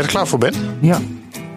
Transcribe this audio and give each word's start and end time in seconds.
je 0.00 0.06
er 0.06 0.12
klaar 0.12 0.26
voor, 0.26 0.38
Ben? 0.38 0.54
Ja. 0.80 1.00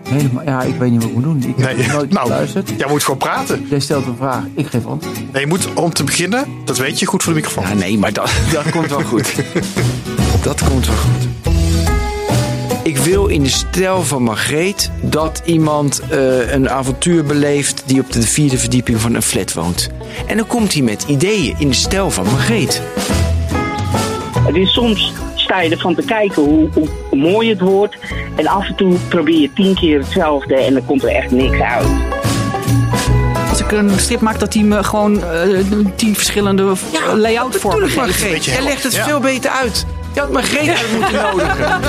Helemaal, 0.10 0.44
ja, 0.44 0.62
ik 0.62 0.76
weet 0.76 0.92
niet 0.92 1.00
wat 1.02 1.10
ik 1.10 1.16
moet 1.16 1.24
doen. 1.24 1.44
Ik 1.58 1.64
heb 1.66 1.78
Nee, 1.78 1.88
nooit 1.88 2.12
nou, 2.14 2.28
geluisterd. 2.28 2.72
jij 2.78 2.88
moet 2.90 3.04
gewoon 3.04 3.20
praten. 3.20 3.66
Jij 3.70 3.80
stelt 3.80 4.06
een 4.06 4.16
vraag, 4.18 4.44
ik 4.56 4.68
geef 4.68 4.86
antwoord. 4.86 5.32
Nee, 5.34 5.42
je 5.42 5.48
moet 5.48 5.74
om 5.74 5.94
te 5.94 6.04
beginnen, 6.04 6.46
dat 6.66 6.78
weet 6.78 7.00
je, 7.00 7.06
goed 7.06 7.24
voor 7.24 7.34
de 7.34 7.40
microfoon. 7.40 7.68
Ja, 7.68 7.74
nee, 7.74 7.98
maar 7.98 8.14
dat, 8.14 8.32
dat 8.54 8.70
komt 8.70 8.90
wel 8.90 9.04
goed. 9.04 9.34
Dat 10.44 10.64
komt 10.64 10.88
wel 10.88 10.96
goed. 10.96 11.54
Ik 12.84 12.98
wil 12.98 13.28
in 13.28 13.44
de 13.44 13.50
stijl 13.50 14.04
van 14.04 14.24
Margreet 14.24 14.92
dat 15.02 15.42
iemand 15.46 16.00
eh, 16.10 16.52
een 16.52 16.70
avontuur 16.70 17.24
beleeft 17.24 17.84
die 17.86 18.00
op 18.02 18.12
de 18.12 18.22
vierde 18.22 18.58
verdieping 18.58 19.02
van 19.02 19.14
een 19.16 19.22
flat 19.22 19.54
woont. 19.54 19.90
En 20.26 20.38
dan 20.38 20.48
komt 20.48 20.74
hij 20.74 20.82
met 20.82 21.04
ideeën 21.08 21.56
in 21.58 21.68
de 21.68 21.74
stijl 21.76 22.12
van 22.12 22.26
Margreet. 22.26 22.82
Het 24.40 24.56
is 24.56 24.74
soms 24.74 25.14
sta 25.54 25.62
je 25.62 25.70
ervan 25.70 25.96
te 25.96 26.02
kijken 26.02 26.44
hoe, 26.44 26.70
hoe 26.74 26.88
mooi 27.20 27.50
het 27.50 27.60
wordt. 27.60 27.98
En 28.36 28.48
af 28.48 28.68
en 28.68 28.76
toe 28.76 28.98
probeer 29.08 29.40
je 29.40 29.54
tien 29.54 29.76
keer 29.76 30.00
hetzelfde 30.00 30.56
en 30.56 30.74
dan 30.74 30.86
komt 30.86 31.04
er 31.04 31.10
echt 31.10 31.32
niks 31.32 31.60
uit. 31.60 31.88
Als 33.50 33.60
ik 33.60 33.72
een 33.72 34.00
strip 34.00 34.22
maak, 34.22 34.40
dat 34.40 34.54
hij 34.54 34.64
me 34.64 34.84
gewoon 34.84 35.24
eh, 35.24 35.60
tien 35.96 36.16
verschillende 36.16 36.74
ja, 36.92 37.16
layout 37.16 37.56
vormen 37.56 37.90
geeft. 37.90 38.46
Jij 38.46 38.54
helder. 38.54 38.70
legt 38.72 38.84
het 38.84 38.94
Ja. 38.96 39.04
veel 39.04 39.20
beter 39.20 39.52
uit. 39.52 39.86
Je 40.14 40.20
had 40.20 40.32
Margreet 40.32 40.70
uit 40.80 40.92
moeten 41.00 41.14
nodigen. 41.22 41.82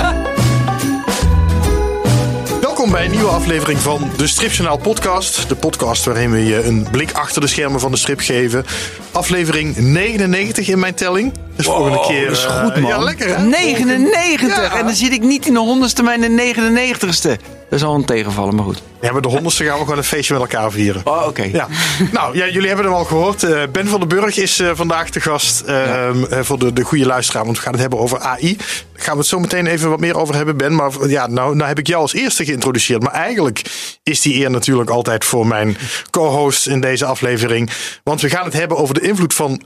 Welkom 2.85 3.03
bij 3.03 3.11
een 3.11 3.17
nieuwe 3.21 3.35
aflevering 3.35 3.79
van 3.79 4.11
de 4.17 4.27
Stripjournaal 4.27 4.77
podcast. 4.77 5.49
De 5.49 5.55
podcast 5.55 6.05
waarin 6.05 6.31
we 6.31 6.45
je 6.45 6.63
een 6.63 6.87
blik 6.91 7.11
achter 7.11 7.41
de 7.41 7.47
schermen 7.47 7.79
van 7.79 7.91
de 7.91 7.97
strip 7.97 8.19
geven. 8.19 8.65
Aflevering 9.11 9.77
99 9.77 10.67
in 10.67 10.79
mijn 10.79 10.93
telling. 10.93 11.33
Dus 11.55 11.65
volgende 11.65 11.99
keer... 12.07 12.27
dat 12.27 12.37
is 12.37 12.45
eh, 12.45 12.63
goed, 12.63 12.75
man. 12.75 12.89
Ja, 12.89 12.97
lekker 12.97 13.37
hè? 13.37 13.43
99! 13.43 14.55
Ja. 14.55 14.77
En 14.77 14.85
dan 14.85 14.95
zit 14.95 15.11
ik 15.11 15.21
niet 15.21 15.47
in 15.47 15.53
de 15.53 15.59
honderdste, 15.59 16.03
maar 16.03 16.13
in 16.13 16.35
de 16.35 16.53
99ste. 16.55 17.41
Dat 17.69 17.79
is 17.79 17.85
al 17.85 17.95
een 17.95 18.05
tegenvallen, 18.05 18.55
maar 18.55 18.65
goed. 18.65 18.83
Ja, 19.01 19.11
maar 19.11 19.21
de 19.21 19.27
honderdste 19.27 19.63
gaan 19.63 19.77
we 19.77 19.83
gewoon 19.83 19.97
een 19.97 20.03
feestje 20.03 20.33
met 20.33 20.41
elkaar 20.41 20.71
vieren. 20.71 21.01
Oh, 21.03 21.27
oké. 21.27 21.43
Ja, 21.43 21.67
nou 22.11 22.37
ja, 22.37 22.47
jullie 22.47 22.67
hebben 22.67 22.85
hem 22.85 22.93
al 22.93 23.05
gehoord. 23.05 23.43
Eh, 23.43 23.63
ben 23.71 23.87
van 23.87 23.99
den 23.99 24.09
Burg 24.09 24.37
is 24.37 24.59
eh, 24.59 24.71
vandaag 24.73 25.09
de 25.09 25.19
gast 25.21 25.61
eh, 25.61 26.07
eh, 26.07 26.15
voor 26.41 26.59
de, 26.59 26.73
de 26.73 26.81
goede 26.81 27.05
luisteraar. 27.05 27.45
Want 27.45 27.57
we 27.57 27.63
gaan 27.63 27.71
het 27.71 27.81
hebben 27.81 27.99
over 27.99 28.19
AI. 28.19 28.55
Daar 28.57 29.03
gaan 29.03 29.13
we 29.13 29.19
het 29.19 29.27
zo 29.27 29.39
meteen 29.39 29.67
even 29.67 29.89
wat 29.89 29.99
meer 29.99 30.17
over 30.17 30.35
hebben, 30.35 30.57
Ben. 30.57 30.75
Maar 30.75 30.91
ja, 31.07 31.27
nou, 31.27 31.55
nou 31.55 31.67
heb 31.67 31.79
ik 31.79 31.87
jou 31.87 32.01
als 32.01 32.13
eerste 32.13 32.45
geïntroduceerd. 32.45 33.03
Maar 33.03 33.13
eigenlijk 33.13 33.61
is 34.03 34.21
die 34.21 34.35
eer 34.35 34.51
natuurlijk 34.51 34.89
altijd 34.89 35.25
voor 35.25 35.47
mijn 35.47 35.77
co-host 36.09 36.67
in 36.67 36.81
deze 36.81 37.05
aflevering. 37.05 37.69
Want 38.03 38.21
we 38.21 38.29
gaan 38.29 38.45
het 38.45 38.53
hebben 38.53 38.77
over 38.77 38.93
de 38.93 39.07
invloed 39.07 39.33
van 39.33 39.61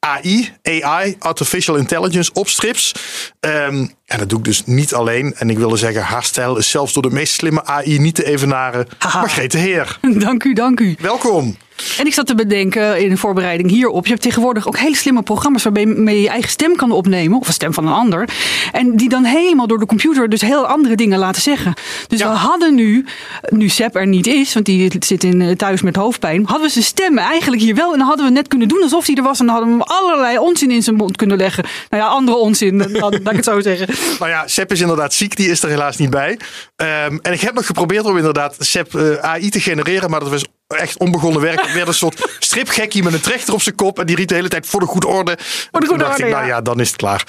AI, 0.00 0.50
AI, 0.62 1.16
Artificial 1.18 1.76
Intelligence, 1.76 2.30
op 2.32 2.48
strips. 2.48 2.94
Ehm, 3.40 3.86
en 4.06 4.18
dat 4.18 4.28
doe 4.28 4.38
ik 4.38 4.44
dus 4.44 4.62
niet 4.66 4.94
alleen. 4.94 5.34
En 5.34 5.50
ik 5.50 5.58
wilde 5.58 5.76
zeggen, 5.76 6.02
haar 6.02 6.24
stijl 6.24 6.56
is 6.58 6.70
zelfs 6.70 6.92
door 6.92 7.02
de 7.02 7.10
meest 7.10 7.32
slimme 7.34 7.64
AI 7.64 7.98
niet 7.98 8.14
te 8.14 8.24
evenaren. 8.26 8.86
Haha. 8.98 9.18
Margrethe 9.20 9.58
Heer, 9.58 9.98
Dank 10.18 10.44
u, 10.44 10.52
dank 10.52 10.80
u. 10.80 10.96
welkom. 11.00 11.56
En 11.98 12.06
ik 12.06 12.14
zat 12.14 12.26
te 12.26 12.34
bedenken 12.34 13.00
in 13.00 13.08
de 13.08 13.16
voorbereiding 13.16 13.70
hierop. 13.70 14.04
Je 14.04 14.10
hebt 14.10 14.22
tegenwoordig 14.22 14.66
ook 14.66 14.78
hele 14.78 14.96
slimme 14.96 15.22
programma's 15.22 15.62
waarbij 15.62 15.86
je 15.86 16.20
je 16.20 16.28
eigen 16.28 16.50
stem 16.50 16.76
kan 16.76 16.90
opnemen. 16.92 17.38
Of 17.38 17.46
een 17.46 17.52
stem 17.52 17.74
van 17.74 17.86
een 17.86 17.92
ander. 17.92 18.28
En 18.72 18.96
die 18.96 19.08
dan 19.08 19.24
helemaal 19.24 19.66
door 19.66 19.78
de 19.78 19.86
computer 19.86 20.28
dus 20.28 20.40
heel 20.40 20.66
andere 20.66 20.94
dingen 20.96 21.18
laten 21.18 21.42
zeggen. 21.42 21.74
Dus 22.06 22.18
Ja. 22.18 22.30
we 22.32 22.36
hadden 22.38 22.74
nu, 22.74 23.04
nu 23.48 23.68
Sepp 23.68 23.96
er 23.96 24.06
niet 24.06 24.26
is, 24.26 24.52
want 24.54 24.66
die 24.66 24.90
zit 24.98 25.24
in, 25.24 25.40
eh, 25.40 25.50
thuis 25.56 25.82
met 25.82 25.96
hoofdpijn. 25.96 26.44
Hadden 26.46 26.66
we 26.66 26.72
zijn 26.72 26.84
stem 26.84 27.18
eigenlijk 27.18 27.62
hier 27.62 27.74
wel. 27.74 27.92
En 27.92 27.98
dan 27.98 28.06
hadden 28.06 28.26
we 28.26 28.32
net 28.32 28.48
kunnen 28.48 28.68
doen 28.68 28.82
alsof 28.82 29.06
hij 29.06 29.14
er 29.14 29.22
was. 29.22 29.40
En 29.40 29.46
dan 29.46 29.54
hadden 29.54 29.76
we 29.76 29.84
hem 29.84 29.96
allerlei 29.96 30.38
onzin 30.38 30.70
in 30.70 30.82
zijn 30.82 30.96
mond 30.96 31.16
kunnen 31.16 31.36
leggen. 31.36 31.64
Nou 31.90 32.02
ja, 32.02 32.08
andere 32.08 32.36
onzin, 32.36 32.90
laat, 32.92 33.14
ik 33.14 33.26
het 33.26 33.44
zo 33.44 33.60
zeggen. 33.60 33.88
Nou 34.18 34.30
ja, 34.32 34.46
Sepp 34.46 34.72
is 34.72 34.80
inderdaad 34.80 35.14
ziek, 35.14 35.36
die 35.36 35.50
is 35.50 35.62
er 35.62 35.68
helaas 35.68 35.96
niet 35.96 36.10
bij. 36.10 36.38
Ehm, 36.76 37.18
en 37.22 37.32
ik 37.32 37.40
heb 37.40 37.54
nog 37.54 37.66
geprobeerd 37.66 38.04
om 38.04 38.16
inderdaad 38.16 38.56
Sepp 38.58 38.94
eh, 38.94 39.14
AI 39.14 39.50
te 39.50 39.60
genereren, 39.60 40.10
maar 40.10 40.20
dat 40.20 40.28
was 40.30 40.44
echt 40.78 40.98
onbegonnen 40.98 41.40
werk. 41.42 41.66
Werd 41.74 41.88
een 41.88 41.94
soort 41.94 42.36
stripgekkie 42.38 43.02
met 43.02 43.12
een 43.12 43.20
trechter 43.20 43.54
op 43.54 43.62
zijn 43.62 43.74
kop 43.74 43.98
en 43.98 44.06
die 44.06 44.16
riep 44.16 44.28
de 44.28 44.34
hele 44.34 44.48
tijd 44.48 44.66
voor 44.66 44.80
de 44.80 44.86
goede 44.86 45.06
orde. 45.06 45.36
Voor 45.40 45.48
de 45.70 45.78
Toen 45.78 45.86
goede 45.86 46.02
dacht 46.04 46.10
orde, 46.14 46.22
ik, 46.24 46.30
ja. 46.30 46.36
nou 46.36 46.48
ja, 46.48 46.60
dan 46.60 46.80
is 46.80 46.86
het 46.88 46.96
klaar. 46.96 47.24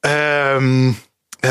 Ehm, 0.00 0.88
eh, 1.40 1.50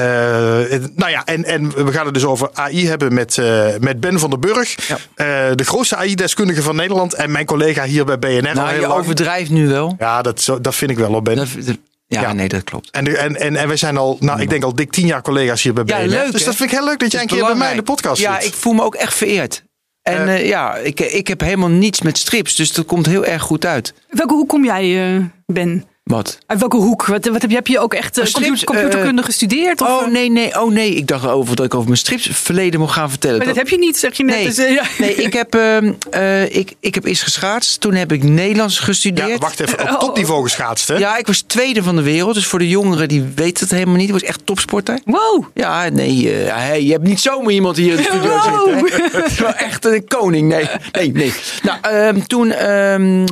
nou 0.95 1.11
ja, 1.11 1.21
en, 1.25 1.45
en 1.45 1.85
we 1.85 1.91
gaan 1.91 2.05
het 2.05 2.13
dus 2.13 2.25
over 2.25 2.49
AI 2.53 2.87
hebben 2.87 3.13
met, 3.13 3.37
eh, 3.37 3.67
met 3.79 3.99
Ben 3.99 4.19
van 4.19 4.29
der 4.29 4.39
Burg. 4.39 4.87
Ja. 4.87 4.97
Eh, 5.15 5.55
de 5.55 5.63
grootste 5.63 5.95
AI-deskundige 5.95 6.61
van 6.61 6.75
Nederland 6.75 7.13
en 7.13 7.31
mijn 7.31 7.45
collega 7.45 7.83
hier 7.83 8.05
bij 8.05 8.19
BNR. 8.19 8.41
Nou, 8.55 8.73
je 8.73 8.79
lang. 8.81 8.93
overdrijft 8.93 9.49
nu 9.49 9.67
wel. 9.67 9.95
Ja, 9.99 10.21
dat, 10.21 10.41
zo- 10.41 10.61
dat 10.61 10.75
vind 10.75 10.91
ik 10.91 10.97
wel 10.97 11.13
op 11.13 11.23
Ben. 11.25 11.35
Dat, 11.35 11.47
dat- 11.65 11.77
ja, 12.07 12.21
Ja. 12.21 12.33
nee, 12.33 12.47
dat 12.47 12.63
klopt. 12.63 12.89
En, 12.91 13.17
en, 13.17 13.35
en, 13.35 13.55
en 13.55 13.67
wij 13.67 13.77
zijn 13.77 13.97
al, 13.97 14.17
nou, 14.19 14.41
ik 14.41 14.49
denk 14.49 14.63
al 14.63 14.75
dik 14.75 14.91
tien 14.91 15.05
jaar 15.05 15.21
collega's 15.21 15.61
hier 15.63 15.73
bij 15.73 15.83
Ja, 15.87 15.97
BNR. 15.97 16.07
leuk, 16.07 16.31
dus 16.31 16.43
dat 16.43 16.55
vind 16.55 16.71
ik 16.71 16.77
heel 16.77 16.85
leuk 16.87 16.99
dat 16.99 17.11
jij 17.11 17.21
een 17.21 17.27
keer 17.27 17.45
bij 17.45 17.55
mij 17.55 17.69
in 17.71 17.77
de 17.77 17.83
podcast 17.83 18.21
Ja, 18.21 18.41
zit. 18.41 18.49
ik 18.49 18.53
voel 18.59 18.73
me 18.73 18.83
ook 18.83 18.95
echt 18.95 19.13
vereerd. 19.13 19.63
En 20.01 20.27
Eh. 20.27 20.35
eh, 20.35 20.47
ja, 20.47 20.75
ik, 20.75 20.99
ik 20.99 21.27
heb 21.27 21.39
helemaal 21.41 21.69
niets 21.69 22.01
met 22.01 22.17
strips, 22.17 22.55
dus 22.55 22.73
dat 22.73 22.85
komt 22.85 23.05
heel 23.05 23.25
erg 23.25 23.41
goed 23.41 23.65
uit. 23.65 23.93
Welke 24.09 24.33
hoek 24.33 24.47
kom 24.49 24.65
jij, 24.65 25.15
eh, 25.15 25.23
Ben? 25.45 25.83
Wat? 26.09 26.37
Uit 26.45 26.59
welke 26.59 26.77
hoek? 26.77 27.05
Wat, 27.05 27.25
wat 27.27 27.41
heb, 27.41 27.49
je, 27.49 27.55
heb 27.55 27.67
je 27.67 27.79
ook 27.79 27.93
echt 27.93 28.17
eh, 28.17 28.25
Strips, 28.25 28.45
computer, 28.47 28.65
computerkunde 28.65 29.23
gestudeerd? 29.23 29.81
Of, 29.81 29.87
Oh 29.87 30.03
eh? 30.05 30.11
nee, 30.11 30.31
nee, 30.31 30.61
oh 30.61 30.71
nee. 30.71 30.95
Ik 30.95 31.07
dacht 31.07 31.27
over 31.27 31.55
dat 31.55 31.65
ik 31.65 31.73
over 31.73 31.85
mijn 31.87 31.97
strips 31.99 32.29
verleden 32.31 32.79
mocht 32.79 32.93
gaan 32.93 33.09
vertellen. 33.09 33.37
Maar 33.37 33.45
dat 33.45 33.55
Dat- 33.55 33.63
heb 33.63 33.73
je 33.73 33.85
niet, 33.85 33.97
zeg 33.97 34.17
je 34.17 34.23
net. 34.23 34.35
Nee, 34.35 34.45
Dus, 34.45 34.57
eh, 34.57 34.73
ja. 34.73 34.83
nee 34.97 35.15
ik, 35.15 35.33
heb, 35.33 35.55
ehm, 35.55 35.91
eh, 36.11 36.55
ik, 36.55 36.73
ik 36.79 36.95
heb 36.95 37.05
eerst 37.05 37.23
geschaatst. 37.23 37.81
Toen 37.81 37.93
heb 37.93 38.11
ik 38.11 38.23
Nederlands 38.23 38.79
gestudeerd. 38.79 39.27
Ja, 39.29 39.37
wacht 39.37 39.59
even, 39.59 39.79
op 39.93 39.99
topniveau 40.05 40.43
geschaatst, 40.43 40.87
hè? 40.87 40.95
Ja, 40.97 41.17
ik 41.17 41.27
was 41.27 41.41
tweede 41.41 41.83
van 41.83 41.95
de 41.95 42.01
wereld. 42.01 42.33
Dus 42.33 42.45
voor 42.47 42.59
de 42.59 42.67
jongeren 42.69 43.07
die 43.07 43.23
weten 43.35 43.63
het 43.63 43.73
helemaal 43.73 43.95
niet. 43.95 44.07
Ik 44.07 44.13
was 44.13 44.23
echt 44.23 44.41
topsporter. 44.45 44.99
Wow. 45.05 45.45
Ja, 45.53 45.89
nee, 45.89 46.33
eh, 46.43 46.55
hey, 46.55 46.83
je 46.83 46.91
hebt 46.91 47.03
niet 47.07 47.19
zomaar 47.19 47.51
iemand 47.51 47.77
hier 47.77 47.91
in 47.91 47.97
de 47.97 48.03
studio 48.03 48.29
Wow. 48.29 48.43
zitten. 48.43 49.01
hè? 49.11 49.17
Het 49.21 49.31
is 49.31 49.39
wel 49.39 49.53
echt 49.53 49.85
een 49.85 50.07
koning. 50.07 50.47
Nee, 50.49 50.67
nee, 50.91 51.11
nee. 51.11 51.33
Nou, 51.63 51.77
ehm, 51.81 52.19
toen, 52.27 52.51
ehm, 52.51 53.25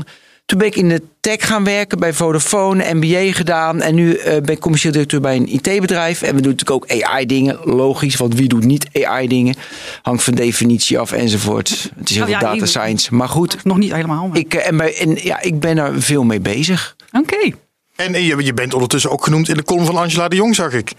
toen 0.48 0.58
ben 0.58 0.68
ik 0.68 0.76
in 0.76 0.90
de 0.90 1.02
tech 1.20 1.48
gaan 1.48 1.64
werken 1.64 2.00
bij 2.00 2.14
Vodafone, 2.14 2.94
MBA 2.94 3.32
gedaan. 3.34 3.82
En 3.82 3.96
nu 3.96 4.14
eh, 4.16 4.32
ben 4.42 4.56
ik 4.56 4.60
commercieel 4.60 4.92
directeur 4.94 5.22
bij 5.22 5.36
een 5.36 5.54
IT-bedrijf. 5.54 6.22
En 6.22 6.36
we 6.36 6.42
doen 6.42 6.52
natuurlijk 6.52 6.72
ook 6.94 7.04
AI-dingen. 7.04 7.60
Logisch, 7.64 8.16
want 8.16 8.36
wie 8.36 8.48
doet 8.48 8.64
niet 8.64 8.88
AI-dingen? 9.04 9.56
Hangt 10.02 10.24
van 10.24 10.34
definitie 10.34 11.00
af 11.00 11.12
enzovoort. 11.12 11.92
Het 11.98 12.10
is 12.10 12.16
heel 12.16 12.24
Oh, 12.26 12.30
ja, 12.30 12.40
data 12.40 12.66
science. 12.66 13.16
Maar 13.16 13.30
goed, 13.30 13.64
Nog 13.64 13.78
niet 13.78 13.94
helemaal. 13.94 14.28
maar- 14.28 14.38
ik, 14.38 14.54
eh, 14.54 14.68
en, 14.68 14.78
bij, 14.78 14.98
en, 14.98 15.16
ja, 15.24 15.42
ik 15.42 15.60
ben 15.60 15.78
er 15.78 16.02
veel 16.02 16.24
mee 16.24 16.40
bezig. 16.40 16.96
Oké. 17.12 17.52
En 17.96 18.14
eh, 18.14 18.28
je, 18.28 18.44
je 18.44 18.54
bent 18.54 18.74
ondertussen 18.74 19.12
ook 19.12 19.24
genoemd 19.24 19.50
in 19.50 19.56
de 19.56 19.64
column 19.64 19.86
van 19.86 19.98
Angela 19.98 20.28
de 20.28 20.36
Jong, 20.36 20.56
zag 20.56 20.74
ik. 20.74 20.92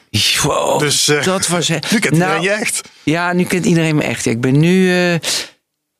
Wow, 0.43 0.79
Dus, 0.81 1.05
dat 1.25 1.47
was... 1.47 1.69
Nu 1.69 1.77
kent 1.99 2.15
iedereen 2.15 2.43
je 2.43 2.51
echt. 2.51 2.81
Ja, 3.03 3.33
nu 3.33 3.45
kent 3.45 3.65
iedereen 3.67 3.97
me 3.97 4.03
echt. 4.03 4.25
Ja, 4.25 4.31
ik 4.31 4.41
ben 4.41 4.59
nu. 4.61 4.93
eh, 5.13 5.15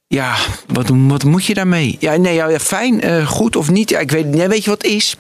ja, 0.09 0.37
wat, 0.67 0.91
wat 0.95 1.25
moet 1.25 1.45
je 1.45 1.55
daarmee? 1.55 1.97
Ja, 1.99 2.17
nee, 2.17 2.35
ja, 2.35 2.59
fijn, 2.59 3.01
eh, 3.01 3.27
goed 3.27 3.57
of 3.57 3.71
niet. 3.71 3.91
Ja, 3.91 3.99
ik 3.99 4.11
weet, 4.11 4.27
ja, 4.35 4.49
weet 4.49 4.65
je 4.65 4.71
wat 4.71 4.83
het 4.83 4.91
is? 4.93 5.17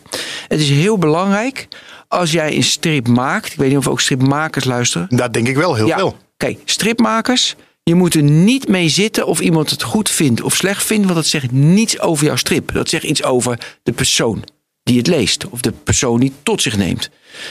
Het 0.48 0.60
is 0.60 0.68
heel 0.70 0.98
belangrijk 0.98 1.68
als 2.08 2.32
jij 2.32 2.56
een 2.56 2.62
strip 2.64 3.08
maakt. 3.08 3.52
Ik 3.52 3.58
weet 3.58 3.68
niet 3.68 3.78
of 3.78 3.88
ook 3.88 4.00
stripmakers 4.00 4.64
luisteren. 4.64 5.06
Dat 5.10 5.32
denk 5.32 5.48
ik 5.48 5.56
wel, 5.56 5.74
heel 5.74 5.86
Ja, 5.86 5.96
veel. 5.96 6.16
kijk, 6.36 6.58
stripmakers. 6.64 7.54
Je 7.82 7.94
moet 7.94 8.14
er 8.14 8.22
niet 8.22 8.68
mee 8.68 8.88
zitten 8.88 9.26
of 9.26 9.40
iemand 9.40 9.70
het 9.70 9.82
goed 9.82 10.10
vindt 10.10 10.42
of 10.42 10.54
slecht 10.54 10.84
vindt. 10.84 11.04
Want 11.04 11.16
dat 11.16 11.26
zegt 11.26 11.52
niets 11.52 12.00
over 12.00 12.26
jouw 12.26 12.36
strip. 12.36 12.72
Dat 12.72 12.88
zegt 12.88 13.04
iets 13.04 13.22
over 13.22 13.58
de 13.82 13.92
persoon 13.92 14.44
die 14.82 14.98
het 14.98 15.06
leest. 15.06 15.46
Of 15.50 15.60
de 15.60 15.72
persoon 15.72 16.20
die 16.20 16.28
het 16.28 16.44
tot 16.44 16.62
zich 16.62 16.76
neemt. 16.76 17.10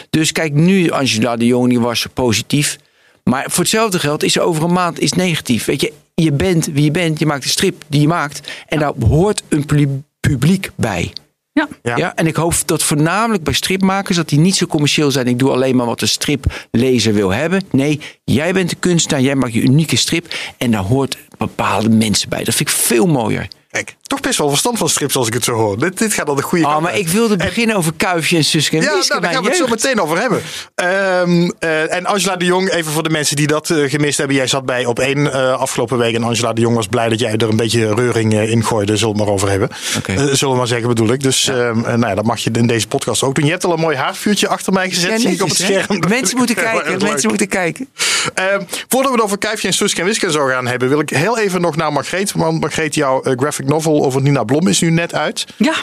Dus 0.09 0.31
kijk, 0.31 0.53
nu 0.53 0.89
Angela 0.91 1.35
de 1.35 1.45
Jong 1.45 1.69
die 1.69 1.79
was 1.79 2.05
positief. 2.13 2.77
Maar 3.23 3.45
voor 3.47 3.59
hetzelfde 3.63 3.99
geld 3.99 4.23
is 4.23 4.33
ze 4.33 4.41
over 4.41 4.63
een 4.63 4.73
maand 4.73 4.99
is 4.99 5.11
negatief. 5.13 5.65
Weet 5.65 5.81
je, 5.81 5.93
je 6.23 6.31
bent 6.31 6.65
wie 6.65 6.83
je 6.83 6.91
bent. 6.91 7.19
Je 7.19 7.25
maakt 7.25 7.43
een 7.43 7.49
strip 7.49 7.83
die 7.87 8.01
je 8.01 8.07
maakt. 8.07 8.51
En 8.67 8.79
daar 8.79 8.93
hoort 9.07 9.43
een 9.49 9.65
pu- 9.65 10.01
publiek 10.19 10.69
bij. 10.75 11.13
Ja. 11.53 11.67
Ja. 11.83 11.97
Ja. 11.97 12.15
en 12.15 12.27
ik 12.27 12.35
hoop 12.35 12.53
dat 12.65 12.83
voornamelijk 12.83 13.43
bij 13.43 13.53
stripmakers 13.53 14.17
dat 14.17 14.29
die 14.29 14.39
niet 14.39 14.55
zo 14.55 14.65
commercieel 14.65 15.11
zijn. 15.11 15.27
Ik 15.27 15.39
doe 15.39 15.49
alleen 15.51 15.75
maar 15.75 15.85
wat 15.85 15.99
de 15.99 16.05
striplezer 16.05 17.13
wil 17.13 17.29
hebben. 17.29 17.61
Nee, 17.71 17.99
jij 18.23 18.53
bent 18.53 18.69
de 18.69 18.75
kunstenaar, 18.75 19.21
jij 19.21 19.35
maakt 19.35 19.53
je 19.53 19.61
unieke 19.61 19.95
strip 19.95 20.33
en 20.57 20.71
daar 20.71 20.83
hoort 20.83 21.17
bepaalde 21.37 21.89
mensen 21.89 22.29
bij. 22.29 22.43
Dat 22.43 22.55
vind 22.55 22.69
ik 22.69 22.75
veel 22.75 23.05
mooier. 23.07 23.47
Kijk, 23.69 23.95
toch 24.07 24.19
best 24.19 24.37
wel 24.37 24.49
verstand 24.49 24.77
van 24.77 24.89
strips 24.89 25.15
als 25.15 25.27
ik 25.27 25.33
het 25.33 25.43
zo 25.43 25.53
hoor. 25.53 25.79
Dit, 25.79 25.97
dit 25.97 26.13
gaat 26.13 26.29
al 26.29 26.35
de 26.35 26.41
goede 26.41 26.63
Oh, 26.65 26.69
kant 26.71 26.83
maar 26.83 26.91
uit. 26.91 26.99
ik 27.01 27.07
wilde 27.07 27.35
beginnen 27.35 27.75
over 27.75 27.93
Kuifje 27.97 28.37
en 28.37 28.43
Suske 28.43 28.77
en 28.77 28.83
Ja, 28.83 28.89
nou, 28.89 29.21
daar 29.21 29.33
gaan 29.33 29.43
we 29.43 29.49
het 29.49 29.57
zo 29.57 29.67
meteen 29.67 30.01
over 30.01 30.19
hebben. 30.19 30.41
Ehm, 30.75 31.49
eh, 31.59 31.93
en 31.95 32.05
Angela 32.05 32.35
de 32.35 32.45
Jong, 32.45 32.69
even 32.71 32.91
voor 32.91 33.03
de 33.03 33.09
mensen 33.09 33.35
die 33.35 33.47
dat 33.47 33.69
eh, 33.69 33.89
gemist 33.89 34.17
hebben. 34.17 34.35
Jij 34.35 34.47
zat 34.47 34.65
bij 34.65 34.85
op 34.85 34.99
één 34.99 35.33
eh, 35.33 35.51
afgelopen 35.59 35.97
week. 35.97 36.15
En 36.15 36.23
Angela 36.23 36.53
de 36.53 36.61
Jong 36.61 36.75
was 36.75 36.87
blij 36.87 37.09
dat 37.09 37.19
jij 37.19 37.31
er 37.31 37.49
een 37.49 37.55
beetje 37.55 37.93
reuring 37.93 38.33
in 38.33 38.63
gooide. 38.65 38.97
Zullen 38.97 39.13
we 39.13 39.19
het 39.19 39.25
maar 39.27 39.35
over 39.35 39.49
hebben. 39.49 39.69
Eh, 40.05 40.15
zullen 40.15 40.53
we 40.53 40.57
maar 40.59 40.67
zeggen, 40.67 40.87
bedoel 40.87 41.09
ik. 41.11 41.21
Dus 41.23 41.47
ehm, 41.47 41.57
eh, 41.57 41.83
nou 41.83 42.07
ja, 42.07 42.15
dat 42.15 42.25
mag 42.25 42.39
je 42.39 42.49
in 42.53 42.67
deze 42.67 42.87
podcast 42.87 43.23
ook 43.23 43.35
doen. 43.35 43.45
Je 43.45 43.51
hebt 43.51 43.63
al 43.65 43.73
een 43.73 43.79
mooi 43.79 43.97
haardvuurtje 43.97 44.47
achter 44.47 44.73
mij 44.73 44.89
gezet. 44.89 45.09
Ja, 45.11 45.17
zie 45.17 45.29
ik 45.29 45.41
op 45.41 45.49
het 45.49 45.57
scherm. 45.57 46.03
Mensen 46.07 46.37
moeten 46.37 46.55
kijken, 46.65 47.03
mensen 47.03 47.29
moeten 47.29 47.47
kijken. 47.47 47.89
Ehm, 48.33 48.61
voordat 48.87 49.11
we 49.11 49.15
het 49.17 49.25
over 49.25 49.37
Kuifje 49.37 49.67
en 49.67 49.73
Suske 49.73 49.99
en 49.99 50.05
Wiske 50.05 50.31
zo 50.31 50.45
gaan 50.45 50.67
hebben, 50.67 50.89
wil 50.89 50.99
ik 50.99 51.09
heel 51.09 51.37
even 51.37 51.61
nog 51.61 51.75
naar 51.75 51.93
Margreet. 51.93 52.31
Want 52.31 52.59
Margreet, 52.59 52.95
jouw 52.95 53.21
graphic 53.23 53.65
novel 53.67 53.96
over 54.03 54.21
Nina 54.21 54.43
Blom 54.43 54.67
is 54.67 54.81
nu 54.81 54.89
net 54.89 55.13
uit. 55.13 55.45
Ja. 55.57 55.73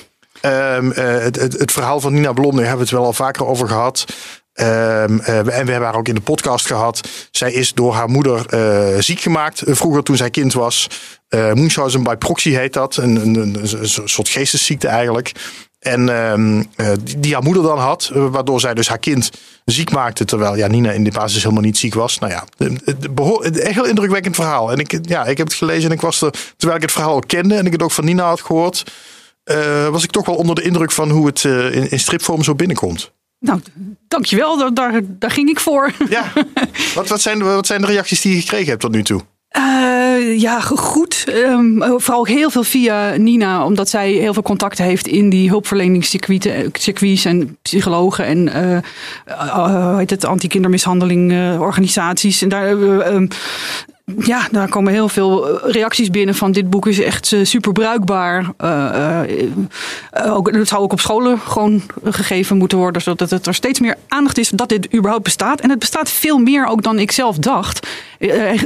Ehm, 0.40 0.90
eh, 0.90 1.22
het, 1.22 1.37
het, 1.37 1.52
het 1.58 1.72
verhaal 1.72 2.00
van 2.00 2.12
Nina 2.12 2.32
Blom, 2.32 2.50
daar 2.50 2.61
hebben 2.61 2.76
we 2.76 2.82
het 2.82 2.90
wel 2.90 3.05
al 3.05 3.12
vaker 3.12 3.46
over 3.46 3.69
gehad. 3.69 4.05
Ehm, 4.52 5.19
eh, 5.19 5.38
en 5.38 5.44
we 5.44 5.52
hebben 5.52 5.82
haar 5.82 5.96
ook 5.96 6.08
in 6.08 6.14
de 6.14 6.20
podcast 6.20 6.66
gehad. 6.66 7.08
Zij 7.31 7.52
is 7.52 7.72
door 7.72 7.94
haar 7.94 8.08
moeder 8.08 8.46
eh, 8.46 9.00
ziek 9.00 9.20
gemaakt. 9.20 9.62
vroeger 9.66 10.02
toen 10.02 10.16
zij 10.16 10.31
kind 10.31 10.52
was. 10.52 10.88
Munchausen 11.28 12.02
by 12.02 12.14
proxy 12.14 12.50
heet 12.50 12.72
dat. 12.72 12.96
Een, 12.96 13.16
een, 13.16 13.34
een, 13.34 13.56
een 13.81 14.08
soort 14.08 14.28
geestesziekte 14.28 14.88
eigenlijk. 14.88 15.32
En 15.84 16.08
ehm, 16.08 16.62
eh, 16.76 16.92
die, 17.19 17.32
haar 17.32 17.42
moeder 17.42 17.62
dan 17.62 17.78
had. 17.78 18.10
eh, 18.14 18.26
waardoor 18.26 18.60
zij 18.60 18.75
dus 18.75 18.88
haar 18.88 18.98
kind 18.98 19.31
ziek 19.64 19.90
maakte. 19.90 20.25
Terwijl 20.25 20.56
ja, 20.56 20.66
Nina 20.66 20.90
in 20.90 21.04
de 21.04 21.10
basis 21.10 21.42
helemaal 21.42 21.62
niet 21.62 21.78
ziek 21.78 21.94
was. 21.94 22.19
Nou 22.19 22.32
ja, 22.32 22.44
een 22.58 22.81
heel 23.54 23.84
indrukwekkend 23.84 24.34
verhaal. 24.34 24.72
En 24.72 24.78
ik, 24.78 24.98
ja, 25.02 25.25
ik 25.25 25.36
heb 25.36 25.46
het 25.46 25.56
gelezen 25.56 25.90
en 25.90 25.96
ik 25.96 26.00
was 26.00 26.20
er, 26.20 26.31
terwijl 26.56 26.76
ik 26.76 26.82
het 26.82 26.92
verhaal 26.92 27.12
al 27.14 27.22
kende 27.26 27.54
en 27.54 27.66
ik 27.66 27.72
het 27.72 27.82
ook 27.82 27.90
van 27.90 28.04
Nina 28.04 28.25
had 28.26 28.40
gehoord, 28.40 28.92
eh, 29.44 29.88
was 29.88 30.04
ik 30.04 30.10
toch 30.10 30.26
wel 30.26 30.34
onder 30.34 30.54
de 30.54 30.62
indruk 30.62 30.90
van 30.90 31.10
hoe 31.10 31.26
het 31.26 31.44
in, 31.44 31.90
in 31.90 32.00
stripvorm 32.00 32.42
zo 32.42 32.54
binnenkomt. 32.54 33.12
Nou, 33.38 33.60
dankjewel. 34.08 34.58
Daar, 34.58 34.75
daar, 34.75 35.00
daar 35.04 35.31
ging 35.31 35.48
ik 35.48 35.60
voor. 35.60 35.92
Ja, 36.08 36.32
wat, 36.94 37.08
wat, 37.08 37.20
zijn, 37.20 37.42
wat 37.42 37.66
zijn 37.66 37.81
de 37.81 37.86
reacties 37.86 38.20
die 38.20 38.34
je 38.34 38.40
gekregen 38.40 38.69
hebt 38.69 38.81
tot 38.81 38.92
nu 38.92 39.02
toe? 39.02 39.20
Eh, 39.54 40.40
ja, 40.40 40.60
goed. 40.60 41.24
Ehm, 41.28 41.78
vooral 41.80 42.26
heel 42.26 42.50
veel 42.50 42.62
via 42.62 43.16
Nina, 43.16 43.64
omdat 43.64 43.88
zij 43.88 44.10
heel 44.12 44.32
veel 44.32 44.42
contacten 44.42 44.84
heeft 44.84 45.06
in 45.06 45.28
die 45.28 45.48
hulpverleningscircuiten, 45.48 46.54
eh, 46.54 47.24
en 47.24 47.56
psychologen 47.62 48.24
en 48.24 48.38
hoe 49.52 49.94
heet 49.98 50.10
het, 50.10 50.24
anti-kindermishandeling 50.24 51.58
organisaties. 51.58 52.42
En 52.42 52.48
daar, 52.48 53.00
ehm, 53.00 53.26
ja, 54.04 54.48
daar 54.50 54.68
komen 54.68 54.92
heel 54.92 55.08
veel 55.08 55.48
eh, 55.48 55.72
reacties 55.72 56.10
binnen 56.10 56.34
van 56.34 56.52
dit 56.52 56.70
boek 56.70 56.86
is 56.86 57.00
echt 57.00 57.32
eh, 57.32 57.44
super 57.44 57.72
bruikbaar. 57.72 58.52
Eh, 58.56 59.20
eh, 59.22 60.36
ook, 60.36 60.50
het 60.50 60.68
zou 60.68 60.82
ook 60.82 60.92
op 60.92 61.00
scholen 61.00 61.38
gewoon 61.38 61.82
gegeven 62.04 62.56
moeten 62.56 62.78
worden, 62.78 63.02
zodat 63.02 63.30
het 63.30 63.46
er 63.46 63.54
steeds 63.54 63.80
meer 63.80 63.96
aandacht 64.08 64.38
is 64.38 64.48
dat 64.48 64.68
dit 64.68 64.94
überhaupt 64.94 65.24
bestaat. 65.24 65.60
En 65.60 65.70
het 65.70 65.78
bestaat 65.78 66.10
veel 66.10 66.38
meer 66.38 66.66
ook 66.66 66.82
dan 66.82 66.98
ik 66.98 67.12
zelf 67.12 67.36
dacht. 67.38 67.88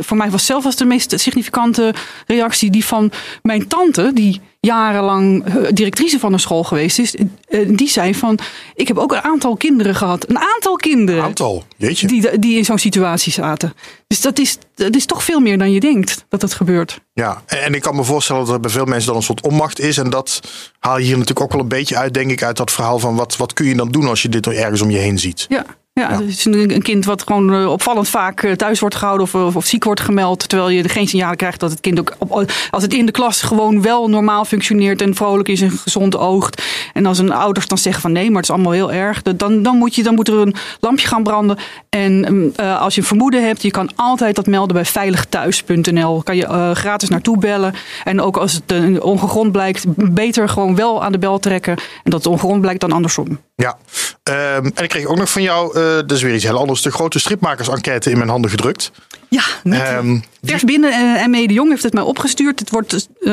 Voor 0.00 0.16
mij 0.16 0.30
was 0.30 0.46
zelf 0.46 0.64
was 0.64 0.76
de 0.76 0.84
meest 0.84 1.20
significante 1.20 1.94
reactie 2.26 2.70
die 2.70 2.84
van 2.84 3.12
mijn 3.42 3.66
tante, 3.66 4.10
die 4.14 4.40
jarenlang 4.60 5.44
eh, 5.44 5.54
directrice 5.72 6.18
van 6.18 6.32
een 6.32 6.40
school 6.40 6.64
geweest 6.64 6.98
is. 6.98 7.14
Eh, 7.48 7.68
Die 7.68 7.88
zei 7.88 8.14
van, 8.14 8.38
ik 8.74 8.88
heb 8.88 8.98
ook 8.98 9.12
een 9.12 9.22
aantal 9.22 9.56
kinderen 9.56 9.94
gehad. 9.94 10.28
Een 10.28 10.38
aantal 10.38 10.76
kinderen. 10.76 11.22
Aantal, 11.22 11.64
jeetje. 11.76 12.06
Die, 12.06 12.38
die 12.38 12.56
in 12.56 12.64
zo'n 12.64 12.78
situatie 12.78 13.32
zaten. 13.32 13.72
Dus 14.06 14.20
dat 14.20 14.38
is, 14.38 14.58
dat 14.74 14.94
is 14.94 15.06
toch 15.06 15.22
veel 15.22 15.40
meer 15.40 15.58
dan 15.58 15.70
je 15.72 15.80
denkt 15.80 16.24
dat 16.28 16.40
dat 16.40 16.54
gebeurt. 16.54 17.00
Ja, 17.12 17.42
en, 17.46 17.62
en 17.62 17.74
ik 17.74 17.80
kan 17.82 17.96
me 17.96 18.04
voorstellen 18.04 18.44
dat 18.44 18.54
er 18.54 18.60
bij 18.60 18.70
veel 18.70 18.84
mensen 18.84 19.06
dan 19.08 19.16
een 19.16 19.22
soort 19.22 19.42
onmacht 19.42 19.80
is. 19.80 19.98
En 19.98 20.10
dat 20.10 20.40
haal 20.78 20.98
je 20.98 21.04
hier 21.04 21.12
natuurlijk 21.18 21.40
ook 21.40 21.52
wel 21.52 21.60
een 21.60 21.68
beetje 21.68 21.96
uit, 21.96 22.14
denk 22.14 22.30
ik, 22.30 22.42
uit 22.42 22.56
dat 22.56 22.70
verhaal 22.72 22.98
van 22.98 23.14
wat, 23.16 23.36
wat 23.36 23.52
kun 23.52 23.66
je 23.66 23.74
dan 23.74 23.88
doen 23.90 24.06
als 24.08 24.22
je 24.22 24.28
dit 24.28 24.46
ergens 24.46 24.80
om 24.80 24.90
je 24.90 24.98
heen 24.98 25.18
ziet. 25.18 25.46
Ja. 25.48 25.64
Ja, 25.98 26.10
Ja. 26.10 26.20
het 26.20 26.28
is 26.28 26.44
een, 26.44 26.74
een 26.74 26.82
kind 26.82 27.04
wat 27.04 27.22
gewoon 27.22 27.54
eh, 27.54 27.70
opvallend 27.70 28.08
vaak 28.08 28.42
eh, 28.42 28.52
thuis 28.52 28.80
wordt 28.80 28.94
gehouden 28.94 29.26
of, 29.26 29.34
of, 29.34 29.56
of 29.56 29.66
ziek 29.66 29.84
wordt 29.84 30.00
gemeld. 30.00 30.48
Terwijl 30.48 30.70
je 30.70 30.88
geen 30.88 31.08
signalen 31.08 31.36
krijgt 31.36 31.60
dat 31.60 31.70
het 31.70 31.80
kind 31.80 31.98
ook, 31.98 32.14
op, 32.18 32.52
als 32.70 32.82
het 32.82 32.94
in 32.94 33.06
de 33.06 33.12
klas 33.12 33.42
gewoon 33.42 33.82
wel 33.82 34.08
normaal 34.08 34.44
functioneert 34.44 35.02
en 35.02 35.14
vrolijk 35.14 35.48
is 35.48 35.60
en 35.60 35.70
gezond 35.70 36.16
oogt. 36.16 36.62
En 36.92 37.06
als 37.06 37.18
een 37.18 37.32
ouders 37.32 37.66
dan 37.66 37.78
zeggen 37.78 38.02
van 38.02 38.12
nee, 38.12 38.26
maar 38.26 38.36
het 38.36 38.44
is 38.44 38.50
allemaal 38.50 38.72
heel 38.72 38.92
erg. 38.92 39.22
Dan, 39.22 39.62
dan, 39.62 39.76
moet, 39.76 39.94
je, 39.94 40.02
dan 40.02 40.14
moet 40.14 40.28
er 40.28 40.34
een 40.34 40.54
lampje 40.80 41.06
gaan 41.08 41.22
branden. 41.22 41.58
En 41.88 42.12
mm, 42.12 42.52
eh, 42.56 42.80
als 42.80 42.94
je 42.94 43.00
een 43.00 43.06
vermoeden 43.06 43.46
hebt, 43.46 43.62
je 43.62 43.70
kan 43.70 43.90
altijd 43.96 44.36
dat 44.36 44.46
melden 44.46 44.74
bij 44.74 44.84
veiligthuis.nl. 44.84 46.22
Kan 46.22 46.36
je 46.36 46.70
gratis 46.74 47.08
naartoe 47.08 47.38
bellen. 47.38 47.74
En 48.04 48.20
ook 48.20 48.36
als 48.36 48.52
het 48.52 49.00
ongegrond 49.00 49.52
blijkt, 49.52 49.84
beter 50.14 50.48
gewoon 50.48 50.74
wel 50.74 51.04
aan 51.04 51.12
de 51.12 51.18
bel 51.18 51.38
trekken. 51.38 51.76
En 51.76 52.10
dat 52.10 52.24
het 52.24 52.26
ongegrond 52.32 52.60
blijkt 52.60 52.80
dan 52.80 52.92
andersom. 52.92 53.38
Ja, 53.62 53.78
Ehm, 54.28 54.70
en 54.74 54.82
ik 54.84 54.88
kreeg 54.88 55.06
ook 55.06 55.16
nog 55.16 55.30
van 55.30 55.42
jou, 55.42 55.76
eh 55.76 55.82
dat 55.82 56.12
is 56.12 56.22
weer 56.22 56.34
iets 56.34 56.44
heel 56.44 56.58
anders, 56.58 56.82
de 56.82 56.90
grote 56.90 57.18
stripmakers-enquête 57.18 58.10
in 58.10 58.16
mijn 58.18 58.28
handen 58.28 58.50
gedrukt. 58.50 58.90
Ja, 59.28 59.42
Ehm, 59.64 60.18
Vers 60.42 60.62
binnen 60.62 60.90
eh 60.92 61.26
ME 61.26 61.46
de 61.46 61.54
Jong 61.54 61.70
heeft 61.70 61.82
het 61.82 61.92
mij 61.92 62.02
opgestuurd. 62.02 62.58
Het 62.60 62.70
wordt 62.70 63.08
eh, 63.20 63.32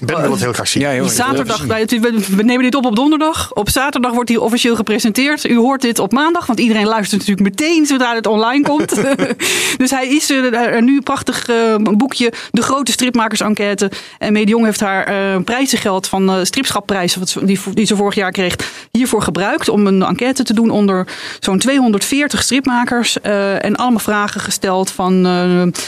ben 0.00 0.20
wil 0.20 0.30
het 0.30 0.40
heel 0.40 0.52
graag 0.52 0.68
zien. 0.68 0.82
Ja, 0.82 0.94
joh, 0.94 1.06
zaterdag. 1.06 1.62
wij- 1.64 1.84
we 1.86 2.24
we 2.36 2.42
nemen 2.42 2.62
dit 2.62 2.74
op 2.74 2.84
op 2.84 2.96
donderdag. 2.96 3.52
Op 3.52 3.70
zaterdag 3.70 4.12
wordt 4.12 4.28
hij 4.28 4.38
officieel 4.38 4.76
gepresenteerd. 4.76 5.44
U 5.44 5.56
hoort 5.56 5.80
dit 5.80 5.98
op 5.98 6.12
maandag, 6.12 6.46
want 6.46 6.60
iedereen 6.60 6.86
luistert 6.86 7.20
natuurlijk 7.26 7.48
meteen 7.58 7.86
zodra 7.86 8.14
het 8.14 8.26
online 8.26 8.62
komt. 8.64 8.94
dus 9.76 9.90
hij 9.90 10.08
is 10.08 10.30
er, 10.30 10.54
er 10.54 10.82
nu 10.82 10.96
een 10.96 11.02
prachtig 11.02 11.48
eh, 11.48 11.74
boekje, 11.76 12.32
De 12.50 12.62
Grote 12.62 12.92
Stripmakers-enquête. 12.92 13.90
En 14.18 14.32
ME 14.32 14.44
de 14.44 14.50
Jong 14.50 14.64
heeft 14.64 14.80
haar 14.80 15.04
eh, 15.06 15.40
prijzengeld 15.44 16.06
van 16.08 16.30
eh 16.30 16.36
stripschapprijzen, 16.42 17.22
die, 17.46 17.60
die 17.74 17.86
ze 17.86 17.96
vorig 17.96 18.14
jaar 18.14 18.32
kreeg, 18.32 18.56
hiervoor 18.90 19.22
gebruikt 19.22 19.68
om 19.68 19.86
een 19.86 20.02
enquête 20.02 20.42
te 20.42 20.54
doen 20.54 20.70
onder 20.70 21.06
zo'n 21.40 21.58
240 21.58 22.42
stripmakers. 22.42 23.20
eh, 23.20 23.64
en 23.64 23.76
allemaal 23.76 23.98
vragen 23.98 24.40
gesteld 24.40 24.90
van 24.90 25.23
eh, 25.26 25.82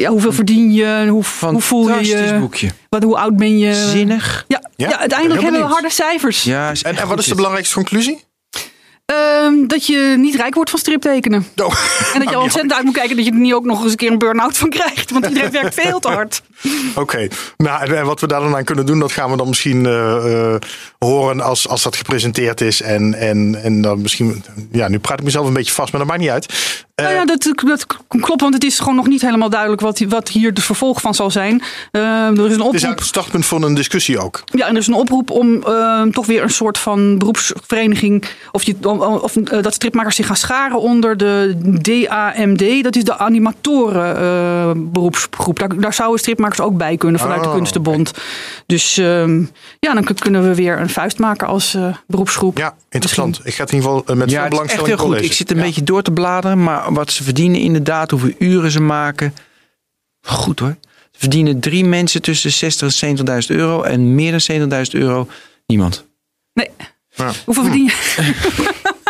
ja, 0.00 0.10
hoeveel 0.10 0.32
verdien 0.32 0.72
je, 0.72 1.06
hoe, 1.08 1.24
hoe 1.40 1.60
voel 1.60 1.88
je 1.88 1.94
Fantastisch 1.94 2.30
je, 2.30 2.38
boekje. 2.38 2.70
wat, 2.88 3.02
hoe 3.02 3.18
oud 3.18 3.36
ben 3.36 3.58
je. 3.58 3.74
Zinnig. 3.74 4.44
Ja, 4.48 4.60
Ja? 4.76 4.88
ja, 4.88 4.98
uiteindelijk 4.98 5.42
hebben 5.42 5.60
we 5.60 5.66
harde 5.66 5.90
cijfers. 5.90 6.42
Ja, 6.42 6.72
En, 6.82 6.96
en 6.96 7.08
wat 7.08 7.18
is 7.18 7.26
de 7.26 7.34
belangrijkste 7.34 7.74
conclusie? 7.74 8.24
Ehm, 9.04 9.66
dat 9.66 9.86
je 9.86 10.14
niet 10.18 10.34
rijk 10.34 10.54
wordt 10.54 10.70
van 10.70 10.78
striptekenen. 10.78 11.46
Oh. 11.56 11.74
En 12.14 12.20
dat 12.20 12.28
je 12.28 12.36
al 12.36 12.42
ontzettend 12.42 12.72
uit 12.72 12.84
moet 12.84 12.94
kijken 12.94 13.16
dat 13.16 13.24
je 13.24 13.30
er 13.30 13.38
niet 13.38 13.54
ook 13.54 13.64
nog 13.64 13.82
eens 13.82 13.90
een 13.90 13.96
keer 13.96 14.10
een 14.10 14.18
burn-out 14.18 14.56
van 14.56 14.70
krijgt. 14.70 15.10
Want 15.10 15.26
iedereen 15.26 15.50
werkt 15.60 15.74
veel 15.74 16.00
te 16.00 16.08
hard. 16.08 16.42
Oké, 16.94 17.28
nou 17.56 17.82
en, 17.82 17.98
en 17.98 18.04
wat 18.04 18.20
we 18.20 18.26
daar 18.26 18.40
dan 18.40 18.56
aan 18.56 18.64
kunnen 18.64 18.86
doen, 18.86 18.98
dat 18.98 19.12
gaan 19.12 19.30
we 19.30 19.36
dan 19.36 19.48
misschien 19.48 19.86
eh, 19.86 20.52
eh, 20.54 20.60
horen 20.98 21.40
als, 21.40 21.68
als 21.68 21.82
dat 21.82 21.96
gepresenteerd 21.96 22.60
is. 22.60 22.82
En, 22.82 23.14
en, 23.14 23.62
en 23.62 23.82
dan 23.82 24.00
misschien, 24.00 24.44
ja, 24.72 24.88
nu 24.88 24.98
praat 24.98 25.18
ik 25.18 25.24
mezelf 25.24 25.46
een 25.46 25.52
beetje 25.52 25.72
vast, 25.72 25.92
maar 25.92 26.00
dat 26.00 26.10
maakt 26.10 26.22
niet 26.22 26.30
uit. 26.30 26.84
Eh, 27.02 27.08
nou 27.08 27.14
ja, 27.20 27.24
dat, 27.24 27.52
dat 27.66 27.86
klopt, 28.20 28.40
want 28.40 28.54
het 28.54 28.64
is 28.64 28.78
gewoon 28.78 28.94
nog 28.96 29.06
niet 29.06 29.22
helemaal 29.22 29.50
duidelijk 29.50 29.80
wat, 29.80 29.98
wat 30.08 30.28
hier 30.28 30.48
het 30.50 30.62
vervolg 30.62 31.00
van 31.00 31.14
zal 31.14 31.30
zijn. 31.30 31.62
Ehm, 31.90 32.04
er 32.04 32.30
is 32.32 32.36
een 32.36 32.42
het 32.42 32.74
is 32.74 32.82
oproep. 32.82 32.98
het 32.98 33.04
startpunt 33.06 33.46
voor 33.46 33.62
een 33.62 33.74
discussie 33.74 34.18
ook. 34.18 34.42
Ja, 34.44 34.66
en 34.66 34.74
er 34.74 34.80
is 34.80 34.86
een 34.86 34.94
oproep 34.94 35.30
om 35.30 35.62
ehm, 35.62 36.10
toch 36.10 36.26
weer 36.26 36.42
een 36.42 36.50
soort 36.50 36.78
van 36.78 37.18
beroepsvereniging. 37.18 38.24
Of, 38.52 38.62
je, 38.62 38.76
of 39.22 39.36
eh, 39.36 39.62
dat 39.62 39.74
stripmakers 39.74 40.16
zich 40.16 40.26
gaan 40.26 40.36
scharen 40.36 40.80
onder 40.80 41.16
de 41.16 41.54
DAMD. 41.80 42.82
Dat 42.82 42.96
is 42.96 43.04
de 43.04 43.18
animatoren 43.18 44.16
eh, 44.16 44.70
beroepsgroep. 44.76 45.58
Daar, 45.58 45.80
daar 45.80 45.94
zouden 45.94 46.18
stripmakers 46.18 46.60
ook 46.60 46.76
bij 46.76 46.96
kunnen 46.96 47.20
vanuit 47.20 47.42
de 47.42 47.48
Oh, 47.48 47.54
Kunstenbond. 47.54 48.12
Dus 48.66 48.96
ehm, 48.98 49.42
ja, 49.78 49.94
dan 49.94 50.04
kunnen 50.18 50.48
we 50.48 50.54
weer 50.54 50.80
een 50.80 50.88
vuist 50.90 51.18
maken 51.18 51.46
als 51.46 51.74
eh, 51.74 51.86
beroepsgroep. 52.06 52.58
Ja, 52.58 52.74
interessant. 52.90 53.40
Ik 53.44 53.54
ga 53.54 53.62
het 53.62 53.72
in 53.72 53.76
ieder 53.78 53.90
geval 53.92 54.04
eh, 54.06 54.16
met 54.16 54.30
veel 54.30 54.38
Ja, 54.38 54.44
het 54.44 54.52
is 54.52 54.58
echt 54.58 54.68
belangstelling 54.68 54.86
heel 54.86 54.96
goed. 55.06 55.10
lezen. 55.14 55.26
Ik 55.26 55.32
zit 55.32 55.50
een 55.50 55.56
Ja. 55.56 55.62
beetje 55.62 55.82
door 55.82 56.02
te 56.02 56.10
bladeren, 56.10 56.62
maar 56.62 56.91
wat 56.94 57.10
ze 57.10 57.22
verdienen 57.22 57.60
inderdaad, 57.60 58.10
hoeveel 58.10 58.34
uren 58.38 58.70
ze 58.70 58.80
maken. 58.80 59.34
Goed 60.20 60.58
hoor. 60.58 60.76
Ze 61.10 61.18
verdienen 61.18 61.60
drie 61.60 61.84
mensen 61.84 62.22
tussen 62.22 62.50
de 62.50 62.56
60 62.56 63.02
en 63.02 63.16
70.000 63.42 63.46
euro 63.46 63.82
en 63.82 64.14
meer 64.14 64.44
dan 64.46 64.84
70.000 64.86 64.90
euro 64.90 65.28
niemand. 65.66 66.06
Nee. 66.52 66.68
Ja. 67.14 67.32
Hoeveel 67.44 67.64
verdien 67.64 67.84
je? 67.84 67.92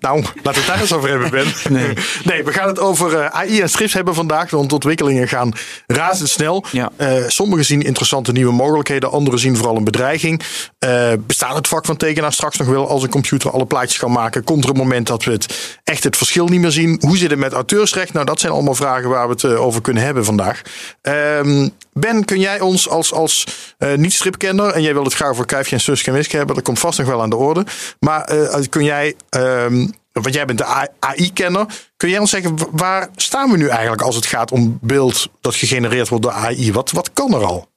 Nou, 0.00 0.22
laten 0.22 0.42
we 0.42 0.58
het 0.58 0.66
daar 0.66 0.80
eens 0.80 0.92
over 0.92 1.08
hebben, 1.08 1.30
Ben. 1.30 1.46
Nee. 1.78 1.92
Nee, 2.24 2.44
we 2.44 2.52
gaan 2.52 2.68
het 2.68 2.78
over 2.78 3.18
eh, 3.18 3.26
AI 3.26 3.60
en 3.60 3.68
strips 3.68 3.92
hebben 3.92 4.14
vandaag. 4.14 4.50
Want 4.50 4.68
de 4.68 4.74
ontwikkelingen 4.74 5.28
gaan 5.28 5.52
razendsnel. 5.86 6.64
Ja. 6.70 6.90
Eh, 6.96 7.14
sommigen 7.26 7.64
zien 7.64 7.82
interessante 7.82 8.32
nieuwe 8.32 8.52
mogelijkheden. 8.52 9.10
Anderen 9.10 9.40
zien 9.40 9.56
vooral 9.56 9.76
een 9.76 9.84
bedreiging. 9.84 10.42
Eh, 10.78 11.12
bestaat 11.26 11.54
het 11.54 11.68
vak 11.68 11.84
van 11.84 11.96
tekenaar 11.96 12.32
straks 12.32 12.56
nog 12.56 12.68
wel 12.68 12.88
als 12.88 13.02
een 13.02 13.08
computer 13.08 13.50
alle 13.50 13.66
plaatjes 13.66 13.98
kan 13.98 14.12
maken? 14.12 14.44
Komt 14.44 14.64
er 14.64 14.70
een 14.70 14.76
moment 14.76 15.06
dat 15.06 15.24
we 15.24 15.32
het 15.32 15.78
echt 15.84 16.04
het 16.04 16.16
verschil 16.16 16.46
niet 16.46 16.60
meer 16.60 16.70
zien? 16.70 16.96
Hoe 17.00 17.16
zit 17.16 17.30
het 17.30 17.38
met 17.38 17.52
auteursrecht? 17.52 18.12
Nou, 18.12 18.26
dat 18.26 18.40
zijn 18.40 18.52
allemaal 18.52 18.74
vragen 18.74 19.08
waar 19.08 19.28
we 19.28 19.32
het 19.32 19.44
over 19.44 19.80
kunnen 19.80 20.02
hebben 20.02 20.24
vandaag. 20.24 20.62
Ehm, 21.02 21.68
ben, 21.92 22.24
kun 22.24 22.40
jij 22.40 22.60
ons 22.60 22.88
als, 22.88 23.12
als 23.12 23.46
eh, 23.78 23.94
niet-stripkenner... 23.94 24.70
en 24.70 24.82
jij 24.82 24.92
wil 24.92 25.04
het 25.04 25.14
graag 25.14 25.36
voor 25.36 25.46
Kuifje 25.46 25.74
en 25.74 25.80
Suske 25.80 26.08
en 26.08 26.16
Wiske 26.16 26.36
hebben... 26.36 26.54
dat 26.54 26.64
komt 26.64 26.78
vast 26.78 26.98
nog 26.98 27.06
wel 27.06 27.22
aan 27.22 27.30
de 27.30 27.36
orde. 27.36 27.66
Maar 28.00 28.30
kun 28.70 28.84
jij... 28.84 29.14
ehm, 29.28 29.87
want 30.12 30.34
jij 30.34 30.44
bent 30.44 30.58
de 30.58 30.88
AI-kenner. 30.98 31.66
Kun 31.96 32.08
jij 32.08 32.18
ons 32.18 32.30
zeggen, 32.30 32.56
wa- 32.58 32.68
waar 32.72 33.08
staan 33.16 33.50
we 33.50 33.56
nu 33.56 33.68
eigenlijk 33.68 34.02
als 34.02 34.14
het 34.16 34.26
gaat 34.26 34.52
om 34.52 34.78
beeld 34.82 35.28
dat 35.40 35.54
gegenereerd 35.54 36.08
wordt 36.08 36.24
door 36.24 36.32
AI? 36.32 36.72
Wat, 36.72 36.90
wat 36.90 37.12
kan 37.12 37.34
er 37.34 37.44
al? 37.44 37.68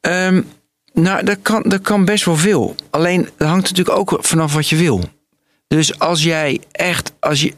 Ehm, 0.00 0.42
nou, 0.92 1.24
dat 1.24 1.38
kan, 1.42 1.62
dat 1.62 1.80
kan 1.80 2.04
best 2.04 2.24
wel 2.24 2.36
veel. 2.36 2.74
Alleen, 2.90 3.28
dat 3.36 3.48
hangt 3.48 3.68
natuurlijk 3.70 3.98
ook 3.98 4.18
vanaf 4.20 4.54
wat 4.54 4.68
je 4.68 4.76
wil. 4.76 5.00
Dus 5.66 5.98
als 5.98 6.22
jij 6.22 6.60
echt, 6.72 7.12
als 7.20 7.40
je. 7.40 7.54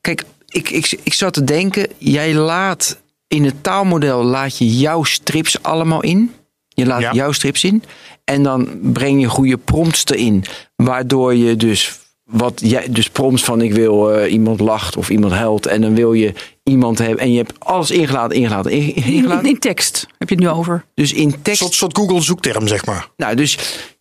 Kijk, 0.00 0.24
ik, 0.46 0.70
ik, 0.70 0.98
ik 1.02 1.12
zat 1.14 1.32
te 1.32 1.44
denken, 1.44 1.88
jij 1.98 2.34
laat 2.34 2.98
in 3.26 3.44
het 3.44 3.62
taalmodel 3.62 4.22
laat 4.24 4.58
je 4.58 4.76
jouw 4.78 5.02
strips 5.04 5.62
allemaal 5.62 6.02
in. 6.02 6.34
Je 6.68 6.86
laat 6.86 7.00
Ja. 7.00 7.12
jouw 7.12 7.32
strips 7.32 7.64
in. 7.64 7.82
En 8.24 8.42
dan 8.42 8.78
breng 8.82 9.20
je 9.20 9.28
goede 9.28 9.56
prompts 9.56 10.04
erin. 10.06 10.44
Waardoor 10.76 11.34
je 11.34 11.56
dus 11.56 11.98
wat 12.30 12.60
jij 12.64 12.86
dus 12.90 13.08
prompts 13.10 13.44
van 13.44 13.60
ik 13.60 13.72
wil 13.74 14.12
eh, 14.12 14.32
iemand 14.32 14.60
lacht 14.60 14.96
of 14.96 15.10
iemand 15.10 15.32
huilt. 15.32 15.66
En 15.66 15.80
dan 15.80 15.94
wil 15.94 16.12
je 16.12 16.32
iemand 16.62 16.98
hebben. 16.98 17.18
En 17.18 17.30
je 17.32 17.36
hebt 17.38 17.52
alles 17.58 17.90
ingeladen, 17.90 18.36
ingeladen, 18.36 18.72
in- 18.72 18.94
In, 18.94 19.02
ingeladen. 19.04 19.50
in 19.50 19.58
tekst 19.58 20.06
heb 20.18 20.28
je 20.28 20.34
het 20.34 20.44
nu 20.44 20.50
over. 20.50 20.84
Dus 20.94 21.12
in 21.12 21.42
tekst 21.42 21.60
soort, 21.60 21.74
soort 21.74 21.96
Google 21.96 22.20
zoekterm, 22.20 22.66
zeg 22.68 22.86
maar. 22.86 23.08
nou, 23.16 23.34
dus 23.34 23.58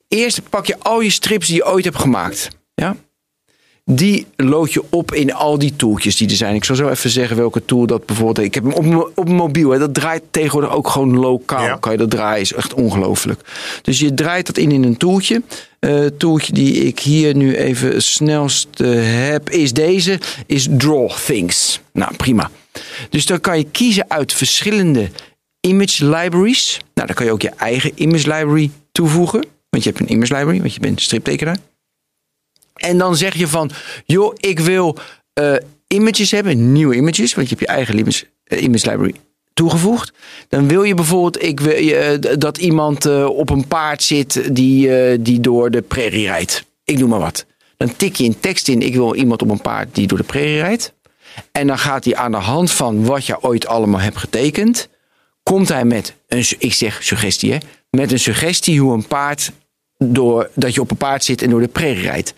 eerst 0.07 0.41
pak 0.49 0.65
je 0.65 0.75
al 0.79 1.01
je 1.01 1.09
strips 1.09 1.47
die 1.47 1.55
je 1.55 1.67
ooit 1.67 1.83
hebt 1.85 1.97
gemaakt. 1.99 2.49
Ja? 2.75 2.95
Die 3.85 4.25
lood 4.35 4.73
je 4.73 4.83
op 4.89 5.13
in 5.13 5.33
al 5.33 5.57
die 5.57 5.75
tooltjes 5.75 6.17
die 6.17 6.29
er 6.29 6.35
zijn. 6.35 6.55
Ik 6.55 6.63
zal 6.63 6.75
zo 6.75 6.89
even 6.89 7.09
zeggen 7.09 7.37
welke 7.37 7.65
tool 7.65 7.85
dat 7.85 8.05
bijvoorbeeld. 8.05 8.45
Ik 8.45 8.53
heb 8.53 8.63
hem 8.63 8.73
op, 8.73 8.85
mijn- 8.85 8.99
op 9.15 9.23
mijn 9.23 9.35
mobiel. 9.35 9.69
Hè. 9.69 9.79
Dat 9.79 9.93
draait 9.93 10.23
tegenwoordig 10.31 10.71
ook 10.71 10.87
gewoon 10.89 11.17
lokaal. 11.17 11.63
Ja. 11.63 11.75
Kan 11.75 11.91
je 11.91 11.97
dat 11.97 12.09
draaien? 12.09 12.41
Is 12.41 12.53
echt 12.53 12.73
ongelooflijk. 12.73 13.41
Dus 13.81 13.99
je 13.99 14.13
draait 14.13 14.45
dat 14.45 14.57
in 14.57 14.71
in 14.71 14.83
een 14.83 14.97
tooltje. 14.97 15.41
Tooltje 16.17 16.53
die 16.53 16.73
ik 16.73 16.99
hier 16.99 17.35
nu 17.35 17.55
even 17.55 18.03
snelst 18.03 18.67
eh, 18.79 18.89
heb 19.29 19.49
is 19.49 19.73
deze. 19.73 20.19
Is 20.45 20.67
Draw 20.77 21.11
Things. 21.11 21.79
Nou, 21.93 22.15
prima. 22.15 22.51
Dus 23.09 23.25
dan 23.25 23.41
kan 23.41 23.57
je 23.57 23.63
kiezen 23.71 24.05
uit 24.09 24.33
verschillende 24.33 25.09
image 25.59 26.05
libraries. 26.05 26.79
Nou, 26.93 27.07
dan 27.07 27.15
kan 27.15 27.25
je 27.25 27.31
ook 27.31 27.41
je 27.41 27.49
eigen 27.49 27.91
image 27.95 28.33
library 28.33 28.71
toevoegen. 28.91 29.45
Want 29.69 29.83
je 29.83 29.89
hebt 29.89 30.01
een 30.01 30.11
image 30.11 30.33
library, 30.33 30.59
want 30.59 30.73
je 30.73 30.79
bent 30.79 31.01
striptekenaar. 31.01 31.57
En 32.73 32.97
dan 32.97 33.15
zeg 33.15 33.35
je 33.35 33.47
van, 33.47 33.71
joh, 34.05 34.33
ik 34.37 34.59
wil 34.59 34.97
eh, 35.33 35.55
images 35.87 36.31
hebben, 36.31 36.71
nieuwe 36.71 36.95
images, 36.95 37.33
want 37.33 37.49
je 37.49 37.55
hebt 37.55 37.69
je 37.69 37.75
eigen 37.75 37.97
image, 37.97 38.25
image 38.47 38.89
library 38.89 39.15
toegevoegd. 39.57 40.11
Dan 40.49 40.67
wil 40.67 40.83
je 40.83 40.93
bijvoorbeeld 40.93 41.43
ik 41.43 41.59
wil, 41.59 41.73
eh, 41.73 42.37
dat 42.39 42.57
iemand 42.57 43.05
eh, 43.05 43.25
op 43.25 43.49
een 43.49 43.67
paard 43.67 44.03
zit 44.03 44.55
die, 44.55 44.95
eh, 44.95 45.17
die 45.21 45.39
door 45.39 45.71
de 45.71 45.81
prairie 45.81 46.27
rijdt. 46.27 46.65
Ik 46.83 46.97
noem 46.97 47.09
maar 47.09 47.19
wat. 47.19 47.45
Dan 47.77 47.95
tik 47.95 48.15
je 48.15 48.23
een 48.23 48.39
tekst 48.39 48.67
in, 48.67 48.81
ik 48.81 48.95
wil 48.95 49.15
iemand 49.15 49.41
op 49.41 49.49
een 49.49 49.61
paard 49.61 49.95
die 49.95 50.07
door 50.07 50.17
de 50.17 50.23
prairie 50.23 50.59
rijdt. 50.59 50.93
En 51.51 51.67
dan 51.67 51.77
gaat 51.77 52.05
hij 52.05 52.15
aan 52.15 52.31
de 52.31 52.37
hand 52.37 52.71
van 52.71 53.05
wat 53.05 53.25
je 53.25 53.43
ooit 53.43 53.67
allemaal 53.67 53.99
hebt 53.99 54.17
getekend, 54.17 54.89
komt 55.43 55.69
hij 55.69 55.85
met 55.85 56.13
een, 56.27 56.45
ik 56.57 56.73
zeg 56.73 57.03
suggestie 57.03 57.57
met 57.89 58.11
een 58.11 58.19
suggestie 58.19 58.79
hoe 58.79 58.93
een 58.93 59.07
paard 59.07 59.51
door, 59.97 60.49
dat 60.55 60.73
je 60.73 60.81
op 60.81 60.91
een 60.91 60.97
paard 60.97 61.23
zit 61.23 61.41
en 61.41 61.49
door 61.49 61.61
de 61.61 61.67
prairie 61.67 62.03
rijdt. 62.03 62.33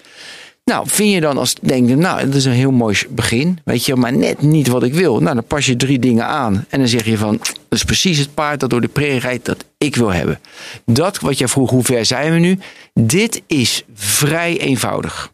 Nou, 0.70 0.88
vind 0.90 1.14
je 1.14 1.22
dan 1.22 1.38
als 1.38 1.56
denk 1.62 1.90
je, 1.90 1.96
nou, 1.96 2.26
dat 2.26 2.36
is 2.36 2.46
een 2.46 2.52
heel 2.52 2.72
mooi 2.72 2.98
begin, 3.10 3.60
weet 3.66 3.86
je, 3.86 3.96
maar 3.96 4.14
net 4.14 4.42
niet 4.42 4.68
wat 4.68 4.84
ik 4.84 4.94
wil. 4.94 5.20
Nou, 5.20 5.36
dan 5.36 5.44
pas 5.44 5.66
je 5.66 5.76
drie 5.76 6.00
dingen 6.00 6.26
aan 6.26 6.66
en 6.70 6.80
dan 6.80 6.88
zeg 6.88 7.06
je 7.06 7.18
van, 7.18 7.38
dat 7.38 7.80
is 7.80 7.84
precies 7.84 8.18
het 8.18 8.34
paard 8.34 8.60
dat 8.60 8.70
door 8.70 8.82
de 8.82 8.88
prairie 8.88 9.20
rijdt 9.20 9.46
dat 9.46 9.66
ik 9.78 9.96
wil 9.96 10.14
hebben. 10.14 10.40
Dat 10.86 11.20
wat 11.20 11.38
jij 11.38 11.48
vroeg, 11.48 11.70
hoe 11.70 11.84
ver 11.84 12.06
zijn 12.06 12.34
we 12.34 12.40
nu? 12.40 12.60
Dit 12.94 13.42
is 13.48 13.84
vrij 13.94 14.60
eenvoudig. 14.60 15.32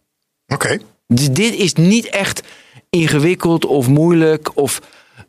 Oké. 0.47 0.77
Dus 1.07 1.29
dit 1.29 1.53
is 1.55 1.73
niet 1.73 2.09
echt 2.09 2.43
ingewikkeld 2.89 3.65
of 3.65 3.87
moeilijk 3.87 4.51
of 4.53 4.81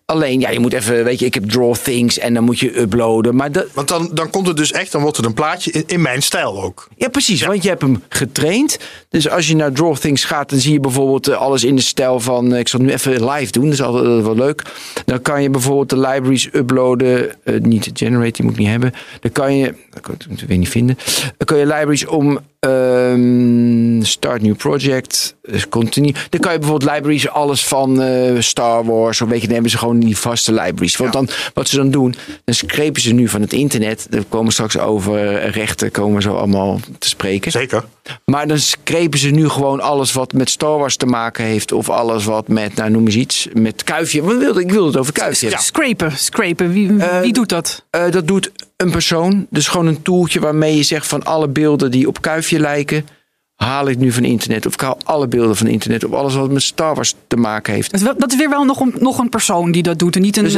alleen, 0.07 0.41
ja, 0.41 0.51
je 0.51 0.59
moet 0.59 0.73
even, 0.73 1.05
weet 1.05 1.19
je, 1.19 1.27
ik 1.27 1.35
heb 1.35 1.51
draw 1.51 1.75
things 1.75 2.19
en 2.19 2.35
dan 2.35 2.45
moet 2.45 2.59
je 2.59 2.79
uploaden, 2.81 3.35
maar 3.37 3.53
dat, 3.53 3.67
Want 3.75 3.89
dan, 3.89 4.11
dan 4.13 4.31
komt 4.31 4.47
het 4.47 4.57
dus 4.57 4.73
echt, 4.73 4.93
dan 4.93 5.01
wordt 5.03 5.17
het 5.17 5.27
een 5.27 5.35
plaatje 5.35 5.71
in, 5.71 5.85
in 5.87 6.03
mijn 6.03 6.23
stijl 6.23 6.63
ook. 6.63 6.89
Ja, 6.97 7.09
precies. 7.09 7.43
Want 7.47 7.63
je 7.63 7.69
hebt 7.69 7.83
hem 7.83 8.03
getraind. 8.09 8.79
Dus 9.09 9.29
als 9.29 9.49
je 9.49 9.57
naar 9.57 9.73
Draw 9.73 9.97
Things 9.97 10.25
gaat, 10.25 10.51
dan 10.51 10.59
zie 10.59 10.73
je 10.73 10.81
bijvoorbeeld 10.81 11.29
eh, 11.29 11.37
alles 11.37 11.65
in 11.65 11.77
de 11.77 11.83
stijl 11.83 12.21
van. 12.21 12.53
eh, 12.53 12.59
Ik 12.59 12.69
zal 12.69 12.81
het 12.81 12.89
nu 12.89 12.95
even 12.95 13.31
live 13.31 13.53
doen, 13.53 13.65
dat 13.65 13.73
is 13.73 13.83
altijd 13.83 14.23
wel 14.23 14.35
leuk. 14.37 14.63
Dan 15.05 15.23
kan 15.23 15.43
je 15.43 15.51
bijvoorbeeld 15.51 15.91
de 15.91 15.99
libraries 15.99 16.49
uploaden. 16.53 17.45
eh, 17.45 17.61
niet 17.61 17.85
de 17.85 18.05
generate, 18.05 18.33
die 18.33 18.43
moet 18.45 18.53
ik 18.55 18.59
niet 18.61 18.69
hebben. 18.69 18.93
Dan 19.21 19.33
kan 19.33 19.57
je. 19.57 19.75
Dat 19.91 20.01
kan 20.01 20.15
ik 20.37 20.41
weer 20.49 20.59
niet 20.59 20.69
vinden. 20.69 20.97
Dan 21.37 21.47
kan 21.47 21.59
je 21.59 21.67
libraries 21.67 22.07
om. 22.07 22.39
Ehm, 22.67 24.03
start 24.03 24.43
new 24.43 24.57
project. 24.57 25.37
Continue. 25.69 26.15
Dan 26.31 26.41
kan 26.41 26.53
je 26.53 26.59
bijvoorbeeld 26.59 26.93
libraries, 26.93 27.29
alles 27.29 27.65
van 27.65 28.03
eh, 28.03 28.41
Star 28.41 28.85
Wars. 28.85 29.21
Of 29.21 29.29
weet 29.29 29.41
je, 29.41 29.45
dan 29.45 29.53
hebben 29.53 29.71
ze 29.71 29.79
gewoon 29.79 30.01
die 30.01 30.17
vaste 30.17 30.53
libraries. 30.53 30.97
Want 30.97 31.13
dan, 31.13 31.29
wat 31.55 31.69
ze 31.69 31.77
dan 31.77 31.91
doen, 31.91 32.15
dan 32.45 32.55
screpen 32.55 33.03
ze 33.03 33.13
nu 33.13 33.29
van 33.29 33.41
het 33.41 33.53
internet. 33.53 34.07
Er 34.11 34.25
komen 34.29 34.53
straks 34.53 34.79
over 34.79 35.37
eh, 35.37 35.51
rechten, 35.51 35.91
komen 35.91 36.23
zo 36.23 36.35
allemaal 36.35 36.81
te 36.99 37.09
spreken. 37.09 37.51
Zeker. 37.51 37.85
Maar 38.25 38.47
dan 38.47 38.59
screpen 38.59 39.19
ze 39.19 39.29
nu 39.29 39.49
gewoon 39.49 39.81
alles 39.81 40.13
wat 40.13 40.33
met 40.33 40.51
Star 40.51 40.79
Wars 40.79 40.97
te 40.97 41.07
maken 41.07 41.45
heeft. 41.45 41.73
Of 41.73 41.91
alles 41.91 42.25
wat 42.25 42.49
met, 42.49 42.75
nou 42.75 42.91
noem 42.91 43.07
eens 43.07 43.17
iets, 43.17 43.49
met 43.53 43.85
Kuifje. 43.85 44.23
Wat 44.23 44.37
wilde, 44.37 44.61
ik 44.61 44.71
wilde 44.71 44.87
het 44.87 44.97
over 44.97 45.13
Kuifje. 45.13 45.51
Ja. 45.51 45.59
Scrapen, 45.59 46.13
scrapen. 46.19 46.73
Wie, 46.73 46.93
wie 47.23 47.33
doet 47.33 47.49
dat? 47.49 47.85
Eh, 47.91 48.11
dat 48.11 48.27
doet 48.27 48.51
een 48.77 48.91
persoon. 48.91 49.47
Dus 49.51 49.69
gewoon 49.69 49.87
een 49.87 50.03
toeltje 50.03 50.41
waarmee 50.41 50.77
je 50.77 50.83
zegt 50.83 51.07
van 51.07 51.25
alle 51.25 51.49
beelden 51.49 51.91
die 51.91 52.09
op 52.09 52.21
Kuifje 52.21 52.59
lijken. 52.61 53.07
Haal 53.55 53.89
ik 53.89 53.99
nu 53.99 54.13
van 54.13 54.25
internet. 54.25 54.67
Of 54.67 54.73
ik 54.73 54.81
haal 54.81 54.99
alle 55.05 55.29
beelden 55.29 55.57
van 55.57 55.67
internet. 55.67 56.05
Of 56.05 56.13
alles 56.13 56.35
wat 56.35 56.51
met 56.51 56.63
Star 56.63 56.95
Wars 56.95 57.15
te 57.27 57.37
maken 57.37 57.75
heeft. 57.75 58.19
Dat 58.19 58.33
is, 58.33 58.37
weer 58.37 58.49
wel 58.49 58.65
nog 58.65 58.81
een, 58.81 58.95
nog 58.99 59.19
een 59.19 59.29
persoon 59.29 59.73
die 59.73 59.83
dat 59.83 59.99
doet 59.99 60.17
en 60.17 60.23
niet 60.23 60.37
een, 60.37 60.45
Dus, 60.45 60.55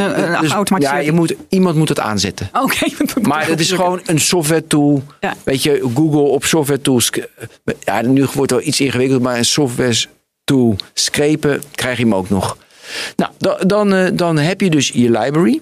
automatisch. 0.51 0.89
ja, 0.89 0.97
je 0.97 1.13
moet, 1.13 1.35
iemand 1.49 1.77
moet 1.77 1.89
het 1.89 2.01
aanzetten. 2.01 2.51
Oké. 2.63 2.87
Maar 3.23 3.47
het 3.47 3.61
is 3.61 3.71
gewoon 3.71 4.01
een 4.05 4.21
software 4.21 4.67
tool. 4.67 5.03
Ja. 5.21 5.35
Weet 5.45 5.63
je, 5.63 5.91
Google 5.95 6.21
op 6.21 6.45
software 6.45 6.81
tools. 6.81 7.11
Ja, 7.85 8.03
nu 8.03 8.21
wordt 8.21 8.51
het 8.51 8.51
wel 8.51 8.63
iets 8.63 8.81
ingewikkeld, 8.81 9.23
maar 9.23 9.39
een 9.39 9.45
software 9.45 10.05
tool 10.45 10.77
screpen 10.95 11.63
krijg 11.75 11.97
je 11.97 12.03
hem 12.03 12.15
ook 12.15 12.29
nog. 12.29 12.57
Nou, 13.17 13.31
dan, 13.39 13.57
dan, 13.67 13.93
eh, 13.95 14.11
dan 14.15 14.37
heb 14.39 14.61
je 14.61 14.71
dus 14.71 14.89
je 14.89 15.11
library. 15.11 15.61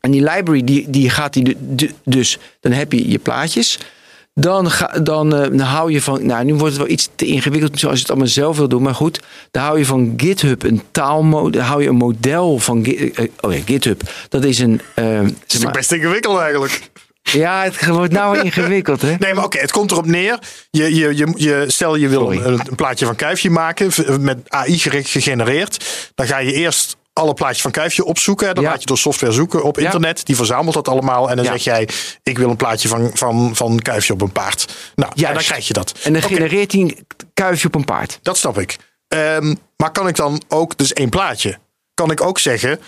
En 0.00 0.10
die 0.10 0.20
library, 0.22 0.64
die, 0.64 0.90
die 0.90 1.10
gaat 1.10 1.32
die, 1.32 1.56
dus, 2.04 2.38
dan 2.60 2.72
heb 2.72 2.92
je 2.92 3.10
je 3.10 3.18
plaatjes. 3.18 3.78
Dan, 4.34 4.70
ga, 4.70 4.86
dan, 5.02 5.34
eh, 5.34 5.40
dan 5.40 5.58
hou 5.58 5.92
je 5.92 6.02
van, 6.02 6.26
nou 6.26 6.44
nu 6.44 6.54
wordt 6.54 6.72
het 6.74 6.82
wel 6.82 6.92
iets 6.92 7.08
te 7.14 7.26
ingewikkeld 7.26 7.78
zoals 7.78 7.94
je 7.94 8.00
het 8.00 8.10
allemaal 8.10 8.28
zelf 8.28 8.56
wil 8.56 8.68
doen. 8.68 8.82
Maar 8.82 8.94
goed, 8.94 9.20
dan 9.50 9.62
hou 9.62 9.78
je 9.78 9.84
van 9.84 10.12
GitHub 10.16 10.62
een 10.62 10.82
taalmodel, 10.90 11.50
dan 11.50 11.62
hou 11.62 11.82
je 11.82 11.88
een 11.88 11.94
model 11.96 12.58
van 12.58 12.84
Gi- 12.84 13.10
eh, 13.14 13.28
oh 13.40 13.52
ja, 13.54 13.60
GitHub. 13.66 14.02
Dat 14.28 14.44
is 14.44 14.58
een, 14.58 14.80
eh, 14.94 15.20
Het 15.20 15.34
is 15.52 15.58
maar- 15.58 15.72
best 15.72 15.92
ingewikkeld 15.92 16.38
eigenlijk. 16.38 16.90
ja, 17.22 17.62
het 17.62 17.86
wordt 17.86 18.12
nou 18.12 18.38
ingewikkeld, 18.44 19.02
hè? 19.02 19.14
Nee, 19.18 19.34
maar 19.34 19.44
oké, 19.44 19.58
het 19.58 19.70
komt 19.72 19.90
erop 19.90 20.06
neer. 20.06 20.38
Je, 20.70 20.94
je, 20.94 21.16
je, 21.16 21.32
je, 21.36 21.64
stel 21.66 21.96
je 21.96 22.08
wil 22.08 22.32
een, 22.32 22.44
een 22.46 22.74
plaatje 22.76 23.06
van 23.06 23.16
Kuifje 23.16 23.50
maken, 23.50 23.90
met 24.20 24.38
AI 24.48 24.78
gegenereerd. 24.78 25.84
Dan 26.14 26.26
ga 26.26 26.38
je 26.38 26.52
eerst 26.52 26.96
alle 27.20 27.34
plaatjes 27.34 27.62
van 27.62 27.70
Kuifje 27.70 28.04
opzoeken. 28.04 28.54
Dan 28.54 28.64
Ja. 28.64 28.70
laat 28.70 28.80
je 28.80 28.86
door 28.86 28.98
software 28.98 29.32
zoeken 29.32 29.62
op 29.62 29.76
Ja. 29.78 29.84
internet. 29.84 30.26
Die 30.26 30.36
verzamelt 30.36 30.74
dat 30.74 30.88
allemaal. 30.88 31.30
En 31.30 31.36
dan 31.36 31.44
Ja. 31.44 31.50
zeg 31.50 31.64
jij, 31.64 31.88
ik 32.22 32.38
wil 32.38 32.50
een 32.50 32.56
plaatje 32.56 32.88
van, 32.88 33.10
van, 33.14 33.56
van 33.56 33.80
Kuifje 33.80 34.12
op 34.12 34.20
een 34.20 34.32
paard. 34.32 34.92
Nou, 34.94 35.12
en 35.14 35.34
dan 35.34 35.42
krijg 35.42 35.66
je 35.66 35.72
dat. 35.72 35.94
En 36.02 36.12
dan 36.12 36.22
genereert 36.22 36.72
hij 36.72 36.80
een 36.80 37.06
kuifje 37.34 37.66
op 37.66 37.74
een 37.74 37.84
paard. 37.84 38.18
Dat 38.22 38.38
snap 38.38 38.58
ik. 38.58 38.76
Ehm, 39.08 39.54
maar 39.76 39.90
kan 39.92 40.08
ik 40.08 40.16
dan 40.16 40.42
ook, 40.48 40.76
dus 40.78 40.92
één 40.92 41.08
plaatje, 41.08 41.58
kan 41.94 42.10
ik 42.10 42.20
ook 42.20 42.38
zeggen, 42.38 42.80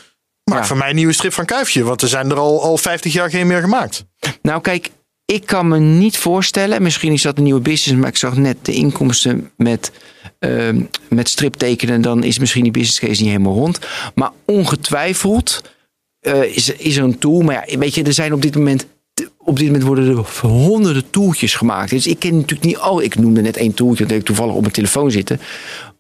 maak 0.45 0.59
Ja. 0.59 0.65
van 0.67 0.79
mij 0.79 0.89
een 0.89 0.95
nieuwe 0.95 1.13
strip 1.13 1.33
van 1.33 1.45
Kuifje. 1.45 1.85
Want 1.85 2.03
er 2.03 2.09
zijn 2.09 2.31
er 2.31 2.37
al, 2.39 2.63
al 2.63 2.77
50 2.79 3.13
jaar 3.13 3.31
geen 3.31 3.47
meer 3.47 3.61
gemaakt. 3.61 4.05
Nou, 4.43 4.61
kijk, 4.61 4.91
ik 5.25 5.47
kan 5.47 5.69
me 5.69 5.79
niet 5.79 6.17
voorstellen. 6.17 6.83
Misschien 6.83 7.13
is 7.13 7.23
dat 7.23 7.37
een 7.37 7.45
nieuwe 7.45 7.61
business, 7.61 8.01
maar 8.01 8.09
ik 8.09 8.17
zag 8.17 8.37
net 8.37 8.57
de 8.63 8.73
inkomsten 8.73 9.51
met, 9.57 9.93
ehm 10.39 10.81
met 11.09 11.29
striptekenen. 11.29 12.01
Dan 12.01 12.25
is 12.25 12.39
misschien 12.39 12.63
die 12.63 12.73
business 12.73 13.01
case 13.01 13.23
niet 13.23 13.31
helemaal 13.31 13.55
rond. 13.55 13.79
Maar 14.15 14.31
ongetwijfeld 14.45 15.63
eh, 16.21 16.43
is, 16.57 16.69
is 16.69 16.97
er 16.97 17.05
een 17.05 17.19
tool. 17.19 17.41
Maar 17.41 17.71
ja, 17.71 17.79
weet 17.79 17.95
je, 17.95 18.03
er 18.03 18.13
zijn 18.13 18.33
op 18.33 18.43
dit 18.43 18.55
moment. 18.55 18.87
Op 19.39 19.59
dit 19.59 19.67
moment 19.67 19.85
worden 19.85 20.09
er 20.09 20.49
honderden 20.49 21.11
tooltjes 21.11 21.55
gemaakt. 21.55 21.91
Dus 21.91 22.07
ik 22.07 22.19
ken 22.19 22.35
natuurlijk 22.35 22.65
niet 22.65 22.77
al. 22.77 23.03
Ik 23.03 23.15
noemde 23.15 23.41
net 23.41 23.57
één 23.57 23.75
tooltje, 23.75 24.07
dat 24.07 24.17
ik 24.17 24.25
toevallig 24.25 24.55
op 24.55 24.61
mijn 24.61 24.73
telefoon 24.73 25.11
zitten. 25.11 25.41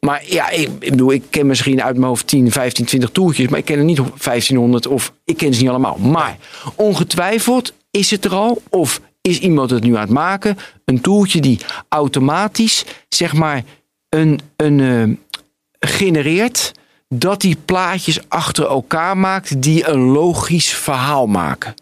Maar 0.01 0.23
ja, 0.27 0.51
ik, 0.51 0.69
ik 0.79 0.91
bedoel, 0.91 1.13
ik 1.13 1.23
ken 1.31 1.47
misschien 1.47 1.83
uit 1.83 1.97
mijn 1.97 2.09
hoofd 2.09 2.27
10, 2.27 2.51
15, 2.51 2.85
20 2.85 3.11
toeltjes. 3.11 3.49
Maar 3.49 3.59
ik 3.59 3.65
ken 3.65 3.79
er 3.79 3.85
niet 3.85 3.97
1500 3.97 4.87
of 4.87 5.13
ik 5.25 5.37
ken 5.37 5.55
ze 5.55 5.61
niet 5.61 5.71
allemaal. 5.71 5.99
Maar 5.99 6.39
ongetwijfeld 6.75 7.73
is 7.91 8.11
het 8.11 8.25
er 8.25 8.35
al. 8.35 8.63
Of 8.69 9.01
is 9.23 9.39
iemand 9.39 9.71
het 9.71 9.83
nu 9.83 9.95
aan 9.95 10.01
het 10.01 10.11
maken. 10.11 10.57
Een 10.85 11.01
toeltje 11.01 11.41
die 11.41 11.59
automatisch, 11.89 12.85
zeg 13.09 13.33
maar, 13.33 13.63
een, 14.09 14.41
een, 14.57 14.81
eh, 14.81 15.89
genereert. 15.91 16.73
Dat 17.09 17.41
die 17.41 17.57
plaatjes 17.65 18.21
achter 18.29 18.67
elkaar 18.67 19.19
maakt 19.19 19.63
die 19.63 19.89
een 19.89 20.01
logisch 20.01 20.75
verhaal 20.75 21.27
maken. 21.27 21.75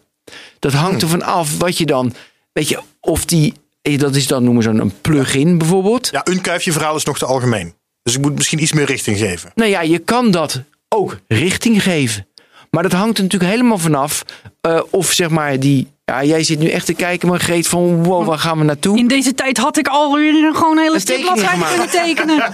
Dat 0.59 0.73
hangt 0.73 1.01
ervan 1.01 1.21
af 1.21 1.57
wat 1.57 1.77
je 1.77 1.85
dan, 1.85 2.13
weet 2.53 2.69
je, 2.69 2.79
of 2.99 3.25
die, 3.25 3.53
eh, 3.81 3.99
dat 3.99 4.15
is 4.15 4.27
dan 4.27 4.43
noemen 4.43 4.63
ze 4.63 4.69
een 4.69 5.01
plugin 5.01 5.57
bijvoorbeeld. 5.57 6.09
Ja, 6.11 6.21
een 6.23 6.41
Kuifje 6.41 6.71
verhaal 6.71 6.95
is 6.95 7.03
nog 7.03 7.17
te 7.17 7.25
algemeen. 7.25 7.73
Dus 8.03 8.15
ik 8.15 8.21
moet 8.21 8.35
misschien 8.35 8.61
iets 8.61 8.73
meer 8.73 8.85
richting 8.85 9.17
geven. 9.17 9.51
Nou 9.55 9.69
ja, 9.69 9.81
je 9.81 9.99
kan 9.99 10.31
dat 10.31 10.61
ook 10.89 11.19
richting 11.27 11.83
geven. 11.83 12.27
Maar 12.69 12.83
dat 12.83 12.91
hangt 12.91 13.17
er 13.17 13.23
natuurlijk 13.23 13.51
helemaal 13.51 13.77
vanaf 13.77 14.25
eh 14.61 14.81
of 14.89 15.11
zeg 15.11 15.29
maar 15.29 15.59
die, 15.59 15.87
ja, 16.11 16.23
jij 16.23 16.43
zit 16.43 16.59
nu 16.59 16.69
echt 16.69 16.85
te 16.85 16.93
kijken, 16.93 17.27
maar 17.27 17.39
Greet 17.39 17.67
van 17.67 18.03
wow, 18.03 18.25
waar 18.25 18.37
gaan 18.37 18.57
we 18.57 18.63
naartoe? 18.63 18.97
In 18.97 19.07
deze 19.07 19.33
tijd 19.33 19.57
had 19.57 19.77
ik 19.77 19.87
alweer 19.87 20.53
gewoon 20.53 20.77
een 20.77 20.83
hele 20.83 20.99
stripbladzijde 20.99 21.65
kunnen 21.69 21.89
tekenen. 21.89 22.37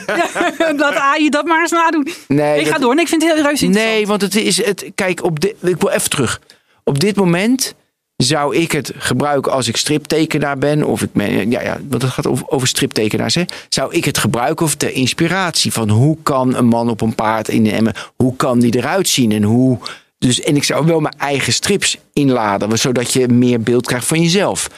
Laat 0.82 0.96
AI 0.96 1.30
dat 1.30 1.46
maar 1.46 1.62
eens 1.62 1.72
nadoen. 1.72 2.08
Nee, 2.28 2.60
ik 2.60 2.68
ga 2.68 2.78
door. 2.78 2.96
Nee, 2.96 3.04
ik 3.04 3.10
vind 3.10 3.22
het 3.22 3.32
heel 3.34 3.44
reuze 3.44 3.66
interessant. 3.66 3.96
Nee, 3.96 4.08
want 4.08 4.22
het 4.22 4.36
is 4.36 4.66
het. 4.66 4.92
Kijk, 4.96 5.24
op 5.24 5.40
dit, 5.40 5.56
ik 5.62 5.82
wil 5.82 5.90
even 5.90 6.10
terug. 6.10 6.42
Op 6.84 7.00
dit 7.00 7.16
moment 7.16 7.76
zou 8.16 8.56
ik 8.56 8.72
het 8.72 8.92
gebruiken 8.98 9.52
als 9.52 9.68
ik 9.68 9.78
striptekenaar 9.78 10.58
ben. 10.58 10.84
Of 10.84 11.02
ik 11.02 11.14
ben, 11.14 11.52
ja, 11.52 11.62
ja, 11.62 11.78
want 11.90 12.02
het 12.02 12.12
gaat 12.12 12.28
over, 12.28 12.50
over 12.50 12.68
striptekenaars. 12.68 13.36
Hè, 13.36 13.44
zou 13.70 13.94
ik 13.94 14.06
het 14.06 14.18
gebruiken 14.18 14.66
of 14.66 14.76
ter 14.76 14.92
inspiratie 14.92 15.74
van 15.74 15.90
hoe 15.90 16.18
kan 16.24 16.56
een 16.56 16.68
man 16.68 16.90
op 16.90 17.02
een 17.02 17.16
paard 17.16 17.48
in 17.48 17.64
de 17.64 17.72
emmer, 17.72 18.12
hoe 18.16 18.36
kan 18.36 18.60
die 18.60 18.76
eruit 18.76 19.08
zien 19.08 19.32
en 19.32 19.44
hoe. 19.44 19.78
Dus, 20.18 20.42
en 20.42 20.56
ik 20.56 20.64
zou 20.64 20.86
wel 20.86 21.00
mijn 21.00 21.18
eigen 21.18 21.54
strips 21.54 21.98
inladen, 22.14 22.80
zodat 22.80 23.14
je 23.14 23.28
meer 23.28 23.62
beeld 23.62 23.86
krijgt 23.86 24.08
van 24.08 24.22
jezelf. 24.22 24.70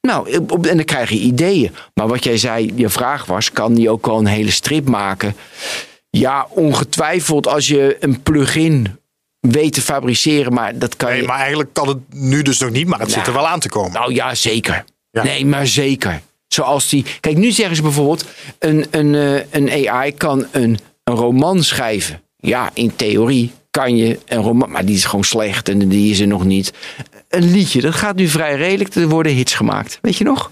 Nou, 0.00 0.30
en 0.68 0.76
dan 0.76 0.84
krijg 0.84 1.10
je 1.10 1.18
ideeën. 1.18 1.74
Maar 1.94 2.08
wat 2.08 2.24
jij 2.24 2.36
zei, 2.38 2.72
je 2.74 2.88
vraag 2.88 3.24
was, 3.24 3.52
kan 3.52 3.74
die 3.74 3.90
ook 3.90 4.06
al 4.06 4.18
een 4.18 4.26
hele 4.26 4.50
strip 4.50 4.88
maken? 4.88 5.36
Ja, 6.10 6.46
ongetwijfeld 6.50 7.46
als 7.46 7.68
je 7.68 7.96
een 8.00 8.22
plugin 8.22 8.98
weet 9.40 9.72
te 9.72 9.80
fabriceren, 9.80 10.52
maar 10.52 10.78
dat 10.78 10.96
kan 10.96 11.08
Nee, 11.10 11.20
je... 11.20 11.26
maar 11.26 11.38
eigenlijk 11.38 11.72
kan 11.72 11.88
het 11.88 11.98
nu 12.10 12.42
dus 12.42 12.58
nog 12.58 12.70
niet, 12.70 12.86
maar 12.86 13.00
het 13.00 13.10
zit 13.10 13.26
er 13.26 13.32
wel 13.32 13.48
aan 13.48 13.60
te 13.60 13.68
komen. 13.68 13.92
Nou 13.92 14.14
ja, 14.14 14.34
zeker. 14.34 14.84
Ja. 15.10 15.22
Nee, 15.22 15.46
maar 15.46 15.66
zeker. 15.66 16.20
Zoals 16.48 16.88
die. 16.88 17.04
Kijk, 17.20 17.36
nu 17.36 17.50
zeggen 17.50 17.76
ze 17.76 17.82
bijvoorbeeld: 17.82 18.24
een, 18.58 18.86
een, 18.90 19.14
eh, 19.14 19.42
een 19.50 19.88
AI 19.88 20.14
kan 20.14 20.46
een, 20.52 20.78
een 21.04 21.14
roman 21.14 21.62
schrijven. 21.62 22.22
Ja, 22.36 22.70
in 22.74 22.96
theorie 22.96 23.52
kan 23.78 23.96
je 23.96 24.18
een 24.26 24.42
roman, 24.42 24.70
maar 24.70 24.84
die 24.84 24.94
is 24.94 25.04
gewoon 25.04 25.24
slecht 25.24 25.68
en 25.68 25.88
die 25.88 26.10
is 26.10 26.20
er 26.20 26.26
nog 26.26 26.44
niet. 26.44 26.72
Een 27.28 27.50
liedje, 27.50 27.80
dat 27.80 27.94
gaat 27.94 28.16
nu 28.16 28.28
vrij 28.28 28.56
redelijk. 28.56 28.94
Er 28.94 29.08
worden 29.08 29.32
hits 29.32 29.54
gemaakt. 29.54 29.98
Weet 30.02 30.16
je 30.16 30.24
nog? 30.24 30.50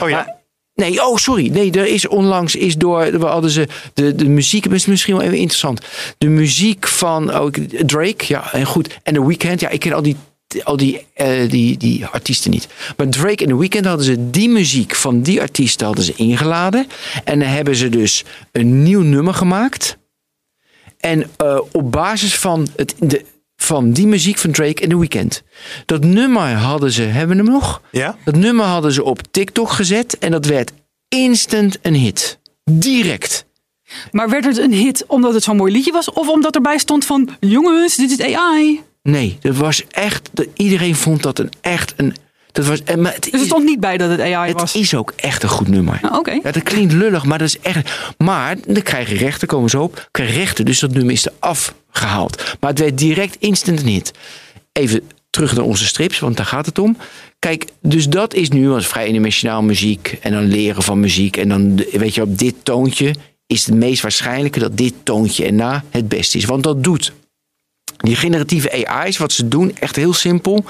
oh 0.00 0.08
ja. 0.08 0.16
Maar- 0.16 0.42
Nee, 0.74 1.06
oh 1.06 1.16
sorry. 1.16 1.48
Nee, 1.48 1.70
er 1.72 1.86
is 1.86 2.08
onlangs 2.08 2.54
is 2.54 2.76
door. 2.76 3.18
We 3.18 3.26
hadden 3.26 3.50
ze 3.50 3.68
de, 3.92 4.14
de 4.14 4.28
muziek. 4.28 4.66
is 4.66 4.86
misschien 4.86 5.16
wel 5.16 5.24
even 5.24 5.38
interessant. 5.38 5.80
De 6.18 6.28
muziek 6.28 6.86
van 6.86 7.34
oh, 7.40 7.52
Drake. 7.86 8.24
Ja, 8.28 8.52
en 8.52 8.66
goed. 8.66 8.98
En 9.02 9.14
The 9.14 9.26
Weeknd. 9.26 9.60
Ja, 9.60 9.68
ik 9.68 9.80
ken 9.80 9.92
al 9.92 10.02
die. 10.02 10.16
Al 10.62 10.76
die, 10.76 11.06
eh, 11.14 11.50
die, 11.50 11.76
die 11.76 12.06
artiesten 12.06 12.50
niet. 12.50 12.68
Maar 12.96 13.08
Drake 13.08 13.44
en 13.44 13.48
The 13.48 13.58
Weeknd 13.58 13.84
hadden 13.86 14.04
ze 14.04 14.30
die 14.30 14.48
muziek 14.48 14.94
van 14.94 15.22
die 15.22 15.40
artiesten 15.40 15.86
hadden 15.86 16.04
ze 16.04 16.12
ingeladen. 16.16 16.86
En 17.24 17.38
dan 17.38 17.48
hebben 17.48 17.76
ze 17.76 17.88
dus 17.88 18.24
een 18.52 18.82
nieuw 18.82 19.02
nummer 19.02 19.34
gemaakt. 19.34 19.96
En 21.04 21.30
eh, 21.36 21.60
op 21.72 21.92
basis 21.92 22.38
van, 22.38 22.68
het, 22.76 22.94
de, 22.98 23.24
van 23.56 23.92
die 23.92 24.06
muziek 24.06 24.38
van 24.38 24.50
Drake 24.50 24.82
en 24.82 24.88
The 24.88 24.98
Weeknd. 24.98 25.42
Dat 25.86 26.04
nummer 26.04 26.52
hadden 26.52 26.92
ze, 26.92 27.02
hebben 27.02 27.36
we 27.36 27.42
hem 27.42 27.52
nog? 27.52 27.82
Ja? 27.90 28.16
Dat 28.24 28.36
nummer 28.36 28.64
hadden 28.64 28.92
ze 28.92 29.04
op 29.04 29.20
TikTok 29.30 29.70
gezet 29.70 30.18
en 30.18 30.30
dat 30.30 30.46
werd 30.46 30.72
instant 31.08 31.78
een 31.82 31.94
hit. 31.94 32.38
Direct. 32.70 33.46
Maar 34.10 34.28
werd 34.28 34.44
het 34.44 34.58
een 34.58 34.72
hit 34.72 35.06
omdat 35.06 35.34
het 35.34 35.42
zo'n 35.42 35.56
mooi 35.56 35.72
liedje 35.72 35.92
was? 35.92 36.12
Of 36.12 36.28
omdat 36.28 36.54
erbij 36.54 36.78
stond 36.78 37.04
van, 37.04 37.28
jongens, 37.40 37.96
dit 37.96 38.10
is 38.10 38.34
AI? 38.34 38.80
Nee, 39.02 39.38
dat 39.40 39.56
was 39.56 39.86
echt. 39.88 40.30
Iedereen 40.54 40.94
vond 40.94 41.22
dat 41.22 41.38
een 41.38 41.50
echt 41.60 41.94
een. 41.96 42.14
Dat 42.54 42.66
was, 42.66 42.82
maar 42.98 43.12
het, 43.14 43.22
Dus 43.22 43.32
er 43.32 43.40
is, 43.40 43.46
stond 43.46 43.64
niet 43.64 43.80
bij 43.80 43.96
dat 43.96 44.10
het 44.10 44.20
AI 44.20 44.48
het 44.48 44.60
was. 44.60 44.74
is 44.74 44.94
ook 44.94 45.12
echt 45.16 45.42
een 45.42 45.48
goed 45.48 45.68
nummer. 45.68 45.98
Ah, 46.02 46.18
Oké. 46.18 46.30
Ja, 46.30 46.50
dat 46.52 46.62
klinkt 46.62 46.92
lullig, 46.92 47.24
maar 47.24 47.38
dat 47.38 47.48
is 47.48 47.58
echt. 47.58 47.90
Maar 48.18 48.56
dan 48.66 48.82
krijg 48.82 49.08
je 49.10 49.16
rechten, 49.16 49.48
komen 49.48 49.70
ze 49.70 49.78
op. 49.78 50.08
Krijg 50.10 50.30
je 50.32 50.38
rechten, 50.38 50.64
dus 50.64 50.78
dat 50.78 50.92
nummer 50.92 51.12
is 51.12 51.26
er 51.26 51.32
afgehaald. 51.38 52.56
Maar 52.60 52.70
het 52.70 52.78
werd 52.78 52.98
direct 52.98 53.36
instant 53.38 53.82
hit. 53.82 54.10
Even 54.72 55.00
terug 55.30 55.54
naar 55.54 55.64
onze 55.64 55.84
strips, 55.86 56.18
want 56.18 56.36
daar 56.36 56.46
gaat 56.46 56.66
het 56.66 56.78
om. 56.78 56.96
Kijk, 57.38 57.64
dus 57.82 58.08
dat 58.08 58.34
is 58.34 58.48
nu 58.48 58.70
als 58.70 58.86
vrij 58.86 59.12
dimensionaal 59.12 59.62
muziek. 59.62 60.18
En 60.20 60.32
dan 60.32 60.44
leren 60.44 60.82
van 60.82 61.00
muziek. 61.00 61.36
En 61.36 61.48
dan, 61.48 61.84
weet 61.92 62.14
je, 62.14 62.22
op 62.22 62.38
dit 62.38 62.54
toontje 62.62 63.14
is 63.46 63.66
het 63.66 63.74
meest 63.74 64.02
waarschijnlijke 64.02 64.58
dat 64.58 64.76
dit 64.76 64.94
toontje 65.02 65.44
erna 65.44 65.84
het 65.90 66.08
beste 66.08 66.38
is. 66.38 66.44
Want 66.44 66.62
dat 66.62 66.84
doet 66.84 67.12
die 67.96 68.16
generatieve 68.16 68.86
AI's, 68.86 69.16
wat 69.16 69.32
ze 69.32 69.48
doen, 69.48 69.76
echt 69.78 69.96
heel 69.96 70.12
simpel. 70.12 70.64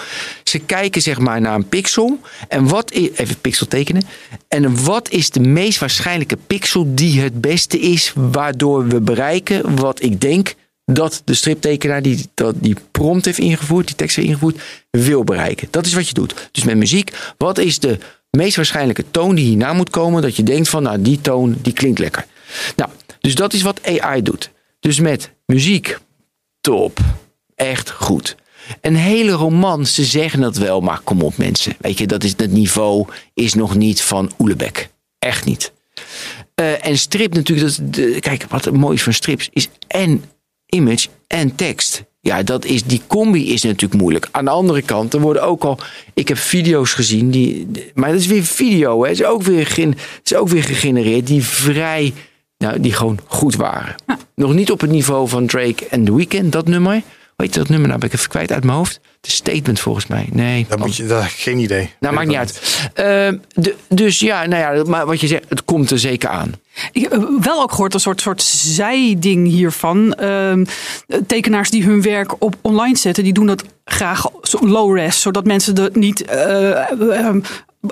Ze 0.44 0.58
kijken 0.58 1.02
zeg 1.02 1.18
maar 1.18 1.40
naar 1.40 1.54
een 1.54 1.68
pixel. 1.68 2.20
En 2.48 2.68
wat 2.68 2.90
even 2.90 3.40
pixel 3.40 3.66
tekenen. 3.66 4.02
En 4.48 4.84
wat 4.84 5.10
is 5.10 5.30
de 5.30 5.40
meest 5.40 5.78
waarschijnlijke 5.78 6.38
pixel 6.46 6.94
die 6.94 7.20
het 7.20 7.40
beste 7.40 7.78
is, 7.78 8.12
waardoor 8.14 8.88
we 8.88 9.00
bereiken 9.00 9.76
wat 9.76 10.02
ik 10.02 10.20
denk 10.20 10.54
dat 10.84 11.22
de 11.24 11.34
striptekenaar 11.34 12.02
die 12.02 12.26
dat 12.34 12.54
die 12.58 12.76
prompt 12.90 13.24
heeft 13.24 13.38
ingevoerd, 13.38 13.86
die 13.86 13.96
tekst 13.96 14.16
heeft 14.16 14.28
ingevoerd, 14.28 14.60
wil 14.90 15.24
bereiken. 15.24 15.68
Dat 15.70 15.86
is 15.86 15.94
wat 15.94 16.08
je 16.08 16.14
doet. 16.14 16.48
Dus 16.52 16.64
met 16.64 16.76
muziek, 16.76 17.12
wat 17.38 17.58
is 17.58 17.78
de 17.78 17.98
meest 18.30 18.56
waarschijnlijke 18.56 19.04
toon 19.10 19.34
die 19.34 19.44
hierna 19.44 19.72
moet 19.72 19.90
komen, 19.90 20.22
dat 20.22 20.36
je 20.36 20.42
denkt 20.42 20.68
van, 20.68 20.82
nou 20.82 21.02
die 21.02 21.20
toon 21.20 21.56
die 21.62 21.72
klinkt 21.72 21.98
lekker. 21.98 22.26
Nou, 22.76 22.90
dus 23.20 23.34
dat 23.34 23.52
is 23.52 23.62
wat 23.62 23.80
AI 23.86 24.22
doet. 24.22 24.50
Dus 24.80 25.00
met 25.00 25.30
muziek, 25.46 25.98
top. 26.64 26.98
Echt 27.54 27.90
goed. 27.90 28.36
Een 28.80 28.96
hele 28.96 29.32
roman, 29.32 29.86
ze 29.86 30.04
zeggen 30.04 30.42
het 30.42 30.58
wel, 30.58 30.80
maar 30.80 31.00
kom 31.04 31.22
op 31.22 31.36
mensen. 31.36 31.76
Weet 31.80 31.98
je, 31.98 32.06
dat 32.06 32.24
is, 32.24 32.34
het 32.36 32.52
niveau 32.52 33.06
is 33.34 33.54
nog 33.54 33.74
niet 33.74 34.02
van 34.02 34.32
Oelebek. 34.38 34.90
Echt 35.18 35.44
niet. 35.44 35.72
Eh, 36.54 36.86
en 36.86 36.98
strip 36.98 37.34
natuurlijk, 37.34 37.76
dat, 37.80 38.20
kijk, 38.20 38.44
wat 38.48 38.64
het 38.64 38.74
mooie 38.74 38.94
is 38.94 39.02
van 39.02 39.12
strips 39.12 39.48
is 39.52 39.68
en 39.86 40.24
image 40.66 41.08
en 41.26 41.54
tekst. 41.54 42.04
Ja, 42.20 42.42
dat 42.42 42.64
is, 42.64 42.84
die 42.84 43.02
combi 43.06 43.52
is 43.52 43.62
natuurlijk 43.62 44.00
moeilijk. 44.00 44.28
Aan 44.30 44.44
de 44.44 44.50
andere 44.50 44.82
kant, 44.82 45.14
er 45.14 45.20
worden 45.20 45.42
ook 45.42 45.64
al... 45.64 45.78
Ik 46.14 46.28
heb 46.28 46.38
video's 46.38 46.92
gezien, 46.92 47.30
die, 47.30 47.66
maar 47.94 48.10
dat 48.10 48.20
is 48.20 48.26
weer 48.26 48.44
video. 48.44 49.02
Hè. 49.02 49.08
Het, 49.08 49.20
is 49.20 49.26
ook 49.26 49.42
weer, 49.42 49.76
het 49.76 50.20
is 50.24 50.34
ook 50.34 50.48
weer 50.48 50.64
gegenereerd, 50.64 51.26
die 51.26 51.44
vrij... 51.44 52.12
Nou, 52.64 52.80
die 52.80 52.92
gewoon 52.92 53.18
goed 53.26 53.56
waren. 53.56 53.94
Nog 54.34 54.54
niet 54.54 54.70
op 54.70 54.80
het 54.80 54.90
niveau 54.90 55.28
van 55.28 55.46
Drake 55.46 55.86
en 55.90 56.04
The 56.04 56.14
Weeknd, 56.16 56.52
dat 56.52 56.66
nummer. 56.66 57.02
Weet 57.36 57.54
je 57.54 57.60
dat 57.60 57.68
nummer 57.68 57.88
nou? 57.88 58.00
Ben 58.00 58.08
ik 58.08 58.14
even 58.14 58.28
kwijt 58.28 58.52
uit 58.52 58.64
mijn 58.64 58.76
hoofd. 58.76 59.00
De 59.20 59.30
statement 59.30 59.80
volgens 59.80 60.06
mij. 60.06 60.28
Nee. 60.32 60.66
Dat 60.68 60.78
moet 60.78 60.96
je, 60.96 61.06
dat, 61.06 61.22
geen 61.24 61.58
idee. 61.58 61.90
Nou, 62.00 62.14
maakt 62.14 62.28
niet 62.28 62.36
uit. 62.36 62.60
Eh, 62.94 63.04
de- 63.54 63.74
dus 63.88 64.18
ja, 64.18 64.46
nou 64.46 64.76
ja, 64.76 64.84
maar 64.84 65.06
wat 65.06 65.20
je 65.20 65.26
zegt, 65.26 65.44
het 65.48 65.64
komt 65.64 65.90
er 65.90 65.98
zeker 65.98 66.28
aan. 66.28 66.52
Ik 66.92 67.02
heb 67.02 67.12
eh, 67.12 67.22
wel 67.40 67.62
ook 67.62 67.70
gehoord 67.70 67.94
een 67.94 68.00
soort, 68.00 68.20
soort 68.20 68.42
zijding 68.42 69.48
hiervan. 69.48 70.14
Ehm, 70.14 70.64
tekenaars 71.26 71.70
die 71.70 71.84
hun 71.84 72.02
werk 72.02 72.42
op 72.42 72.56
online 72.60 72.96
zetten, 72.96 73.24
die 73.24 73.32
doen 73.32 73.46
dat 73.46 73.64
graag 73.84 74.26
zo 74.42 74.58
low 74.68 74.96
res, 74.96 75.20
zodat 75.20 75.44
mensen 75.44 75.76
er 75.76 75.90
niet 75.92 76.24
eh, 76.24 76.90
ehm, 77.18 77.40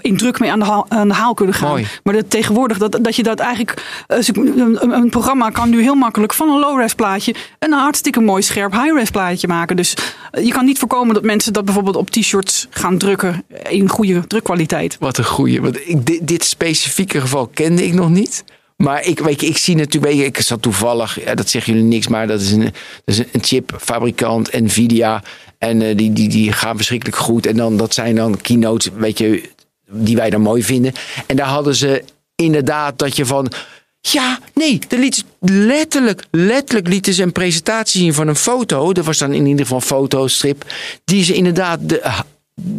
in 0.00 0.16
druk 0.16 0.38
mee 0.40 0.50
aan 0.52 0.58
de, 0.58 0.64
haal, 0.64 0.86
aan 0.88 1.08
de 1.08 1.14
haal 1.14 1.34
kunnen 1.34 1.54
gaan. 1.54 1.68
Mooi. 1.68 1.86
Maar 2.02 2.14
dat 2.14 2.30
tegenwoordig, 2.30 2.78
dat, 2.78 2.98
dat 3.02 3.16
je 3.16 3.22
dat 3.22 3.38
eigenlijk. 3.38 3.82
eh, 4.06 4.18
een, 4.32 4.92
een- 4.94 5.10
programma 5.10 5.50
kan 5.50 5.70
nu 5.70 5.82
heel 5.82 5.94
makkelijk 5.94 6.32
van 6.34 6.48
een 6.48 6.58
low 6.58 6.78
res 6.80 6.94
plaatje 6.94 7.34
een 7.58 7.72
hartstikke 7.72 8.20
mooi 8.20 8.42
scherp 8.42 8.72
high 8.72 8.94
res 8.94 9.10
plaatje 9.10 9.48
maken. 9.48 9.76
Dus 9.76 9.94
eh, 10.30 10.44
je 10.44 10.52
kan 10.52 10.64
niet 10.64 10.78
voorkomen 10.78 11.14
dat 11.14 11.22
mensen 11.24 11.52
dat 11.52 11.64
bijvoorbeeld 11.64 11.96
op 11.96 12.10
t-shirts 12.10 12.66
gaan 12.70 12.98
drukken 12.98 13.44
in 13.68 13.88
goede 13.88 14.26
drukkwaliteit. 14.26 14.96
Wat 15.00 15.18
een 15.18 15.24
goeie. 15.24 15.60
Want 15.60 15.88
ik, 15.88 16.06
dit, 16.06 16.26
dit 16.28 16.44
specifieke 16.44 17.20
geval 17.20 17.46
kende 17.54 17.84
ik 17.86 17.92
nog 17.92 18.08
niet. 18.08 18.44
Maar 18.76 19.04
ik, 19.06 19.18
weet 19.18 19.40
je, 19.40 19.46
ik 19.46 19.56
zie 19.58 19.76
natuurlijk, 19.76 20.14
ik 20.14 20.40
zat 20.40 20.62
toevallig, 20.62 21.24
ja, 21.24 21.34
dat 21.34 21.48
zeggen 21.50 21.72
jullie 21.72 21.88
niks, 21.88 22.08
maar 22.08 22.26
dat 22.26 22.40
is 22.40 22.50
een, 22.52 22.60
dat 22.60 22.72
is 23.04 23.18
een 23.32 23.42
chipfabrikant, 23.42 24.52
Nvidia. 24.60 25.22
En 25.58 25.82
eh, 25.82 25.96
die, 25.96 26.12
die, 26.12 26.28
die 26.28 26.52
gaan 26.52 26.76
verschrikkelijk 26.76 27.18
goed. 27.18 27.46
En 27.46 27.56
dan, 27.56 27.76
dat 27.76 27.94
zijn 27.94 28.14
dan 28.14 28.40
keynotes, 28.40 28.90
weet 28.96 29.18
je, 29.18 29.50
die 29.92 30.16
wij 30.16 30.30
dan 30.30 30.40
mooi 30.40 30.62
vinden. 30.62 30.92
En 31.26 31.36
daar 31.36 31.46
hadden 31.46 31.74
ze 31.74 32.04
inderdaad 32.34 32.98
dat 32.98 33.16
je 33.16 33.26
van. 33.26 33.52
Ja, 34.00 34.38
nee, 34.54 34.78
de 34.88 34.98
liet 34.98 35.24
letterlijk, 35.40 36.24
letterlijk 36.30 36.88
lieten 36.88 37.14
ze 37.14 37.22
een 37.22 37.32
presentatie 37.32 38.00
zien 38.00 38.14
van 38.14 38.28
een 38.28 38.36
foto. 38.36 38.92
Dat 38.92 39.04
was 39.04 39.18
dan 39.18 39.32
in 39.32 39.46
ieder 39.46 39.62
geval 39.62 39.78
een 39.78 39.86
fotostrip. 39.86 40.64
Die 41.04 41.24
ze 41.24 41.34
inderdaad, 41.34 41.78
de, 41.82 42.02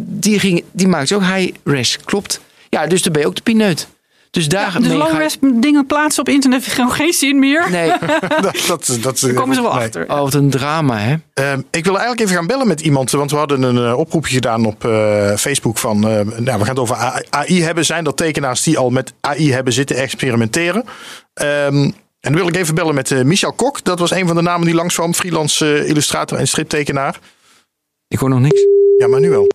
die, 0.06 0.38
ging, 0.38 0.64
die 0.72 0.88
maakt 0.88 1.08
ze 1.08 1.14
ook 1.14 1.24
high 1.24 1.54
res, 1.64 1.98
klopt. 2.04 2.40
Ja, 2.68 2.86
dus 2.86 3.02
dan 3.02 3.12
ben 3.12 3.22
je 3.22 3.28
ook 3.28 3.36
de 3.36 3.42
pineut. 3.42 3.88
Dus 4.34 4.48
daar 4.48 4.78
Dus 4.80 4.92
je- 4.92 5.16
res 5.16 5.36
dingen 5.54 5.86
plaatsen 5.86 6.20
op 6.22 6.28
internet 6.28 6.64
heeft 6.64 6.74
gewoon 6.76 6.92
geen 6.92 7.12
zin 7.12 7.38
meer. 7.38 7.70
Nee, 7.70 7.88
dat, 8.40 8.64
dat, 8.66 8.98
dat, 9.00 9.18
Daar 9.20 9.32
komen 9.32 9.54
ze 9.54 9.62
wel 9.62 9.74
nee. 9.74 9.82
achter. 9.82 10.10
oh, 10.10 10.18
wat 10.18 10.34
een 10.34 10.50
drama, 10.50 10.98
hè? 10.98 11.14
Ehm, 11.34 11.60
ik 11.70 11.84
wil 11.84 11.92
eigenlijk 11.92 12.20
even 12.20 12.34
gaan 12.34 12.46
bellen 12.46 12.66
met 12.66 12.80
iemand, 12.80 13.10
want 13.10 13.30
we 13.30 13.36
hadden 13.36 13.62
een 13.62 13.76
eh, 13.86 13.98
oproepje 13.98 14.34
gedaan 14.34 14.64
op 14.66 14.84
eh, 14.84 15.36
Facebook 15.36 15.78
van, 15.78 15.96
eh, 16.08 16.20
nou, 16.20 16.44
we 16.44 16.64
gaan 16.64 16.68
het 16.68 16.78
over 16.78 17.22
AI 17.30 17.62
hebben. 17.62 17.84
Zijn 17.84 18.06
er 18.06 18.14
tekenaars 18.14 18.62
die 18.62 18.78
al 18.78 18.90
met 18.90 19.12
AI 19.20 19.52
hebben 19.52 19.72
zitten 19.72 19.96
experimenteren? 19.96 20.84
Ehm, 21.34 21.74
en 22.20 22.32
dan 22.32 22.34
wil 22.34 22.48
ik 22.48 22.56
even 22.56 22.74
bellen 22.74 22.94
met 22.94 23.24
Michel 23.24 23.52
Kok. 23.52 23.84
Dat 23.84 23.98
was 23.98 24.10
een 24.10 24.26
van 24.26 24.36
de 24.36 24.42
namen 24.42 24.66
die 24.66 24.74
langskwam, 24.74 25.14
freelance 25.14 25.74
eh, 25.74 25.88
illustrator 25.88 26.38
en 26.38 26.48
striptekenaar. 26.48 27.18
Ik 28.08 28.18
hoor 28.18 28.28
nog 28.28 28.40
niks. 28.40 28.60
Ja, 28.98 29.06
maar 29.08 29.20
nu 29.20 29.30
wel. 29.30 29.50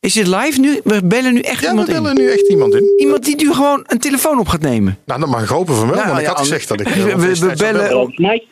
Is 0.00 0.12
dit 0.12 0.26
live 0.26 0.60
nu? 0.60 0.80
We 0.84 1.04
bellen 1.04 1.32
nu 1.34 1.40
echt 1.40 1.60
Ja, 1.60 1.66
we 1.66 1.68
iemand 1.70 1.86
bellen 1.88 2.16
in. 2.16 2.22
nu 2.24 2.30
echt 2.30 2.48
iemand 2.48 2.74
in. 2.74 2.92
Iemand 2.96 3.24
die 3.24 3.36
nu 3.36 3.52
gewoon 3.52 3.84
een 3.86 3.98
telefoon 3.98 4.38
op 4.38 4.48
gaat 4.48 4.60
nemen. 4.60 4.98
Nou, 5.04 5.20
dat 5.20 5.28
mag 5.28 5.42
ik 5.42 5.48
hopen 5.48 5.74
van 5.74 5.86
wel, 5.86 5.96
Nou, 5.96 6.08
want 6.08 6.20
ik 6.20 6.26
had 6.26 6.38
gezegd 6.38 6.68
dat 6.68 6.80
ik... 6.80 6.86
eh, 6.90 6.94
we- 7.04 7.16
we- 7.16 7.38
we 7.38 7.54
bellen- 7.56 8.12
Mike. 8.16 8.44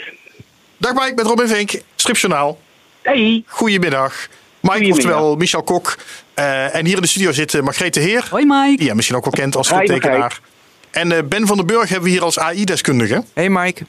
Dag 0.77 0.93
Mike, 0.95 1.13
met 1.15 1.27
Robin 1.27 1.49
Vink, 1.49 1.71
Stripjournaal. 1.97 2.59
Hey. 3.03 3.43
Goedemiddag. 3.47 4.29
Mike, 4.61 4.75
Goedemiddag. 4.77 4.97
oftewel 5.07 5.37
Michel 5.37 5.63
Kok. 5.63 5.97
Eh, 6.35 6.75
en 6.75 6.85
hier 6.87 6.95
in 6.97 7.03
de 7.03 7.09
studio 7.09 7.33
zit 7.33 7.55
eh, 7.55 7.63
Margrethe 7.63 8.01
Heer. 8.01 8.27
Hoi 8.31 8.45
Mike. 8.47 8.77
Die 8.77 8.87
je 8.87 8.95
misschien 8.95 9.17
ook 9.17 9.25
wel 9.25 9.33
kent 9.33 9.57
als 9.57 9.69
Hoi, 9.71 9.85
striptekenaar. 9.87 10.41
En 10.91 11.13
eh, 11.13 11.19
Ben 11.25 11.47
van 11.47 11.57
den 11.57 11.67
Burg 11.67 11.89
hebben 11.89 12.07
we 12.07 12.11
hier 12.11 12.23
als 12.25 12.39
AI-deskundige. 12.39 13.25
Hey 13.35 13.49
Mike. 13.51 13.83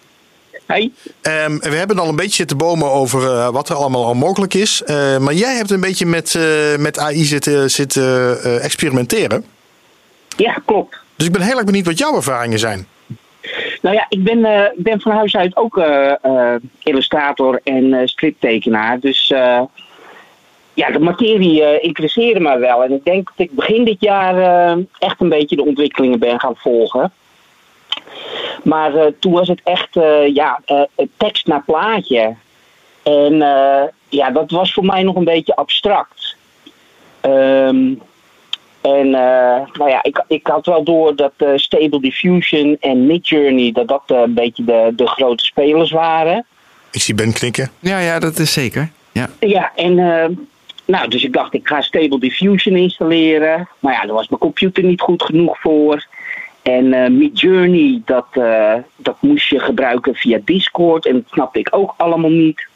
Hey. 0.69 0.91
Ehm, 1.21 1.58
we 1.58 1.75
hebben 1.75 1.99
al 1.99 2.08
een 2.08 2.15
beetje 2.15 2.34
zitten 2.34 2.58
bomen 2.58 2.91
over 2.91 3.23
eh, 3.23 3.49
wat 3.49 3.69
er 3.69 3.75
allemaal 3.75 4.05
al 4.05 4.13
mogelijk 4.13 4.53
is. 4.53 4.84
Eh, 4.84 5.17
maar 5.17 5.34
jij 5.34 5.55
hebt 5.55 5.71
een 5.71 5.82
beetje 5.82 6.05
met, 6.05 6.36
eh, 6.36 6.77
met 6.77 6.99
AI 6.99 7.23
zitten, 7.23 7.69
zitten 7.69 8.62
experimenteren. 8.62 9.45
Ja, 10.38 10.58
klopt. 10.65 10.97
Dus 11.15 11.27
ik 11.27 11.34
ben 11.34 11.41
heel 11.41 11.55
erg 11.55 11.65
benieuwd 11.65 11.86
wat 11.86 11.97
jouw 11.97 12.15
ervaringen 12.15 12.60
zijn. 12.60 12.88
Nou 13.82 13.95
ja, 13.95 14.05
ik 14.10 14.23
ben, 14.23 14.71
ben 14.75 15.01
van 15.01 15.12
huis 15.12 15.36
uit 15.36 15.55
ook 15.55 15.84
illustrator 16.84 17.62
en 17.63 18.08
striptekenaar. 18.08 18.99
Dus 18.99 19.27
ja, 20.73 20.91
de 20.91 20.99
materie 20.99 21.79
interesseerde 21.82 22.39
mij 22.39 22.60
wel. 22.60 22.84
En 22.84 22.91
ik 22.91 23.03
denk 23.03 23.32
dat 23.36 23.47
ik 23.47 23.51
begin 23.51 23.86
dit 23.86 23.97
jaar 23.99 24.77
echt 24.99 25.21
een 25.21 25.29
beetje 25.29 25.55
de 25.55 25.65
ontwikkelingen 25.65 26.19
ben 26.19 26.39
gaan 26.39 26.55
volgen. 26.55 27.12
Maar 28.63 28.95
eh, 28.95 29.11
toen 29.19 29.31
was 29.31 29.47
het 29.47 29.61
echt 29.63 29.95
eh, 29.95 30.33
ja, 30.33 30.61
eh, 30.65 30.81
tekst 31.17 31.47
naar 31.47 31.63
plaatje. 31.65 32.35
En 33.03 33.41
eh, 33.41 33.83
ja, 34.09 34.31
dat 34.31 34.51
was 34.51 34.73
voor 34.73 34.85
mij 34.85 35.03
nog 35.03 35.15
een 35.15 35.23
beetje 35.23 35.55
abstract. 35.55 36.35
Ehm, 37.21 37.93
en 38.81 39.05
eh, 39.05 39.67
nou 39.73 39.89
ja, 39.89 40.03
ik, 40.03 40.23
ik 40.27 40.47
had 40.47 40.65
wel 40.65 40.83
door 40.83 41.15
dat 41.15 41.33
eh, 41.37 41.49
Stable 41.55 42.01
Diffusion 42.01 42.77
en 42.79 43.05
Midjourney... 43.05 43.71
dat 43.71 43.87
dat 43.87 44.03
eh, 44.05 44.19
een 44.19 44.33
beetje 44.33 44.63
de, 44.63 44.91
de 44.95 45.07
grote 45.07 45.45
spelers 45.45 45.91
waren. 45.91 46.45
Ik 46.91 47.01
zie 47.01 47.15
Ben 47.15 47.33
knikken. 47.33 47.71
Ja, 47.79 47.99
ja, 47.99 48.19
dat 48.19 48.39
is 48.39 48.53
zeker. 48.53 48.91
Ja. 49.11 49.29
Ja, 49.39 49.71
en 49.75 49.99
eh, 49.99 50.29
nou, 50.85 51.07
dus 51.07 51.23
ik 51.23 51.33
dacht, 51.33 51.53
ik 51.53 51.67
ga 51.67 51.81
Stable 51.81 52.19
Diffusion 52.19 52.75
installeren. 52.75 53.67
Maar 53.79 53.93
ja, 53.93 54.01
daar 54.01 54.15
was 54.15 54.27
mijn 54.27 54.41
computer 54.41 54.83
niet 54.83 55.01
goed 55.01 55.23
genoeg 55.23 55.59
voor. 55.59 56.05
En 56.69 56.93
eh 56.93 57.10
Midjourney, 57.10 58.01
dat, 58.05 58.27
eh, 58.32 58.73
dat 58.95 59.15
moest 59.19 59.49
je 59.49 59.60
gebruiken 59.60 60.15
via 60.15 60.39
Discord. 60.45 61.05
En 61.05 61.13
dat 61.13 61.23
snapte 61.32 61.60
ik 61.60 61.67
ook 61.71 61.93
allemaal 61.97 62.29
niet. 62.29 62.67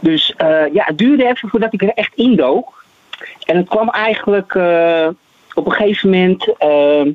Dus 0.00 0.34
eh, 0.36 0.72
ja, 0.72 0.82
het 0.84 0.98
duurde 0.98 1.26
even 1.26 1.48
voordat 1.48 1.72
ik 1.72 1.82
er 1.82 1.88
echt 1.88 2.14
indook. 2.14 2.84
En 3.44 3.56
het 3.56 3.68
kwam 3.68 3.88
eigenlijk 3.88 4.54
op 5.54 5.66
een 5.66 5.72
gegeven 5.72 6.10
moment. 6.10 6.56
eh, 6.58 7.06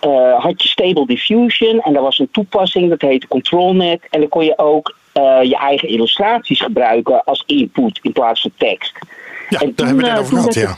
eh, 0.00 0.40
had 0.40 0.62
je 0.62 0.68
Stable 0.68 1.06
Diffusion 1.06 1.80
en 1.80 1.92
daar 1.92 2.02
was 2.02 2.18
een 2.18 2.30
toepassing 2.30 2.88
dat 2.88 3.00
heette 3.00 3.28
ControlNet. 3.28 4.06
En 4.10 4.20
dan 4.20 4.28
kon 4.28 4.44
je 4.44 4.58
ook 4.58 4.96
je 5.42 5.56
eigen 5.60 5.88
illustraties 5.88 6.60
gebruiken 6.60 7.24
als 7.24 7.42
input 7.46 7.98
in 8.02 8.12
plaats 8.12 8.40
van 8.40 8.50
tekst. 8.56 8.98
Ja, 9.48 9.60
En 9.60 9.72
daar 9.74 9.86
hebben 9.86 10.04
we 10.04 10.10
het 10.10 10.20
over 10.20 10.36
gehad, 10.36 10.54
ja. 10.54 10.76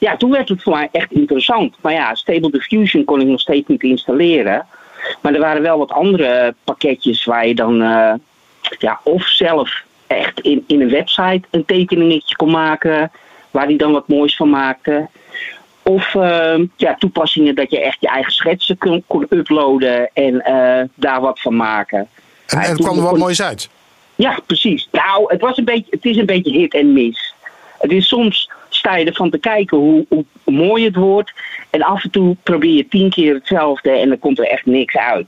Ja, 0.00 0.16
toen 0.16 0.30
werd 0.30 0.48
het 0.48 0.62
voor 0.62 0.72
mij 0.72 0.88
echt 0.92 1.12
interessant. 1.12 1.76
Maar 1.80 1.92
ja, 1.92 2.14
Stable 2.14 2.50
Diffusion 2.50 3.04
kon 3.04 3.20
ik 3.20 3.26
nog 3.26 3.40
steeds 3.40 3.68
niet 3.68 3.82
installeren. 3.82 4.66
Maar 5.20 5.34
er 5.34 5.40
waren 5.40 5.62
wel 5.62 5.78
wat 5.78 5.90
andere 5.90 6.54
pakketjes 6.64 7.24
waar 7.24 7.46
je 7.46 7.54
dan 7.54 7.82
eh, 7.82 8.12
ja, 8.78 9.00
of 9.04 9.26
zelf 9.26 9.82
echt 10.06 10.40
in, 10.40 10.64
in 10.66 10.80
een 10.80 10.90
website 10.90 11.42
een 11.50 11.64
tekeningetje 11.64 12.36
kon 12.36 12.50
maken. 12.50 13.10
Waar 13.50 13.66
die 13.66 13.78
dan 13.78 13.92
wat 13.92 14.08
moois 14.08 14.36
van 14.36 14.50
maakte. 14.50 15.08
Of 15.82 16.14
eh, 16.14 16.58
ja, 16.76 16.94
toepassingen 16.94 17.54
dat 17.54 17.70
je 17.70 17.80
echt 17.80 18.00
je 18.00 18.08
eigen 18.08 18.32
schetsen 18.32 18.78
kon, 18.78 19.04
kon 19.06 19.26
uploaden 19.28 20.10
en 20.12 20.40
eh, 20.40 20.84
daar 20.94 21.20
wat 21.20 21.40
van 21.40 21.56
maken. 21.56 22.08
En, 22.46 22.76
toen 22.76 22.84
kwam 22.84 22.96
er 22.96 23.02
wat 23.02 23.18
moois 23.18 23.42
uit. 23.42 23.68
ja, 24.14 24.38
precies. 24.46 24.88
Nou, 24.92 25.24
het, 25.32 25.40
was 25.40 25.56
een 25.58 25.64
beetje, 25.64 25.90
het 25.90 26.04
is 26.04 26.16
een 26.16 26.26
beetje 26.26 26.52
hit 26.52 26.74
en 26.74 26.92
miss. 26.92 27.34
Het 27.78 27.92
is 27.92 28.08
soms 28.08 28.50
sta 28.80 28.96
je 28.96 29.04
ervan 29.04 29.30
te 29.30 29.38
kijken 29.38 29.78
hoe, 29.78 30.06
hoe 30.08 30.24
mooi 30.44 30.84
het 30.84 30.96
wordt. 30.96 31.32
En 31.70 31.82
af 31.82 32.04
en 32.04 32.10
toe 32.10 32.36
probeer 32.42 32.74
je 32.74 32.88
tien 32.88 33.10
keer 33.10 33.34
hetzelfde 33.34 33.90
en 33.90 34.08
dan 34.08 34.18
komt 34.18 34.38
er 34.38 34.48
echt 34.48 34.66
niks 34.66 34.96
uit. 34.96 35.26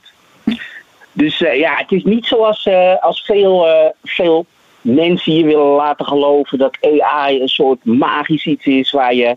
Dus 1.12 1.42
eh, 1.42 1.58
ja, 1.58 1.76
het 1.76 1.92
is 1.92 2.04
niet 2.04 2.26
zoals 2.26 2.66
eh, 2.66 2.94
als 3.00 3.22
veel, 3.24 3.68
eh, 3.68 3.90
veel 4.04 4.46
mensen 4.80 5.32
hier 5.32 5.44
willen 5.44 5.74
laten 5.74 6.06
geloven 6.06 6.58
dat 6.58 6.78
AI 6.80 7.40
een 7.40 7.48
soort 7.48 7.84
magisch 7.84 8.46
iets 8.46 8.66
is 8.66 8.90
waar 8.90 9.14
je 9.14 9.36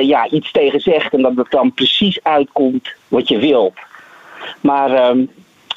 ja, 0.00 0.28
iets 0.28 0.52
tegen 0.52 0.80
zegt 0.80 1.12
en 1.12 1.22
dat 1.22 1.36
het 1.36 1.50
dan 1.50 1.72
precies 1.72 2.22
uitkomt 2.22 2.88
wat 3.08 3.28
je 3.28 3.38
wilt. 3.38 3.78
Maar 4.60 4.90
ehm, 4.90 5.24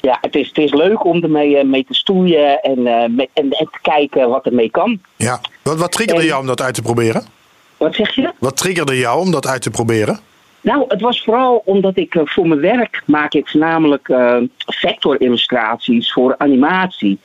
ja, 0.00 0.18
het 0.20 0.34
is, 0.34 0.48
het 0.48 0.58
is 0.58 0.72
leuk 0.72 1.04
om 1.04 1.22
ermee 1.22 1.64
mee 1.64 1.84
te 1.84 1.94
stoeien 1.94 2.60
en, 2.60 2.82
met, 3.14 3.28
en, 3.32 3.50
en 3.50 3.68
te 3.70 3.78
kijken 3.82 4.28
wat 4.28 4.46
ermee 4.46 4.70
kan. 4.70 5.00
Ja. 5.16 5.40
Wat, 5.62 5.78
wat 5.78 5.92
triggerde 5.92 6.22
En- 6.22 6.28
jou 6.28 6.40
om 6.40 6.46
dat 6.46 6.62
uit 6.62 6.74
te 6.74 6.82
proberen? 6.82 7.37
Wat 7.78 7.94
zeg 7.94 8.14
je? 8.14 8.32
Wat 8.38 8.56
triggerde 8.56 8.98
jou 8.98 9.20
om 9.20 9.30
dat 9.30 9.46
uit 9.46 9.62
te 9.62 9.70
proberen? 9.70 10.18
Nou, 10.60 10.84
het 10.88 11.00
was 11.00 11.22
vooral 11.24 11.62
omdat 11.64 11.96
ik 11.96 12.14
eh, 12.14 12.22
voor 12.24 12.46
mijn 12.46 12.60
werk 12.60 13.02
maak 13.06 13.34
ik 13.34 13.48
voornamelijk 13.48 14.08
eh 14.08 14.36
vectorillustraties 14.66 16.12
voor 16.12 16.34
animatie. 16.38 17.18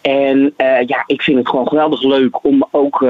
En 0.00 0.54
eh, 0.56 0.86
ja, 0.86 1.04
ik 1.06 1.22
vind 1.22 1.38
het 1.38 1.48
gewoon 1.48 1.68
geweldig 1.68 2.02
leuk 2.02 2.44
om 2.44 2.66
ook 2.70 3.02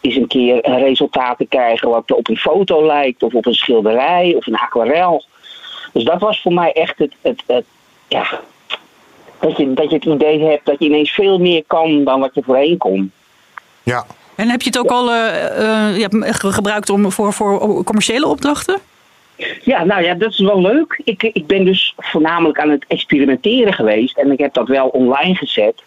eens 0.00 0.16
een 0.16 0.26
keer 0.26 0.68
een 0.68 0.78
resultaat 0.78 1.38
te 1.38 1.46
krijgen 1.46 1.88
wat 1.88 2.12
op 2.12 2.28
een 2.28 2.36
foto 2.36 2.86
lijkt, 2.86 3.22
of 3.22 3.34
op 3.34 3.46
een 3.46 3.54
schilderij, 3.54 4.34
of 4.36 4.46
een 4.46 4.56
aquarel. 4.56 5.24
Dus 5.92 6.04
dat 6.04 6.20
was 6.20 6.42
voor 6.42 6.52
mij 6.52 6.72
echt 6.72 6.98
het, 6.98 7.12
het, 7.20 7.42
het 7.46 7.64
ja, 8.08 8.40
dat 9.40 9.56
je, 9.56 9.72
dat 9.72 9.90
je 9.90 9.96
het 9.96 10.04
idee 10.04 10.40
hebt 10.40 10.66
dat 10.66 10.76
je 10.78 10.84
ineens 10.84 11.10
veel 11.10 11.38
meer 11.38 11.64
kan 11.66 12.04
dan 12.04 12.20
wat 12.20 12.34
je 12.34 12.42
voorheen 12.42 12.78
kon. 12.78 13.12
Ja. 13.82 14.06
En 14.36 14.48
heb 14.48 14.62
je 14.62 14.66
het 14.66 14.78
ook 14.78 14.90
al 14.90 15.12
eh, 15.12 16.08
eh, 16.10 16.34
gebruikt 16.34 16.90
om, 16.90 17.12
voor, 17.12 17.32
voor 17.32 17.84
commerciële 17.84 18.26
opdrachten? 18.26 18.78
Ja, 19.62 19.84
nou 19.84 20.02
ja, 20.02 20.14
dat 20.14 20.30
is 20.30 20.38
wel 20.38 20.60
leuk. 20.60 21.00
Ik, 21.04 21.22
ik 21.22 21.46
ben 21.46 21.64
dus 21.64 21.94
voornamelijk 21.96 22.58
aan 22.58 22.70
het 22.70 22.84
experimenteren 22.88 23.72
geweest 23.72 24.18
en 24.18 24.30
ik 24.30 24.38
heb 24.38 24.54
dat 24.54 24.68
wel 24.68 24.88
online 24.88 25.34
gezet. 25.34 25.82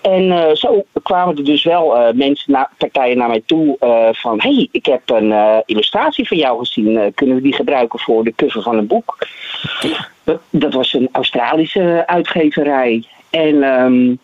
En 0.00 0.30
eh, 0.32 0.54
zo 0.54 0.84
kwamen 1.02 1.36
er 1.36 1.44
dus 1.44 1.64
wel 1.64 2.12
mensen, 2.14 2.68
partijen 2.78 3.18
naar 3.18 3.28
mij 3.28 3.42
toe 3.46 3.76
van... 4.12 4.40
hé, 4.40 4.54
hey, 4.54 4.68
ik 4.70 4.86
heb 4.86 5.10
een 5.10 5.62
illustratie 5.66 6.28
van 6.28 6.36
jou 6.36 6.58
gezien. 6.58 7.12
Kunnen 7.14 7.36
we 7.36 7.42
die 7.42 7.54
gebruiken 7.54 7.98
voor 7.98 8.24
de 8.24 8.34
cover 8.36 8.62
van 8.62 8.76
een 8.76 8.86
boek? 8.86 9.16
Dat, 10.50 10.74
was 10.74 10.92
een 10.92 11.08
Australische 11.12 12.02
uitgeverij. 12.06 13.04
En 13.30 13.62
ehm, 13.62 14.10
eh, 14.10 14.16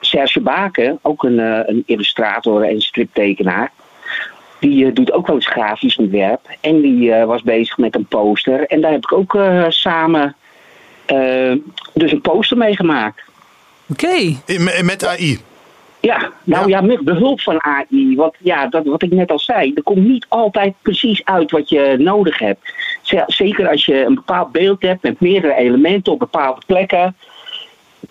Serge 0.00 0.40
Baken, 0.40 0.98
ook 1.02 1.22
een, 1.22 1.40
eh, 1.40 1.60
een 1.66 1.82
illustrator 1.86 2.62
en 2.62 2.80
striptekenaar... 2.80 3.72
Die 4.62 4.86
eh, 4.86 4.94
doet 4.94 5.12
ook 5.12 5.26
wel 5.26 5.36
eens 5.36 5.46
grafisch 5.46 5.96
ontwerp. 5.96 6.40
En 6.60 6.80
die 6.80 7.12
eh, 7.12 7.24
was 7.26 7.42
bezig 7.42 7.78
met 7.78 7.94
een 7.94 8.06
poster. 8.06 8.66
En 8.66 8.80
daar 8.80 8.90
heb 8.90 9.02
ik 9.02 9.12
ook 9.12 9.34
eh, 9.34 9.64
samen 9.68 10.36
eh, 11.04 11.52
dus 11.94 12.12
een 12.12 12.20
poster 12.20 12.56
mee 12.56 12.76
gemaakt. 12.76 13.22
Oké. 13.88 14.36
Met, 14.46 14.82
met 14.82 15.06
AI. 15.06 15.38
Ja, 16.00 16.30
nou 16.44 16.68
ja. 16.68 16.80
met 16.80 17.04
behulp 17.04 17.40
van 17.40 17.62
AI. 17.62 18.16
Want 18.16 18.34
ja, 18.38 18.66
dat, 18.66 18.84
wat 18.84 19.02
ik 19.02 19.12
net 19.12 19.30
al 19.30 19.38
zei, 19.38 19.72
er 19.74 19.82
komt 19.82 20.06
niet 20.06 20.26
altijd 20.28 20.74
precies 20.82 21.24
uit 21.24 21.50
wat 21.50 21.68
je 21.68 21.96
nodig 21.98 22.38
hebt. 22.38 22.74
Zeker 23.26 23.68
als 23.68 23.84
je 23.86 24.04
een 24.04 24.14
bepaald 24.14 24.52
beeld 24.52 24.82
hebt 24.82 25.02
met 25.02 25.20
meerdere 25.20 25.54
elementen 25.54 26.12
op 26.12 26.18
bepaalde 26.18 26.60
plekken. 26.66 27.16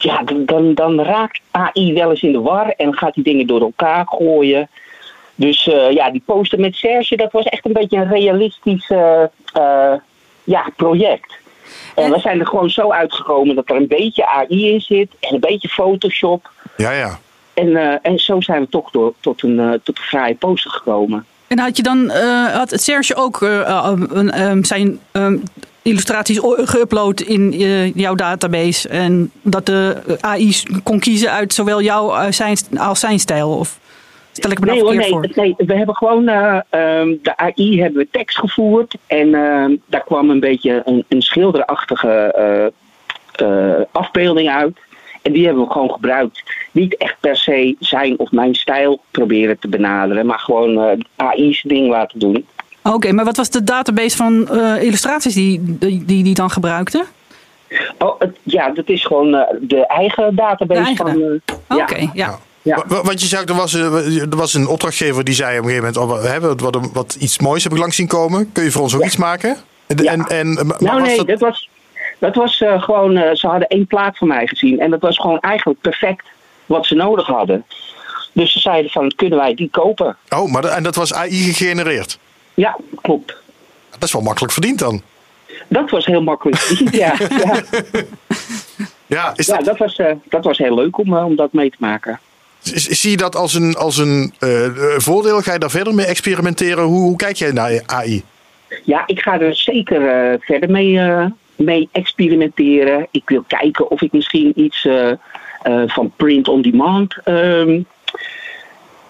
Ja, 0.02 0.24
dan, 0.24 0.46
dan, 0.46 0.74
dan 0.74 1.02
raakt 1.02 1.42
AI 1.52 1.94
wel 1.94 2.10
eens 2.10 2.22
in 2.22 2.32
de 2.32 2.40
war 2.40 2.70
en 2.70 2.98
gaat 2.98 3.14
die 3.14 3.24
dingen 3.24 3.48
door 3.48 3.62
elkaar 3.62 4.06
gooien. 4.08 4.70
Dus 5.36 5.68
eh, 5.68 5.92
ja, 5.92 6.12
die 6.12 6.24
poster 6.26 6.60
met 6.60 6.76
Serge, 6.76 7.16
dat 7.16 7.32
was 7.32 7.46
echt 7.46 7.66
een 7.66 7.74
beetje 7.74 7.98
een 7.98 8.10
realistisch 8.10 8.90
eh, 8.90 9.24
eh, 9.54 9.94
ja, 10.44 10.70
project. 10.76 11.40
En 11.96 12.12
we 12.12 12.20
zijn 12.20 12.40
er 12.40 12.48
gewoon 12.48 12.70
zo 12.70 12.92
uitgekomen 12.92 13.56
dat 13.56 13.70
er 13.70 13.76
een 13.76 13.88
beetje 13.88 14.28
AI 14.28 14.72
in 14.74 14.82
zit 14.82 15.10
en 15.20 15.34
een 15.34 15.40
beetje 15.40 15.68
Photoshop. 15.68 16.50
Ja, 16.78 16.92
ja. 16.92 17.20
En, 17.54 17.76
eh, 17.76 17.98
en 18.02 18.20
zo 18.20 18.42
zijn 18.42 18.62
we 18.62 18.70
toch 18.70 18.92
door, 18.92 19.14
tot, 19.20 19.44
een, 19.44 19.80
tot 19.84 19.98
een 19.98 20.04
fraaie 20.04 20.36
poster 20.36 20.72
gekomen. 20.72 21.26
En 21.52 21.60
had 21.60 21.78
je 21.78 21.84
dan, 21.84 22.12
eh, 22.12 22.46
had 22.46 22.74
Serge 22.76 23.16
ook 23.16 23.42
eh, 23.42 23.60
eh, 23.60 23.94
een, 24.10 24.32
ehm, 24.32 24.64
zijn 24.64 25.00
ehm, 25.12 25.38
illustraties 25.82 26.40
geüpload 26.44 27.22
in 27.22 27.54
eh, 27.54 27.94
jouw 27.94 28.16
database? 28.16 28.90
En 28.90 29.32
dat 29.42 29.66
de 29.66 30.02
AI 30.20 30.56
kon 30.84 31.00
kiezen 31.00 31.32
uit 31.32 31.54
zowel 31.54 31.82
jouw 31.82 32.16
eh, 32.16 32.32
zijn, 32.32 32.58
als 32.78 33.00
zijn 33.00 33.20
stijl? 33.20 33.50
Of 33.50 33.80
stel 34.32 34.52
ik 34.52 34.60
me 34.60 34.66
Nee, 34.66 34.82
hoor, 34.82 34.96
nee, 34.96 35.10
voor? 35.10 35.28
nee, 35.36 35.54
we 35.58 35.74
hebben 35.74 35.96
gewoon 35.96 36.28
eh, 36.28 36.60
ehm, 36.70 37.16
de 37.22 37.38
AI 37.38 37.82
hebben 37.82 38.02
we 38.02 38.08
tekst 38.12 38.38
gevoerd. 38.38 38.96
En 39.08 39.36
ehm, 39.36 39.76
daar 39.86 40.04
kwam 40.04 40.30
een 40.30 40.40
beetje 40.40 40.82
een, 40.86 41.06
een 41.08 41.22
schilderachtige 41.22 42.74
afbeelding 43.92 44.50
uit. 44.50 44.80
En 45.22 45.32
die 45.32 45.46
hebben 45.46 45.64
we 45.64 45.72
gewoon 45.72 45.92
gebruikt. 45.92 46.44
Niet 46.72 46.98
echt 46.98 47.16
per 47.20 47.36
se 47.36 47.76
zijn 47.80 48.20
of 48.20 48.32
mijn 48.32 48.56
stijl 48.56 49.02
proberen 49.12 49.60
te 49.60 49.68
benaderen, 49.68 50.26
maar 50.26 50.40
gewoon 50.40 51.04
AI's 51.16 51.62
ding 51.62 51.90
laten 51.90 52.20
doen. 52.20 52.46
Oké, 52.84 53.12
maar 53.12 53.26
wat 53.26 53.38
was 53.38 53.50
de 53.50 53.64
database 53.64 54.16
van 54.18 54.48
eh, 54.50 54.84
illustraties 54.84 55.34
die 55.34 55.60
die, 55.64 56.06
die 56.06 56.24
die 56.24 56.34
dan 56.34 56.50
gebruikte? 56.50 57.06
Oh, 57.98 58.20
het- 58.20 58.38
ja, 58.44 58.70
dat 58.70 58.90
is 58.90 59.06
gewoon 59.06 59.36
eh, 59.36 59.42
de 59.62 59.88
eigen 59.88 60.36
database 60.36 60.82
De 60.82 60.86
eigen 60.88 61.08
van. 61.08 61.42
eh, 61.68 61.78
Oké, 61.82 61.96
ja. 61.98 62.10
ja. 62.14 62.40
Ja. 62.64 62.76
Wa- 62.76 62.84
wa- 62.88 63.02
Want 63.04 63.22
je 63.22 63.28
zei, 63.28 63.42
ook, 63.42 63.50
er 63.50 63.56
was, 63.56 63.74
er 63.74 64.36
was 64.38 64.54
een 64.54 64.68
opdrachtgever 64.68 65.24
die 65.24 65.34
zei 65.34 65.60
op 65.60 65.64
een 65.66 65.70
gegeven 65.72 65.94
moment... 65.94 66.12
Oh, 66.18 66.22
we 66.22 66.28
hebben 66.28 66.58
wat, 66.62 66.90
wat, 66.94 67.18
iets 67.20 67.40
moois 67.40 67.64
heb 67.64 67.72
ik 67.72 67.78
langs 67.78 67.96
zien 67.96 68.08
komen. 68.08 68.52
Kun 68.52 68.64
je 68.64 68.72
voor 68.72 68.82
ons 68.82 68.96
ook 68.96 69.04
iets 69.06 69.18
maken? 69.18 69.58
En, 69.88 70.04
Ja. 70.04 70.12
en, 70.12 70.26
en, 70.28 70.54
maar 70.54 70.76
Nou 70.80 71.00
was 71.00 71.08
nee, 71.08 71.18
dat- 71.18 71.28
dat, 71.28 71.40
was, 71.40 71.70
dat 72.20 72.36
was 72.36 72.62
eh, 72.62 72.82
gewoon, 72.84 73.18
eh, 73.18 73.36
ze 73.36 73.48
hadden 73.48 73.68
één 73.68 73.88
plaat 73.88 74.18
van 74.18 74.28
mij 74.28 74.48
gezien. 74.48 74.80
En 74.80 74.90
dat 74.90 75.02
was 75.02 75.18
gewoon 75.18 75.40
eigenlijk 75.40 75.82
perfect 75.82 76.26
wat 76.66 76.86
ze 76.86 76.96
nodig 76.96 77.28
hadden. 77.28 77.66
Dus 78.34 78.52
ze 78.52 78.60
zeiden 78.60 78.92
van, 78.92 79.14
kunnen 79.16 79.40
wij 79.40 79.54
die 79.54 79.70
kopen? 79.72 80.18
Oh, 80.30 80.52
maar 80.52 80.64
en 80.66 80.84
dat 80.84 80.96
was 80.96 81.14
AI 81.14 81.54
gegenereerd. 81.54 82.20
Ja, 82.54 82.78
klopt. 83.02 83.36
Dat 83.90 84.04
is 84.04 84.14
wel 84.14 84.22
makkelijk 84.22 84.54
verdiend 84.54 84.80
dan. 84.80 85.02
Dat 85.68 85.90
was 85.90 86.06
heel 86.06 86.24
makkelijk. 86.24 86.62
ja, 86.92 87.16
ja. 87.20 87.64
Ja, 89.12 89.34
is 89.36 89.46
ja 89.46 89.56
dat, 89.56 89.66
dat, 89.66 89.78
was, 89.78 89.96
eh, 89.96 90.12
dat 90.30 90.44
was 90.44 90.58
heel 90.58 90.76
leuk 90.76 90.98
om, 90.98 91.18
eh, 91.18 91.26
om 91.26 91.36
dat 91.36 91.54
mee 91.54 91.70
te 91.70 91.78
maken. 91.80 92.20
Zie 92.62 93.12
je 93.12 93.18
dat 93.18 93.36
als 93.36 93.54
een, 93.54 93.76
als 93.76 93.98
een 93.98 94.34
eh, 94.40 94.70
voordeel? 94.98 95.42
Ga 95.42 95.54
je 95.54 95.60
daar 95.60 95.70
verder 95.70 95.96
mee 95.96 96.06
experimenteren? 96.06 96.84
Hoe, 96.84 97.00
hoe 97.00 97.16
kijk 97.16 97.36
jij 97.36 97.52
naar 97.52 97.82
AI? 97.86 98.24
Ja, 98.84 99.04
ik 99.06 99.20
ga 99.20 99.40
er 99.40 99.56
zeker 99.56 100.02
verder 100.40 100.72
mee, 100.72 101.00
mee 101.56 101.90
experimenteren. 101.92 103.08
Ik 103.12 103.30
wil 103.30 103.44
kijken 103.48 103.90
of 103.90 104.02
ik 104.02 104.12
misschien 104.12 104.52
iets 104.56 104.88
van 105.86 106.12
print 106.16 106.48
on 106.48 106.62
demand 106.62 107.18
ehm, 107.24 107.82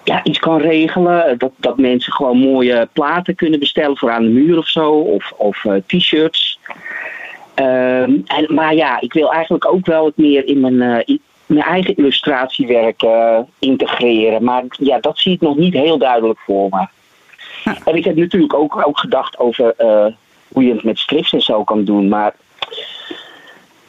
ja, 0.03 0.23
iets 0.23 0.39
kan 0.39 0.57
regelen. 0.57 1.37
Dat, 1.37 1.51
dat 1.57 1.77
mensen 1.77 2.13
gewoon 2.13 2.37
mooie 2.37 2.89
platen 2.93 3.35
kunnen 3.35 3.59
bestellen 3.59 3.97
voor 3.97 4.11
aan 4.11 4.23
de 4.23 4.29
muur 4.29 4.57
of 4.57 4.67
zo. 4.67 4.91
Of, 4.91 5.31
of 5.37 5.65
eh, 5.65 5.73
t-shirts. 5.85 6.59
Ehm, 7.53 8.17
en, 8.25 8.45
maar 8.47 8.75
ja, 8.75 9.01
ik 9.01 9.13
wil 9.13 9.33
eigenlijk 9.33 9.73
ook 9.73 9.85
wel 9.85 10.05
het 10.05 10.17
meer 10.17 10.45
in 10.45 10.59
mijn, 10.59 10.81
eh, 10.81 11.01
in 11.05 11.21
mijn 11.45 11.65
eigen 11.65 11.95
illustratiewerk 11.95 13.01
eh, 13.01 13.39
integreren. 13.59 14.43
Maar 14.43 14.63
ja, 14.69 14.99
dat 14.99 15.17
zie 15.17 15.33
ik 15.33 15.41
nog 15.41 15.57
niet 15.57 15.73
heel 15.73 15.97
duidelijk 15.97 16.39
voor 16.39 16.69
me. 16.69 16.87
En 17.85 17.95
ik 17.95 18.03
heb 18.03 18.15
natuurlijk 18.15 18.53
ook, 18.53 18.87
ook 18.87 18.99
gedacht 18.99 19.39
over 19.39 19.75
hoe 20.47 20.63
je 20.65 20.73
het 20.73 20.83
met 20.83 20.99
strips 20.99 21.33
en 21.33 21.41
zo 21.41 21.63
kan 21.63 21.83
doen. 21.83 22.07
Maar 22.07 22.33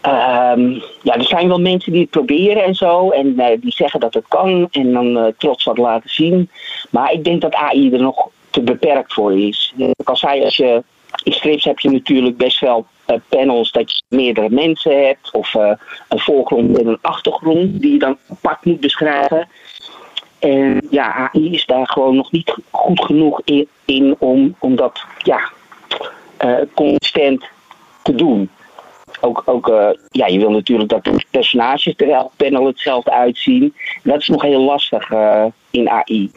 ehm, 0.03 0.71
ja, 1.03 1.15
er 1.15 1.25
zijn 1.25 1.49
wel 1.49 1.61
mensen 1.61 1.93
die 1.93 2.01
het 2.01 2.11
proberen 2.11 2.65
en 2.65 2.75
zo. 2.75 3.11
En 3.11 3.39
eh, 3.39 3.61
die 3.61 3.73
zeggen 3.73 4.01
dat 4.01 4.15
het 4.15 4.25
kan. 4.29 4.69
En 4.71 4.93
dan 4.93 5.19
eh, 5.19 5.33
trots 5.39 5.65
wat 5.65 5.79
laten 5.79 6.11
zien. 6.11 6.51
Maar 6.91 7.13
ik 7.13 7.25
denk 7.25 7.41
dat 7.41 7.55
AI 7.55 7.93
er 7.93 8.01
nog 8.01 8.29
te 8.51 8.61
beperkt 8.61 9.13
voor 9.13 9.39
is. 9.39 9.75
Eh, 9.79 9.89
Ik 9.97 10.09
al 10.09 10.17
zei, 10.17 10.45
als 10.45 10.57
je, 10.57 10.83
in 11.23 11.33
strips 11.33 11.65
heb 11.65 11.79
je 11.79 11.91
natuurlijk 11.91 12.37
best 12.37 12.61
wel 12.61 12.87
panels 13.29 13.73
dat 13.73 13.93
je 13.93 14.03
meerdere 14.09 14.51
mensen 14.51 15.05
hebt. 15.05 15.31
Of 15.33 15.55
een 15.55 16.19
voorgrond 16.19 16.79
en 16.79 16.87
een 16.87 16.99
achtergrond 17.01 17.81
die 17.81 17.93
je 17.93 17.99
dan 17.99 18.17
apart 18.29 18.65
moet 18.65 18.81
beschrijven. 18.81 19.49
En 20.39 20.87
ja, 20.91 21.15
AI 21.15 21.53
is 21.55 21.67
daar 21.67 21.89
gewoon 21.89 22.17
nog 22.17 22.33
niet 22.33 22.57
goed 22.71 23.05
genoeg 23.05 23.41
in, 23.45 23.69
in 23.85 24.17
om, 24.19 24.55
om 24.59 24.77
dat 24.77 25.05
ja, 25.19 25.51
consistent 26.75 27.45
te 28.03 28.15
doen. 28.15 28.51
Ook, 29.25 29.43
ook 29.45 29.69
eh, 29.69 29.89
ja, 30.11 30.27
je 30.27 30.39
wil 30.39 30.51
natuurlijk 30.51 30.89
dat 30.91 31.05
de 31.05 31.25
personages 31.31 31.95
er 31.97 32.11
elk 32.11 32.33
panel 32.37 32.67
hetzelfde 32.67 33.11
uitzien. 33.13 33.75
Dat 34.03 34.21
is 34.21 34.29
nog 34.29 34.43
heel 34.43 34.61
lastig 34.63 35.11
eh, 35.11 35.45
in 35.71 35.89
AI. 35.91 36.31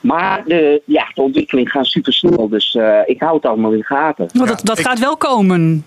Maar 0.00 0.42
de, 0.46 0.82
ja, 0.84 1.06
de 1.14 1.22
ontwikkeling 1.22 1.70
gaat 1.70 1.86
super 1.86 2.12
snel, 2.12 2.48
dus 2.48 2.74
eh, 2.74 2.98
ik 3.06 3.20
hou 3.20 3.34
het 3.34 3.46
allemaal 3.46 3.72
in 3.72 3.84
gaten. 3.84 4.28
Dat, 4.32 4.60
dat 4.64 4.78
ik- 4.78 4.86
gaat 4.86 4.98
wel 4.98 5.16
komen. 5.16 5.86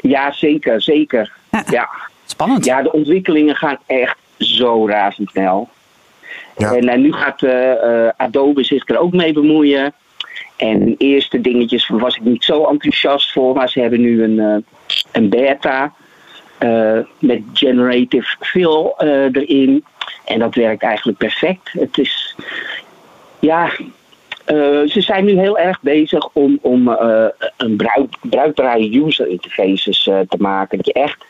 Ja, 0.00 0.32
zeker, 0.32 0.82
zeker. 0.82 1.32
Ja. 1.50 1.64
Ja, 1.70 1.88
Spannend. 2.24 2.64
ja 2.64 2.82
de 2.82 2.92
ontwikkelingen 2.92 3.56
gaan 3.56 3.78
echt 3.86 4.16
zo 4.38 4.86
razendsnel. 4.88 5.68
Ja. 6.56 6.72
En 6.74 6.88
eh, 6.88 6.98
nu 6.98 7.12
gaat 7.12 7.42
eh, 7.42 7.72
eh, 8.06 8.12
Adobe 8.16 8.64
zich 8.64 8.88
er 8.88 8.98
ook 8.98 9.12
mee 9.12 9.32
bemoeien. 9.32 9.92
En 10.56 10.84
de 10.84 10.94
eerste 10.98 11.40
dingetjes 11.40 11.88
was 11.88 12.16
ik 12.16 12.22
niet 12.22 12.44
zo 12.44 12.64
enthousiast 12.64 13.32
voor, 13.32 13.54
maar 13.54 13.68
ze 13.68 13.80
hebben 13.80 14.00
nu 14.00 14.22
een, 14.22 14.38
eh, 14.38 14.56
een 15.12 15.28
beta 15.28 15.92
eh, 16.58 16.98
met 17.18 17.40
generative 17.52 18.36
fill 18.40 18.92
eh, 18.96 19.22
erin. 19.22 19.84
En 20.24 20.38
dat 20.38 20.54
werkt 20.54 20.82
eigenlijk 20.82 21.18
perfect. 21.18 21.72
Het 21.72 21.98
is, 21.98 22.36
ja, 23.38 23.70
eh, 24.44 24.80
ze 24.86 25.00
zijn 25.00 25.24
nu 25.24 25.38
heel 25.38 25.58
erg 25.58 25.80
bezig 25.80 26.28
om, 26.32 26.58
om 26.62 26.88
een 27.56 27.76
bruik, 27.76 28.16
bruikbare 28.20 29.04
user 29.06 29.28
interfaces 29.28 30.02
te 30.02 30.36
maken. 30.38 30.76
Dat 30.76 30.86
je 30.86 30.92
echt, 30.92 31.24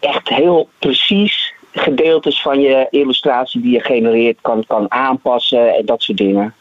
echt 0.00 0.28
heel 0.28 0.68
precies 0.78 1.54
gedeeltes 1.72 2.42
van 2.42 2.60
je 2.60 2.86
illustratie 2.90 3.60
die 3.60 3.72
je 3.72 3.80
genereert 3.80 4.38
kan, 4.40 4.64
kan 4.66 4.90
aanpassen 4.90 5.74
en 5.74 5.86
dat 5.86 6.02
soort 6.02 6.18
dingen. 6.18 6.54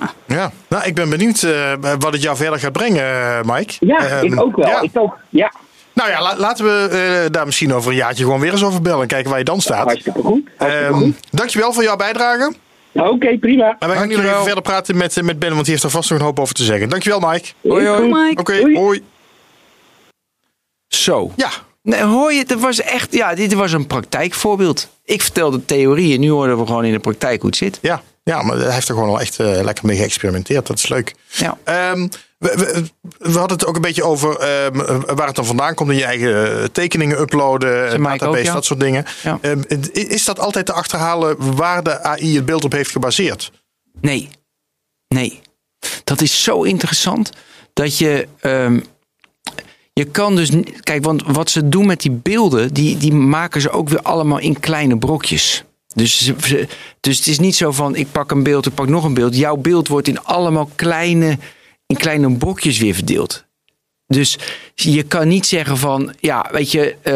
Ah. 0.00 0.08
Ja, 0.26 0.52
nou, 0.68 0.84
ik 0.84 0.94
ben 0.94 1.10
benieuwd 1.10 1.42
eh, 1.42 1.72
wat 1.98 2.12
het 2.12 2.22
jou 2.22 2.36
verder 2.36 2.58
gaat 2.58 2.72
brengen, 2.72 3.02
eh, 3.04 3.40
Mike. 3.44 3.74
Ja, 3.80 3.98
Ehm, 3.98 4.24
ik 4.32 4.40
ook 4.42 4.56
wel. 4.56 4.66
ja. 4.68 4.80
Ik 4.80 4.90
ook. 4.94 5.18
Ja, 5.28 5.52
Nou 5.92 6.10
ja, 6.10 6.22
la- 6.22 6.36
laten 6.36 6.64
we 6.64 6.88
eh, 7.24 7.30
daar 7.32 7.46
misschien 7.46 7.74
over 7.74 7.90
een 7.90 7.96
jaartje 7.96 8.24
gewoon 8.24 8.40
weer 8.40 8.52
eens 8.52 8.64
over 8.64 8.82
bellen. 8.82 9.00
En 9.00 9.06
kijken 9.06 9.28
waar 9.30 9.38
je 9.38 9.44
dan 9.44 9.60
staat. 9.60 9.84
hartstikke 9.86 10.22
goed. 10.22 10.48
Hartstikke 10.56 10.86
Ehm 10.86 10.94
goed. 11.02 11.16
dankjewel 11.30 11.72
voor 11.72 11.82
jouw 11.82 11.96
bijdrage. 11.96 12.54
Oké, 12.92 13.38
prima. 13.38 13.76
En 13.78 13.88
wij 13.88 13.96
gaan 13.96 14.08
nu 14.08 14.16
nog 14.16 14.24
even 14.24 14.42
verder 14.44 14.62
praten 14.62 14.96
met, 14.96 15.22
met 15.22 15.38
Ben, 15.38 15.50
want 15.50 15.62
die 15.62 15.70
heeft 15.70 15.82
er 15.84 15.90
vast 15.90 16.10
nog 16.10 16.18
een 16.18 16.24
hoop 16.24 16.40
over 16.40 16.54
te 16.54 16.64
zeggen. 16.64 16.88
Dankjewel, 16.88 17.20
Mike. 17.20 17.48
Hoi, 17.62 17.86
hoi. 17.86 18.32
Oké, 18.34 18.72
hoi. 18.74 19.02
Zo. 20.88 21.32
Ja, 21.36 21.48
Nee, 21.82 22.02
hoor 22.02 22.32
je, 22.32 22.44
dat 22.44 22.60
was 22.60 22.80
echt, 22.80 23.14
ja, 23.14 23.34
dit 23.34 23.52
was 23.54 23.72
een 23.72 23.86
praktijkvoorbeeld. 23.86 24.88
Ik 25.04 25.22
vertelde 25.22 25.64
theorie 25.64 26.14
en 26.14 26.20
nu 26.20 26.30
hoorden 26.30 26.58
we 26.58 26.66
gewoon 26.66 26.84
in 26.84 26.92
de 26.92 26.98
praktijk 26.98 27.40
hoe 27.40 27.50
het 27.50 27.58
zit. 27.58 27.78
ja, 27.82 28.02
ja, 28.28 28.42
maar 28.42 28.56
hij 28.56 28.74
heeft 28.74 28.88
er 28.88 28.94
gewoon 28.94 29.08
al 29.08 29.20
echt 29.20 29.38
eh, 29.38 29.60
lekker 29.62 29.86
mee 29.86 29.96
geëxperimenteerd. 29.96 30.66
Dat 30.66 30.78
is 30.78 30.88
leuk. 30.88 31.14
Ja. 31.28 31.58
Ehm, 31.64 32.08
we, 32.38 32.54
we, 32.56 32.84
we 33.18 33.38
hadden 33.38 33.58
het 33.58 33.66
ook 33.66 33.74
een 33.74 33.80
beetje 33.80 34.04
over 34.04 34.36
ehm, 34.38 35.00
waar 35.14 35.26
het 35.26 35.36
dan 35.36 35.46
vandaan 35.46 35.74
komt 35.74 35.90
in 35.90 35.96
je 35.96 36.04
eigen 36.04 36.60
eh, 36.60 36.64
tekeningen 36.64 37.20
uploaden, 37.20 37.92
ook, 37.92 38.04
database, 38.04 38.44
ja. 38.44 38.52
dat 38.52 38.64
soort 38.64 38.80
dingen. 38.80 39.04
Ja. 39.22 39.38
Ehm, 39.40 39.62
is 39.92 40.24
dat 40.24 40.38
altijd 40.38 40.66
te 40.66 40.72
achterhalen 40.72 41.56
waar 41.56 41.82
de 41.82 42.02
AI 42.02 42.36
het 42.36 42.44
beeld 42.44 42.64
op 42.64 42.72
heeft 42.72 42.90
gebaseerd? 42.90 43.52
Nee. 44.00 44.28
Nee. 45.08 45.40
Dat 46.04 46.20
is 46.20 46.42
zo 46.42 46.62
interessant 46.62 47.30
dat 47.72 47.98
je. 47.98 48.28
je 49.92 50.04
kan 50.04 50.36
dus. 50.36 50.50
Kijk, 50.80 51.04
want 51.04 51.22
wat 51.26 51.50
ze 51.50 51.68
doen 51.68 51.86
met 51.86 52.00
die 52.00 52.10
beelden, 52.10 52.74
die, 52.74 52.96
die 52.96 53.12
maken 53.12 53.60
ze 53.60 53.70
ook 53.70 53.88
weer 53.88 54.02
allemaal 54.02 54.38
in 54.38 54.60
kleine 54.60 54.98
brokjes. 54.98 55.64
Dus, 55.94 56.32
dus 57.00 57.18
het 57.18 57.26
is 57.26 57.38
niet 57.38 57.56
zo 57.56 57.72
van: 57.72 57.96
ik 57.96 58.12
pak 58.12 58.30
een 58.30 58.42
beeld, 58.42 58.66
ik 58.66 58.74
pak 58.74 58.88
nog 58.88 59.04
een 59.04 59.14
beeld. 59.14 59.36
Jouw 59.36 59.56
beeld 59.56 59.88
wordt 59.88 60.08
in 60.08 60.22
allemaal 60.22 60.70
kleine, 60.74 61.38
in 61.86 61.96
kleine 61.96 62.36
brokjes 62.36 62.78
weer 62.78 62.94
verdeeld. 62.94 63.46
Dus 64.06 64.38
je 64.74 65.02
kan 65.02 65.28
niet 65.28 65.46
zeggen 65.46 65.76
van, 65.76 66.14
ja, 66.20 66.48
weet 66.52 66.72
je, 66.72 66.96
eh, 67.02 67.12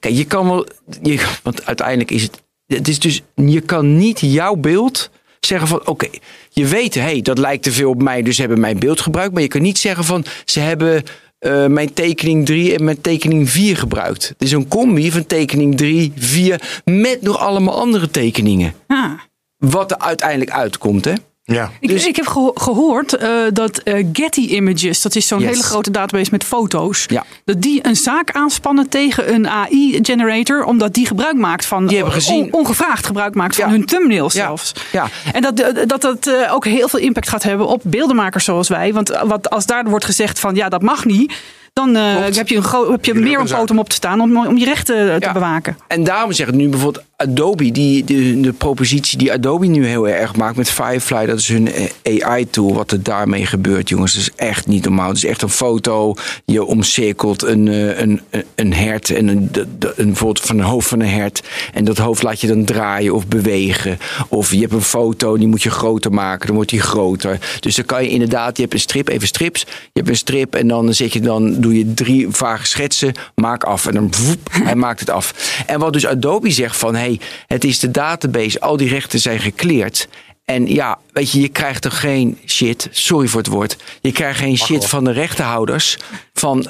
kijk, 0.00 0.14
je 0.14 0.24
kan 0.24 0.48
wel, 0.48 0.66
je, 1.02 1.26
want 1.42 1.66
uiteindelijk 1.66 2.10
is 2.10 2.22
het, 2.22 2.42
het 2.66 2.88
is 2.88 2.98
dus, 2.98 3.22
je 3.34 3.60
kan 3.60 3.96
niet 3.96 4.20
jouw 4.20 4.54
beeld 4.54 5.10
zeggen 5.40 5.68
van, 5.68 5.86
oké, 5.86 6.08
je 6.50 6.66
weet, 6.66 6.94
hé, 6.94 7.00
hey, 7.00 7.22
dat 7.22 7.38
lijkt 7.38 7.62
te 7.62 7.72
veel 7.72 7.90
op 7.90 8.02
mij, 8.02 8.22
dus 8.22 8.34
ze 8.34 8.40
hebben 8.40 8.60
mijn 8.60 8.78
beeld 8.78 9.00
gebruikt, 9.00 9.32
maar 9.32 9.42
je 9.42 9.48
kan 9.48 9.62
niet 9.62 9.78
zeggen 9.78 10.04
van, 10.04 10.24
ze 10.44 10.60
hebben 10.60 11.02
eh, 11.40 11.66
mijn 11.66 11.92
tekening 11.92 12.46
3 12.46 12.74
en 12.74 12.84
mijn 12.84 13.00
tekening 13.00 13.50
4 13.50 13.76
gebruikt. 13.76 14.28
Het 14.28 14.42
is 14.42 14.52
een 14.52 14.68
combi 14.68 15.10
van 15.10 15.26
tekening 15.26 15.76
3, 15.76 16.12
4, 16.16 16.80
met 16.84 17.22
nog 17.22 17.38
allemaal 17.38 17.80
andere 17.80 18.10
tekeningen. 18.10 18.74
Ah. 18.86 19.12
Wat 19.56 19.90
er 19.90 19.98
uiteindelijk 19.98 20.50
uitkomt, 20.50 21.04
hè? 21.04 21.12
Ja. 21.54 21.70
Ik, 21.80 21.88
Dus- 21.88 22.06
ik 22.06 22.16
heb 22.16 22.26
geho- 22.26 22.52
gehoord 22.54 23.16
eh, 23.16 23.30
dat 23.52 23.78
eh, 23.78 24.06
Getty 24.12 24.40
Images, 24.40 25.02
dat 25.02 25.14
is 25.16 25.26
zo'n 25.26 25.38
Yes. 25.40 25.50
hele 25.50 25.62
grote 25.62 25.90
database 25.90 26.28
met 26.30 26.44
foto's, 26.44 27.04
Ja. 27.08 27.24
dat 27.44 27.62
die 27.62 27.86
een 27.86 27.96
zaak 27.96 28.30
aanspannen 28.30 28.88
tegen 28.88 29.34
een 29.34 29.48
AI-generator, 29.48 30.64
omdat 30.64 30.94
die 30.94 31.06
gebruik 31.06 31.36
maakt 31.36 31.66
van, 31.66 31.86
Die 31.86 31.96
hebben 31.96 32.14
gezien- 32.14 32.44
on- 32.44 32.52
ongevraagd 32.60 33.06
gebruik 33.06 33.34
maakt 33.34 33.54
van 33.56 33.64
Ja. 33.64 33.70
hun 33.70 33.84
thumbnails 33.84 34.34
Ja. 34.34 34.44
zelfs. 34.44 34.72
Ja. 34.92 35.06
En 35.32 35.42
dat 35.42 35.56
dat, 35.86 36.00
dat, 36.02 36.26
eh, 36.26 36.54
ook 36.54 36.64
heel 36.64 36.88
veel 36.88 37.00
impact 37.00 37.28
gaat 37.28 37.42
hebben 37.42 37.66
op 37.66 37.80
beeldenmakers 37.84 38.44
zoals 38.44 38.68
wij. 38.68 38.92
Want 38.92 39.10
eh, 39.10 39.22
wat, 39.22 39.50
als 39.50 39.66
daar 39.66 39.84
wordt 39.84 40.04
gezegd 40.04 40.38
van 40.40 40.54
ja, 40.54 40.68
dat 40.68 40.82
mag 40.82 41.04
niet, 41.04 41.32
dan 41.72 41.96
eh, 41.96 42.14
heb 42.34 42.48
je, 42.48 42.56
een 42.56 42.90
heb 42.90 43.04
je 43.04 43.14
meer 43.14 43.40
een 43.40 43.46
poot 43.48 43.70
om 43.70 43.78
op 43.78 43.88
te 43.88 43.94
staan 43.94 44.20
om, 44.20 44.46
om 44.46 44.56
je 44.56 44.64
rechten 44.64 44.96
eh, 45.12 45.16
te 45.16 45.26
Ja. 45.26 45.32
bewaken. 45.32 45.76
En 45.86 46.04
daarom 46.04 46.32
zeggen 46.32 46.56
nu 46.56 46.68
bijvoorbeeld 46.68 47.04
Adobe, 47.20 47.70
die, 47.70 48.04
de, 48.04 48.40
de 48.40 48.52
propositie 48.52 49.18
die 49.18 49.32
Adobe 49.32 49.66
nu 49.66 49.86
heel 49.86 50.08
erg 50.08 50.36
maakt 50.36 50.56
met 50.56 50.70
Firefly, 50.70 51.26
dat 51.26 51.38
is 51.38 51.48
hun 51.48 51.68
AI-tool. 52.02 52.74
Wat 52.74 52.90
er 52.90 53.02
daarmee 53.02 53.46
gebeurt, 53.46 53.88
jongens, 53.88 54.16
is 54.16 54.30
echt 54.36 54.66
niet 54.66 54.84
normaal. 54.84 55.08
Het 55.08 55.16
is 55.16 55.24
echt 55.24 55.42
een 55.42 55.48
foto, 55.48 56.14
je 56.44 56.64
omcirkelt 56.64 57.42
een, 57.42 57.68
eh, 57.68 57.98
een, 57.98 58.20
een, 58.30 58.44
een 58.54 58.72
hert 58.72 59.10
en 59.10 59.28
een, 59.28 59.50
een 59.96 60.06
bijvoorbeeld 60.06 60.46
van 60.46 60.58
een 60.58 60.64
hoofd 60.64 60.88
van 60.88 61.00
een 61.00 61.08
hert. 61.08 61.42
En 61.72 61.84
dat 61.84 61.98
hoofd 61.98 62.22
laat 62.22 62.40
je 62.40 62.46
dan 62.46 62.64
draaien 62.64 63.14
of 63.14 63.26
bewegen. 63.26 63.98
Of 64.28 64.52
je 64.52 64.60
hebt 64.60 64.72
een 64.72 64.82
foto, 64.82 65.36
die 65.36 65.48
moet 65.48 65.62
je 65.62 65.70
groter 65.70 66.12
maken, 66.12 66.46
dan 66.46 66.56
wordt 66.56 66.70
die 66.70 66.80
groter. 66.80 67.38
Dus 67.60 67.74
dan 67.74 67.84
kan 67.84 68.02
je 68.02 68.10
inderdaad, 68.10 68.56
je 68.56 68.62
hebt 68.62 68.74
een 68.74 68.80
strip, 68.80 69.08
even 69.08 69.26
strips. 69.26 69.60
Je 69.60 69.90
hebt 69.92 70.08
een 70.08 70.16
strip 70.16 70.54
en 70.54 70.68
dan 70.68 70.94
zet 70.94 71.12
je 71.12 71.20
dan, 71.20 71.60
doe 71.60 71.78
je 71.78 71.94
drie 71.94 72.26
vage 72.30 72.66
schetsen, 72.66 73.12
maak 73.34 73.64
af. 73.64 73.86
En 73.86 73.94
dan 73.94 74.14
voep, 74.14 74.48
hij 74.50 74.74
maakt 74.74 75.00
het 75.00 75.10
af. 75.10 75.34
En 75.66 75.78
wat 75.78 75.92
dus 75.92 76.06
Adobe 76.06 76.50
zegt 76.50 76.76
van, 76.76 76.94
hey, 76.94 77.09
het 77.46 77.64
is 77.64 77.78
de 77.78 77.90
database, 77.90 78.60
al 78.60 78.76
die 78.76 78.88
rechten 78.88 79.18
zijn 79.18 79.38
gekleerd. 79.38 80.08
En 80.44 80.66
ja, 80.66 80.98
weet 81.12 81.30
je, 81.30 81.40
je 81.40 81.48
krijgt 81.48 81.84
er 81.84 81.90
geen 81.90 82.38
shit, 82.46 82.88
sorry 82.90 83.26
voor 83.26 83.40
het 83.40 83.50
woord. 83.50 83.76
Je 84.00 84.12
krijgt 84.12 84.38
geen 84.38 84.56
shit 84.56 84.86
van 84.86 85.04
de 85.04 85.12
rechtenhouders. 85.12 85.98
Van, 86.32 86.66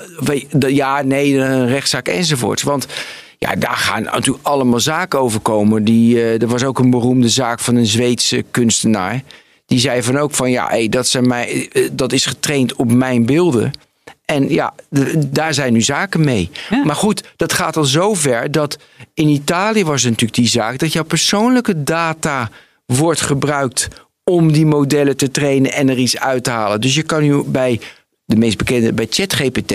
de, 0.50 0.74
ja, 0.74 1.02
nee, 1.02 1.36
een 1.36 1.68
rechtszaak 1.68 2.08
enzovoorts. 2.08 2.62
Want 2.62 2.86
ja, 3.38 3.54
daar 3.54 3.76
gaan 3.76 4.02
natuurlijk 4.02 4.46
allemaal 4.46 4.80
zaken 4.80 5.20
over 5.20 5.40
komen. 5.40 5.84
Die, 5.84 6.16
eh, 6.16 6.42
er 6.42 6.48
was 6.48 6.64
ook 6.64 6.78
een 6.78 6.90
beroemde 6.90 7.28
zaak 7.28 7.60
van 7.60 7.76
een 7.76 7.86
Zweedse 7.86 8.44
kunstenaar. 8.50 9.22
Die 9.66 9.78
zei 9.78 10.02
van 10.02 10.18
ook 10.18 10.34
van, 10.34 10.50
ja, 10.50 10.66
hey, 10.68 10.88
dat, 10.88 11.08
zijn 11.08 11.28
mij, 11.28 11.68
eh, 11.72 11.88
dat 11.92 12.12
is 12.12 12.26
getraind 12.26 12.74
op 12.74 12.92
mijn 12.92 13.26
beelden. 13.26 13.72
En 14.30 14.48
ja, 14.48 14.74
daar 15.16 15.54
zijn 15.54 15.72
nu 15.72 15.80
zaken 15.80 16.24
mee. 16.24 16.50
Ja. 16.70 16.84
Maar 16.84 16.96
goed, 16.96 17.32
dat 17.36 17.52
gaat 17.52 17.76
al 17.76 17.84
zo 17.84 18.14
ver 18.14 18.50
dat 18.50 18.78
in 19.14 19.28
Italië 19.28 19.84
was 19.84 20.02
het 20.02 20.10
natuurlijk 20.10 20.38
die 20.38 20.48
zaak 20.48 20.78
dat 20.78 20.92
jouw 20.92 21.04
persoonlijke 21.04 21.82
data 21.82 22.50
wordt 22.86 23.20
gebruikt 23.20 23.88
om 24.24 24.52
die 24.52 24.66
modellen 24.66 25.16
te 25.16 25.30
trainen 25.30 25.72
en 25.72 25.88
er 25.88 25.98
iets 25.98 26.18
uit 26.18 26.44
te 26.44 26.50
halen. 26.50 26.80
Dus 26.80 26.94
je 26.94 27.02
kan 27.02 27.22
nu 27.22 27.42
bij 27.46 27.80
de 28.24 28.36
meest 28.36 28.58
bekende, 28.58 28.92
bij 28.92 29.06
ChatGPT, 29.10 29.72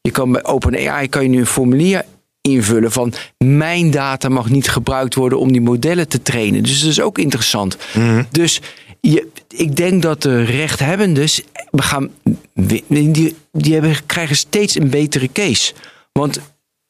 je 0.00 0.10
kan 0.10 0.32
bij 0.32 0.44
OpenAI 0.44 1.08
kan 1.08 1.22
je 1.22 1.28
nu 1.28 1.38
een 1.38 1.46
formulier 1.46 2.04
invullen 2.40 2.92
van 2.92 3.12
mijn 3.38 3.90
data 3.90 4.28
mag 4.28 4.50
niet 4.50 4.68
gebruikt 4.68 5.14
worden 5.14 5.38
om 5.38 5.52
die 5.52 5.60
modellen 5.60 6.08
te 6.08 6.22
trainen. 6.22 6.62
Dus 6.62 6.80
dat 6.80 6.90
is 6.90 7.00
ook 7.00 7.18
interessant. 7.18 7.76
Dus 8.30 8.60
je, 9.02 9.28
ik 9.48 9.76
denk 9.76 10.02
dat 10.02 10.22
de 10.22 10.42
rechthebbenden, 10.42 11.28
we 11.70 11.82
gaan, 11.82 12.10
die, 12.54 13.36
die 13.52 13.72
hebben, 13.72 14.06
krijgen 14.06 14.36
steeds 14.36 14.74
een 14.74 14.90
betere 14.90 15.32
case. 15.32 15.72
Want 16.12 16.40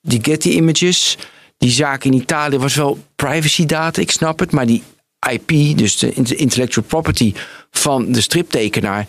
die 0.00 0.18
Getty 0.22 0.48
Images, 0.48 1.18
die 1.58 1.70
zaak 1.70 2.04
in 2.04 2.12
Italië 2.12 2.58
was 2.58 2.74
wel 2.74 2.98
privacy 3.16 3.66
data, 3.66 4.00
ik 4.00 4.10
snap 4.10 4.38
het, 4.38 4.52
maar 4.52 4.66
die 4.66 4.82
IP, 5.30 5.78
dus 5.78 5.98
de 5.98 6.12
int- 6.12 6.32
intellectual 6.32 6.86
property 6.86 7.34
van 7.70 8.12
de 8.12 8.20
striptekenaar, 8.20 9.06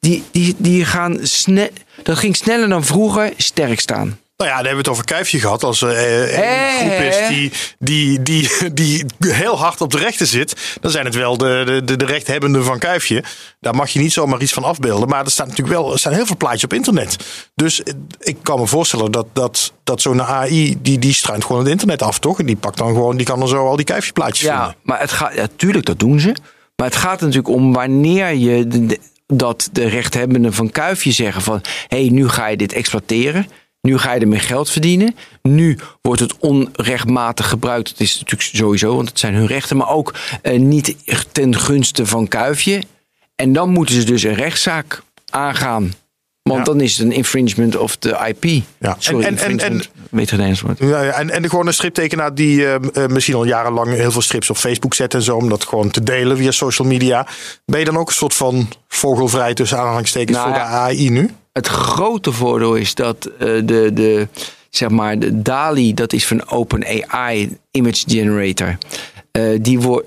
die, 0.00 0.22
die, 0.30 0.54
die 0.58 0.84
gaan 0.84 1.18
snel, 1.22 1.68
dat 2.02 2.18
ging 2.18 2.36
sneller 2.36 2.68
dan 2.68 2.84
vroeger 2.84 3.32
sterk 3.36 3.80
staan. 3.80 4.18
Nou 4.38 4.50
ja, 4.50 4.56
dan 4.56 4.66
hebben 4.66 4.84
we 4.84 4.90
het 4.90 4.98
over 5.00 5.14
Kuifje 5.14 5.40
gehad. 5.40 5.62
Als 5.64 5.82
er 5.82 5.90
eh, 5.96 6.78
een 6.78 6.78
groep 6.78 7.00
is 7.06 7.28
die, 7.28 7.52
die, 7.78 8.22
die, 8.22 8.48
die 8.72 9.04
heel 9.32 9.58
hard 9.58 9.80
op 9.80 9.90
de 9.90 9.98
rechten 9.98 10.26
zit, 10.26 10.76
dan 10.80 10.90
zijn 10.90 11.04
het 11.04 11.14
wel 11.14 11.36
de, 11.36 11.62
de, 11.66 11.84
de, 11.84 11.96
de 11.96 12.04
rechthebbenden 12.04 12.64
van 12.64 12.78
Kuifje. 12.78 13.24
Daar 13.60 13.74
mag 13.74 13.90
je 13.90 13.98
niet 14.00 14.12
zomaar 14.12 14.40
iets 14.42 14.52
van 14.52 14.64
afbeelden. 14.64 15.08
Maar 15.08 15.24
er 15.24 15.30
staan 15.30 15.48
natuurlijk 15.48 15.78
wel 15.78 15.92
er 15.92 15.98
staan 15.98 16.12
heel 16.12 16.26
veel 16.26 16.36
plaatjes 16.36 16.64
op 16.64 16.72
internet. 16.72 17.16
Dus 17.54 17.82
eh, 17.82 17.94
ik 18.20 18.36
kan 18.42 18.58
me 18.60 18.66
voorstellen 18.66 19.12
dat, 19.12 19.26
dat, 19.32 19.72
dat 19.84 20.00
zo'n 20.02 20.22
AI, 20.22 20.76
die, 20.82 20.98
die 20.98 21.12
struint 21.12 21.44
gewoon 21.44 21.62
het 21.62 21.70
internet 21.70 22.02
af, 22.02 22.18
toch? 22.18 22.38
En 22.38 22.46
die 22.46 22.56
pakt 22.56 22.78
dan 22.78 22.88
gewoon, 22.88 23.16
die 23.16 23.26
kan 23.26 23.38
dan 23.38 23.48
zo 23.48 23.66
al 23.68 23.76
die 23.76 23.84
Kuifje-plaatjes 23.84 24.46
Ja, 24.46 24.56
vinden. 24.58 24.76
maar 24.82 25.00
het 25.00 25.12
gaat, 25.12 25.34
ja, 25.34 25.46
tuurlijk, 25.56 25.86
dat 25.86 25.98
doen 25.98 26.20
ze. 26.20 26.34
Maar 26.76 26.86
het 26.86 26.96
gaat 26.96 27.20
er 27.20 27.26
natuurlijk 27.26 27.54
om 27.54 27.72
wanneer 27.72 28.32
je 28.34 28.66
de- 28.66 28.86
de- 28.86 28.98
dat 29.26 29.68
de 29.72 29.88
rechthebbenden 29.88 30.52
van 30.54 30.70
Kuifje 30.70 31.12
zeggen 31.12 31.42
van 31.42 31.60
hé, 31.88 32.00
hey, 32.00 32.08
nu 32.08 32.28
ga 32.28 32.46
je 32.46 32.56
dit 32.56 32.72
exploiteren. 32.72 33.46
Nu 33.80 33.98
ga 33.98 34.12
je 34.12 34.20
ermee 34.20 34.38
geld 34.38 34.70
verdienen. 34.70 35.16
Nu 35.42 35.78
wordt 36.02 36.20
het 36.20 36.36
onrechtmatig 36.38 37.48
gebruikt. 37.48 37.90
Dat 37.90 38.00
is 38.00 38.14
natuurlijk 38.18 38.42
sowieso, 38.42 38.94
want 38.94 39.08
het 39.08 39.18
zijn 39.18 39.34
hun 39.34 39.46
rechten. 39.46 39.76
Maar 39.76 39.88
ook 39.88 40.14
eh, 40.42 40.58
niet 40.58 40.96
ten 41.32 41.56
gunste 41.56 42.06
van 42.06 42.28
Kuifje. 42.28 42.82
En 43.34 43.52
dan 43.52 43.70
moeten 43.70 43.94
ze 43.94 44.04
dus 44.04 44.22
een 44.22 44.34
rechtszaak 44.34 45.02
aangaan. 45.30 45.92
Want 46.48 46.66
Ja. 46.66 46.72
dan 46.72 46.80
is 46.80 46.96
het 46.96 47.06
een 47.06 47.12
infringement 47.12 47.76
of 47.76 47.96
de 47.96 48.18
IP. 48.28 48.62
Ja. 48.78 48.96
Sorry, 48.98 49.24
En- 49.24 49.38
en- 49.38 49.58
en-. 49.58 49.82
Weet 50.10 50.30
het 50.30 50.60
woord? 50.60 50.78
Ja, 50.78 51.02
ja, 51.02 51.10
en, 51.12 51.30
en 51.30 51.48
gewoon 51.48 51.66
een 51.66 51.72
striptekenaar 51.74 52.34
die 52.34 52.66
eh, 52.66 52.74
eh, 52.74 53.10
misschien 53.10 53.34
al 53.34 53.44
jarenlang 53.44 53.94
heel 53.94 54.10
veel 54.10 54.20
strips 54.22 54.50
op 54.50 54.56
Facebook 54.56 54.94
zet 54.94 55.14
en 55.14 55.22
zo, 55.22 55.36
om 55.36 55.48
dat 55.48 55.64
gewoon 55.64 55.90
te 55.90 56.02
delen 56.02 56.36
via 56.36 56.50
social 56.50 56.88
media. 56.88 57.26
Ben 57.64 57.78
je 57.78 57.84
dan 57.84 57.96
ook 57.96 58.08
een 58.08 58.14
soort 58.14 58.34
van 58.34 58.68
vogelvrij 58.88 59.54
tussen 59.54 59.78
aanhalingstekens 59.78 60.36
Nou 60.36 60.48
voor 60.50 60.58
de 60.58 60.64
AI 60.64 61.10
nu? 61.10 61.30
Het 61.52 61.66
grote 61.66 62.32
voordeel 62.32 62.74
is 62.74 62.94
dat 62.94 63.24
eh, 63.24 63.38
de, 63.64 63.90
de, 63.94 64.28
zeg 64.70 64.88
maar, 64.88 65.18
de 65.18 65.42
DALI, 65.42 65.94
dat 65.94 66.12
is 66.12 66.26
van 66.26 66.48
OpenAI 66.50 67.56
Image 67.70 68.04
Generator. 68.06 68.78
die 69.60 69.80
wordt. 69.80 70.06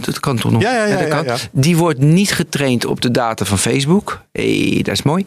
Dat 0.00 0.20
kan 0.20 0.36
toch 0.36 0.52
nog? 0.52 0.62
Ja, 0.62 0.72
ja, 0.72 0.84
ja, 0.84 0.98
dat 0.98 1.08
ja, 1.08 1.14
kan. 1.14 1.24
ja. 1.24 1.36
Die 1.52 1.76
wordt 1.76 1.98
niet 1.98 2.32
getraind 2.32 2.84
op 2.84 3.00
de 3.00 3.10
data 3.10 3.44
van 3.44 3.58
Facebook. 3.58 4.22
hey, 4.32 4.80
dat 4.82 4.94
is 4.94 5.02
mooi. 5.02 5.24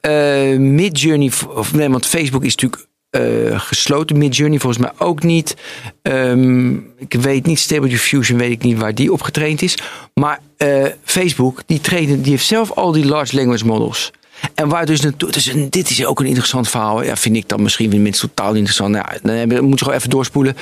Eh 0.00 0.56
Midjourney, 0.58 1.30
of 1.54 1.74
nee, 1.74 1.88
want 1.90 2.06
Facebook 2.06 2.44
is 2.44 2.54
natuurlijk 2.54 2.86
eh, 3.10 3.60
gesloten. 3.60 4.18
Midjourney 4.18 4.58
volgens 4.58 4.82
mij 4.82 4.92
ook 4.98 5.22
niet. 5.22 5.56
Ehm, 6.02 6.74
ik 6.98 7.12
weet 7.20 7.46
niet, 7.46 7.58
Stable 7.58 7.88
Diffusion 7.88 8.38
weet 8.38 8.50
ik 8.50 8.62
niet 8.62 8.78
waar 8.78 8.94
die 8.94 9.12
op 9.12 9.22
getraind 9.22 9.62
is. 9.62 9.78
Maar 10.14 10.40
eh, 10.56 10.84
Facebook, 11.04 11.62
die, 11.66 11.80
trainen, 11.80 12.22
die 12.22 12.30
heeft 12.30 12.46
zelf 12.46 12.72
al 12.72 12.92
die 12.92 13.06
large 13.06 13.36
language 13.36 13.66
models. 13.66 14.12
En 14.54 14.68
waar 14.68 14.86
dus 14.86 15.00
naartoe, 15.00 15.30
dus 15.30 15.46
een- 15.46 15.70
dit 15.70 15.90
is 15.90 16.04
ook 16.04 16.20
een 16.20 16.26
interessant 16.26 16.68
verhaal. 16.68 17.02
Ja, 17.02 17.16
vind 17.16 17.36
ik 17.36 17.48
dan 17.48 17.62
misschien 17.62 17.90
weer 17.90 18.00
mensen 18.00 18.28
totaal 18.34 18.54
interessant. 18.54 18.90
Nou, 18.90 19.06
ja, 19.38 19.46
dan 19.46 19.64
moet 19.64 19.78
je 19.78 19.84
gewoon 19.84 19.98
even 19.98 20.10
doorspoelen. 20.10 20.56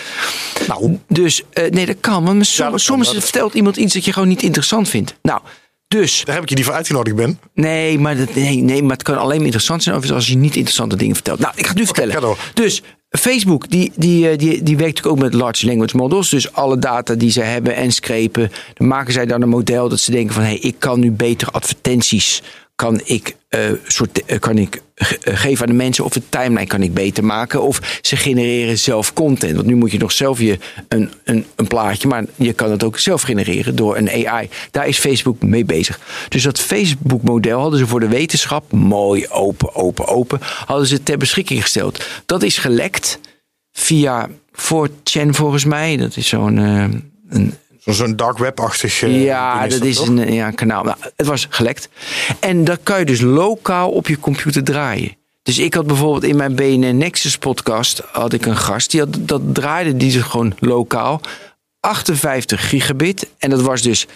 Nou, 0.69 0.99
Dus 1.09 1.43
eh, 1.53 1.71
nee, 1.71 1.87
dat 1.87 1.97
kan. 2.01 2.25
Want 2.25 2.47
soms, 2.47 2.57
dat 2.57 2.69
kan, 2.71 2.79
soms 2.79 3.13
dat- 3.13 3.23
vertelt 3.23 3.55
iemand 3.55 3.77
iets 3.77 3.95
dat 3.95 4.05
je 4.05 4.13
gewoon 4.13 4.29
niet 4.29 4.43
interessant 4.43 4.89
vindt. 4.89 5.15
Nou, 5.23 5.41
dus 5.89 6.23
daar 6.25 6.35
heb 6.35 6.43
ik 6.45 6.49
je 6.49 6.55
niet 6.55 6.65
voor 6.65 6.75
uitgenodigd 6.75 7.17
ben. 7.17 7.39
Nee, 7.55 7.99
maar, 7.99 8.17
dat, 8.17 8.35
nee, 8.35 8.57
nee, 8.57 8.83
maar 8.83 8.93
het 8.93 9.03
kan 9.03 9.17
alleen 9.19 9.37
maar 9.37 9.45
interessant 9.45 9.83
zijn 9.83 10.13
als 10.13 10.27
je 10.27 10.37
niet 10.37 10.55
interessante 10.57 10.97
dingen 10.97 11.15
vertelt. 11.15 11.39
Nou, 11.39 11.53
ik 11.57 11.63
ga 11.63 11.69
het 11.69 11.79
nu 11.79 11.85
vertellen. 11.87 12.37
Dus 12.55 12.83
Facebook, 13.11 13.71
die, 13.71 13.93
die, 13.97 14.29
eh, 14.31 14.39
die, 14.39 14.63
die 14.63 14.77
werkt 14.77 14.95
natuurlijk 14.97 15.07
ook 15.23 15.31
met 15.31 15.41
large 15.41 15.67
language 15.67 15.97
models. 15.97 16.29
Dus 16.31 16.53
alle 16.53 16.79
data 16.79 17.15
die 17.15 17.31
ze 17.31 17.41
hebben 17.41 17.75
en 17.77 17.93
screpen, 17.93 18.53
dan 18.75 18.87
maken 18.89 19.13
zij 19.13 19.27
dan 19.27 19.43
een 19.43 19.49
model 19.49 19.89
dat 19.89 20.01
ze 20.01 20.11
denken 20.11 20.35
van... 20.35 20.43
hé, 20.43 20.49
hey, 20.49 20.59
ik 20.59 20.75
kan 20.79 21.01
nu 21.01 21.11
beter 21.11 21.49
advertenties 21.49 22.43
kan 22.77 23.01
ik, 23.05 23.37
eh, 23.49 23.61
soort, 23.87 24.25
eh, 24.25 24.39
kan 24.39 24.59
ik 24.59 24.83
eh, 24.95 25.07
geven 25.25 25.67
aan 25.67 25.77
de 25.77 25.83
mensen... 25.83 26.05
of 26.05 26.13
de 26.13 26.23
timeline 26.29 26.67
kan 26.67 26.83
ik 26.83 26.95
beter 26.95 27.25
maken. 27.25 27.63
Of 27.63 27.99
ze 28.03 28.17
genereren 28.17 28.79
zelf 28.79 29.13
content. 29.13 29.55
Want 29.55 29.67
nu 29.67 29.75
moet 29.75 29.93
je 29.93 29.99
nog 29.99 30.13
zelf 30.13 30.39
je 30.39 30.59
een, 30.89 31.11
een, 31.25 31.47
een 31.57 31.67
plaatje... 31.67 32.09
maar 32.09 32.25
je 32.35 32.53
kan 32.53 32.71
het 32.71 32.85
ook 32.85 32.99
zelf 32.99 33.23
genereren 33.23 33.77
door 33.77 33.97
een 33.97 34.27
AI. 34.27 34.49
Daar 34.71 34.87
is 34.87 34.99
Facebook 34.99 35.43
mee 35.43 35.65
bezig. 35.65 36.01
Dus 36.29 36.43
dat 36.43 36.61
Facebook-model 36.61 37.61
hadden 37.61 37.79
ze 37.79 37.87
voor 37.87 38.01
de 38.01 38.09
wetenschap... 38.09 38.73
mooi, 38.73 39.29
open, 39.29 39.75
open, 39.75 40.07
open... 40.07 40.39
hadden 40.67 40.87
ze 40.87 41.03
ter 41.03 41.19
beschikking 41.19 41.63
gesteld. 41.63 42.05
Dat 42.27 42.43
is 42.43 42.59
gelekt 42.59 43.19
via 43.73 44.29
4chan 44.53 45.29
volgens 45.31 45.65
mij. 45.65 45.97
Dat 45.97 46.17
is 46.17 46.29
zo'n... 46.29 46.57
een, 46.57 47.55
Zo'n 47.85 48.17
dark 48.17 48.39
web-achtig. 48.39 49.03
eh, 49.03 49.25
ja, 49.25 49.67
dat 49.67 49.85
is 49.85 49.97
toch? 49.97 50.09
een 50.09 50.33
ja, 50.33 50.51
kanaal. 50.51 50.85
Nou, 50.85 50.97
het 51.17 51.27
was 51.27 51.47
gelekt. 51.51 51.89
En 52.41 52.65
dat 52.65 52.79
kan 52.83 52.99
je 52.99 53.05
dus 53.05 53.21
lokaal 53.21 53.91
op 53.91 54.09
je 54.09 54.19
computer 54.19 54.65
draaien. 54.65 55.17
Dus 55.43 55.59
ik 55.59 55.75
had 55.75 55.87
bijvoorbeeld 55.87 56.25
in 56.25 56.37
mijn 56.37 56.55
BNN 56.55 56.97
Nexus 56.97 57.39
podcast 57.39 58.03
had 58.13 58.33
ik 58.33 58.47
een 58.47 58.57
gast 58.57 58.91
die 58.91 59.01
had, 59.01 59.17
dat 59.21 59.41
draaide 59.55 59.97
die 59.97 60.11
zich 60.11 60.27
gewoon 60.27 60.55
lokaal 60.59 61.21
58 61.81 62.69
gigabit 62.69 63.29
en 63.39 63.51
dat 63.51 63.61
was 63.61 63.83
dus 63.83 64.07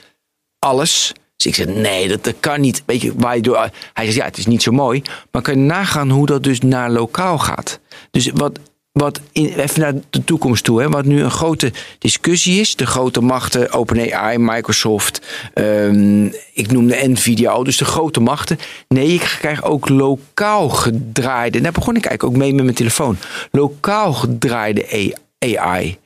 alles. 0.59 1.13
Dus 1.37 1.47
ik 1.47 1.55
zei 1.55 1.81
nee, 1.81 2.09
dat, 2.09 2.25
dat 2.25 2.35
kan 2.41 2.61
niet. 2.61 2.83
Weet 2.87 3.01
je, 3.01 3.13
waar 3.17 3.37
je 3.37 3.43
door, 3.43 3.71
hij 3.93 4.05
zegt 4.05 4.17
ja, 4.17 4.25
het 4.25 4.39
is 4.39 4.47
niet 4.47 4.63
zo 4.63 4.73
mooi, 4.73 5.03
maar 5.31 5.43
kan 5.43 5.55
je 5.55 5.61
nagaan 5.61 6.11
hoe 6.11 6.27
dat 6.27 6.43
dus 6.43 6.61
naar 6.61 6.91
lokaal 6.91 7.39
gaat. 7.39 7.81
Dus 8.11 8.31
wat 8.35 8.59
wat 8.93 9.21
in, 9.33 9.47
even 9.47 9.81
naar 9.81 9.95
de 10.11 10.25
toekomst 10.25 10.65
toe, 10.65 10.81
hè, 10.81 10.89
wat 10.89 11.05
nu 11.05 11.23
een 11.23 11.31
grote 11.31 11.73
discussie 11.99 12.61
is. 12.61 12.77
De 12.77 12.87
grote 12.87 13.21
machten, 13.21 13.73
OpenAI, 13.73 14.39
Microsoft, 14.39 15.21
ehm, 15.55 16.27
ik 16.53 16.73
noemde 16.73 17.09
Nvidia 17.09 17.51
al, 17.51 17.65
dus 17.65 17.77
de 17.77 17.85
grote 17.85 18.21
machten. 18.21 18.59
Nee, 18.89 19.09
ik 19.09 19.37
krijg 19.39 19.65
ook 19.65 19.89
lokaal 19.89 20.69
gedraaide, 20.69 21.61
daar 21.61 21.73
begon 21.73 21.97
ik 21.97 22.05
eigenlijk 22.05 22.35
ook 22.35 22.43
mee 22.43 22.55
met 22.55 22.65
mijn 22.65 22.77
telefoon. 22.77 23.17
Lokaal 23.51 24.13
gedraaide 24.13 25.15
AI. 25.39 25.99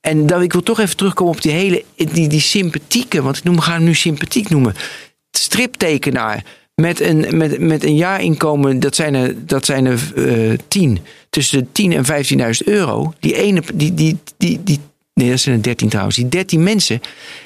En 0.00 0.26
dan, 0.26 0.42
ik 0.42 0.52
wil 0.52 0.62
toch 0.62 0.80
even 0.80 0.96
terugkomen 0.96 1.34
op 1.34 1.42
die 1.42 1.52
hele, 1.52 1.84
die, 1.94 2.28
die 2.28 2.40
sympathieke, 2.40 3.22
want 3.22 3.36
ik 3.36 3.44
noem, 3.44 3.60
ga 3.60 3.72
hem 3.72 3.84
nu 3.84 3.94
sympathiek 3.94 4.48
noemen. 4.48 4.74
Striptekenaar 5.30 6.44
met 6.80 7.00
een, 7.00 7.36
met, 7.36 7.58
met 7.60 7.84
een 7.84 7.96
jaarinkomen, 7.96 8.80
dat 8.80 8.94
zijn 8.94 9.14
er, 9.14 9.46
dat 9.46 9.64
zijn 9.64 9.86
er 9.86 10.12
eh, 10.16 10.58
tien. 10.68 10.98
Tussen 11.30 11.58
de 11.58 11.66
10 11.72 11.92
en 11.92 12.04
15.000 12.60 12.64
euro. 12.64 13.12
Die 13.20 13.34
ene, 13.36 13.62
die, 13.74 13.94
die, 13.94 14.18
die, 14.36 14.60
die, 14.64 14.80
nee, 15.14 15.30
dat 15.30 15.40
zijn 15.40 15.56
er 15.56 15.62
13 15.62 15.88
trouwens. 15.88 16.16
Die 16.16 16.28
13 16.28 16.62
mensen, 16.62 17.00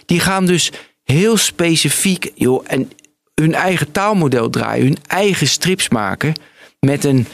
die 0.07 0.21
gaan 0.21 0.47
dus 0.47 0.73
heel 1.05 1.37
specifiek, 1.37 2.33
joh, 2.35 2.65
en 2.67 2.91
hun 3.35 3.55
eigen 3.55 3.93
taalmodel 3.93 4.51
draaien, 4.51 4.85
hun 4.85 4.99
eigen 5.07 5.47
strips 5.47 5.89
maken. 5.89 6.33
Met 6.81 7.05
een, 7.05 7.27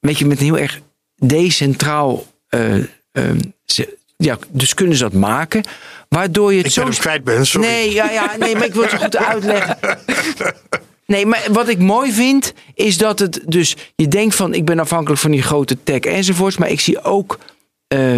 weet 0.00 0.18
je, 0.18 0.26
met 0.26 0.38
een 0.38 0.44
heel 0.44 0.58
erg 0.58 0.80
decentraal. 1.16 2.26
eh, 2.48 2.74
ehm, 3.12 3.38
ja, 4.16 4.38
dus 4.50 4.74
kunnen 4.74 4.96
ze 4.96 5.02
dat 5.02 5.12
maken. 5.12 5.64
Waardoor 6.08 6.50
je 6.52 6.56
het 6.56 6.66
Ik 6.66 6.72
zo. 6.72 6.84
ben 6.84 6.92
kwijt 6.92 7.24
ben, 7.24 7.46
sorry. 7.46 7.66
Nee, 7.66 7.92
ja, 7.92 8.10
ja, 8.10 8.36
nee, 8.38 8.54
maar 8.54 8.64
ik 8.64 8.74
wil 8.74 8.82
het 8.82 8.94
goed 9.02 9.16
uitleggen. 9.16 9.78
Nee, 11.06 11.26
maar 11.26 11.46
wat 11.50 11.68
ik 11.68 11.78
mooi 11.78 12.12
vind, 12.12 12.54
is 12.74 12.98
dat 12.98 13.18
het 13.18 13.40
dus... 13.46 13.76
Je 13.96 14.08
denkt 14.08 14.34
van, 14.34 14.54
ik 14.54 14.64
ben 14.64 14.78
afhankelijk 14.78 15.20
van 15.20 15.30
die 15.30 15.42
grote 15.42 15.76
tech 15.84 16.00
enzovoorts. 16.00 16.56
Maar 16.56 16.70
ik 16.70 16.80
zie 16.80 17.02
ook... 17.02 17.38
eh, 17.88 18.16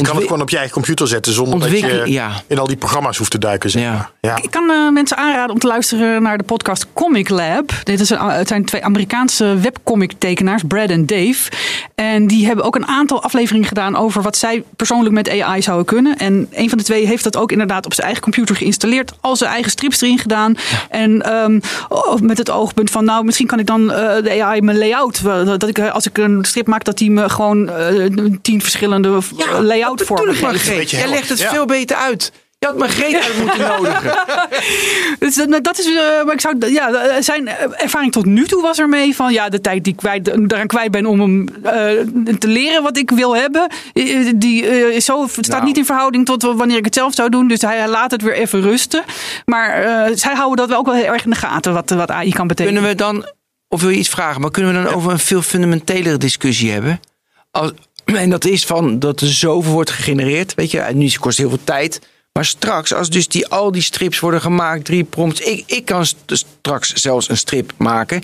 Je 0.00 0.02
kan 0.02 0.16
het 0.16 0.24
gewoon 0.24 0.40
op 0.40 0.50
je 0.50 0.56
eigen 0.56 0.74
computer 0.74 1.06
zetten 1.08 1.32
zonder 1.32 1.60
dat 1.60 1.78
je 1.78 2.02
ja. 2.06 2.30
in 2.46 2.58
al 2.58 2.66
die 2.66 2.76
programma's 2.76 3.18
hoeft 3.18 3.30
te 3.30 3.38
duiken. 3.38 3.70
Zeg 3.70 3.82
Ja. 3.82 3.92
maar. 3.92 4.10
Ja. 4.20 4.36
Ik 4.42 4.50
kan 4.50 4.70
eh, 4.70 4.90
mensen 4.92 5.16
aanraden 5.16 5.50
om 5.54 5.58
te 5.58 5.66
luisteren 5.66 6.22
naar 6.22 6.38
de 6.38 6.44
podcast 6.44 6.86
Comic 6.92 7.28
Lab. 7.28 7.72
Dit 7.82 8.00
is 8.00 8.10
een, 8.10 8.18
het 8.18 8.48
zijn 8.48 8.64
twee 8.64 8.84
Amerikaanse 8.84 9.56
webcomic 9.60 10.12
tekenaars, 10.18 10.62
Brad 10.68 10.90
en 10.90 11.06
Dave. 11.06 11.50
En 11.94 12.26
die 12.26 12.46
hebben 12.46 12.64
ook 12.64 12.74
een 12.76 12.86
aantal 12.86 13.22
afleveringen 13.22 13.68
gedaan 13.68 13.96
over 13.96 14.22
wat 14.22 14.36
zij 14.36 14.62
persoonlijk 14.76 15.14
met 15.14 15.40
AI 15.40 15.62
zouden 15.62 15.86
kunnen. 15.86 16.16
En 16.16 16.48
een 16.52 16.68
van 16.68 16.78
de 16.78 16.84
twee 16.84 17.06
heeft 17.06 17.24
dat 17.24 17.36
ook 17.36 17.52
inderdaad 17.52 17.84
op 17.84 17.92
zijn 17.94 18.06
eigen 18.06 18.24
computer 18.24 18.56
geïnstalleerd. 18.56 19.12
Al 19.20 19.36
zijn 19.36 19.50
eigen 19.50 19.70
strips 19.70 20.00
erin 20.00 20.18
gedaan. 20.18 20.56
En 20.90 21.22
ehm, 21.22 21.60
oh, 21.88 22.20
met 22.20 22.38
het 22.38 22.50
oogpunt 22.50 22.90
van, 22.90 23.04
nou, 23.04 23.24
misschien 23.24 23.46
kan 23.46 23.58
ik 23.58 23.66
dan 23.66 23.92
eh, 23.92 24.22
de 24.22 24.42
AI 24.42 24.60
mijn 24.60 24.78
layout. 24.78 25.22
Dat 25.44 25.68
ik, 25.68 25.78
eh, 25.78 25.92
als 25.92 26.06
ik 26.06 26.18
een 26.18 26.44
strip 26.44 26.66
maak, 26.66 26.84
dat 26.84 26.98
die 26.98 27.10
me 27.10 27.28
gewoon 27.28 27.68
eh, 27.68 28.10
tien 28.42 28.60
verschillende 28.62 29.18
Ja, 29.36 29.60
layout 29.86 30.06
Jij 30.90 31.08
legt 31.08 31.28
het 31.28 31.38
ja. 31.38 31.50
veel 31.50 31.64
beter 31.64 31.96
uit. 31.96 32.32
Je 32.58 32.66
had 32.66 32.78
maar 32.78 32.88
Greet 32.88 33.14
uit 33.14 33.38
moeten 33.38 33.60
nodigen. 33.76 34.14
Dus 35.18 35.34
dat, 35.34 35.64
dat 35.64 35.78
is, 35.78 35.86
eh, 35.86 36.24
maar 36.24 36.34
ik 36.34 36.40
zou, 36.40 36.70
ja, 36.70 36.92
eh, 36.92 37.22
zijn 37.22 37.48
ervaring 37.72 38.12
tot 38.12 38.24
nu 38.24 38.46
toe 38.46 38.62
was 38.62 38.78
ermee 38.78 39.14
van, 39.14 39.32
ja, 39.32 39.48
de 39.48 39.60
tijd 39.60 39.84
die 39.84 39.92
ik 39.92 39.98
kwijt, 39.98 40.24
daaraan 40.24 40.66
kwijt 40.66 40.90
ben 40.90 41.06
om 41.06 41.20
hem 41.20 41.48
eh, 41.62 41.72
te 42.38 42.48
leren 42.48 42.82
wat 42.82 42.96
ik 42.96 43.10
wil 43.10 43.36
hebben, 43.36 43.70
die 44.34 44.64
zo, 45.00 45.26
staat 45.26 45.48
Nou. 45.48 45.64
niet 45.64 45.76
in 45.76 45.84
verhouding 45.84 46.26
tot 46.26 46.42
wanneer 46.42 46.76
ik 46.76 46.84
het 46.84 46.94
zelf 46.94 47.14
zou 47.14 47.28
doen. 47.28 47.48
Dus 47.48 47.60
hij 47.60 47.88
laat 47.88 48.10
het 48.10 48.22
weer 48.22 48.34
even 48.34 48.60
rusten. 48.60 49.04
Maar 49.44 49.84
zij 50.14 50.34
houden 50.34 50.56
dat 50.56 50.68
wel 50.68 50.78
ook 50.78 50.86
wel 50.86 50.94
heel 50.94 51.12
erg 51.12 51.24
in 51.24 51.30
de 51.30 51.36
gaten, 51.36 51.72
wat, 51.72 51.90
wat 51.90 52.10
AI 52.10 52.32
kan 52.32 52.46
betekenen. 52.46 52.82
Kunnen 52.82 52.96
we 52.96 53.02
dan, 53.04 53.32
of 53.68 53.80
wil 53.80 53.90
je 53.90 53.98
iets 53.98 54.08
vragen, 54.08 54.40
maar 54.40 54.50
kunnen 54.50 54.74
we 54.74 54.82
dan 54.82 54.94
over 54.94 55.12
een 55.12 55.18
veel 55.18 55.42
fundamentelere 55.42 56.16
discussie 56.16 56.70
hebben? 56.70 57.00
Als, 57.50 57.72
en 58.14 58.30
dat 58.30 58.44
is 58.44 58.64
van 58.64 58.98
dat 58.98 59.20
er 59.20 59.26
zoveel 59.26 59.72
wordt 59.72 59.90
gegenereerd. 59.90 60.54
Weet 60.54 60.70
je, 60.70 60.80
nu 60.94 61.10
kost 61.20 61.38
heel 61.38 61.48
veel 61.48 61.64
tijd. 61.64 62.00
Maar 62.32 62.44
straks, 62.44 62.94
als 62.94 63.10
dus 63.10 63.28
die, 63.28 63.46
al 63.46 63.72
die 63.72 63.82
strips 63.82 64.20
worden 64.20 64.40
gemaakt, 64.40 64.84
drie 64.84 65.04
prompts. 65.04 65.40
Ik, 65.40 65.62
ik 65.66 65.84
kan 65.84 66.06
st- 66.06 66.16
straks 66.26 66.92
zelfs 66.92 67.28
een 67.28 67.36
strip 67.36 67.72
maken. 67.76 68.22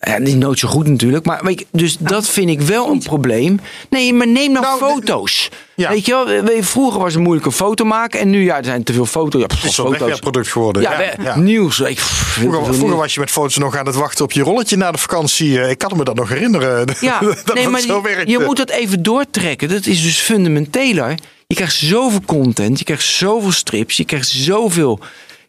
Ja, 0.00 0.18
niet 0.18 0.36
nooit 0.36 0.58
zo 0.58 0.68
goed 0.68 0.86
natuurlijk. 0.86 1.24
Maar 1.26 1.44
weet 1.44 1.58
je, 1.58 1.66
dus 1.72 1.96
dat 1.98 2.28
vind 2.28 2.48
ik 2.50 2.60
wel 2.60 2.90
een 2.90 3.02
probleem. 3.02 3.60
Nee, 3.90 4.12
maar 4.14 4.28
neem 4.28 4.52
nou, 4.52 4.64
Nou, 4.64 4.78
foto's. 4.78 5.48
ja. 5.76 5.88
Weet 5.90 6.06
je 6.06 6.12
wel, 6.44 6.62
vroeger 6.62 7.00
was 7.00 7.12
het 7.14 7.22
moeilijk 7.22 7.46
een 7.46 7.52
foto 7.52 7.84
maken. 7.84 8.20
En 8.20 8.30
nu, 8.30 8.44
ja, 8.44 8.56
er 8.56 8.64
zijn 8.64 8.82
te 8.82 8.92
veel 8.92 9.06
foto's. 9.06 9.40
Ja, 9.40 9.46
pff, 9.46 9.60
Het 9.62 9.70
is 9.70 9.76
foto's. 9.76 9.98
wegwerpproduct 9.98 10.48
geworden. 10.48 10.82
Ja, 10.82 11.00
Ja, 11.00 11.12
we- 11.16 11.22
ja. 11.22 11.36
nieuws. 11.38 11.80
Ik, 11.80 11.94
pff, 11.96 12.06
Vroeger, 12.32 12.52
veel 12.54 12.64
vroeger 12.64 12.86
nieuws. 12.86 12.98
was 13.00 13.14
je 13.14 13.20
met 13.20 13.30
foto's 13.30 13.56
nog 13.56 13.76
aan 13.76 13.86
het 13.86 13.94
wachten 13.94 14.24
op 14.24 14.32
je 14.32 14.42
rolletje 14.42 14.76
na 14.76 14.90
de 14.90 14.98
vakantie. 14.98 15.60
Eh, 15.60 15.70
Ik 15.70 15.78
kan 15.78 15.96
me 15.96 16.04
dat 16.04 16.14
nog 16.14 16.28
herinneren. 16.28 16.86
Ja, 17.00 17.20
dat 17.44 17.54
nee, 17.54 17.68
maar 17.68 17.80
zo 17.80 18.02
die- 18.02 18.12
werkte. 18.14 18.30
je 18.30 18.38
moet 18.38 18.56
dat 18.56 18.70
even 18.70 19.02
doortrekken. 19.02 19.68
Dat 19.68 19.86
is 19.86 20.02
dus 20.02 20.18
fundamenteler. 20.18 21.14
Je 21.46 21.54
krijgt 21.54 21.74
zoveel 21.74 22.20
content, 22.26 22.78
je 22.78 22.84
krijgt 22.84 23.04
zoveel 23.04 23.52
strips, 23.52 23.96
je 23.96 24.04
krijgt 24.04 24.28
zoveel. 24.28 25.00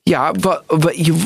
Ja, 0.03 0.31
wat, 0.39 0.63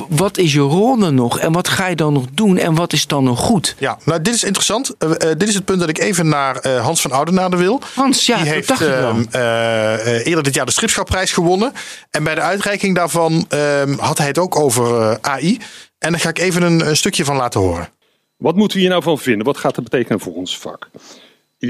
wat 0.10 0.38
is 0.38 0.54
je 0.54 0.60
rol 0.60 0.98
dan 1.00 1.16
nog? 1.16 1.40
En 1.40 1.52
wat 1.52 1.68
ga 1.68 1.88
je 1.88 1.96
dan 1.96 2.14
nog 2.14 2.26
doen? 2.34 2.58
En 2.58 2.76
wat 2.76 2.94
is 2.94 3.08
dan 3.08 3.24
nog 3.24 3.40
goed? 3.40 3.76
Ja, 3.80 3.98
nou 4.06 4.22
dit 4.22 4.34
is 4.34 4.44
interessant. 4.44 4.96
Eh, 4.98 5.12
eh, 5.12 5.38
dit 5.38 5.48
is 5.48 5.56
het 5.56 5.66
punt 5.66 5.80
dat 5.80 5.90
ik 5.90 5.98
even 6.00 6.28
naar 6.30 6.56
eh, 6.58 6.82
Hans 6.84 7.02
van 7.02 7.12
Oudenaarde 7.12 7.58
wil. 7.58 7.82
Hans, 7.96 8.26
ja, 8.26 8.36
Die 8.36 8.46
dat 8.46 8.54
heeft 8.54 8.68
dacht 8.68 8.82
ik 8.82 8.88
wel. 8.88 9.10
ehm, 9.10 9.24
eh, 9.32 9.94
eh, 10.18 10.26
eerder 10.26 10.44
dit 10.44 10.54
jaar 10.54 10.66
de 10.66 10.72
Stripschapprijs 10.72 11.32
gewonnen. 11.32 11.74
En 12.10 12.24
bij 12.24 12.36
de 12.36 12.42
uitreiking 12.42 12.96
daarvan 12.96 13.46
ehm, 13.50 13.98
had 13.98 14.18
hij 14.18 14.28
het 14.28 14.38
ook 14.38 14.60
over 14.60 15.02
eh, 15.02 15.16
AI. 15.22 15.58
En 16.00 16.12
daar 16.12 16.20
ga 16.22 16.30
ik 16.30 16.40
even 16.40 16.62
een, 16.62 16.88
een 16.88 16.98
stukje 16.98 17.26
van 17.26 17.36
laten 17.36 17.60
horen. 17.60 17.90
Wat 18.38 18.56
moeten 18.56 18.78
we 18.78 18.82
hier 18.84 18.92
nou 18.92 19.04
van 19.04 19.20
vinden? 19.20 19.46
Wat 19.46 19.58
gaat 19.58 19.76
dat 19.76 19.84
betekenen 19.84 20.20
voor 20.20 20.34
ons 20.34 20.58
vak? 20.60 20.90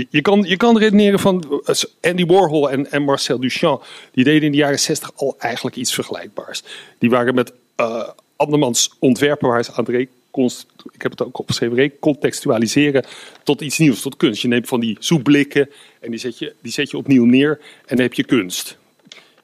Je, 0.10 0.22
kan, 0.22 0.44
je 0.48 0.58
kan 0.58 0.78
redeneren 0.78 1.20
van 1.20 1.62
eh, 1.66 1.76
Andy 2.02 2.26
Warhol 2.26 2.72
en, 2.72 2.92
en 2.92 3.04
Marcel 3.04 3.40
Duchamp. 3.40 3.86
Die 4.12 4.24
deden 4.24 4.42
in 4.42 4.52
de 4.52 4.58
jaren 4.58 4.80
60 4.80 5.12
al 5.16 5.36
eigenlijk 5.40 5.76
iets 5.76 5.94
vergelijkbaars. 5.94 6.64
Die 6.98 7.10
waren 7.10 7.36
met 7.36 7.54
eh 7.76 8.10
andermans 8.36 8.94
ontwerpen 9.00 9.50
waar 9.50 9.64
ze 9.64 9.74
aan 9.74 9.86
reconst- 9.86 10.68
ik 10.94 11.02
heb 11.02 11.12
het 11.12 11.24
ook 11.24 11.46
recontextualiseren 11.50 13.06
tot 13.44 13.62
iets 13.62 13.78
nieuws, 13.78 14.02
tot 14.02 14.18
kunst. 14.18 14.42
Je 14.42 14.48
neemt 14.48 14.68
van 14.68 14.80
die 14.80 14.98
soepblikken 15.00 15.70
en 16.00 16.12
die 16.12 16.20
zet, 16.20 16.40
je, 16.40 16.54
die 16.62 16.72
zet 16.72 16.92
je 16.92 16.98
opnieuw 16.98 17.26
neer 17.26 17.60
en 17.86 17.96
dan 17.96 18.06
heb 18.06 18.14
je 18.14 18.24
kunst. 18.24 18.78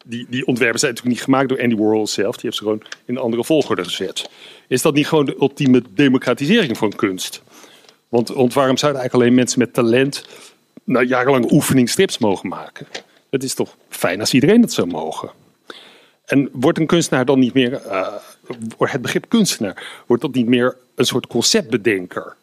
Die, 0.06 0.26
die 0.30 0.46
ontwerpen 0.46 0.80
zijn 0.80 0.92
natuurlijk 0.92 1.18
niet 1.18 1.26
gemaakt 1.26 1.50
door 1.50 1.62
Andy 1.62 1.76
Warhol 1.76 2.08
zelf. 2.08 2.34
Die 2.34 2.44
heeft 2.44 2.56
ze 2.56 2.64
gewoon 2.64 2.82
in 3.06 3.16
een 3.16 3.22
andere 3.22 3.44
volgorde 3.44 3.84
gezet. 3.84 4.30
Is 4.68 4.82
dat 4.82 4.94
niet 4.94 5.08
gewoon 5.08 5.26
de 5.26 5.36
ultieme 5.40 5.84
democratisering 5.94 6.78
van 6.78 6.96
kunst? 6.96 7.42
Want, 8.10 8.28
want 8.30 8.54
waarom 8.54 8.78
zouden 8.78 9.02
eigenlijk 9.02 9.14
alleen 9.14 9.40
mensen 9.40 9.60
met 9.60 9.74
talent 9.74 10.26
nou, 10.84 11.06
jarenlang 11.06 11.52
oefening 11.52 11.90
strips 11.90 12.18
mogen 12.18 12.50
maken? 12.50 12.88
Het 13.30 13.44
is 13.44 13.54
toch 13.54 13.78
fijn 13.90 14.20
als 14.20 14.34
iedereen 14.34 14.62
dat 14.62 14.74
zou 14.74 14.88
mogen. 14.88 15.30
En 16.26 16.50
wordt 16.52 16.80
een 16.80 16.88
kunstenaar 16.88 17.26
dan 17.26 17.40
niet 17.40 17.54
meer, 17.54 17.74
eh, 17.74 18.14
het 18.78 19.02
begrip 19.02 19.26
kunstenaar, 19.28 20.04
wordt 20.08 20.22
dat 20.22 20.34
niet 20.34 20.48
meer 20.48 20.78
een 20.96 21.06
soort 21.06 21.28
conceptbedenker? 21.28 22.36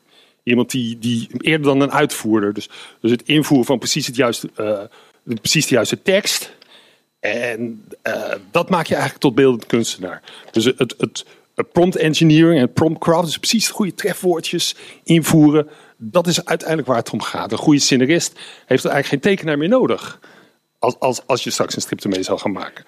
Iemand 0.42 0.70
die, 0.70 0.98
die 0.98 1.28
eerder 1.38 1.66
dan 1.66 1.80
een 1.80 1.92
uitvoerder, 1.92 2.52
dus, 2.52 2.68
dus 3.00 3.10
het 3.10 3.22
invoeren 3.22 3.66
van 3.66 3.78
precies, 3.78 4.06
het 4.06 4.16
juiste, 4.16 4.50
eh, 4.54 4.80
precies 5.40 5.66
de 5.66 5.74
juiste 5.74 6.02
tekst. 6.02 6.52
En 7.20 7.84
eh, 8.02 8.32
dat 8.50 8.70
maak 8.70 8.86
je 8.86 8.94
eigenlijk 8.94 9.22
tot 9.22 9.34
beeldend 9.34 9.66
kunstenaar. 9.66 10.22
Dus 10.50 10.64
het, 10.64 10.94
het 10.98 11.24
prompt 11.64 11.96
engineering 11.96 12.60
en 12.60 12.72
prompt 12.72 13.00
craft, 13.00 13.26
dus 13.26 13.38
precies 13.38 13.66
de 13.66 13.72
goede 13.72 13.94
trefwoordjes 13.94 14.74
invoeren. 15.04 15.68
Dat 15.96 16.26
is 16.26 16.44
uiteindelijk 16.44 16.88
waar 16.88 16.96
het 16.96 17.10
om 17.10 17.22
gaat. 17.22 17.52
Een 17.52 17.58
goede 17.58 17.80
scenarist 17.80 18.32
heeft 18.66 18.84
er 18.84 18.90
eigenlijk 18.90 19.06
geen 19.06 19.32
tekenaar 19.32 19.58
meer 19.58 19.68
nodig. 19.68 20.20
Als, 20.78 20.98
als, 20.98 21.26
als 21.26 21.44
je 21.44 21.50
straks 21.50 21.76
een 21.76 21.82
strip 21.82 22.00
ermee 22.00 22.22
zou 22.22 22.38
gaan 22.38 22.52
maken. 22.52 22.84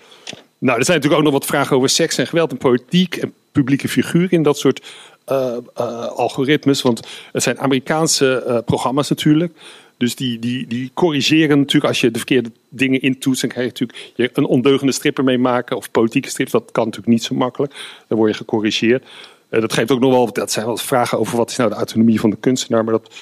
Nou, 0.58 0.78
er 0.78 0.84
zijn 0.84 0.96
natuurlijk 0.96 1.14
ook 1.14 1.32
nog 1.32 1.32
wat 1.32 1.46
vragen 1.46 1.76
over 1.76 1.88
seks 1.88 2.18
en 2.18 2.26
geweld 2.26 2.50
en 2.50 2.56
politiek 2.56 3.16
en 3.16 3.34
publieke 3.52 3.88
figuren 3.88 4.30
in 4.30 4.42
dat 4.42 4.58
soort 4.58 4.86
eh, 5.24 5.56
eh, 5.74 6.06
algoritmes. 6.06 6.82
Want 6.82 7.06
het 7.32 7.42
zijn 7.42 7.58
Amerikaanse 7.58 8.42
eh, 8.42 8.58
programma's 8.64 9.08
natuurlijk. 9.08 9.52
Dus 9.98 10.16
die, 10.16 10.38
die, 10.38 10.66
die 10.66 10.90
corrigeren 10.94 11.58
natuurlijk 11.58 11.84
als 11.84 12.00
je 12.00 12.10
de 12.10 12.18
verkeerde 12.18 12.50
dingen 12.68 13.00
intoetst. 13.00 13.40
Dan 13.40 13.50
krijg 13.50 13.78
je 13.78 13.84
natuurlijk 13.86 14.36
een 14.36 14.44
ondeugende 14.44 14.92
stripper 14.92 15.24
mee 15.24 15.38
maken. 15.38 15.76
Of 15.76 15.90
politieke 15.90 16.28
strips, 16.28 16.50
dat 16.50 16.72
kan 16.72 16.84
natuurlijk 16.84 17.12
niet 17.12 17.22
zo 17.22 17.34
makkelijk. 17.34 17.74
Dan 18.06 18.18
word 18.18 18.30
je 18.30 18.36
gecorrigeerd. 18.36 19.06
Eh, 19.48 19.60
dat 19.60 19.72
geeft 19.72 19.90
ook 19.90 20.00
nog 20.00 20.12
wel, 20.12 20.32
dat 20.32 20.52
zijn 20.52 20.66
wel 20.66 20.76
vragen 20.76 21.18
over 21.18 21.36
wat 21.36 21.50
is 21.50 21.56
nou 21.56 21.70
de 21.70 21.76
autonomie 21.76 22.20
van 22.20 22.30
de 22.30 22.36
kunstenaar. 22.36 22.84
Maar 22.84 22.92
dat, 22.92 23.14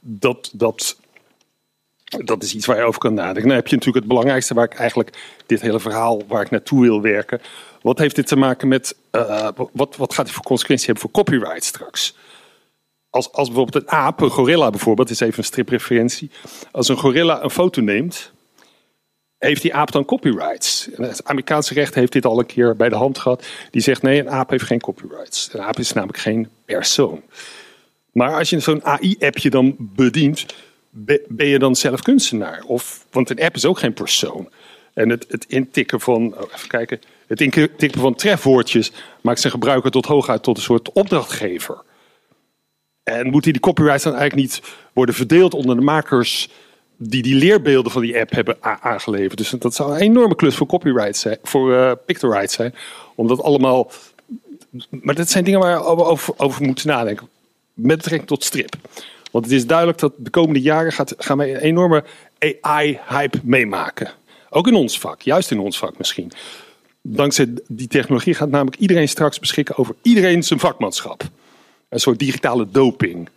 dat, 0.00 0.50
dat, 0.52 0.96
dat 2.24 2.42
is 2.42 2.54
iets 2.54 2.66
waar 2.66 2.76
je 2.76 2.82
over 2.82 3.00
kan 3.00 3.14
nadenken. 3.14 3.48
Dan 3.48 3.56
heb 3.56 3.66
je 3.66 3.74
natuurlijk 3.74 4.04
het 4.04 4.14
belangrijkste 4.14 4.54
waar 4.54 4.64
ik 4.64 4.74
eigenlijk 4.74 5.18
dit 5.46 5.60
hele 5.60 5.80
verhaal 5.80 6.22
waar 6.26 6.42
ik 6.42 6.50
naartoe 6.50 6.80
wil 6.80 7.00
werken. 7.00 7.40
Wat 7.82 7.98
heeft 7.98 8.16
dit 8.16 8.26
te 8.26 8.36
maken 8.36 8.68
met, 8.68 8.96
eh, 9.10 9.48
wat, 9.72 9.96
wat 9.96 10.14
gaat 10.14 10.24
dit 10.24 10.34
voor 10.34 10.44
consequenties 10.44 10.86
hebben 10.86 11.04
voor 11.04 11.24
copyright 11.24 11.64
straks? 11.64 12.14
Als, 13.14 13.32
als 13.32 13.48
bijvoorbeeld 13.48 13.84
een 13.84 13.90
aap, 13.90 14.20
een 14.20 14.30
gorilla 14.30 14.70
bijvoorbeeld, 14.70 15.10
is 15.10 15.20
even 15.20 15.38
een 15.38 15.44
stripreferentie. 15.44 16.30
Als 16.70 16.88
een 16.88 16.96
gorilla 16.96 17.42
een 17.42 17.50
foto 17.50 17.80
neemt, 17.80 18.32
heeft 19.38 19.62
die 19.62 19.74
aap 19.74 19.92
dan 19.92 20.04
copyrights? 20.04 20.88
Het 20.96 21.24
Amerikaanse 21.24 21.74
recht 21.74 21.94
heeft 21.94 22.12
dit 22.12 22.26
al 22.26 22.38
een 22.38 22.46
keer 22.46 22.76
bij 22.76 22.88
de 22.88 22.94
hand 22.94 23.18
gehad. 23.18 23.46
Die 23.70 23.82
zegt 23.82 24.02
nee, 24.02 24.20
een 24.20 24.30
aap 24.30 24.50
heeft 24.50 24.64
geen 24.64 24.80
copyrights. 24.80 25.48
Een 25.52 25.60
aap 25.60 25.78
is 25.78 25.92
namelijk 25.92 26.18
geen 26.18 26.48
persoon. 26.64 27.22
Maar 28.12 28.34
als 28.38 28.50
je 28.50 28.60
zo'n 28.60 28.84
AI-appje 28.84 29.50
dan 29.50 29.76
bedient, 29.78 30.46
be- 30.90 31.24
ben 31.28 31.46
je 31.46 31.58
dan 31.58 31.76
zelf 31.76 32.02
kunstenaar? 32.02 32.62
Of, 32.66 33.06
want 33.10 33.30
een 33.30 33.40
app 33.40 33.54
is 33.54 33.64
ook 33.64 33.78
geen 33.78 33.94
persoon. 33.94 34.48
En 34.94 35.08
het, 35.08 35.24
het 35.28 35.44
intikken 35.48 36.00
van, 36.00 36.34
oh, 36.36 36.52
even 36.54 36.68
kijken, 36.68 37.00
het 37.26 37.40
intikken 37.40 38.00
van 38.00 38.14
trefwoordjes 38.14 38.92
maakt 39.20 39.40
zijn 39.40 39.52
gebruiker 39.52 39.90
tot 39.90 40.06
hooguit 40.06 40.42
tot 40.42 40.56
een 40.56 40.62
soort 40.62 40.92
opdrachtgever. 40.92 41.82
En 43.04 43.30
moeten 43.30 43.52
die 43.52 43.60
copyrights 43.60 44.02
dan 44.02 44.14
eigenlijk 44.14 44.42
niet 44.48 44.62
worden 44.92 45.14
verdeeld 45.14 45.54
onder 45.54 45.76
de 45.76 45.82
makers 45.82 46.48
die 46.96 47.22
die 47.22 47.34
leerbeelden 47.34 47.92
van 47.92 48.02
die 48.02 48.18
app 48.18 48.30
hebben 48.30 48.56
aangeleverd? 48.60 49.38
Dus 49.38 49.50
dat 49.50 49.74
zou 49.74 49.92
een 49.92 50.00
enorme 50.00 50.34
klus 50.34 50.54
voor 50.54 50.66
copyrights 50.66 51.20
zijn, 51.20 51.38
voor 51.42 51.74
eh 51.74 51.92
pictorights 52.06 52.54
zijn, 52.54 52.74
om 53.14 53.28
dat 53.28 53.42
allemaal. 53.42 53.90
Maar 54.90 55.14
dat 55.14 55.28
zijn 55.28 55.44
dingen 55.44 55.60
waar 55.60 55.78
we 55.78 56.04
over, 56.04 56.34
over 56.36 56.62
moeten 56.62 56.88
nadenken 56.88 57.28
met 57.74 57.96
betrekking 57.96 58.28
tot 58.28 58.44
strip. 58.44 58.74
Want 59.30 59.44
het 59.44 59.54
is 59.54 59.66
duidelijk 59.66 59.98
dat 59.98 60.12
de 60.16 60.30
komende 60.30 60.60
jaren 60.60 60.92
gaat, 60.92 61.14
gaan 61.18 61.38
we 61.38 61.50
een 61.50 61.60
enorme 61.60 62.04
AI-hype 62.60 63.40
meemaken. 63.42 64.10
Ook 64.50 64.66
in 64.66 64.74
ons 64.74 64.98
vak, 64.98 65.20
juist 65.20 65.50
in 65.50 65.58
ons 65.58 65.78
vak 65.78 65.98
misschien. 65.98 66.32
Dankzij 67.02 67.54
die 67.68 67.88
technologie 67.88 68.34
gaat 68.34 68.50
namelijk 68.50 68.76
iedereen 68.76 69.08
straks 69.08 69.38
beschikken 69.38 69.76
over 69.76 69.94
iedereen 70.02 70.42
zijn 70.42 70.58
vakmanschap. 70.58 71.22
Een 71.94 72.00
soort 72.00 72.18
digitale 72.18 72.66
doping. 72.70 73.28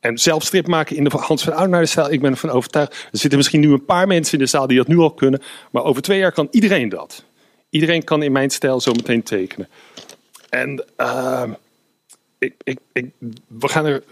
En 0.00 0.18
zelf 0.18 0.42
strip 0.42 0.66
maken 0.66 0.96
in 0.96 1.04
de 1.04 1.10
Hans 1.16 1.44
van 1.44 1.52
Oudenaarde 1.52 1.86
stijl, 1.86 2.12
ik 2.12 2.20
ben 2.20 2.30
ervan 2.30 2.50
overtuigd. 2.50 2.92
Er 2.92 3.18
zitten 3.18 3.38
misschien 3.38 3.60
nu 3.60 3.72
een 3.72 3.84
paar 3.84 4.06
mensen 4.06 4.32
in 4.32 4.44
de 4.44 4.50
zaal 4.50 4.66
die 4.66 4.76
dat 4.76 4.86
nu 4.86 4.98
al 4.98 5.10
kunnen. 5.10 5.42
Maar 5.70 5.84
over 5.84 6.02
twee 6.02 6.18
jaar 6.18 6.32
kan 6.32 6.48
iedereen 6.50 6.88
dat. 6.88 7.24
Iedereen 7.70 8.04
kan 8.04 8.22
in 8.22 8.32
mijn 8.32 8.50
stijl 8.50 8.80
zo 8.80 8.92
meteen 8.92 9.22
tekenen. 9.22 9.68
En 10.50 10.84
ehm, 10.96 11.52
ik, 12.38 12.78
ik, 12.92 13.10
we 13.46 13.68
gaan 13.68 13.86
er, 13.86 14.02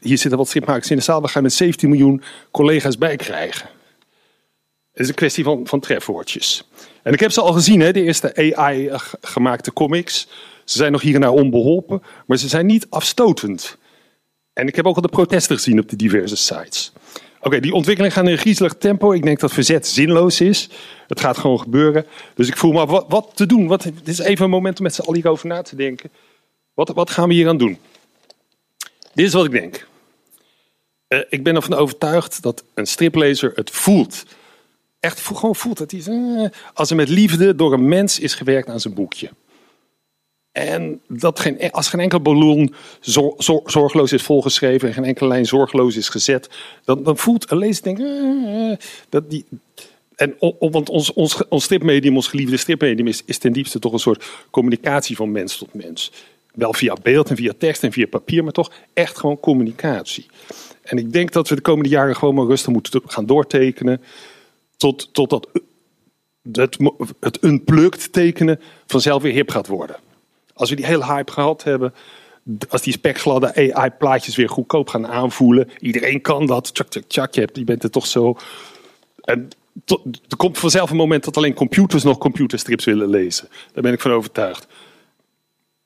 hier 0.00 0.18
zitten 0.18 0.38
wat 0.38 0.48
stripmakers 0.48 0.90
in 0.90 0.96
de 0.96 1.02
zaal. 1.02 1.22
We 1.22 1.28
gaan 1.28 1.44
er 1.44 1.50
17 1.50 1.88
miljoen 1.88 2.22
collega's 2.50 2.98
bij 2.98 3.16
krijgen. 3.16 3.68
is 4.94 5.08
een 5.08 5.14
kwestie 5.14 5.44
van, 5.44 5.66
van 5.66 5.80
trefwoordjes. 5.80 6.68
En 7.02 7.12
ik 7.12 7.20
heb 7.20 7.30
ze 7.30 7.40
al 7.40 7.52
gezien, 7.52 7.80
hè, 7.80 7.92
de 7.92 8.02
eerste 8.02 8.54
AI-gemaakte 8.54 9.72
comics. 9.72 10.28
Ze 10.70 10.76
zijn 10.76 10.92
nog 10.92 11.00
hier 11.00 11.14
en 11.14 11.20
daar 11.20 11.30
onbeholpen, 11.30 12.02
maar 12.26 12.36
ze 12.36 12.48
zijn 12.48 12.66
niet 12.66 12.86
afstotend. 12.90 13.76
En 14.52 14.66
ik 14.66 14.76
heb 14.76 14.86
ook 14.86 14.96
al 14.96 15.02
de 15.02 15.08
protesten 15.08 15.56
gezien 15.56 15.80
op 15.80 15.88
de 15.88 15.96
diverse 15.96 16.36
sites. 16.36 16.92
Oké, 17.40 17.60
die 17.60 17.72
ontwikkeling 17.72 18.12
gaat 18.12 18.24
in 18.24 18.30
een 18.30 18.38
griezelig 18.38 18.74
tempo. 18.74 19.12
Ik 19.12 19.22
denk 19.22 19.40
dat 19.40 19.52
verzet 19.52 19.86
zinloos 19.86 20.40
is. 20.40 20.68
Het 21.06 21.20
gaat 21.20 21.38
gewoon 21.38 21.60
gebeuren. 21.60 22.06
Dus 22.34 22.48
ik 22.48 22.56
voel 22.56 22.72
me 22.72 22.86
wat, 22.86 23.04
wat 23.08 23.30
te 23.34 23.46
doen. 23.46 23.66
Wat, 23.66 23.82
dit 23.82 24.08
is 24.08 24.18
even 24.18 24.44
een 24.44 24.50
moment 24.50 24.78
om 24.78 24.84
met 24.84 24.94
z'n 24.94 25.00
allen 25.00 25.14
hierover 25.14 25.46
na 25.46 25.62
te 25.62 25.76
denken. 25.76 26.10
Wat, 26.74 26.88
wat 26.88 27.10
gaan 27.10 27.28
we 27.28 27.34
hier 27.34 27.48
aan 27.48 27.58
doen? 27.58 27.78
Dit 29.14 29.26
is 29.26 29.32
wat 29.32 29.44
ik 29.44 29.50
denk. 29.50 29.86
Uh, 31.08 31.20
ik 31.28 31.42
ben 31.42 31.56
ervan 31.56 31.74
overtuigd 31.74 32.42
dat 32.42 32.64
een 32.74 32.86
striplezer 32.86 33.52
het 33.54 33.70
voelt. 33.70 34.24
Echt 35.00 35.20
gewoon 35.20 35.56
voelt. 35.56 35.78
Dat 35.78 35.90
hij, 35.90 36.02
uh, 36.06 36.48
als 36.74 36.90
er 36.90 36.96
met 36.96 37.08
liefde 37.08 37.54
door 37.54 37.72
een 37.72 37.88
mens 37.88 38.18
is 38.18 38.34
gewerkt 38.34 38.68
aan 38.68 38.80
zijn 38.80 38.94
boekje. 38.94 39.30
En 40.52 41.00
dat 41.08 41.40
geen, 41.40 41.70
als 41.72 41.88
geen 41.88 42.00
enkel 42.00 42.20
ballon 42.20 42.74
zor, 43.00 43.34
zorgeloos 43.64 44.12
is 44.12 44.22
volgeschreven 44.22 44.88
en 44.88 44.94
geen 44.94 45.04
enkele 45.04 45.28
lijn 45.28 45.46
zorgeloos 45.46 45.96
is 45.96 46.08
gezet, 46.08 46.50
dan, 46.84 47.02
dan 47.02 47.16
voelt 47.16 47.50
een 47.50 47.58
lezer 47.58 47.82
denk, 47.82 47.98
uh, 47.98 48.76
dat 49.08 49.30
die. 49.30 49.44
En, 50.14 50.34
want 50.58 50.88
ons, 50.88 51.12
ons, 51.12 51.48
ons 51.48 51.64
stripmedium, 51.64 52.16
ons 52.16 52.28
geliefde 52.28 52.56
stripmedium, 52.56 53.06
is, 53.06 53.38
ten 53.38 53.52
diepste 53.52 53.78
toch 53.78 53.92
een 53.92 53.98
soort 53.98 54.24
communicatie 54.50 55.16
van 55.16 55.30
mens 55.30 55.56
tot 55.56 55.74
mens. 55.74 56.12
Wel 56.54 56.72
via 56.72 56.96
beeld 57.02 57.30
en 57.30 57.36
via 57.36 57.52
tekst 57.58 57.82
en 57.82 57.92
via 57.92 58.06
papier, 58.06 58.44
maar 58.44 58.52
toch 58.52 58.72
echt 58.92 59.18
gewoon 59.18 59.40
communicatie. 59.40 60.26
En 60.82 60.98
ik 60.98 61.12
denk 61.12 61.32
dat 61.32 61.48
we 61.48 61.54
de 61.54 61.60
komende 61.60 61.88
jaren 61.88 62.16
gewoon 62.16 62.34
maar 62.34 62.46
rustig 62.46 62.72
moeten 62.72 63.02
gaan 63.06 63.26
doortekenen. 63.26 64.02
Tot, 64.76 65.14
tot 65.14 65.30
dat 65.30 65.48
het, 66.52 66.78
het 67.20 67.42
unplugged 67.42 68.12
tekenen 68.12 68.60
vanzelf 68.86 69.22
weer 69.22 69.32
hip 69.32 69.50
gaat 69.50 69.66
worden. 69.66 69.96
Als 70.60 70.70
we 70.70 70.76
die 70.76 70.86
hele 70.86 71.04
hype 71.04 71.32
gehad 71.32 71.62
hebben, 71.62 71.94
als 72.68 72.82
die 72.82 72.92
spekgladde 72.92 73.72
AI-plaatjes 73.74 74.36
weer 74.36 74.48
goedkoop 74.48 74.88
gaan 74.88 75.06
aanvoelen. 75.06 75.70
Iedereen 75.78 76.20
kan 76.20 76.46
dat. 76.46 76.74
Tjak, 76.74 76.88
tjak, 76.88 77.04
tjak. 77.06 77.34
Je, 77.34 77.64
bent 77.64 77.82
er 77.82 77.90
toch 77.90 78.06
zo. 78.06 78.36
En 79.20 79.48
er 80.28 80.36
komt 80.36 80.58
vanzelf 80.58 80.90
een 80.90 80.96
moment 80.96 81.24
dat 81.24 81.36
alleen 81.36 81.54
computers 81.54 82.02
nog 82.02 82.18
computerstrips 82.18 82.84
willen 82.84 83.08
lezen. 83.08 83.48
Daar 83.72 83.82
ben 83.82 83.92
ik 83.92 84.00
van 84.00 84.10
overtuigd. 84.10 84.66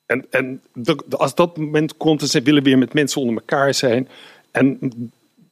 En, 0.06 0.26
en 0.30 0.62
als 1.10 1.34
dat 1.34 1.56
moment 1.56 1.96
komt, 1.96 2.32
dan 2.32 2.42
willen 2.42 2.62
we 2.62 2.68
weer 2.68 2.78
met 2.78 2.94
mensen 2.94 3.20
onder 3.20 3.36
elkaar 3.36 3.74
zijn. 3.74 4.08
En 4.50 4.78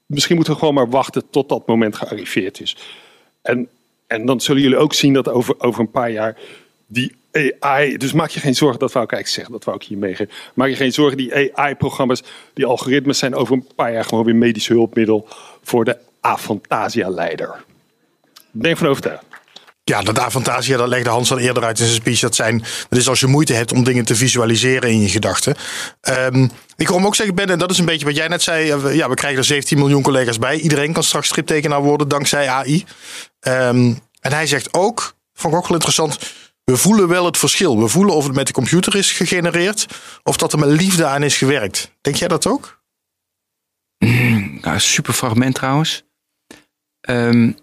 misschien 0.07 0.35
moeten 0.37 0.53
we 0.53 0.59
gewoon 0.59 0.75
maar 0.75 0.91
wachten 0.91 1.31
tot 1.31 1.49
dat 1.49 1.66
moment 1.66 1.97
gearriveerd 1.97 2.61
is. 2.61 2.77
En, 3.43 3.68
en 4.07 4.27
dan 4.27 4.41
zullen 4.41 4.62
jullie 4.62 4.79
ook 4.79 4.95
zien 4.95 5.12
dat 5.12 5.29
over, 5.29 5.61
over 5.61 5.81
een 5.81 5.91
paar 5.91 6.11
jaar 6.11 6.39
die 6.93 7.14
AI, 7.61 7.97
dus 7.97 8.12
maak 8.12 8.30
je 8.30 8.40
geen 8.40 8.55
zorgen, 8.55 8.78
dat 8.78 8.93
wou 8.93 9.05
ik 9.05 9.12
eigenlijk 9.12 9.40
zeggen, 9.40 9.53
dat 9.53 9.64
wou 9.64 9.76
ik 9.76 9.82
hier 9.82 9.99
meegeven. 9.99 10.34
Maak 10.55 10.68
je 10.68 10.76
geen 10.76 10.93
zorgen, 10.93 11.16
die 11.16 11.55
AI-programma's, 11.55 12.22
die 12.55 12.66
algoritmes 12.66 13.18
zijn 13.18 13.34
over 13.34 13.55
een 13.55 13.66
paar 13.74 13.93
jaar 13.93 14.05
gewoon 14.05 14.24
weer 14.24 14.36
medisch 14.36 14.68
hulpmiddel 14.68 15.28
voor 15.62 15.84
de 15.84 15.99
afantasia-leider. 16.20 17.64
Ben 18.51 18.76
van 18.76 18.86
overtuigd. 18.88 19.24
Ja, 19.84 20.03
dat 20.03 20.18
avantasia, 20.18 20.76
dat 20.76 20.88
legde 20.88 21.11
Hans 21.11 21.30
al 21.30 21.38
eerder 21.38 21.64
uit 21.64 21.78
in 21.78 21.84
zijn 21.84 21.97
speech. 21.97 22.20
Dat, 22.20 22.34
zijn, 22.34 22.64
dat 22.88 22.99
is 22.99 23.09
als 23.09 23.20
je 23.20 23.26
moeite 23.26 23.53
hebt 23.53 23.72
om 23.72 23.84
dingen 23.84 24.05
te 24.05 24.16
visualiseren 24.16 24.90
in 24.90 25.01
je 25.01 25.09
gedachten. 25.09 25.57
Um, 26.32 26.51
ik 26.76 26.86
hoor 26.86 26.97
hem 26.97 27.07
ook 27.07 27.14
zeggen, 27.14 27.34
Ben, 27.34 27.51
en 27.51 27.59
dat 27.59 27.70
is 27.70 27.78
een 27.78 27.84
beetje 27.84 28.05
wat 28.05 28.16
jij 28.16 28.28
net 28.28 28.43
zei. 28.43 28.70
Eh, 28.70 28.95
ja, 28.95 29.09
we 29.09 29.14
krijgen 29.14 29.38
er 29.38 29.45
17 29.45 29.78
miljoen 29.78 30.03
collega's 30.03 30.38
bij. 30.38 30.59
Iedereen 30.59 30.93
kan 30.93 31.03
straks 31.03 31.28
striptekenaar 31.28 31.82
worden 31.82 32.09
dankzij 32.09 32.49
AI. 32.49 32.84
Ehm, 33.40 33.95
en 34.20 34.32
hij 34.32 34.47
zegt 34.47 34.74
ook, 34.74 35.14
vond 35.34 35.53
ik 35.53 35.59
ook 35.59 35.66
wel 35.66 35.76
interessant. 35.76 36.18
We 36.65 36.77
voelen 36.77 37.09
wel 37.09 37.25
het 37.25 37.39
verschil. 37.39 37.79
We 37.79 37.89
voelen 37.89 38.15
of 38.15 38.25
het 38.25 38.35
met 38.35 38.47
de 38.47 38.53
computer 38.53 38.97
is 38.97 39.13
gegenereerd. 39.13 39.87
Of 40.23 40.37
dat 40.37 40.53
er 40.53 40.59
met 40.59 40.81
liefde 40.81 41.07
aan 41.07 41.23
is 41.23 41.37
gewerkt. 41.37 41.93
Denk 42.01 42.17
jij 42.17 42.29
dat 42.29 42.47
ook? 42.47 42.83
Nou, 44.61 44.79
super 44.79 45.13
fragment 45.13 45.55
trouwens. 45.55 46.05
Um, 47.09 47.57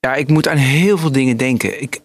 ja, 0.00 0.14
ik 0.14 0.28
moet 0.28 0.48
aan 0.48 0.56
heel 0.56 0.98
veel 0.98 1.12
dingen 1.12 1.36
denken. 1.36 1.82
Ik, 1.82 2.00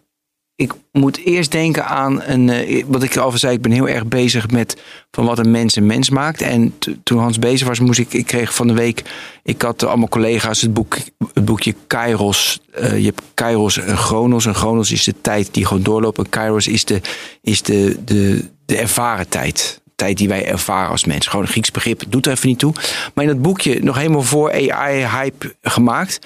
ik 0.59 0.73
moet 0.91 1.17
eerst 1.17 1.51
denken 1.51 1.85
aan 1.85 2.21
een. 2.21 2.47
Uh, 2.47 2.83
wat 2.87 3.03
ik 3.03 3.17
al 3.17 3.31
zei, 3.31 3.53
ik 3.53 3.61
ben 3.61 3.71
heel 3.71 3.87
erg 3.87 4.05
bezig 4.05 4.49
met 4.49 4.81
van 5.11 5.25
wat 5.25 5.39
een 5.39 5.51
mens 5.51 5.75
een 5.75 5.85
mens 5.85 6.09
maakt. 6.09 6.41
En 6.41 6.73
toen 7.03 7.19
Hans 7.19 7.39
bezig 7.39 7.67
was, 7.67 7.79
moest 7.79 7.99
ik. 7.99 8.13
Ik 8.13 8.25
kreeg 8.25 8.53
van 8.53 8.67
de 8.67 8.73
week. 8.73 9.03
Ik 9.43 9.61
had 9.61 9.83
allemaal 9.83 10.07
collega's 10.07 10.61
het, 10.61 10.73
boek, 10.73 10.97
het 11.33 11.45
boekje 11.45 11.75
Kairos. 11.87 12.59
Uh, 12.79 12.97
je 12.97 13.05
hebt 13.05 13.21
Kairos 13.33 13.77
en 13.77 13.97
Chronos. 13.97 14.45
En 14.45 14.55
Chronos 14.55 14.91
is 14.91 15.03
de 15.03 15.15
tijd 15.21 15.53
die 15.53 15.65
gewoon 15.65 15.83
doorloopt. 15.83 16.17
En 16.17 16.29
Kairos 16.29 16.67
is 16.67 16.85
de, 16.85 17.01
is 17.41 17.61
de, 17.61 17.97
de, 18.05 18.45
de 18.65 18.77
ervaren 18.77 19.29
tijd 19.29 19.81
tijd 19.95 20.17
die 20.17 20.27
wij 20.27 20.45
ervaren 20.45 20.89
als 20.89 21.05
mens. 21.05 21.27
Gewoon 21.27 21.45
een 21.45 21.51
Grieks 21.51 21.71
begrip, 21.71 22.03
doet 22.07 22.25
er 22.25 22.31
even 22.31 22.47
niet 22.47 22.59
toe. 22.59 22.73
Maar 23.13 23.23
in 23.23 23.29
dat 23.29 23.41
boekje, 23.41 23.83
nog 23.83 23.97
helemaal 23.97 24.21
voor 24.21 24.51
AI-hype 24.51 25.55
gemaakt. 25.61 26.19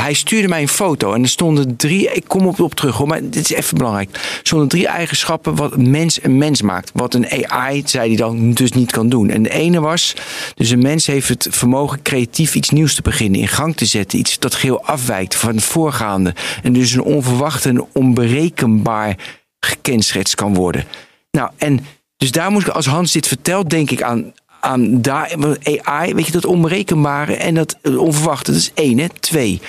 Hij 0.00 0.12
stuurde 0.12 0.48
mij 0.48 0.60
een 0.60 0.68
foto 0.68 1.12
en 1.12 1.22
er 1.22 1.28
stonden 1.28 1.76
drie. 1.76 2.12
Ik 2.12 2.24
kom 2.26 2.46
op, 2.46 2.60
op 2.60 2.74
terug 2.74 2.96
hoor, 2.96 3.06
maar 3.06 3.20
dit 3.22 3.50
is 3.50 3.50
even 3.50 3.78
belangrijk. 3.78 4.14
Er 4.14 4.40
stonden 4.42 4.68
drie 4.68 4.86
eigenschappen 4.86 5.54
wat 5.54 5.72
een 5.72 5.90
mens 5.90 6.22
een 6.22 6.38
mens 6.38 6.62
maakt. 6.62 6.90
Wat 6.94 7.14
een 7.14 7.50
AI, 7.50 7.82
zei 7.84 8.08
hij 8.08 8.16
dan, 8.16 8.52
dus 8.52 8.72
niet 8.72 8.90
kan 8.90 9.08
doen. 9.08 9.30
En 9.30 9.42
de 9.42 9.50
ene 9.50 9.80
was. 9.80 10.14
Dus 10.54 10.70
een 10.70 10.82
mens 10.82 11.06
heeft 11.06 11.28
het 11.28 11.46
vermogen 11.50 12.02
creatief 12.02 12.54
iets 12.54 12.70
nieuws 12.70 12.94
te 12.94 13.02
beginnen, 13.02 13.40
in 13.40 13.48
gang 13.48 13.76
te 13.76 13.84
zetten. 13.84 14.18
Iets 14.18 14.38
dat 14.38 14.54
geheel 14.54 14.84
afwijkt 14.84 15.34
van 15.34 15.54
het 15.54 15.64
voorgaande. 15.64 16.34
En 16.62 16.72
dus 16.72 16.92
een 16.92 17.02
onverwacht 17.02 17.66
en 17.66 17.86
onberekenbaar 17.92 19.16
gekenschetst 19.60 20.34
kan 20.34 20.54
worden. 20.54 20.84
Nou, 21.30 21.50
en 21.56 21.86
dus 22.16 22.30
daar 22.30 22.50
moet 22.50 22.62
ik, 22.62 22.68
als 22.68 22.86
Hans 22.86 23.12
dit 23.12 23.26
vertelt, 23.26 23.70
denk 23.70 23.90
ik 23.90 24.02
aan, 24.02 24.32
aan 24.60 25.02
daar, 25.02 25.34
AI, 25.82 26.14
weet 26.14 26.26
je, 26.26 26.32
dat 26.32 26.44
onberekenbare 26.44 27.36
en 27.36 27.54
dat 27.54 27.76
onverwachte. 27.82 28.50
Dat 28.50 28.60
is 28.60 28.70
één. 28.74 29.10
Twee. 29.20 29.60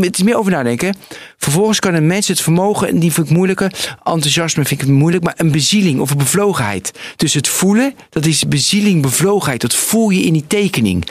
Het 0.00 0.18
is 0.18 0.22
meer 0.22 0.38
over 0.38 0.52
nadenken. 0.52 0.96
Vervolgens 1.36 1.78
kan 1.78 1.94
een 1.94 2.06
mens 2.06 2.28
het 2.28 2.40
vermogen, 2.40 2.88
en 2.88 2.98
die 2.98 3.12
vind 3.12 3.26
ik 3.26 3.36
moeilijker, 3.36 3.96
enthousiasme 4.02 4.64
vind 4.64 4.82
ik 4.82 4.88
moeilijk, 4.88 5.24
maar 5.24 5.34
een 5.36 5.50
bezieling 5.50 6.00
of 6.00 6.10
een 6.10 6.16
bevlogenheid. 6.16 6.92
Dus 7.16 7.34
het 7.34 7.48
voelen, 7.48 7.94
dat 8.10 8.26
is 8.26 8.48
bezieling, 8.48 9.02
bevlogenheid. 9.02 9.60
Dat 9.60 9.74
voel 9.74 10.10
je 10.10 10.22
in 10.22 10.32
die 10.32 10.46
tekening. 10.46 11.06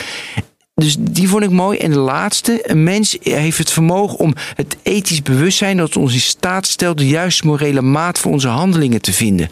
Dus 0.75 0.95
die 0.99 1.29
vond 1.29 1.43
ik 1.43 1.49
mooi. 1.49 1.77
En 1.77 1.91
de 1.91 1.99
laatste, 1.99 2.69
een 2.69 2.83
mens 2.83 3.17
heeft 3.21 3.57
het 3.57 3.71
vermogen 3.71 4.19
om 4.19 4.33
het 4.55 4.77
ethisch 4.83 5.21
bewustzijn 5.21 5.77
dat 5.77 5.97
ons 5.97 6.13
in 6.13 6.19
staat 6.19 6.67
stelt 6.67 6.97
de 6.97 7.07
juiste 7.07 7.47
morele 7.47 7.81
maat 7.81 8.19
voor 8.19 8.31
onze 8.31 8.47
handelingen 8.47 9.01
te 9.01 9.13
vinden. 9.13 9.49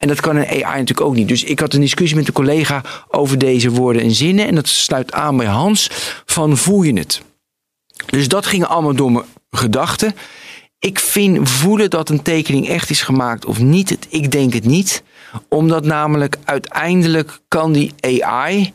En 0.00 0.08
dat 0.08 0.20
kan 0.20 0.36
een 0.36 0.46
AI 0.46 0.62
natuurlijk 0.62 1.00
ook 1.00 1.14
niet. 1.14 1.28
Dus 1.28 1.44
ik 1.44 1.60
had 1.60 1.74
een 1.74 1.80
discussie 1.80 2.16
met 2.16 2.26
een 2.26 2.32
collega 2.32 2.82
over 3.08 3.38
deze 3.38 3.70
woorden 3.70 4.02
en 4.02 4.10
zinnen. 4.10 4.46
En 4.46 4.54
dat 4.54 4.68
sluit 4.68 5.12
aan 5.12 5.36
bij 5.36 5.46
Hans 5.46 5.90
van 6.24 6.56
voel 6.56 6.82
je 6.82 6.92
het? 6.92 7.22
Dus 8.06 8.28
dat 8.28 8.46
ging 8.46 8.64
allemaal 8.64 8.94
door 8.94 9.12
mijn 9.12 9.24
gedachten. 9.50 10.14
Ik 10.78 10.98
vind 10.98 11.48
voelen 11.48 11.90
dat 11.90 12.08
een 12.08 12.22
tekening 12.22 12.68
echt 12.68 12.90
is 12.90 13.02
gemaakt 13.02 13.44
of 13.44 13.58
niet. 13.58 13.98
Ik 14.08 14.30
denk 14.30 14.52
het 14.52 14.64
niet. 14.64 15.02
Omdat 15.48 15.84
namelijk 15.84 16.36
uiteindelijk 16.44 17.40
kan 17.48 17.72
die 17.72 17.92
AI 18.00 18.72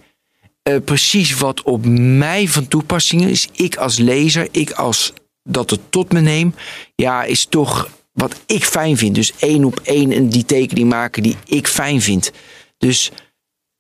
uh, 0.70 0.76
precies 0.84 1.38
wat 1.38 1.62
op 1.64 1.86
mij 1.86 2.48
van 2.48 2.68
toepassing 2.68 3.26
is. 3.26 3.48
Ik 3.52 3.76
als 3.76 3.98
lezer, 3.98 4.48
ik 4.52 4.72
als 4.72 5.14
dat 5.44 5.70
het 5.70 5.80
tot 5.90 6.12
me 6.12 6.20
neem. 6.20 6.56
Ja, 6.96 7.24
is 7.24 7.46
toch 7.46 7.90
wat 8.16 8.36
ik 8.46 8.66
fijn 8.66 8.98
vind. 8.98 9.16
Dus 9.16 9.34
één 9.40 9.64
op 9.64 9.80
één 9.84 10.30
die 10.30 10.46
tekening 10.46 10.90
maken 10.90 11.24
die 11.24 11.36
ik 11.46 11.68
fijn 11.68 12.02
vind. 12.02 12.32
Dus 12.78 13.12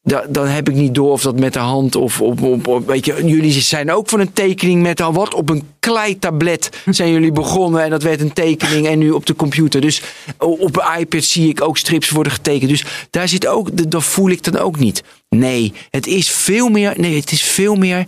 da, 0.01 0.25
dan 0.29 0.47
heb 0.47 0.69
ik 0.69 0.75
niet 0.75 0.95
door 0.95 1.11
of 1.11 1.21
dat 1.21 1.39
met 1.39 1.53
de 1.53 1.59
hand 1.59 1.95
of 1.95 2.21
op, 2.21 2.87
weet 2.87 3.05
je, 3.05 3.25
jullie 3.25 3.51
zijn 3.51 3.91
ook 3.91 4.09
van 4.09 4.19
een 4.19 4.33
tekening 4.33 4.81
met 4.81 5.01
al 5.01 5.13
wat 5.13 5.33
op 5.33 5.49
een 5.49 5.63
kleitablet 5.79 6.69
zijn 6.89 7.11
jullie 7.11 7.31
begonnen 7.31 7.83
en 7.83 7.89
dat 7.89 8.03
werd 8.03 8.21
een 8.21 8.33
tekening 8.33 8.87
en 8.87 8.99
nu 8.99 9.11
op 9.11 9.25
de 9.25 9.35
computer. 9.35 9.81
Dus 9.81 10.01
op 10.37 10.77
een 10.77 10.99
iPad 10.99 11.23
zie 11.23 11.49
ik 11.49 11.61
ook 11.61 11.77
strips 11.77 12.09
worden 12.09 12.31
getekend. 12.31 12.69
Dus 12.69 12.85
daar 13.09 13.27
zit 13.27 13.47
ook, 13.47 13.91
dat 13.91 14.03
voel 14.03 14.29
ik 14.29 14.43
dan 14.43 14.57
ook 14.57 14.79
niet. 14.79 15.03
Nee, 15.29 15.73
het 15.89 16.07
is 16.07 16.29
veel 16.29 16.69
meer, 16.69 16.93
nee, 16.97 17.19
het 17.19 17.31
is 17.31 17.43
veel 17.43 17.75
meer 17.75 18.05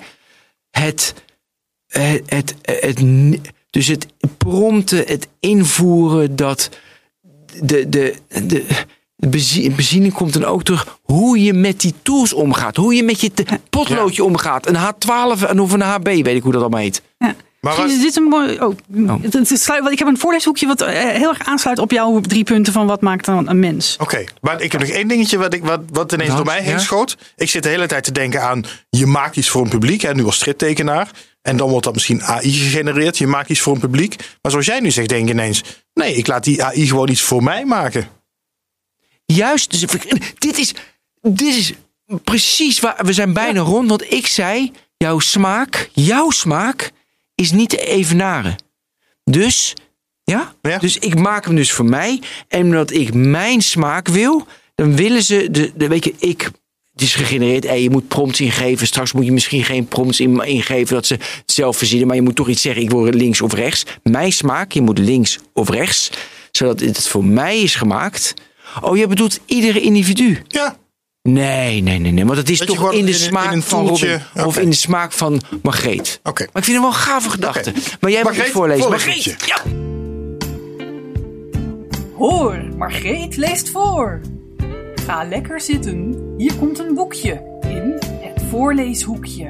het, 0.72 1.14
het, 2.26 2.56
het 2.62 3.00
dus 3.70 3.88
het 3.88 4.08
prompten, 4.38 5.04
het 5.08 5.28
invoeren, 5.40 6.36
dat 6.36 6.70
de, 7.64 7.90
de, 7.90 8.16
de, 8.44 8.66
beziening 9.76 10.14
komt 10.14 10.34
dan 10.34 10.46
ook 10.46 10.64
terug 10.64 11.00
hoe 11.02 11.44
je 11.44 11.54
met 11.54 11.82
die 11.82 11.94
tools 12.02 12.34
omgaat. 12.34 12.76
Hoe 12.76 12.96
je 12.96 13.04
met 13.04 13.22
je 13.22 13.32
potloodje 13.70 14.24
omgaat. 14.24 14.68
Een 14.68 14.76
H12 14.76 15.48
en 15.48 15.60
of 15.60 15.72
een 15.72 15.82
HB, 15.82 16.04
weet 16.04 16.28
ik 16.28 16.44
hoe 16.44 16.52
dat 16.52 16.62
allemaal 16.62 16.80
heet. 16.80 17.02
Ja. 17.18 17.36
Maar 17.62 17.86
is 17.86 18.02
dit 18.02 18.16
een 18.16 18.24
mooi. 18.24 18.60
Oh, 18.60 18.76
oh. 19.08 19.22
Het, 19.22 19.36
ik 19.92 20.00
heb 20.00 20.08
een 20.08 20.18
voorleeshoekje 20.18 20.68
wat 20.68 20.82
eh, 20.82 20.94
heel 20.94 21.30
erg 21.30 21.46
aansluit 21.46 21.80
op 21.80 21.92
jouw 21.92 22.20
drie 22.22 22.44
punten 22.44 22.74
van 22.74 22.88
wat 22.88 23.02
maakt 23.02 23.26
dan 23.26 23.50
een 23.50 23.60
mens. 23.60 23.96
Oké, 24.00 24.24
maar 24.42 24.62
ik 24.62 24.72
heb 24.72 24.82
nog 24.82 24.90
één 24.90 25.08
dingetje 25.08 25.38
wat, 25.38 25.54
ik, 25.54 25.64
wat, 25.64 25.80
wat 25.92 26.12
ineens 26.12 26.36
door 26.36 26.46
mij 26.46 26.62
heen 26.62 26.80
schoot. 26.80 27.18
Ik 27.36 27.50
zit 27.50 27.64
de 27.64 27.70
hele 27.70 27.88
tijd 27.88 28.04
te 28.04 28.12
denken 28.12 28.42
aan 28.42 28.64
je 28.90 29.06
maakt 29.06 29.36
iets 29.36 29.50
voor 29.50 29.62
een 29.62 29.70
publiek, 29.70 30.02
hè, 30.02 30.14
nu 30.14 30.26
als 30.26 30.36
striptekenaar. 30.36 31.12
En 31.48 31.58
dan 31.58 31.70
wordt 31.70 31.86
dat 31.86 31.94
misschien 31.94 32.24
AI 32.24 32.52
gegenereerd. 32.52 33.18
Je 33.18 33.28
maakt 33.28 33.50
iets 33.50 33.60
voor 33.60 33.74
een 33.74 33.80
publiek. 33.80 34.16
Maar 34.42 34.52
zoals 34.52 34.66
jij 34.66 34.80
nu 34.80 34.92
zegt, 34.92 35.10
denk 35.10 35.28
je 35.28 35.34
ineens: 35.34 35.64
nee, 35.94 36.16
ik 36.16 36.28
laat 36.28 36.44
die 36.44 36.64
AI 36.64 36.88
gewoon 36.88 37.10
iets 37.10 37.22
voor 37.22 37.44
mij 37.44 37.66
maken. 37.66 38.08
Juist, 39.26 39.72
dus 39.72 40.02
dit 40.38 40.58
is, 40.58 40.74
dit 41.22 41.56
is 41.56 41.74
precies 42.24 42.80
waar 42.80 43.06
we 43.06 43.14
zijn 43.14 43.34
bijna 43.34 43.60
rond. 43.60 43.90
Want 43.90 44.12
ik 44.12 44.28
zei: 44.28 44.72
jouw 44.98 45.20
smaak, 45.20 45.90
jouw 45.94 46.30
smaak 46.30 46.92
is 47.36 47.52
niet 47.52 47.70
te 47.70 47.86
evenaren. 47.86 48.56
Dus, 49.24 49.74
ja? 50.24 50.54
Ja. 50.62 50.78
Dus 50.78 50.98
ik 50.98 51.16
maak 51.16 51.46
hem 51.46 51.56
dus 51.56 51.72
voor 51.72 51.86
mij. 51.86 52.22
En 52.48 52.64
omdat 52.64 52.92
ik 52.92 53.14
mijn 53.14 53.62
smaak 53.62 54.08
wil, 54.08 54.48
dan 54.76 54.96
willen 54.96 55.24
ze, 55.24 55.48
de, 55.52 55.72
de, 55.76 55.88
weet 55.88 56.04
je, 56.04 56.14
ik, 56.18 56.52
het 56.98 57.06
is 57.06 57.16
gegenereerd. 57.16 57.64
Hey, 57.64 57.82
je 57.82 57.90
moet 57.90 58.08
prompts 58.08 58.42
ingeven. 58.42 58.88
Straks 58.88 59.12
moet 59.12 59.26
je 59.26 59.32
misschien 59.32 59.64
geen 59.64 59.88
prompts 59.88 60.20
in- 60.20 60.46
ingeven 60.46 60.96
dat 60.96 61.06
ze 61.06 61.14
het 61.14 61.52
zelf 61.52 61.78
verzinnen. 61.78 62.08
Maar 62.08 62.16
je 62.16 62.22
moet 62.22 62.36
toch 62.36 62.50
iets 62.50 62.62
zeggen. 62.62 62.82
Ik 62.82 62.90
wil 62.90 63.04
links 63.04 63.42
of 63.42 63.54
rechts. 63.54 63.84
Mijn 64.04 64.32
smaak, 64.32 64.72
je 64.72 64.82
moet 64.82 64.98
links 64.98 65.40
of 65.54 65.70
rechts. 65.70 66.10
Zodat 66.52 66.80
het 66.80 67.08
voor 67.08 67.26
mij 67.26 67.60
is 67.62 67.76
gemaakt. 67.76 68.34
Oh, 68.82 68.98
je 68.98 69.08
bedoelt 69.08 69.40
iedere 69.46 69.82
individu? 69.82 70.42
Ja, 70.48 70.78
Nee, 71.22 71.82
nee, 71.82 72.00
nee, 72.00 72.12
nee. 72.12 72.26
Want 72.26 72.38
het 72.38 72.50
is 72.50 72.58
Dat 72.58 72.68
toch 72.68 72.78
gewoon 72.78 72.94
in 72.94 73.06
de 73.06 73.12
in 73.12 73.18
smaak 73.18 73.52
in 73.54 73.62
van 73.62 73.88
Robin. 73.88 74.22
Of 74.46 74.58
in 74.58 74.70
de 74.70 74.76
smaak 74.76 75.12
van 75.12 75.42
Margreet. 75.62 76.20
oké. 76.24 76.44
Maar 76.54 76.62
ik 76.62 76.64
vind 76.64 76.78
hem 76.78 76.82
wel 76.82 76.90
een 76.90 76.94
gave 77.06 77.30
gedachte. 77.30 77.74
Maar 78.00 78.12
jij 78.12 78.24
mag 78.24 78.32
Margreet, 78.32 78.46
het 78.46 78.56
voorlezen. 78.56 78.90
Margreet, 78.90 79.36
ja. 79.46 79.62
Hoor, 82.18 82.60
Margreet 82.78 83.38
leest 83.38 83.70
voor. 83.70 84.22
Ga 85.08 85.24
lekker 85.24 85.62
zitten. 85.62 86.16
Hier 86.38 86.56
komt 86.56 86.80
een 86.80 86.94
boekje 86.94 87.42
in 87.62 87.96
het 88.22 88.44
voorleeshoekje. 88.50 89.50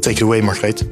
Take 0.00 0.16
it 0.16 0.22
away, 0.22 0.40
Margreet. 0.40 0.86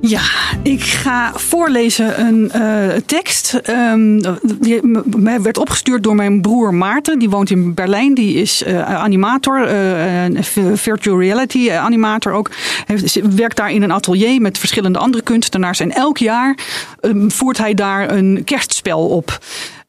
Ja, 0.00 0.22
ik 0.62 0.82
ga 0.82 1.32
voorlezen 1.34 2.20
een 2.20 2.50
eh, 2.50 2.96
tekst. 3.06 3.54
Ehm, 3.54 4.22
die 4.60 4.80
mij 5.16 5.42
werd 5.42 5.58
opgestuurd 5.58 6.02
door 6.02 6.14
mijn 6.14 6.40
broer 6.40 6.74
Maarten. 6.74 7.18
Die 7.18 7.30
woont 7.30 7.50
in 7.50 7.74
Berlijn. 7.74 8.14
Die 8.14 8.34
is 8.34 8.62
eh, 8.62 8.94
animator, 8.94 9.66
eh, 9.66 10.42
virtual 10.74 11.20
reality 11.20 11.70
animator 11.72 12.32
ook. 12.32 12.50
Hij 12.86 12.96
heeft- 12.96 13.34
werkt 13.34 13.56
daar 13.56 13.70
in 13.70 13.82
een 13.82 13.92
atelier 13.92 14.40
met 14.40 14.58
verschillende 14.58 14.98
andere 14.98 15.22
kunstenaars. 15.22 15.80
En 15.80 15.90
elk 15.90 16.18
jaar 16.18 16.58
ehm, 17.00 17.28
voert 17.28 17.58
hij 17.58 17.74
daar 17.74 18.10
een 18.10 18.42
kerstspel 18.44 19.08
op. 19.08 19.38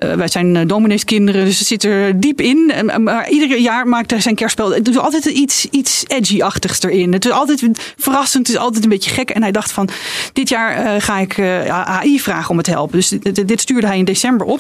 Eh, 0.04 0.16
wij 0.16 0.28
zijn 0.28 0.56
uh, 0.56 0.68
domineeskinderen, 0.68 1.46
dus 1.46 1.60
het 1.60 1.68
zit 1.68 1.84
er 1.84 2.20
diep 2.20 2.42
in. 2.42 2.72
En, 2.72 3.04
maar 3.04 3.30
ieder 3.30 3.58
jaar 3.58 3.88
maakt 3.88 4.12
hij 4.12 4.22
zijn 4.22 4.36
kerstspel. 4.36 4.74
Het 4.74 4.86
doet 4.86 4.98
altijd 4.98 5.26
iets, 5.26 5.68
iets 5.72 6.04
edgy-achtigs 6.08 6.84
erin. 6.84 7.14
Het 7.14 7.26
is 7.26 7.32
altijd 7.32 7.64
verrassend, 7.98 8.48
het 8.48 8.56
is 8.56 8.62
altijd 8.62 8.84
een 8.84 8.90
beetje 8.90 9.10
gek. 9.10 9.30
En 9.30 9.42
hij 9.42 9.52
dacht 9.52 9.72
van, 9.72 9.90
dit 10.34 10.50
jaar 10.50 10.76
eh, 10.76 11.02
ga 11.02 11.20
ik 11.20 11.38
eh, 11.38 11.68
AI 11.68 12.20
vragen 12.20 12.50
om 12.50 12.58
het 12.58 12.66
te 12.66 12.72
helpen. 12.72 12.98
Dus 12.98 13.10
dit, 13.46 13.62
stuurde 13.62 13.88
hij 13.88 13.98
in 13.98 14.06
december 14.06 14.48
op. 14.48 14.60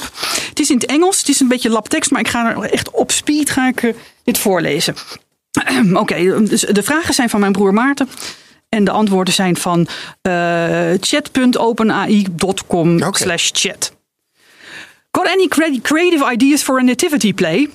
Het 0.49 0.59
is 0.59 0.69
in 0.69 0.75
het 0.75 0.85
Engels, 0.85 1.19
het 1.19 1.29
is 1.29 1.39
een 1.39 1.47
beetje 1.47 1.69
labtekst, 1.69 2.11
maar 2.11 2.21
ik 2.21 2.27
ga 2.27 2.55
er 2.55 2.61
echt 2.61 2.91
op 2.91 3.11
speed 3.11 3.49
ga 3.49 3.67
ik, 3.67 3.83
eh, 3.83 3.93
dit 4.23 4.37
voorlezen. 4.37 4.95
Oké, 5.93 6.43
dus 6.43 6.61
de 6.61 6.83
vragen 6.83 7.13
zijn 7.13 7.29
van 7.29 7.39
mijn 7.39 7.51
broer 7.51 7.73
Maarten. 7.73 8.09
En 8.69 8.83
de 8.83 8.91
antwoorden 8.91 9.33
zijn 9.33 9.55
van 9.55 9.87
uh, 10.21 10.91
chat.openai.com 10.99 13.13
slash 13.13 13.49
chat. 13.53 13.93
Got 15.13 15.27
any 15.27 15.47
cre- 15.47 15.79
creative 15.83 16.23
ideas 16.23 16.63
for 16.63 16.79
a 16.79 16.83
nativity 16.83 17.33
play? 17.33 17.67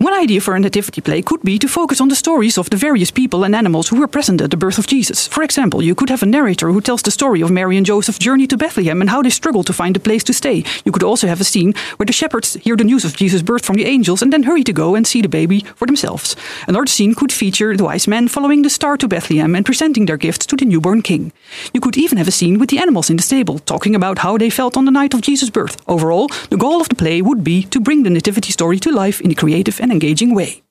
One 0.00 0.14
idea 0.14 0.40
for 0.40 0.54
a 0.54 0.60
nativity 0.60 1.00
play 1.00 1.22
could 1.22 1.42
be 1.42 1.58
to 1.58 1.66
focus 1.66 2.00
on 2.00 2.06
the 2.06 2.14
stories 2.14 2.56
of 2.56 2.70
the 2.70 2.76
various 2.76 3.10
people 3.10 3.42
and 3.42 3.52
animals 3.52 3.88
who 3.88 3.98
were 3.98 4.06
present 4.06 4.40
at 4.40 4.52
the 4.52 4.56
birth 4.56 4.78
of 4.78 4.86
Jesus. 4.86 5.26
For 5.26 5.42
example, 5.42 5.82
you 5.82 5.96
could 5.96 6.08
have 6.08 6.22
a 6.22 6.26
narrator 6.26 6.70
who 6.70 6.80
tells 6.80 7.02
the 7.02 7.10
story 7.10 7.40
of 7.40 7.50
Mary 7.50 7.76
and 7.76 7.84
Joseph's 7.84 8.20
journey 8.20 8.46
to 8.46 8.56
Bethlehem 8.56 9.00
and 9.00 9.10
how 9.10 9.22
they 9.22 9.30
struggled 9.30 9.66
to 9.66 9.72
find 9.72 9.96
a 9.96 10.00
place 10.00 10.22
to 10.22 10.32
stay. 10.32 10.62
You 10.84 10.92
could 10.92 11.02
also 11.02 11.26
have 11.26 11.40
a 11.40 11.44
scene 11.44 11.74
where 11.96 12.06
the 12.06 12.12
shepherds 12.12 12.54
hear 12.54 12.76
the 12.76 12.84
news 12.84 13.04
of 13.04 13.16
Jesus' 13.16 13.42
birth 13.42 13.66
from 13.66 13.74
the 13.74 13.86
angels 13.86 14.22
and 14.22 14.32
then 14.32 14.44
hurry 14.44 14.62
to 14.62 14.72
go 14.72 14.94
and 14.94 15.04
see 15.04 15.20
the 15.20 15.28
baby 15.28 15.64
for 15.74 15.86
themselves. 15.86 16.36
Another 16.68 16.86
scene 16.86 17.16
could 17.16 17.32
feature 17.32 17.76
the 17.76 17.82
wise 17.82 18.06
men 18.06 18.28
following 18.28 18.62
the 18.62 18.70
star 18.70 18.96
to 18.98 19.08
Bethlehem 19.08 19.56
and 19.56 19.66
presenting 19.66 20.06
their 20.06 20.16
gifts 20.16 20.46
to 20.46 20.54
the 20.54 20.64
newborn 20.64 21.02
king. 21.02 21.32
You 21.74 21.80
could 21.80 21.96
even 21.98 22.18
have 22.18 22.28
a 22.28 22.38
scene 22.38 22.60
with 22.60 22.70
the 22.70 22.78
animals 22.78 23.10
in 23.10 23.16
the 23.16 23.24
stable, 23.24 23.58
talking 23.58 23.96
about 23.96 24.18
how 24.18 24.38
they 24.38 24.48
felt 24.48 24.76
on 24.76 24.84
the 24.84 24.92
night 24.92 25.12
of 25.12 25.22
Jesus' 25.22 25.50
birth. 25.50 25.76
Overall, 25.88 26.28
the 26.50 26.56
goal 26.56 26.80
of 26.80 26.88
the 26.88 26.94
play 26.94 27.20
would 27.20 27.42
be 27.42 27.64
to 27.64 27.80
bring 27.80 28.04
the 28.04 28.10
nativity 28.10 28.52
story 28.52 28.78
to 28.78 28.92
life 28.92 29.20
in 29.20 29.32
a 29.32 29.34
creative 29.34 29.80
and 29.80 29.87
engaging 29.90 30.34
way. 30.34 30.62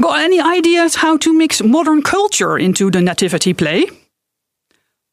Got 0.00 0.20
any 0.20 0.40
ideas 0.40 0.96
how 0.96 1.16
to 1.18 1.32
mix 1.32 1.62
modern 1.62 2.02
culture 2.02 2.58
into 2.58 2.90
the 2.90 3.00
nativity 3.00 3.54
play? 3.54 3.86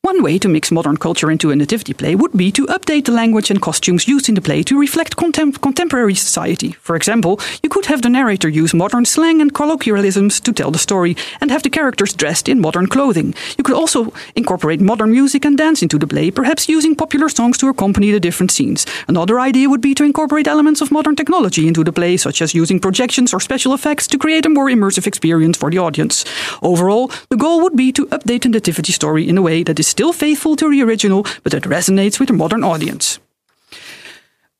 One 0.09 0.23
way 0.23 0.39
to 0.39 0.49
mix 0.49 0.71
modern 0.71 0.97
culture 0.97 1.29
into 1.29 1.51
a 1.51 1.55
nativity 1.55 1.93
play 1.93 2.15
would 2.15 2.31
be 2.35 2.51
to 2.53 2.65
update 2.65 3.05
the 3.05 3.11
language 3.11 3.51
and 3.51 3.61
costumes 3.61 4.07
used 4.07 4.27
in 4.27 4.33
the 4.33 4.41
play 4.41 4.63
to 4.63 4.79
reflect 4.79 5.15
contem- 5.15 5.61
contemporary 5.61 6.15
society. 6.15 6.71
For 6.81 6.95
example, 6.95 7.39
you 7.61 7.69
could 7.69 7.85
have 7.85 8.01
the 8.01 8.09
narrator 8.09 8.49
use 8.49 8.73
modern 8.73 9.05
slang 9.05 9.39
and 9.39 9.53
colloquialisms 9.53 10.39
to 10.39 10.51
tell 10.51 10.71
the 10.71 10.79
story 10.79 11.15
and 11.39 11.51
have 11.51 11.61
the 11.61 11.69
characters 11.69 12.11
dressed 12.11 12.49
in 12.49 12.59
modern 12.59 12.87
clothing. 12.87 13.35
You 13.55 13.63
could 13.63 13.75
also 13.75 14.11
incorporate 14.35 14.81
modern 14.81 15.11
music 15.11 15.45
and 15.45 15.55
dance 15.55 15.83
into 15.83 15.99
the 15.99 16.07
play, 16.07 16.31
perhaps 16.31 16.67
using 16.67 16.95
popular 16.95 17.29
songs 17.29 17.59
to 17.59 17.69
accompany 17.69 18.09
the 18.09 18.19
different 18.19 18.49
scenes. 18.49 18.87
Another 19.07 19.39
idea 19.39 19.69
would 19.69 19.81
be 19.81 19.93
to 19.93 20.03
incorporate 20.03 20.47
elements 20.47 20.81
of 20.81 20.91
modern 20.91 21.15
technology 21.15 21.67
into 21.67 21.83
the 21.83 21.93
play, 21.93 22.17
such 22.17 22.41
as 22.41 22.55
using 22.55 22.79
projections 22.79 23.31
or 23.31 23.39
special 23.39 23.75
effects 23.75 24.07
to 24.07 24.17
create 24.17 24.47
a 24.47 24.49
more 24.49 24.71
immersive 24.71 25.05
experience 25.05 25.55
for 25.55 25.69
the 25.69 25.77
audience. 25.77 26.25
Overall, 26.63 27.11
the 27.29 27.37
goal 27.37 27.61
would 27.61 27.75
be 27.75 27.91
to 27.91 28.07
update 28.07 28.41
the 28.41 28.49
nativity 28.49 28.91
story 28.91 29.29
in 29.29 29.37
a 29.37 29.43
way 29.43 29.61
that 29.61 29.79
is 29.79 29.98
still 29.99 30.13
faithful 30.13 30.55
to 30.55 30.71
the 30.71 30.81
original, 30.81 31.25
but 31.43 31.51
that 31.51 31.63
resonates 31.63 32.21
with 32.21 32.29
the 32.29 32.33
modern 32.33 32.63
audience. 32.63 33.19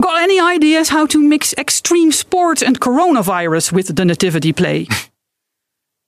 Got 0.04 0.22
any 0.22 0.38
ideas 0.38 0.90
how 0.90 1.06
to 1.06 1.18
mix 1.18 1.54
extreme 1.54 2.12
sports 2.12 2.62
and 2.62 2.78
coronavirus 2.78 3.72
with 3.72 3.96
the 3.96 4.04
nativity 4.04 4.52
play? 4.52 4.88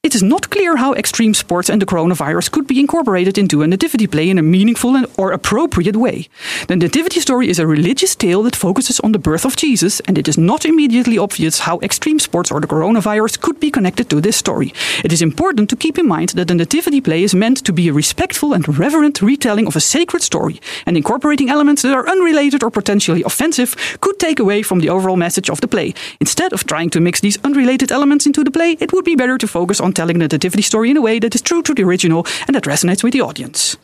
It 0.04 0.16
is 0.16 0.24
not 0.24 0.50
clear 0.50 0.78
how 0.78 0.96
extreme 0.96 1.36
sports 1.36 1.70
and 1.70 1.80
the 1.80 1.86
coronavirus 1.86 2.50
could 2.50 2.66
be 2.66 2.80
incorporated 2.80 3.38
into 3.38 3.62
a 3.62 3.68
nativity 3.68 4.08
play 4.08 4.32
in 4.32 4.40
a 4.40 4.42
meaningful 4.42 4.96
and, 4.96 5.06
or 5.16 5.32
appropriate 5.32 5.96
way. 5.96 6.28
The 6.68 6.76
nativity 6.76 7.20
story 7.20 7.50
is 7.50 7.60
a 7.60 7.68
religious 7.68 8.16
tale 8.16 8.42
that 8.42 8.56
focuses 8.56 9.00
on 9.02 9.12
the 9.12 9.20
birth 9.20 9.46
of 9.46 9.56
Jesus, 9.56 10.00
and 10.08 10.18
it 10.18 10.28
is 10.28 10.40
not 10.40 10.66
immediately 10.66 11.20
obvious 11.20 11.60
how 11.60 11.78
extreme 11.82 12.18
sports 12.18 12.50
or 12.50 12.60
the 12.60 12.66
coronavirus 12.66 13.42
could 13.42 13.60
be 13.60 13.70
connected 13.70 14.10
to 14.10 14.20
this 14.20 14.38
story. 14.38 14.74
It 15.04 15.14
is 15.14 15.22
important 15.22 15.70
to 15.70 15.76
keep 15.76 16.00
in 16.00 16.08
mind 16.08 16.30
that 16.30 16.48
the 16.48 16.56
nativity 16.56 17.00
play 17.00 17.22
is 17.22 17.36
meant 17.36 17.64
to 17.64 17.72
be 17.72 17.88
a 17.88 17.94
respectful 17.94 18.54
and 18.54 18.80
reverent 18.80 19.22
retelling 19.22 19.68
of 19.68 19.76
a 19.76 19.80
sacred 19.80 20.24
story, 20.24 20.60
and 20.88 20.98
incorporating 20.98 21.52
elements 21.52 21.84
that 21.84 21.94
are 21.94 22.10
unrelated 22.10 22.64
or 22.64 22.72
potentially 22.72 23.22
offensive 23.22 24.00
could 24.02 24.18
take 24.18 24.40
away 24.40 24.64
from 24.64 24.80
the 24.80 24.90
overall 24.90 25.16
message 25.16 25.52
of 25.52 25.62
the 25.62 25.68
play. 25.68 25.94
Instead 26.20 26.54
of 26.54 26.66
trying 26.66 26.90
to 26.90 27.00
mix 27.00 27.20
these 27.20 27.38
unrelated 27.44 27.92
elements 27.92 28.26
into 28.26 28.44
the 28.44 28.50
play, 28.50 28.78
it 28.80 28.92
would 28.92 29.06
be 29.06 29.16
better 29.16 29.38
to 29.38 29.48
focus 29.48 29.80
on 29.80 29.91
telling 29.94 30.20
the 30.20 30.28
nativity 30.28 30.62
story 30.62 30.90
in 30.90 30.98
a 30.98 31.02
way 31.02 31.20
that 31.20 31.36
is 31.36 31.42
true 31.42 31.62
to 31.64 31.74
the 31.74 31.84
original 31.84 32.26
and 32.48 32.56
that 32.56 32.64
resonates 32.64 33.04
with 33.04 33.14
the 33.14 33.22
audience. 33.22 33.78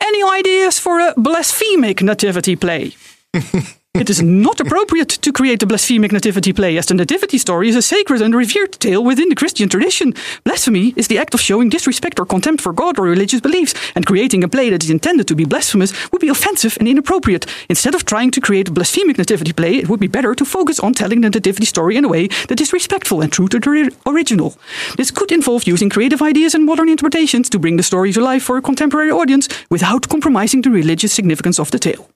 Any 0.00 0.22
ideas 0.22 0.78
for 0.78 1.00
a 1.00 1.14
blasphemic 1.16 2.02
nativity 2.02 2.56
play? 2.56 2.92
It 4.02 4.10
is 4.10 4.20
not 4.20 4.58
appropriate 4.58 5.10
to 5.10 5.32
create 5.32 5.62
a 5.62 5.66
blasphemic 5.66 6.10
nativity 6.10 6.52
play, 6.52 6.76
as 6.76 6.86
the 6.86 6.94
nativity 6.94 7.38
story 7.38 7.68
is 7.68 7.76
a 7.76 7.82
sacred 7.82 8.20
and 8.20 8.34
revered 8.34 8.72
tale 8.72 9.04
within 9.04 9.28
the 9.28 9.36
Christian 9.36 9.68
tradition. 9.68 10.14
Blasphemy 10.42 10.92
is 10.96 11.06
the 11.06 11.18
act 11.18 11.34
of 11.34 11.40
showing 11.40 11.68
disrespect 11.68 12.18
or 12.18 12.26
contempt 12.26 12.62
for 12.62 12.72
God 12.72 12.98
or 12.98 13.04
religious 13.04 13.40
beliefs, 13.40 13.74
and 13.94 14.04
creating 14.04 14.42
a 14.42 14.48
play 14.48 14.70
that 14.70 14.82
is 14.82 14.90
intended 14.90 15.28
to 15.28 15.36
be 15.36 15.44
blasphemous 15.44 15.92
would 16.10 16.20
be 16.20 16.30
offensive 16.30 16.76
and 16.80 16.88
inappropriate. 16.88 17.46
Instead 17.68 17.94
of 17.94 18.04
trying 18.04 18.32
to 18.32 18.40
create 18.40 18.66
a 18.68 18.72
blasphemic 18.72 19.18
nativity 19.18 19.52
play, 19.52 19.76
it 19.76 19.88
would 19.88 20.00
be 20.00 20.08
better 20.08 20.34
to 20.34 20.44
focus 20.44 20.80
on 20.80 20.94
telling 20.94 21.20
the 21.20 21.30
nativity 21.30 21.66
story 21.66 21.96
in 21.96 22.04
a 22.04 22.08
way 22.08 22.26
that 22.48 22.60
is 22.60 22.72
respectful 22.72 23.20
and 23.20 23.30
true 23.30 23.46
to 23.46 23.60
the 23.60 23.94
original. 24.06 24.56
This 24.96 25.12
could 25.12 25.30
involve 25.30 25.66
using 25.66 25.90
creative 25.90 26.22
ideas 26.22 26.54
and 26.54 26.64
modern 26.64 26.88
interpretations 26.88 27.48
to 27.50 27.58
bring 27.60 27.76
the 27.76 27.84
story 27.84 28.12
to 28.14 28.20
life 28.20 28.42
for 28.42 28.56
a 28.56 28.62
contemporary 28.62 29.12
audience 29.12 29.48
without 29.70 30.08
compromising 30.08 30.62
the 30.62 30.70
religious 30.70 31.12
significance 31.12 31.60
of 31.60 31.70
the 31.70 31.78
tale. 31.78 32.08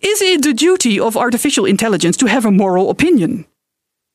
Is 0.00 0.22
it 0.22 0.42
the 0.42 0.52
duty 0.52 0.98
of 1.00 1.16
artificial 1.16 1.64
intelligence 1.64 2.16
to 2.18 2.26
have 2.26 2.44
a 2.44 2.50
moral 2.50 2.90
opinion? 2.90 3.46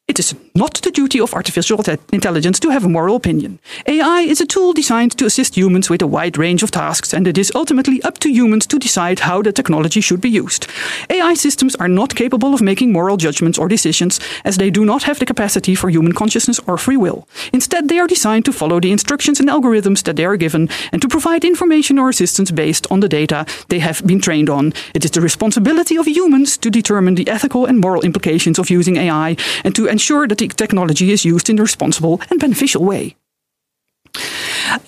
It 0.07 0.19
is 0.19 0.35
not 0.55 0.73
the 0.81 0.91
duty 0.91 1.21
of 1.21 1.33
artificial 1.33 1.81
intelligence 2.11 2.59
to 2.59 2.69
have 2.69 2.83
a 2.83 2.89
moral 2.89 3.15
opinion. 3.15 3.59
AI 3.87 4.19
is 4.21 4.41
a 4.41 4.45
tool 4.45 4.73
designed 4.73 5.17
to 5.17 5.25
assist 5.25 5.55
humans 5.55 5.89
with 5.89 6.01
a 6.01 6.07
wide 6.07 6.37
range 6.37 6.63
of 6.63 6.71
tasks, 6.71 7.13
and 7.13 7.25
it 7.27 7.37
is 7.37 7.51
ultimately 7.55 8.01
up 8.03 8.17
to 8.19 8.29
humans 8.29 8.67
to 8.67 8.77
decide 8.77 9.21
how 9.21 9.41
the 9.41 9.53
technology 9.53 10.01
should 10.01 10.19
be 10.19 10.29
used. 10.29 10.67
AI 11.09 11.33
systems 11.35 11.77
are 11.77 11.87
not 11.87 12.13
capable 12.13 12.53
of 12.53 12.61
making 12.61 12.91
moral 12.91 13.15
judgments 13.15 13.57
or 13.57 13.69
decisions, 13.69 14.19
as 14.43 14.57
they 14.57 14.69
do 14.69 14.83
not 14.83 15.03
have 15.03 15.19
the 15.19 15.25
capacity 15.25 15.75
for 15.75 15.89
human 15.89 16.11
consciousness 16.11 16.59
or 16.67 16.77
free 16.77 16.97
will. 16.97 17.25
Instead, 17.53 17.87
they 17.87 17.99
are 17.99 18.07
designed 18.07 18.43
to 18.43 18.51
follow 18.51 18.81
the 18.81 18.91
instructions 18.91 19.39
and 19.39 19.47
algorithms 19.47 20.03
that 20.03 20.17
they 20.17 20.25
are 20.25 20.35
given 20.35 20.67
and 20.91 21.01
to 21.01 21.07
provide 21.07 21.45
information 21.45 21.97
or 21.97 22.09
assistance 22.09 22.51
based 22.51 22.85
on 22.91 22.99
the 22.99 23.07
data 23.07 23.45
they 23.69 23.79
have 23.79 24.05
been 24.05 24.19
trained 24.19 24.49
on. 24.49 24.73
It 24.93 25.05
is 25.05 25.11
the 25.11 25.21
responsibility 25.21 25.95
of 25.95 26.05
humans 26.05 26.57
to 26.57 26.69
determine 26.69 27.15
the 27.15 27.29
ethical 27.29 27.65
and 27.65 27.79
moral 27.79 28.01
implications 28.01 28.59
of 28.59 28.69
using 28.69 28.97
AI 28.97 29.37
and 29.63 29.73
to 29.75 29.87
ensure 29.91 30.27
that 30.27 30.37
the 30.37 30.47
technology 30.47 31.11
is 31.11 31.25
used 31.25 31.49
in 31.49 31.59
a 31.59 31.61
responsible 31.61 32.21
and 32.29 32.39
beneficial 32.39 32.83
way. 32.83 33.15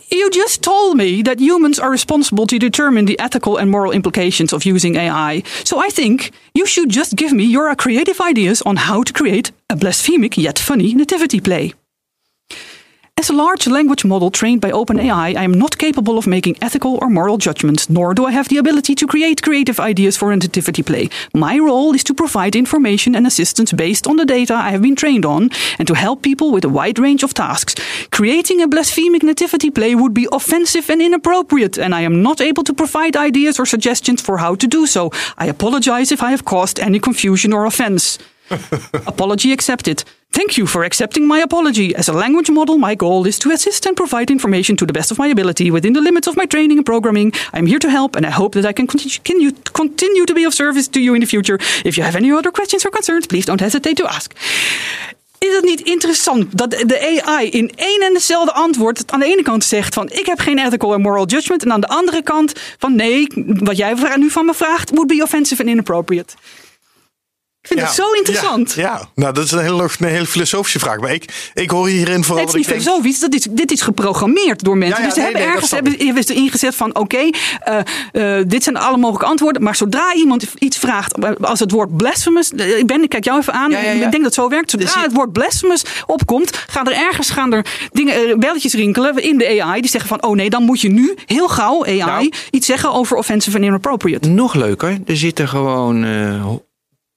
You 0.10 0.30
just 0.30 0.62
told 0.62 0.98
me 0.98 1.22
that 1.24 1.40
humans 1.40 1.80
are 1.80 1.90
responsible 1.92 2.48
to 2.48 2.60
determine 2.60 3.06
the 3.06 3.20
ethical 3.20 3.58
and 3.58 3.70
moral 3.70 3.92
implications 3.92 4.54
of 4.54 4.66
using 4.66 4.96
AI. 4.96 5.44
So 5.64 5.80
I 5.80 5.90
think 5.90 6.32
you 6.54 6.66
should 6.66 6.90
just 6.90 7.16
give 7.16 7.34
me 7.34 7.44
your 7.44 7.74
creative 7.76 8.22
ideas 8.22 8.62
on 8.62 8.78
how 8.78 9.04
to 9.04 9.14
create 9.14 9.52
a 9.70 9.76
blasphemic 9.76 10.38
yet 10.38 10.60
funny 10.60 10.94
nativity 10.94 11.42
play. 11.42 11.74
As 13.16 13.30
a 13.30 13.34
large 13.34 13.68
language 13.68 14.04
model 14.04 14.32
trained 14.32 14.60
by 14.60 14.72
OpenAI, 14.72 15.38
I 15.38 15.44
am 15.44 15.54
not 15.54 15.78
capable 15.78 16.18
of 16.18 16.28
making 16.28 16.58
ethical 16.62 17.00
or 17.02 17.10
moral 17.10 17.38
judgments, 17.38 17.90
nor 17.90 18.14
do 18.14 18.26
I 18.26 18.32
have 18.32 18.50
the 18.50 18.58
ability 18.58 18.96
to 18.96 19.08
create 19.08 19.42
creative 19.42 19.80
ideas 19.80 20.18
for 20.18 20.32
a 20.32 20.36
nativity 20.36 20.84
play. 20.84 21.10
My 21.34 21.58
role 21.58 21.96
is 21.96 22.04
to 22.06 22.14
provide 22.14 22.54
information 22.56 23.16
and 23.16 23.26
assistance 23.26 23.72
based 23.72 24.08
on 24.08 24.18
the 24.18 24.26
data 24.26 24.56
I 24.56 24.72
have 24.72 24.82
been 24.82 24.98
trained 24.98 25.26
on, 25.26 25.52
and 25.80 25.88
to 25.88 25.94
help 25.94 26.22
people 26.22 26.52
with 26.52 26.66
a 26.66 26.70
wide 26.70 27.00
range 27.00 27.24
of 27.24 27.34
tasks. 27.34 27.76
Creating 28.12 28.62
a 28.62 28.68
blasphemic 28.68 29.24
nativity 29.24 29.70
play 29.70 29.96
would 29.96 30.14
be 30.14 30.28
offensive 30.32 30.90
and 30.90 31.02
inappropriate, 31.02 31.78
and 31.78 31.96
I 31.96 32.02
am 32.02 32.24
not 32.24 32.42
able 32.42 32.66
to 32.66 32.74
provide 32.74 33.16
ideas 33.16 33.58
or 33.58 33.66
suggestions 33.66 34.22
for 34.22 34.40
how 34.40 34.56
to 34.56 34.68
do 34.68 34.86
so. 34.86 35.12
I 35.38 35.46
apologize 35.46 36.12
if 36.12 36.24
I 36.24 36.32
have 36.32 36.44
caused 36.44 36.78
any 36.78 37.00
confusion 37.00 37.54
or 37.54 37.66
offense. 37.66 38.18
apology 39.08 39.54
accepted. 39.54 40.04
Thank 40.34 40.58
you 40.58 40.66
for 40.66 40.84
accepting 40.84 41.28
my 41.28 41.40
apology. 41.42 41.94
As 41.96 42.10
a 42.10 42.14
language 42.14 42.50
model, 42.50 42.80
my 42.80 42.96
goal 42.96 43.28
is 43.28 43.38
to 43.40 43.52
assist 43.52 43.86
and 43.86 43.96
provide 43.96 44.32
information 44.32 44.76
to 44.78 44.86
the 44.86 44.92
best 44.92 45.12
of 45.12 45.20
my 45.20 45.28
ability 45.28 45.70
within 45.70 45.94
the 45.94 46.02
limits 46.02 46.28
of 46.28 46.36
my 46.36 46.48
training 46.48 46.78
and 46.78 46.86
programming. 46.86 47.32
I'm 47.54 47.68
here 47.68 47.78
to 47.78 47.90
help, 47.90 48.16
and 48.16 48.26
I 48.26 48.32
hope 48.32 48.60
that 48.60 48.66
I 48.66 48.74
can 48.74 48.88
continue, 48.88 50.26
to 50.26 50.34
be 50.34 50.46
of 50.46 50.54
service 50.56 50.88
to 50.88 51.00
you 51.00 51.14
in 51.14 51.20
the 51.20 51.28
future. 51.28 51.60
If 51.86 51.98
you 51.98 52.04
have 52.04 52.16
any 52.16 52.32
other 52.32 52.52
questions 52.52 52.84
or 52.84 52.90
concerns, 52.90 53.28
please 53.28 53.46
don't 53.46 53.62
hesitate 53.62 53.96
to 53.98 54.08
ask. 54.08 54.34
Is 55.38 55.56
het 55.56 55.64
niet 55.64 55.82
interessant 55.82 56.58
dat 56.58 56.72
de 56.72 57.22
AI 57.26 57.50
in 57.50 57.72
één 57.76 58.02
en 58.02 58.14
dezelfde 58.14 58.54
antwoord 58.54 59.12
aan 59.12 59.20
de 59.20 59.26
ene 59.26 59.44
kant 59.44 59.64
zegt 59.64 59.94
van 59.94 60.10
ik 60.10 60.26
heb 60.26 60.40
geen 60.40 60.60
ethical 60.60 60.94
en 60.94 61.02
moral 61.02 61.26
judgment 61.26 61.64
en 61.64 61.72
aan 61.72 61.82
de 61.82 61.88
andere 61.88 62.24
kant 62.24 62.54
van 62.78 62.96
nee, 62.96 63.28
wat 63.46 63.78
jij 63.78 63.96
nu 64.16 64.30
van 64.30 64.46
me 64.46 64.54
vraagt 64.54 64.90
would 64.90 65.08
be 65.08 65.24
offensive 65.24 65.62
and 65.62 65.72
inappropriate. 65.72 66.34
Ik 67.64 67.70
vind 67.70 67.80
Ja. 67.80 67.86
het 67.86 67.96
zo 67.96 68.12
interessant. 68.12 68.74
Ja, 68.74 68.82
ja. 68.82 69.02
nou 69.16 69.34
dat 69.34 69.44
is 69.44 69.52
een 69.52 69.60
hele, 69.60 69.90
een 70.00 70.08
hele 70.08 70.26
filosofische 70.26 70.80
vraag. 70.80 71.00
Maar 71.00 71.14
ik, 71.14 71.52
ik 71.54 71.70
hoor 71.70 71.88
hierin 71.88 72.24
vooral... 72.24 72.46
Het 72.46 72.54
is 72.54 72.60
niet 72.60 72.68
denk- 72.68 72.82
filosofisch, 72.82 73.20
dat 73.20 73.34
is, 73.34 73.48
dit 73.52 73.72
is 73.72 73.82
geprogrammeerd 73.82 74.64
door 74.64 74.78
mensen. 74.78 74.98
Ja, 74.98 75.02
ja, 75.04 75.06
dus 75.06 75.14
ze 75.14 75.20
nee, 75.20 75.30
hebben 75.30 75.48
nee, 75.48 75.56
ergens 75.56 75.72
hebben, 75.72 76.06
hebben 76.06 76.24
ze 76.24 76.34
ingezet 76.34 76.76
van 76.76 76.96
oké, 76.96 77.30
eh, 77.60 77.80
eh, 78.40 78.46
dit 78.48 78.64
zijn 78.64 78.78
alle 78.78 78.98
mogelijke 78.98 79.26
antwoorden. 79.26 79.64
Maar 79.64 79.76
zodra 79.76 80.14
iemand 80.14 80.46
iets 80.60 80.78
vraagt, 80.78 81.18
eh, 81.18 81.32
als 81.42 81.60
het 81.60 81.72
woord 81.72 81.98
blasphemous, 81.98 82.52
ik 82.52 82.88
ben, 82.88 83.04
ik 83.04 83.10
kijk 83.10 83.24
jou 83.24 83.40
even 83.40 83.54
aan, 83.54 83.72
Ja, 83.72 83.80
ja, 83.80 83.84
ja. 83.86 83.92
ik 83.92 84.00
denk 84.00 84.14
dat 84.14 84.24
het 84.24 84.34
zo 84.34 84.50
werkt. 84.50 84.72
Zodra 84.72 84.86
Dus 84.86 84.96
je- 84.96 85.02
het 85.02 85.14
woord 85.14 85.32
blasphemous 85.32 85.84
opkomt, 86.06 86.58
gaan 86.68 86.88
er 86.88 86.94
ergens 86.94 87.30
gaan 87.30 87.54
er 87.54 87.66
dingen, 87.92 88.40
belletjes 88.40 88.74
rinkelen 88.74 89.18
in 89.24 89.38
de 89.38 89.62
AI. 89.62 89.82
Die 89.82 89.90
zeggen 89.90 90.10
van 90.10 90.24
oh 90.24 90.36
nee, 90.36 90.50
dan 90.50 90.64
moet 90.64 90.82
je 90.82 90.90
nu 90.90 91.16
heel 91.26 91.48
gauw 91.48 91.86
AI 91.86 91.98
Nou. 91.98 92.32
iets 92.52 92.66
zeggen 92.68 92.92
over 92.94 93.18
offensive 93.18 93.58
en 93.58 93.64
inappropriate. 93.64 94.30
Nog 94.30 94.54
leuker, 94.54 94.98
er 95.06 95.18
zitten 95.18 95.48
gewoon 95.48 96.04
eh, 96.04 96.46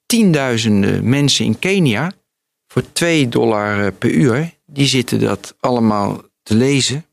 tienduizenden 0.06 1.08
mensen 1.08 1.44
in 1.44 1.58
Kenia 1.58 2.12
voor 2.66 2.82
2 2.92 3.28
dollar 3.28 3.86
eh, 3.86 3.92
per 3.98 4.10
uur. 4.10 4.54
Die 4.66 4.86
zitten 4.86 5.20
dat 5.20 5.54
allemaal 5.60 6.22
te 6.42 6.54
lezen. 6.54 7.04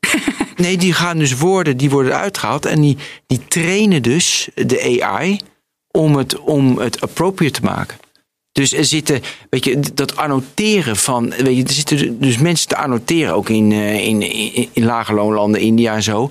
Nee, 0.56 0.76
die 0.76 0.92
gaan 0.92 1.18
dus 1.18 1.36
woorden, 1.36 1.76
die 1.76 1.90
worden 1.90 2.16
uitgehaald 2.16 2.66
en 2.66 2.80
die, 2.80 2.96
die 3.26 3.44
trainen 3.48 4.02
dus 4.02 4.48
de 4.54 5.02
AI 5.02 5.40
om 5.90 6.16
het, 6.16 6.38
om 6.38 6.78
het 6.78 7.00
appropriate 7.00 7.60
te 7.60 7.66
maken. 7.66 7.98
Dus 8.52 8.72
er 8.72 8.84
zitten, 8.84 9.20
weet 9.50 9.64
je, 9.64 9.80
dat 9.94 10.16
annoteren 10.16 10.96
van, 10.96 11.30
weet 11.30 11.56
je, 11.56 11.62
er 11.62 11.72
zitten 11.72 12.20
dus 12.20 12.38
mensen 12.38 12.68
te 12.68 12.76
annoteren, 12.76 13.34
ook 13.34 13.48
in, 13.48 13.72
eh, 13.72 14.06
in, 14.06 14.22
in, 14.22 14.68
in 14.72 14.84
lage 14.84 15.14
loonlanden, 15.14 15.60
India 15.60 15.94
en 15.94 16.02
zo. 16.02 16.30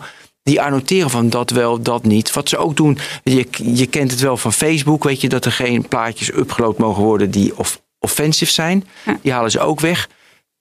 Die 0.49 0.61
annoteren 0.61 1.09
van 1.09 1.29
dat 1.29 1.49
wel, 1.49 1.81
dat 1.81 2.03
niet. 2.03 2.33
Wat 2.33 2.49
ze 2.49 2.57
ook 2.57 2.75
doen, 2.75 2.97
je, 3.23 3.47
je 3.63 3.85
kent 3.85 4.11
het 4.11 4.19
wel 4.19 4.37
van 4.37 4.53
Facebook, 4.53 5.03
weet 5.03 5.21
je, 5.21 5.29
dat 5.29 5.45
er 5.45 5.51
geen 5.51 5.87
plaatjes 5.87 6.33
upgeload 6.33 6.77
mogen 6.77 7.03
worden 7.03 7.31
die 7.31 7.57
off, 7.57 7.81
offensive 7.99 8.51
zijn. 8.51 8.87
Die 9.21 9.31
halen 9.31 9.51
ze 9.51 9.59
ook 9.59 9.79
weg. 9.79 10.09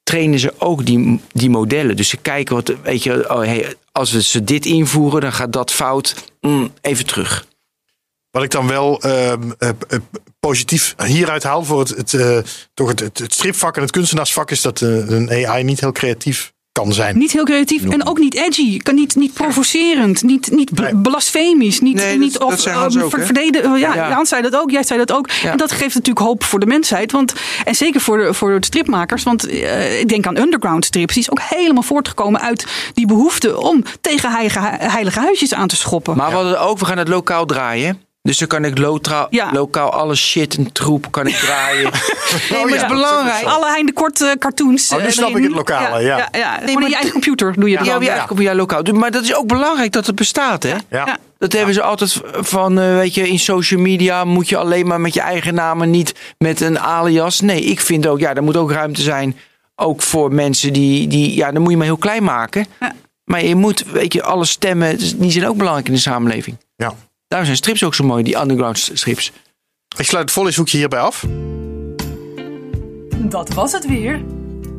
Trainen 0.03 0.39
ze 0.39 0.55
ook 0.59 0.87
die, 0.87 1.21
die 1.33 1.51
modellen. 1.51 1.97
Dus 1.97 2.09
ze 2.09 2.17
kijken 2.17 2.55
wat, 2.55 2.73
weet 2.83 3.03
je, 3.03 3.31
oh, 3.31 3.39
hey, 3.39 3.75
als 3.93 4.13
we 4.13 4.23
ze 4.23 4.45
dit 4.45 4.67
invoeren, 4.67 5.21
dan 5.21 5.33
gaat 5.33 5.53
dat 5.53 5.73
fout. 5.73 6.33
Mm, 6.41 6.73
even 6.81 7.07
terug. 7.07 7.47
Wat 8.31 8.43
ik 8.43 8.51
dan 8.51 8.67
wel 8.67 9.01
ehm, 9.03 9.51
eh, 9.59 9.69
eh, 9.69 9.99
positief 10.41 10.95
hieruit 11.05 11.43
haal 11.43 11.65
voor 11.65 11.79
het, 11.79 11.89
het, 11.89 12.15
eh, 12.15 12.39
toch 12.75 12.89
het, 12.89 13.01
het, 13.01 13.19
het 13.19 13.33
stripvak 13.33 13.77
en 13.77 13.83
het 13.83 13.91
kunstenaarsvak 13.91 14.51
is 14.51 14.63
dat 14.63 14.81
eh, 14.81 15.09
een 15.09 15.47
AI 15.47 15.65
niet 15.65 15.81
heel 15.81 15.93
creatief 15.93 16.54
kan 16.83 16.93
zijn. 16.93 17.19
Niet 17.19 17.33
heel 17.33 17.45
creatief 17.45 17.85
en 17.89 18.07
ook 18.07 18.19
niet 18.19 18.35
edgy. 18.35 18.79
Kan 18.79 18.95
niet, 18.95 19.15
niet 19.17 19.33
provocerend, 19.33 20.23
niet, 20.23 20.51
niet 20.51 20.79
Nee. 20.79 20.97
blasfemisch. 20.97 21.81
Niet, 21.81 21.95
Nee, 21.95 22.11
dat- 22.11 22.19
niet 22.19 22.39
dat 22.39 22.61
zei 22.61 22.77
Hans 22.77 22.95
ehm, 22.95 23.05
ook, 23.05 23.17
hè? 23.17 23.25
verdedigen. 23.25 23.79
Ja, 23.79 23.95
Ja. 23.95 24.11
Hans 24.13 24.29
zei 24.29 24.43
dat 24.43 24.57
ook, 24.57 24.71
jij 24.71 24.83
zei 24.83 24.99
dat 24.99 25.13
ook. 25.13 25.31
Ja. 25.31 25.51
En 25.51 25.57
dat 25.57 25.73
geeft 25.73 25.95
natuurlijk 25.95 26.27
hoop 26.27 26.45
voor 26.45 26.61
de 26.61 26.67
mensheid. 26.67 27.13
Want, 27.13 27.33
en 27.65 27.75
zeker 27.75 28.01
voor 28.01 28.19
de, 28.19 28.35
voor 28.35 28.61
de 28.61 28.67
stripmakers. 28.67 29.23
Want 29.23 29.47
eh, 29.49 30.01
ik 30.01 30.09
denk 30.09 30.27
aan 30.27 30.39
underground 30.39 30.85
strips. 30.85 31.15
Die 31.15 31.23
is 31.23 31.31
ook 31.31 31.41
helemaal 31.41 31.83
voortgekomen 31.83 32.41
uit 32.41 32.67
die 32.95 33.07
behoefte 33.07 33.61
om 33.61 33.85
tegen 34.01 34.31
heilige, 34.31 34.61
heilige 34.79 35.19
huisjes 35.21 35.55
aan 35.55 35.69
te 35.69 35.77
schoppen. 35.77 36.17
Maar 36.17 36.29
we 36.31 36.35
hadden 36.37 36.61
ook, 36.61 36.79
we 36.79 36.85
gaan 36.85 36.99
het 36.99 37.09
lokaal 37.09 37.47
draaien. 37.47 38.01
Dus 38.29 38.39
dan 38.39 38.49
kan 38.49 38.65
ik 38.65 38.79
lotra- 38.79 39.27
Ja. 39.31 39.53
lokaal 39.53 39.93
alle 39.93 40.15
shit 40.15 40.57
en 40.57 40.73
troep 40.73 41.11
kan 41.11 41.27
ik 41.27 41.35
draaien. 41.35 41.83
nee, 41.91 41.91
maar 42.51 42.59
ja, 42.59 42.65
het 42.67 42.75
is 42.75 42.87
belangrijk. 42.87 43.45
Alle 43.45 43.67
Heinde 43.67 43.93
Kort 43.93 44.21
eh, 44.23 44.31
cartoons. 44.39 44.93
Oh, 44.93 44.99
nu 44.99 45.05
eh, 45.05 45.11
snap 45.11 45.37
ik 45.37 45.43
het 45.43 45.53
lokale, 45.53 46.01
ja. 46.03 46.17
ja, 46.17 46.29
ja. 46.33 46.55
Gewoon 46.59 46.75
maar 46.75 46.83
in 46.83 46.89
je 46.89 46.95
eigen 46.95 47.13
computer 47.13 47.53
doe 47.61 47.71
je 47.71 47.77
dat 47.77 47.87
Ja, 47.87 48.01
je 48.01 48.09
eigen 48.11 48.31
op 48.31 48.41
je 48.41 48.55
lokaal. 48.55 48.83
Maar 48.83 49.11
dat 49.11 49.23
is 49.23 49.35
ook 49.35 49.47
belangrijk 49.47 49.93
dat 49.93 50.07
het 50.07 50.15
bestaat, 50.15 50.63
hè? 50.63 50.69
Ja. 50.71 50.79
Ja. 50.89 51.17
Dat 51.39 51.53
hebben 51.53 51.75
ze 51.75 51.83
altijd 51.83 52.21
van, 52.33 52.79
eh, 52.79 52.95
weet 52.95 53.15
je, 53.15 53.29
in 53.29 53.39
social 53.39 53.81
media 53.81 54.25
moet 54.25 54.49
je 54.49 54.57
alleen 54.57 54.87
maar 54.87 55.01
met 55.01 55.15
je 55.15 55.21
eigen 55.21 55.55
naam 55.55 55.83
en 55.83 55.91
niet 55.91 56.15
met 56.39 56.61
een 56.61 56.79
alias. 56.79 57.41
Nee, 57.41 57.61
ik 57.61 57.81
vind 57.81 58.07
ook, 58.07 58.19
ja, 58.19 58.35
er 58.35 58.43
moet 58.43 58.57
ook 58.57 58.71
ruimte 58.73 59.03
zijn, 59.03 59.37
ook 59.77 60.03
voor 60.03 60.33
mensen 60.33 60.73
die, 60.73 61.07
die 61.09 61.35
ja, 61.35 61.53
dan 61.53 61.63
moet 61.63 61.71
je 61.71 61.77
maar 61.77 61.87
heel 61.87 61.97
klein 61.97 62.23
maken. 62.25 62.67
Ja. 62.81 62.93
Maar 63.25 63.45
je 63.45 63.55
moet, 63.55 63.85
weet 63.93 64.13
je, 64.13 64.23
alle 64.23 64.45
stemmen, 64.45 64.99
die 65.17 65.31
zijn 65.31 65.47
ook 65.49 65.57
belangrijk 65.57 65.87
in 65.89 65.95
de 65.95 66.01
samenleving. 66.01 66.57
Ja. 66.77 66.95
Daarom 67.35 67.53
zijn 67.53 67.65
strips 67.65 67.85
ook 67.85 67.95
zo 67.95 68.05
mooi, 68.05 68.23
die 68.23 68.41
underground 68.41 68.91
strips. 68.93 69.33
Ik 69.99 70.05
sluit 70.05 70.25
het 70.25 70.33
voorleeshoekje 70.33 70.77
hierbij 70.77 70.99
af. 70.99 71.25
Dat 73.19 73.55
was 73.55 73.73
het 73.73 73.87
weer. 73.87 74.23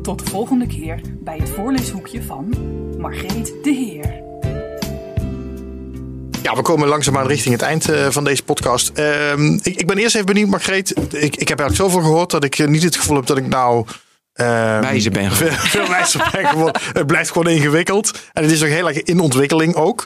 Tot 0.02 0.18
de 0.18 0.30
volgende 0.30 0.66
keer 0.66 1.00
bij 1.20 1.36
het 1.36 1.50
voorleeshoekje 1.50 2.22
van 2.22 2.54
Margreet 2.98 3.54
de 3.62 3.70
Heer. 3.70 4.22
Ja, 6.42 6.54
we 6.54 6.62
komen 6.62 6.88
langzaamaan 6.88 7.26
richting 7.26 7.54
het 7.54 7.62
eind 7.62 7.88
eh, 7.88 8.06
van 8.10 8.24
deze 8.24 8.42
podcast. 8.42 8.88
Ehm, 8.88 9.52
ik, 9.62 9.76
ik 9.76 9.86
ben 9.86 9.98
eerst 9.98 10.14
even 10.14 10.26
benieuwd, 10.26 10.48
Margreet. 10.48 10.90
Ik, 10.90 11.36
ik 11.36 11.48
heb 11.48 11.60
eigenlijk 11.60 11.90
zoveel 11.90 12.00
gehoord 12.00 12.30
dat 12.30 12.44
ik 12.44 12.58
eh, 12.58 12.66
niet 12.66 12.82
het 12.82 12.96
gevoel 12.96 13.16
heb 13.16 13.26
dat 13.26 13.36
ik 13.36 13.46
nou... 13.46 13.86
ehm, 14.32 14.80
Wijzer 14.80 15.12
ben 15.12 15.32
veel, 15.32 15.52
veel 15.76 15.88
wijzer 15.88 16.28
ben 16.32 16.46
geworden. 16.46 16.82
Het 16.92 17.06
blijft 17.06 17.30
gewoon 17.30 17.52
ingewikkeld. 17.52 18.10
En 18.32 18.42
het 18.42 18.52
is 18.52 18.60
nog 18.60 18.68
heel 18.68 18.88
erg 18.88 19.02
in 19.02 19.20
ontwikkeling 19.20 19.74
ook. 19.74 20.04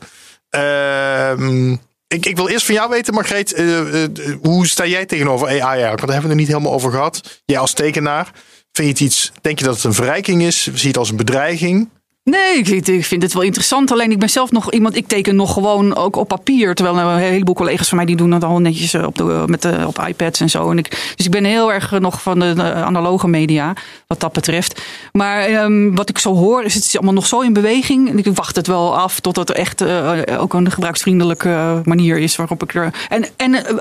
Ehm, 0.48 1.76
ik, 2.14 2.26
ik 2.26 2.36
wil 2.36 2.48
eerst 2.48 2.66
van 2.66 2.74
jou 2.74 2.90
weten, 2.90 3.14
Margreet. 3.14 3.52
eh, 3.52 4.04
eh, 4.04 4.10
hoe 4.42 4.66
sta 4.66 4.86
jij 4.86 5.06
tegenover 5.06 5.46
AI 5.46 5.58
eigenlijk? 5.60 5.86
Want 5.86 6.00
daar 6.00 6.12
hebben 6.12 6.22
we 6.22 6.28
het 6.28 6.36
niet 6.36 6.48
helemaal 6.48 6.72
over 6.72 6.90
gehad. 6.90 7.42
Jij 7.44 7.58
als 7.58 7.72
tekenaar. 7.72 8.30
Vind 8.72 8.86
je 8.86 8.92
het 8.92 9.00
iets, 9.12 9.32
denk 9.40 9.58
je 9.58 9.64
dat 9.64 9.74
het 9.74 9.84
een 9.84 9.94
verrijking 9.94 10.42
is? 10.42 10.62
Zie 10.62 10.72
je 10.80 10.86
het 10.88 10.96
als 10.96 11.10
een 11.10 11.16
bedreiging? 11.16 11.88
Nee, 12.24 12.58
ik, 12.58 12.68
ik 12.86 13.04
vind 13.04 13.22
het 13.22 13.32
wel 13.32 13.42
interessant. 13.42 13.92
Alleen 13.92 14.10
ik 14.10 14.18
ben 14.18 14.30
zelf 14.30 14.50
nog 14.50 14.72
iemand, 14.72 14.96
ik 14.96 15.06
teken 15.06 15.36
nog 15.36 15.52
gewoon 15.52 15.96
ook 15.96 16.16
op 16.16 16.28
papier. 16.28 16.74
Terwijl 16.74 16.98
een 16.98 17.18
heleboel 17.18 17.54
collega's 17.54 17.88
van 17.88 17.96
mij 17.96 18.06
die 18.06 18.16
doen 18.16 18.30
dat 18.30 18.44
al 18.44 18.58
netjes 18.58 18.94
eh, 18.94 19.06
op, 19.06 19.16
de, 19.16 19.44
met 19.46 19.62
de, 19.62 19.84
op 19.86 20.04
iPads 20.08 20.40
en 20.40 20.50
zo. 20.50 20.70
En 20.70 20.78
ik, 20.78 21.12
dus 21.16 21.26
ik 21.26 21.32
ben 21.32 21.44
heel 21.44 21.72
erg 21.72 21.98
nog 21.98 22.22
van 22.22 22.38
de, 22.38 22.72
analoge 22.74 23.28
media, 23.28 23.72
wat 24.06 24.20
dat 24.20 24.32
betreft. 24.32 24.82
Maar 25.12 25.40
ehm, 25.40 25.94
wat 25.94 26.08
ik 26.08 26.18
zo 26.18 26.34
hoor, 26.34 26.62
is 26.62 26.74
het 26.74 26.84
is 26.84 26.96
allemaal 26.96 27.14
nog 27.14 27.26
zo 27.26 27.40
in 27.40 27.52
beweging. 27.52 28.26
Ik 28.26 28.34
wacht 28.34 28.56
het 28.56 28.66
wel 28.66 28.96
af 28.96 29.20
tot 29.20 29.36
het 29.36 29.50
echt 29.50 29.80
eh, 29.80 30.18
ook 30.38 30.54
een 30.54 30.70
gebruiksvriendelijke 30.70 31.82
manier 31.84 32.18
is 32.18 32.36
waarop 32.36 32.62
ik 32.62 32.74
er. 32.74 32.94
En, 33.08 33.24
en 33.36 33.54
eh, 33.54 33.74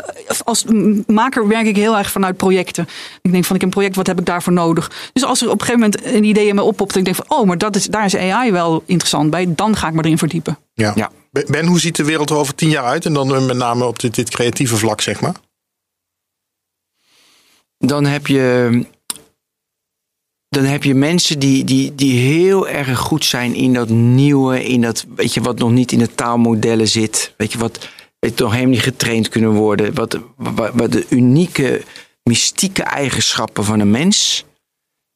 als 0.43 0.65
maker 1.07 1.47
werk 1.47 1.65
ik 1.65 1.75
heel 1.75 1.97
erg 1.97 2.11
vanuit 2.11 2.37
projecten. 2.37 2.87
Ik 3.21 3.31
denk 3.31 3.45
van 3.45 3.55
ik 3.55 3.61
heb 3.61 3.69
een 3.69 3.77
project, 3.77 3.95
wat 3.95 4.07
heb 4.07 4.19
ik 4.19 4.25
daarvoor 4.25 4.53
nodig? 4.53 4.91
Dus 5.13 5.23
als 5.23 5.41
er 5.41 5.47
op 5.47 5.59
een 5.59 5.65
gegeven 5.65 5.79
moment 5.79 6.15
een 6.15 6.23
idee 6.23 6.47
in 6.47 6.55
me 6.55 6.63
oppopt, 6.63 6.93
en 6.93 6.99
ik 6.99 7.05
denk 7.05 7.17
van 7.17 7.37
oh, 7.37 7.47
maar 7.47 7.57
dat 7.57 7.75
is, 7.75 7.85
daar 7.85 8.05
is 8.05 8.13
AI 8.33 8.51
wel 8.51 8.83
interessant 8.85 9.29
bij, 9.29 9.55
dan 9.55 9.75
ga 9.75 9.87
ik 9.87 9.93
me 9.93 10.03
erin 10.03 10.17
verdiepen. 10.17 10.57
Ja. 10.73 10.91
Ja. 10.95 11.11
Ben, 11.31 11.65
hoe 11.65 11.79
ziet 11.79 11.95
de 11.95 12.03
wereld 12.03 12.29
er 12.29 12.35
over 12.35 12.55
tien 12.55 12.69
jaar 12.69 12.83
uit? 12.83 13.05
En 13.05 13.13
dan 13.13 13.35
eh, 13.35 13.45
met 13.45 13.57
name 13.57 13.85
op 13.85 13.99
dit, 13.99 14.15
dit 14.15 14.29
creatieve 14.29 14.77
vlak, 14.77 15.01
zeg 15.01 15.21
maar. 15.21 15.35
dan 17.77 18.05
heb 18.05 18.27
je, 18.27 18.85
dan 20.49 20.63
heb 20.63 20.83
je 20.83 20.95
mensen 20.95 21.39
die, 21.39 21.63
die, 21.63 21.95
die 21.95 22.19
heel 22.19 22.67
erg 22.67 22.99
goed 22.99 23.25
zijn 23.25 23.55
in 23.55 23.73
dat 23.73 23.89
nieuwe, 23.89 24.63
in 24.63 24.81
dat, 24.81 25.05
weet 25.15 25.33
je, 25.33 25.41
wat 25.41 25.57
nog 25.57 25.71
niet 25.71 25.91
in 25.91 25.99
de 25.99 26.15
taalmodellen 26.15 26.87
zit. 26.87 27.33
Weet 27.37 27.51
je, 27.51 27.57
wat 27.57 27.89
weet 28.19 28.37
je, 28.37 28.43
nog 28.43 28.51
helemaal 28.51 28.73
niet 28.73 28.83
getraind 28.83 29.29
kunnen 29.29 29.51
worden. 29.51 29.93
Wat, 29.93 30.19
wat, 30.35 30.71
wat 30.73 30.91
de 30.91 31.05
unieke, 31.09 31.83
mystieke 32.23 32.83
eigenschappen 32.83 33.63
van 33.63 33.79
een 33.79 33.91
mens. 33.91 34.45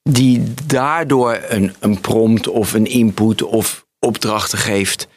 Die 0.09 0.43
daardoor 0.65 1.39
een, 1.47 1.73
een 1.79 2.01
prompt 2.01 2.47
of 2.47 2.73
een 2.73 2.85
input 2.85 3.43
of 3.43 3.85
opdrachten 3.99 4.57
geeft. 4.57 5.07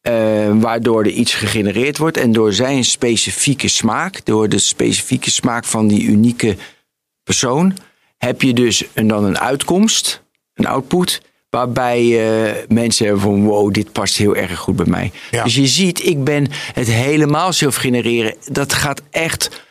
eh, 0.00 0.12
waardoor 0.60 1.00
er 1.04 1.10
iets 1.10 1.34
gegenereerd 1.34 1.98
wordt. 1.98 2.16
En 2.16 2.32
door 2.32 2.52
zijn 2.52 2.84
specifieke 2.84 3.68
smaak, 3.68 4.24
door 4.24 4.48
de 4.48 4.58
specifieke 4.58 5.30
smaak 5.30 5.64
van 5.64 5.86
die 5.88 6.02
unieke 6.02 6.56
persoon, 7.22 7.76
heb 8.18 8.42
je 8.42 8.52
dus 8.52 8.84
een, 8.94 9.06
dan 9.06 9.24
een 9.24 9.38
uitkomst, 9.38 10.22
een 10.54 10.66
output. 10.66 11.22
Waarbij 11.50 12.00
eh, 12.00 12.52
mensen 12.68 13.04
hebben 13.04 13.22
van 13.22 13.44
wow, 13.44 13.72
dit 13.72 13.92
past 13.92 14.16
heel 14.16 14.36
erg 14.36 14.58
goed 14.58 14.76
bij 14.76 14.86
mij. 14.86 15.12
Ja. 15.30 15.44
Dus 15.44 15.54
je 15.54 15.66
ziet, 15.66 16.04
ik 16.04 16.24
ben 16.24 16.46
het 16.72 16.86
helemaal 16.86 17.52
zelf 17.52 17.76
genereren. 17.76 18.34
Dat 18.44 18.72
gaat 18.72 19.02
echt 19.10 19.64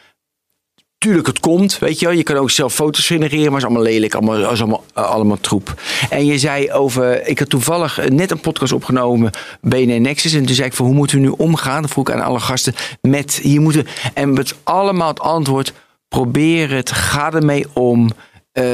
Tuurlijk, 1.06 1.28
het 1.28 1.40
komt, 1.40 1.80
weet 1.80 2.00
je 2.00 2.06
wel. 2.06 2.16
Je 2.16 2.24
kan 2.24 2.36
ook 2.36 2.52
zelf 2.52 2.74
foto's 2.74 3.06
genereren, 3.06 3.52
maar 3.52 3.62
het 3.62 3.62
is 3.62 3.66
allemaal 3.66 3.92
lelijk, 3.92 4.14
allemaal, 4.14 4.46
allemaal, 4.46 4.84
eh, 4.94 5.04
allemaal 5.04 5.38
troep. 5.40 5.82
En 6.10 6.26
je 6.26 6.40
zei 6.40 6.72
over, 6.72 7.28
ik 7.28 7.40
had 7.40 7.50
toevallig 7.50 8.00
eh, 8.00 8.10
net 8.10 8.32
een 8.32 8.40
podcast 8.40 8.72
opgenomen, 8.72 9.32
BNN 9.62 10.02
Nexus. 10.02 10.34
En 10.34 10.46
toen 10.46 10.56
zei 10.56 10.68
ik 10.68 10.74
van, 10.74 10.86
hoe 10.86 10.96
moeten 10.96 11.18
we 11.18 11.24
nu 11.24 11.34
omgaan? 11.38 11.82
Dat 11.82 11.92
vroeg 11.92 12.08
ik 12.08 12.16
aan 12.16 12.22
alle 12.22 12.40
gasten, 12.40 12.76
met, 13.02 13.40
hier 13.42 13.62
moeten, 13.62 13.88
en 14.14 14.36
het 14.36 14.56
allemaal 14.64 15.08
het 15.08 15.20
antwoord, 15.20 15.74
probeer 16.08 16.72
het, 16.72 16.92
ga 16.92 17.34
ermee 17.34 17.66
om. 17.74 18.10
Eh, 18.52 18.66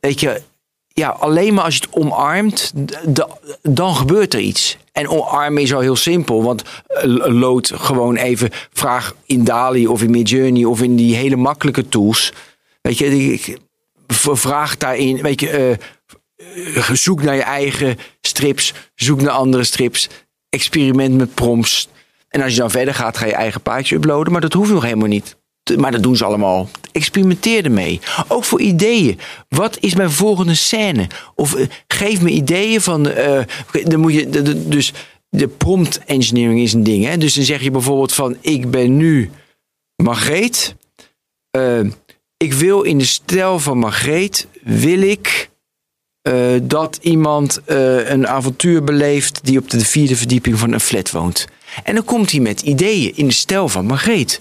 weet 0.00 0.20
je, 0.20 0.42
ja, 0.98 1.08
alleen 1.08 1.54
maar 1.54 1.64
als 1.64 1.74
je 1.74 1.80
het 1.80 1.94
omarmt, 1.94 2.72
dan 3.62 3.96
gebeurt 3.96 4.34
er 4.34 4.40
iets. 4.40 4.76
En 4.92 5.08
omarmen 5.08 5.62
is 5.62 5.74
al 5.74 5.80
heel 5.80 5.96
simpel, 5.96 6.42
want 6.42 6.62
eh, 6.86 7.02
lood 7.26 7.72
gewoon 7.74 8.16
even, 8.16 8.50
vraag 8.72 9.14
in 9.26 9.44
Dali 9.44 9.86
of 9.86 10.02
in 10.02 10.10
Midjourney 10.10 10.64
of 10.64 10.82
in 10.82 10.96
die 10.96 11.14
hele 11.14 11.36
makkelijke 11.36 11.88
tools. 11.88 12.32
Weet 12.80 12.98
je, 12.98 13.58
vraag 14.06 14.76
daarin, 14.76 15.22
weet 15.22 15.40
je, 15.40 15.48
eh, 15.48 15.70
eh, 16.76 16.90
zoek 16.92 17.22
naar 17.22 17.34
je 17.34 17.42
eigen 17.42 17.98
strips, 18.20 18.74
zoek 18.94 19.20
naar 19.20 19.30
andere 19.30 19.64
strips, 19.64 20.08
experiment 20.48 21.16
met 21.16 21.34
prompts. 21.34 21.88
En 22.28 22.42
als 22.42 22.52
je 22.52 22.58
dan 22.58 22.70
verder 22.70 22.94
gaat, 22.94 23.16
ga 23.16 23.26
je 23.26 23.34
eigen 23.34 23.60
plaatje 23.60 23.96
uploaden, 23.96 24.32
maar 24.32 24.40
dat 24.40 24.52
hoeft 24.52 24.70
nog 24.70 24.82
helemaal 24.82 25.08
niet. 25.08 25.36
Maar 25.76 25.92
dat 25.92 26.02
doen 26.02 26.16
ze 26.16 26.24
allemaal. 26.24 26.68
Experimenteer 26.98 27.64
ermee. 27.64 28.00
Ook 28.28 28.44
voor 28.44 28.60
ideeën. 28.60 29.18
Wat 29.48 29.78
is 29.80 29.94
mijn 29.94 30.10
volgende 30.10 30.54
scène? 30.54 31.06
Of 31.34 31.54
eh, 31.54 31.66
geef 31.88 32.20
me 32.20 32.30
ideeën 32.30 32.80
van. 32.80 33.08
eh, 33.08 33.40
dan 33.84 34.00
moet 34.00 34.14
je. 34.14 34.28
dus 34.68 34.92
de 35.28 35.48
prompt 35.48 36.00
engineering 36.06 36.60
is 36.60 36.72
een 36.72 36.82
ding. 36.82 37.04
Hè? 37.04 37.16
Dus 37.18 37.34
dan 37.34 37.44
zeg 37.44 37.62
je 37.62 37.70
bijvoorbeeld 37.70 38.14
van: 38.14 38.36
Ik 38.40 38.70
ben 38.70 38.96
nu 38.96 39.30
Margreet. 39.96 40.74
Eh, 41.50 41.80
ik 42.36 42.52
wil 42.52 42.82
in 42.82 42.98
de 42.98 43.04
stijl 43.04 43.58
van 43.58 43.78
Margreet. 43.78 44.46
Wil 44.62 45.00
ik. 45.02 45.50
dat 46.62 46.98
iemand 47.02 47.60
een 47.66 48.26
avontuur 48.26 48.84
beleeft 48.84 49.40
die 49.44 49.58
op 49.58 49.70
de 49.70 49.80
vierde 49.80 50.16
verdieping 50.16 50.58
van 50.58 50.72
een 50.72 50.80
flat 50.80 51.10
woont. 51.10 51.46
En 51.84 51.94
dan 51.94 52.04
komt 52.04 52.30
hij 52.30 52.40
met 52.40 52.60
ideeën 52.60 53.16
in 53.16 53.26
de 53.26 53.34
stijl 53.34 53.68
van 53.68 53.86
Margreet. 53.86 54.40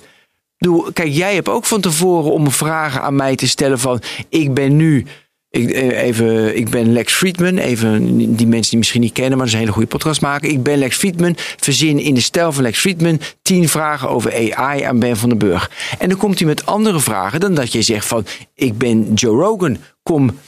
Kijk, 0.94 1.12
jij 1.12 1.34
hebt 1.34 1.50
ook 1.50 1.66
van 1.66 1.82
tevoren 1.82 2.32
om 2.32 2.52
vragen 2.52 3.02
aan 3.02 3.16
mij 3.16 3.36
te 3.36 3.48
stellen 3.48 3.80
van... 3.80 4.02
ik 4.30 4.54
ben 4.54 4.76
nu... 4.76 5.06
Ik, 5.50 5.70
eh, 5.70 6.04
even, 6.04 6.58
ik 6.58 6.70
ben 6.70 6.94
Lex 6.94 7.14
Friedman. 7.14 7.58
Even 7.58 8.18
die 8.36 8.48
mensen 8.48 8.70
die 8.70 8.78
misschien 8.78 9.02
niet 9.02 9.14
kennen, 9.14 9.38
maar 9.38 9.40
dat 9.40 9.48
is 9.48 9.54
een 9.54 9.60
hele 9.60 9.72
goede 9.72 9.88
podcast 9.88 10.22
maken. 10.22 10.50
Ik 10.50 10.64
ben 10.64 10.78
Lex 10.78 10.96
Friedman. 10.98 11.36
Verzin 11.58 12.00
in 12.00 12.14
de 12.14 12.22
stijl 12.22 12.52
van 12.52 12.64
Lex 12.64 12.80
Friedman 12.80 13.20
tien 13.42 13.70
vragen 13.70 14.10
over 14.10 14.56
AI 14.56 14.82
aan 14.82 15.00
Ben 15.00 15.18
van 15.18 15.30
den 15.30 15.38
Burg. 15.38 15.72
En 16.00 16.10
dan 16.10 16.18
komt 16.18 16.40
hij 16.40 16.48
met 16.48 16.66
andere 16.66 17.00
vragen 17.00 17.40
dan 17.40 17.54
dat 17.54 17.72
je 17.72 17.82
zegt 17.82 18.08
van... 18.08 18.26
ik 18.54 18.78
ben 18.78 19.14
Joe 19.14 19.42
Rogan. 19.42 19.78
Kom. 20.04 20.40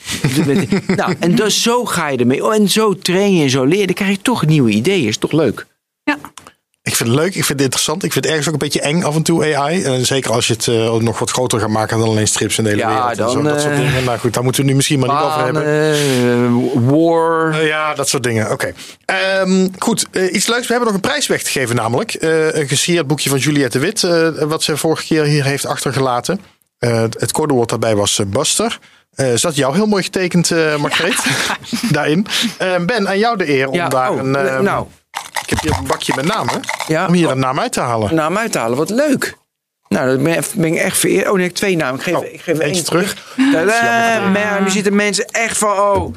nou, 0.96 1.16
en 1.20 1.36
dus 1.36 1.62
zo 1.62 1.86
ga 1.86 2.08
je 2.08 2.18
ermee. 2.18 2.52
En 2.52 2.70
zo 2.70 2.98
train 2.98 3.36
je 3.36 3.44
en 3.44 3.50
zo 3.50 3.64
leer. 3.64 3.86
Dan 3.86 3.96
krijg 3.96 4.12
je 4.12 4.22
toch 4.22 4.46
nieuwe 4.46 4.70
ideeën. 4.70 5.08
Is 5.08 5.18
toch 5.18 5.32
leuk? 5.32 5.66
Ja. 6.04 6.18
Ik 6.90 6.96
vind 6.96 7.10
het 7.10 7.18
leuk, 7.18 7.28
ik 7.28 7.34
vind 7.34 7.48
het 7.48 7.62
interessant. 7.62 8.04
Ik 8.04 8.12
vind 8.12 8.24
het 8.26 8.34
ergens 8.34 8.48
ook 8.48 8.54
een 8.62 8.68
beetje 8.68 8.82
eng 8.82 9.04
af 9.04 9.16
en 9.16 9.24
toe 9.24 9.56
AI. 9.56 9.84
En 9.84 10.06
zeker 10.06 10.32
als 10.32 10.48
je 10.48 10.54
het 10.54 10.68
eh, 10.68 10.94
nog 10.96 11.20
wat 11.20 11.30
groter 11.32 11.60
gaat 11.60 11.70
maken 11.70 12.00
dan 12.00 12.08
alleen 12.08 12.28
strips 12.28 12.58
in 12.58 12.64
de 12.64 12.70
hele 12.70 12.82
Ja, 12.82 12.88
wereld. 12.94 13.10
en 13.10 13.30
zo, 13.30 13.34
dan, 13.34 13.44
dat 13.44 13.62
soort 13.62 13.74
eh, 13.74 13.80
dingen. 13.80 14.04
Nou 14.04 14.20
goed, 14.20 14.34
daar 14.34 14.44
moeten 14.44 14.62
we 14.64 14.70
nu 14.70 14.76
misschien 14.76 15.00
maar 15.00 15.10
niet 15.10 15.20
over 15.20 15.44
hebben. 15.44 15.66
Eh, 15.66 16.92
war. 16.92 17.66
Ja, 17.66 17.94
dat 17.94 18.10
soort 18.10 18.24
dingen. 18.24 18.52
Oké. 18.52 18.74
Ehm, 19.06 19.68
goed, 19.80 20.06
iets 20.32 20.48
leuks. 20.48 20.62
We 20.68 20.74
hebben 20.74 20.86
nog 20.86 20.94
een 20.94 21.10
prijs 21.10 21.28
weg 21.28 21.44
te 21.44 21.50
geven 21.52 21.76
namelijk. 21.76 22.16
Een 22.20 22.68
gesigneerd 22.68 23.08
boekje 23.08 23.30
van 23.30 23.40
Juliette 23.40 23.80
de 23.80 23.86
Wit. 23.86 24.02
wat 24.48 24.64
ze 24.64 24.78
vorige 24.78 25.06
keer 25.06 25.24
hier 25.24 25.44
heeft 25.44 25.66
achtergelaten. 25.66 26.40
Eh, 26.80 27.02
het- 27.02 27.32
codewoord 27.32 27.70
daarbij 27.70 27.96
was 27.96 28.20
Buster. 28.28 28.80
Is 29.16 29.42
dat 29.42 29.56
jou 29.56 29.76
heel 29.76 29.86
mooi 29.86 30.04
getekend, 30.04 30.52
eh 30.52 30.76
Margreet? 30.76 31.24
Daarin. 31.92 32.26
Eh, 32.58 32.76
ben, 32.86 33.08
aan 33.08 33.18
jou 33.20 33.38
de 33.38 33.50
eer 33.50 33.68
om 33.68 33.74
Ja, 33.76 33.88
daar 33.90 34.12
oh, 34.12 34.18
een... 34.18 34.36
eh, 34.36 34.60
nou, 34.60 34.86
Ik 35.42 35.50
heb 35.50 35.60
hier 35.62 35.78
een 35.78 35.88
bakje 35.88 36.14
met 36.16 36.26
namen. 36.26 36.60
Ja. 36.88 37.08
Om 37.08 37.14
hier 37.14 37.30
een 37.30 37.40
naam 37.40 37.60
uit 37.60 37.72
te 37.72 37.80
halen. 37.80 38.16
naam 38.16 38.38
uithalen. 38.38 38.78
Wat 38.78 38.90
leuk. 38.90 39.38
Nou, 39.88 40.10
dat 40.10 40.24
ben, 40.56 40.74
ik 40.74 40.80
echt 40.80 40.98
vereerd. 40.98 41.28
Oh 41.28 41.34
nee, 41.34 41.42
ik 41.42 41.48
heb 41.48 41.56
twee 41.56 41.76
namen. 41.76 41.96
Ik 41.96 42.02
geef, 42.02 42.16
Oh, 42.16 42.26
ik 42.26 42.42
geef 42.42 42.60
eentje 42.60 42.84
terug. 42.84 43.36
Maar 44.34 44.62
nu 44.62 44.70
zitten 44.70 44.96
mensen 44.96 45.26
echt 45.26 45.58
van, 45.58 45.78
oh. 45.78 46.16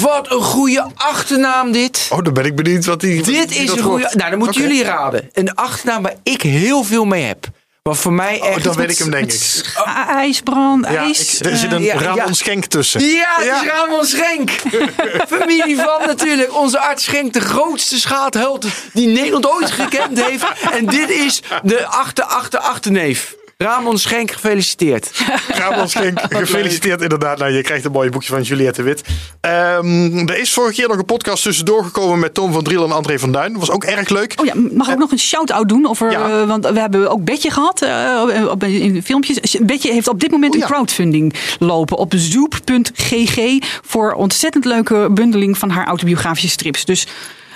Wat 0.00 0.30
een 0.30 0.42
goede 0.42 0.86
achternaam 0.94 1.72
dit. 1.72 2.08
Oh, 2.12 2.22
dan 2.22 2.32
ben 2.32 2.44
ik 2.44 2.56
benieuwd 2.56 2.84
wat 2.84 3.00
die. 3.00 3.22
dit 3.22 3.50
is 3.50 3.70
een 3.70 3.78
goede... 3.78 4.10
Nou, 4.16 4.30
dan 4.30 4.38
moeten 4.38 4.60
jullie 4.60 4.84
raden. 4.84 5.30
Een 5.32 5.54
achternaam 5.54 6.02
waar 6.02 6.14
ik 6.22 6.42
heel 6.42 6.84
veel 6.84 7.04
mee 7.04 7.24
heb. 7.24 7.46
Wat 7.88 7.98
voor 7.98 8.12
mij 8.12 8.40
echt... 8.40 8.56
Oh, 8.56 8.62
dan 8.62 8.74
weet 8.76 8.90
ik 8.90 8.98
hem, 8.98 9.10
denk 9.10 9.32
ik. 9.32 9.62
IJsbrand, 10.08 10.86
Ja, 10.88 10.96
ijs. 10.96 11.38
ik- 11.38 11.46
er 11.46 11.56
zit 11.56 11.72
een 11.72 11.82
ja, 11.82 11.98
Ramon 11.98 12.26
ja. 12.26 12.32
Schenk 12.32 12.64
tussen. 12.64 13.04
Ja, 13.04 13.26
het 13.36 13.62
is 13.62 13.70
Ramon 13.70 14.04
Schenk. 14.06 14.50
Familie 15.38 15.76
van 15.76 16.06
natuurlijk. 16.06 16.54
Onze 16.56 16.78
arts 16.78 17.04
Schenk, 17.04 17.32
de 17.32 17.40
grootste 17.40 17.98
schaatheld 18.00 18.66
die 18.92 19.06
Nederland 19.06 19.46
ooit 19.48 19.70
gekend 19.70 20.22
heeft. 20.24 20.44
En 20.72 20.86
dit 20.86 21.10
is 21.10 21.42
de 21.62 21.86
achter, 21.86 22.24
achter, 22.24 22.58
achterneef. 22.60 23.34
Ramon 23.64 23.98
Schenk, 23.98 24.30
gefeliciteerd. 24.30 25.10
Ramon 25.60 25.88
Schenk, 25.88 26.20
gefeliciteerd 26.28 27.02
inderdaad. 27.02 27.38
Nou, 27.38 27.52
je 27.52 27.62
krijgt 27.62 27.84
een 27.84 27.92
mooi 27.92 28.10
boekje 28.10 28.28
van 28.32 28.42
Juliette 28.42 28.82
Wit. 28.82 29.02
Ehm, 29.40 30.18
er 30.28 30.38
is 30.38 30.52
vorige 30.52 30.74
keer 30.74 30.88
nog 30.88 30.98
een 30.98 31.04
podcast 31.04 31.42
tussendoor 31.42 31.84
gekomen 31.84 32.18
met 32.18 32.34
Tom 32.34 32.52
van 32.52 32.62
Driel 32.62 32.84
en 32.84 32.92
André 32.92 33.18
van 33.18 33.32
Duin. 33.32 33.50
Dat 33.52 33.60
was 33.60 33.70
ook 33.70 33.84
erg 33.84 34.08
leuk. 34.08 34.34
Oh 34.36 34.46
ja, 34.46 34.52
mag 34.72 34.88
ik 34.88 34.98
nog 34.98 35.10
een 35.12 35.18
shout-out 35.18 35.68
doen? 35.68 35.86
Over, 35.88 36.10
Ja. 36.10 36.28
eh, 36.40 36.46
want 36.46 36.68
we 36.68 36.80
hebben 36.80 37.10
ook 37.10 37.24
Betje 37.24 37.50
gehad 37.50 37.82
eh, 37.82 38.46
op- 38.50 38.64
in 38.64 39.02
filmpjes. 39.02 39.56
Betje 39.62 39.92
heeft 39.92 40.08
op 40.08 40.20
dit 40.20 40.30
moment 40.30 40.52
Oh 40.52 40.58
ja. 40.58 40.64
een 40.66 40.70
crowdfunding 40.72 41.34
lopen 41.58 41.96
op 41.96 42.12
zoep.gg 42.16 43.58
voor 43.84 44.12
ontzettend 44.12 44.64
leuke 44.64 45.08
bundeling 45.10 45.58
van 45.58 45.70
haar 45.70 45.86
autobiografische 45.86 46.48
strips. 46.48 46.84
Dus 46.84 47.06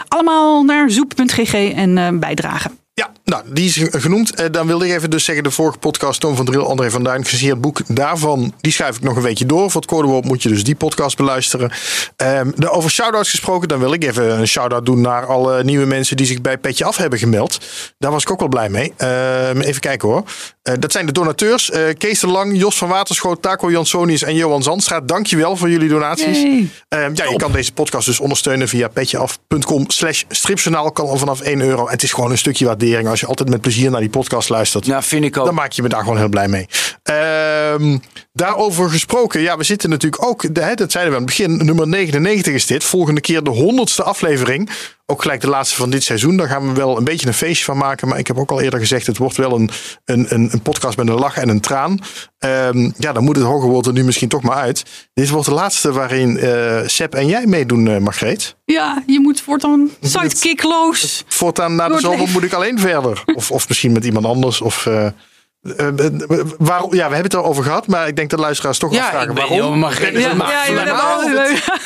allemaal 0.09 0.63
naar 0.63 0.91
zoep.gg 0.91 1.55
en 1.75 1.99
eh, 1.99 2.09
bijdragen. 2.13 2.79
Ja, 2.95 3.13
nou, 3.25 3.43
die 3.53 3.65
is 3.65 3.81
genoemd. 3.91 4.35
Eh, 4.35 4.47
dan 4.51 4.67
wilde 4.67 4.87
ik 4.87 4.93
even 4.93 5.11
dus 5.11 5.25
zeggen, 5.25 5.45
de 5.45 5.51
vorige 5.51 5.79
podcast, 5.79 6.21
Tom 6.21 6.37
van 6.37 6.45
Driel, 6.45 6.69
André 6.69 6.91
van 6.91 7.03
Duin, 7.03 7.25
gesigneerd 7.25 7.61
boek. 7.61 7.81
Daarvan, 7.87 8.55
die 8.61 8.73
schuif 8.73 8.97
ik 8.97 9.03
nog 9.03 9.17
een 9.17 9.23
weekje 9.23 9.47
door. 9.47 9.71
Voor 9.71 9.81
het 9.81 9.91
codewoord 9.91 10.25
moet 10.25 10.43
je 10.43 10.49
dus 10.49 10.65
die 10.65 10.75
podcast 10.75 11.17
beluisteren. 11.17 11.71
Ehm, 12.17 12.51
de, 12.57 12.71
over 12.71 12.91
shout-outs 12.91 13.31
gesproken, 13.31 13.69
dan 13.69 13.79
wil 13.79 13.93
ik 13.93 14.05
even 14.05 14.39
een 14.39 14.47
shout-out 14.47 14.87
doen 14.87 15.01
naar 15.01 15.27
alle 15.27 15.65
nieuwe 15.65 15.87
mensen 15.87 16.17
die 16.17 16.27
zich 16.27 16.41
bij 16.41 16.59
Petje 16.59 16.85
Af 16.85 16.97
hebben 16.97 17.19
gemeld. 17.19 17.59
Daar 17.99 18.11
was 18.11 18.23
ik 18.23 18.31
ook 18.31 18.39
wel 18.39 18.49
blij 18.49 18.69
mee. 18.69 18.93
Ehm, 18.97 19.61
even 19.61 19.81
kijken 19.81 20.09
hoor. 20.09 20.25
Eh, 20.63 20.75
dat 20.79 20.93
zijn 20.93 21.07
de 21.07 21.13
donateurs. 21.13 21.71
Eh, 21.71 21.83
Kees 21.99 22.21
de 22.21 22.27
Lang, 22.27 22.59
Jos 22.59 22.77
van 22.77 22.89
Waterschoot, 22.89 23.43
Taco 23.43 23.71
Jansonius 23.71 24.23
en 24.23 24.35
Johan 24.35 24.63
Zandstraat. 24.63 25.09
Dankjewel 25.09 25.57
voor 25.57 25.71
jullie 25.71 25.89
donaties. 25.89 26.43
Ehm, 26.89 27.11
ja, 27.15 27.25
je 27.25 27.37
kan 27.37 27.53
deze 27.53 27.73
podcast 27.73 28.07
dus 28.07 28.21
ondersteunen 28.21 28.69
via 28.69 28.89
petjeaf.com 28.89 29.91
slash 29.91 30.23
stripjournaal. 30.29 30.93
Kan 30.93 31.09
al 31.09 31.17
vanaf 31.17 31.41
1 31.41 31.61
euro. 31.61 31.87
En 31.87 31.93
het 31.93 32.03
is 32.03 32.13
gewoon 32.13 32.31
een 32.31 32.39
stukje 32.39 32.65
waardering. 32.83 33.09
Als 33.09 33.21
je 33.21 33.27
altijd 33.27 33.49
met 33.49 33.61
plezier 33.61 33.91
naar 33.91 34.01
die 34.01 34.11
podcast 34.11 34.49
luistert. 34.49 34.87
Nou, 34.87 35.03
vind 35.03 35.25
ik 35.25 35.37
ook. 35.37 35.45
Dan 35.45 35.55
maak 35.55 35.73
je 35.73 35.83
me 35.83 35.89
daar 35.89 36.01
gewoon 36.01 36.17
heel 36.17 36.29
blij 36.29 36.49
mee. 36.49 36.67
Ehm, 37.03 37.99
daarover 38.33 38.91
gesproken. 38.91 39.41
Ja, 39.41 39.57
we 39.57 39.65
zitten 39.65 39.91
natuurlijk 39.91 40.25
ook. 40.25 40.55
De, 40.55 40.61
hè, 40.61 40.75
dat 40.75 40.93
zeiden 40.93 41.13
we 41.13 41.19
aan 41.19 41.27
het 41.27 41.37
begin. 41.37 41.65
Nummer 41.67 41.89
99 41.89 42.55
is 42.55 42.67
dit. 42.67 42.85
Volgende 42.85 43.21
keer 43.21 43.43
de 43.43 43.51
honderdste 43.51 44.03
aflevering. 44.03 44.71
Ook 45.07 45.23
gelijk 45.23 45.41
de 45.41 45.49
laatste 45.49 45.77
van 45.77 45.91
dit 45.91 46.03
seizoen. 46.03 46.37
Daar 46.37 46.49
gaan 46.49 46.69
we 46.69 46.75
wel 46.75 46.97
een 46.97 47.05
beetje 47.05 47.27
een 47.27 47.35
feestje 47.35 47.65
van 47.65 47.77
maken. 47.77 48.09
Maar 48.09 48.19
ik 48.19 48.27
heb 48.27 48.39
ook 48.39 48.51
al 48.51 48.61
eerder 48.61 48.79
gezegd. 48.79 49.07
Het 49.07 49.17
wordt 49.17 49.37
wel 49.37 49.53
een, 49.55 49.71
een, 50.05 50.27
een, 50.29 50.63
podcast 50.63 50.97
met 50.97 51.09
een 51.09 51.15
lach 51.15 51.37
en 51.37 51.49
een 51.49 51.61
traan. 51.61 51.99
Ehm, 52.39 52.91
ja, 52.99 53.13
dan 53.13 53.25
moet 53.25 53.37
het 53.37 53.45
hoger 53.45 53.69
woord 53.69 53.87
er 53.87 53.93
nu 53.93 54.05
misschien 54.05 54.29
toch 54.29 54.43
maar 54.43 54.57
uit. 54.57 54.85
Dit 55.15 55.29
wordt 55.29 55.47
de 55.47 55.55
laatste 55.55 55.93
waarin 55.93 56.39
eh 56.39 56.81
Seb 56.87 57.15
en 57.15 57.27
jij 57.27 57.47
meedoen, 57.47 57.89
eh 57.89 57.99
Margreet. 57.99 58.57
Ja, 58.65 59.03
je 59.07 59.21
moet 59.21 59.41
voortaan 59.41 59.91
sidekickloos. 60.01 61.25
Voortaan 61.29 61.75
na 61.75 61.89
de 61.89 62.01
zomer 62.01 62.29
moet 62.29 62.43
ik 62.43 62.53
alleen 62.53 62.79
verder. 62.79 63.23
Of, 63.35 63.51
of 63.51 63.69
misschien 63.69 63.93
met 63.93 64.05
iemand 64.05 64.27
anders. 64.27 64.61
Of, 64.61 64.87
eh, 64.87 65.07
eh, 65.63 65.87
eh, 65.89 65.95
waarom, 66.59 66.95
ja, 66.95 67.09
we 67.09 67.15
hebben 67.15 67.23
het 67.23 67.35
erover 67.35 67.65
gehad, 67.65 67.87
maar 67.87 68.09
ik 68.09 68.17
denk 68.17 68.31
dat 68.31 68.41
luisteraars 68.41 68.79
toch 68.79 68.91
wel 68.91 68.99
Ja, 68.99 69.09
vragen 69.11 69.35
waarom. 69.35 69.57
joh, 69.57 69.75
maar 69.75 70.01
je 70.01 70.13
Ja, 70.13 70.19
ja, 70.29 70.35
maar- 70.35 70.51
ja, 70.67 70.73
maar- 70.75 70.87
ja, 70.87 70.95
maar- 70.95 71.81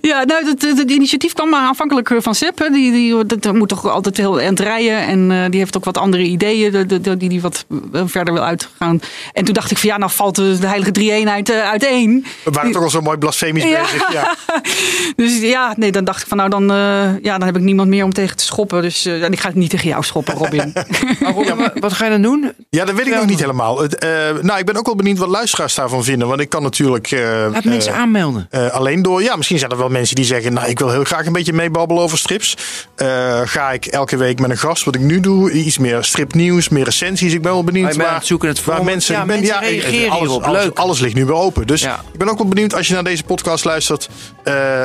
Ja, 0.00 0.24
nou, 0.24 0.46
het, 0.48 0.62
het, 0.62 0.78
het 0.78 0.90
initiatief 0.90 1.32
kwam 1.32 1.54
aanvankelijk 1.54 2.10
van 2.18 2.34
Sepp. 2.34 2.58
hè. 2.58 2.68
Die, 2.70 2.92
die, 2.92 3.26
dat 3.38 3.54
moet 3.54 3.68
toch 3.68 3.86
altijd 3.88 4.16
heel 4.16 4.40
eind 4.40 4.60
rijden. 4.60 4.98
En 5.06 5.30
eh, 5.30 5.50
die 5.50 5.60
heeft 5.60 5.76
ook 5.76 5.84
wat 5.84 5.98
andere 5.98 6.22
ideeën 6.22 6.72
de- 6.72 6.86
de- 6.86 7.00
de- 7.00 7.16
die 7.16 7.28
hij 7.28 7.40
wat 7.40 7.64
eh, 7.92 8.02
verder 8.04 8.34
wil 8.34 8.42
uitgaan. 8.42 9.00
En 9.32 9.44
toen 9.44 9.54
dacht 9.54 9.70
ik 9.70 9.78
van 9.78 9.88
ja, 9.88 9.96
nou 9.96 10.10
valt 10.10 10.34
de, 10.36 10.56
de 10.60 10.66
heilige 10.66 10.90
drie-eenheid 10.90 11.50
eh, 11.50 11.68
uiteen. 11.68 12.26
We 12.44 12.50
waren 12.50 12.72
toch 12.72 12.82
al 12.82 12.90
zo 12.90 13.00
mooi 13.00 13.18
blasfemisch 13.18 13.62
Ja. 13.64 13.80
bezig. 13.80 14.12
Ja. 14.12 14.34
Dus 15.16 15.38
ja, 15.40 15.74
nee, 15.76 15.92
dan 15.92 16.04
dacht 16.04 16.22
ik 16.22 16.28
van 16.28 16.36
nou, 16.36 16.50
dan, 16.50 16.70
eh, 16.70 16.76
ja, 17.22 17.38
dan 17.38 17.42
heb 17.46 17.56
ik 17.56 17.62
niemand 17.62 17.88
meer 17.88 18.04
om 18.04 18.12
tegen 18.12 18.36
te 18.36 18.44
schoppen. 18.44 18.82
Dus 18.82 19.04
eh, 19.04 19.22
en 19.22 19.32
ik 19.32 19.40
ga 19.40 19.48
het 19.48 19.56
niet 19.56 19.70
tegen 19.70 19.88
jou 19.88 20.04
schoppen, 20.04 20.34
Robin. 20.34 20.72
Maar 21.20 21.32
Robin, 21.32 21.56
wat- 21.56 21.72
wat 21.78 21.92
ga 21.92 22.04
je 22.04 22.10
dan 22.10 22.22
doen? 22.22 22.52
Ja, 22.70 22.84
dat 22.84 22.94
weet 22.94 23.06
ik 23.06 23.14
nog 23.14 23.26
niet 23.26 23.40
helemaal. 23.40 23.84
Eh, 23.84 24.08
nou, 24.40 24.58
ik 24.58 24.64
ben 24.66 24.76
ook 24.76 24.86
wel 24.86 24.96
benieuwd 24.96 25.18
wat 25.18 25.28
luisteraars 25.28 25.74
daarvan 25.74 26.04
vinden. 26.04 26.28
Want 26.28 26.40
ik 26.40 26.48
kan 26.48 26.62
natuurlijk 26.62 27.10
eh, 27.10 27.46
Laat 27.52 27.64
mensen 27.64 27.92
eh, 27.92 27.98
aanmelden. 27.98 28.48
alleen 28.72 29.02
door. 29.02 29.22
Ja, 29.22 29.36
misschien 29.36 29.58
zijn 29.58 29.70
er 29.70 29.76
wel 29.76 29.88
mensen 29.88 30.16
die 30.16 30.24
zeggen: 30.24 30.52
Nou, 30.52 30.68
ik 30.68 30.78
wil 30.78 30.90
heel 30.90 31.04
graag 31.04 31.26
een 31.26 31.32
beetje 31.32 31.52
meebabbelen 31.52 32.02
over 32.02 32.18
strips. 32.18 32.56
Ga 33.44 33.70
ik 33.72 33.86
elke 33.86 34.16
week 34.16 34.38
met 34.40 34.50
een 34.50 34.58
gast, 34.58 34.84
wat 34.84 34.94
ik 34.94 35.00
nu 35.00 35.20
doe, 35.20 35.52
iets 35.52 35.78
meer 35.78 36.04
stripnieuws, 36.04 36.68
meer 36.68 36.84
recensies. 36.84 37.32
Ik 37.32 37.42
ben 37.42 37.52
wel 37.52 37.64
benieuwd 37.64 37.88
bent 37.88 38.02
aan 38.02 38.12
waar, 38.12 38.24
zoeken 38.24 38.48
het 38.48 38.64
waar 38.64 38.84
mensen. 38.84 39.14
Ja, 39.14 39.24
ben, 39.24 39.36
mensen 39.38 39.54
ja, 39.54 39.60
reageren 39.60 40.10
alles, 40.10 40.20
hierop. 40.20 40.42
Alles, 40.42 40.62
Leuk. 40.62 40.78
alles 40.78 41.00
ligt 41.00 41.14
nu 41.14 41.24
weer 41.24 41.34
open. 41.34 41.66
Dus 41.66 41.80
Ja. 41.80 42.00
ik 42.12 42.18
ben 42.18 42.28
ook 42.28 42.38
wel 42.38 42.48
benieuwd 42.48 42.74
als 42.74 42.88
je 42.88 42.94
naar 42.94 43.04
deze 43.04 43.24
podcast 43.24 43.64
luistert, 43.64 44.08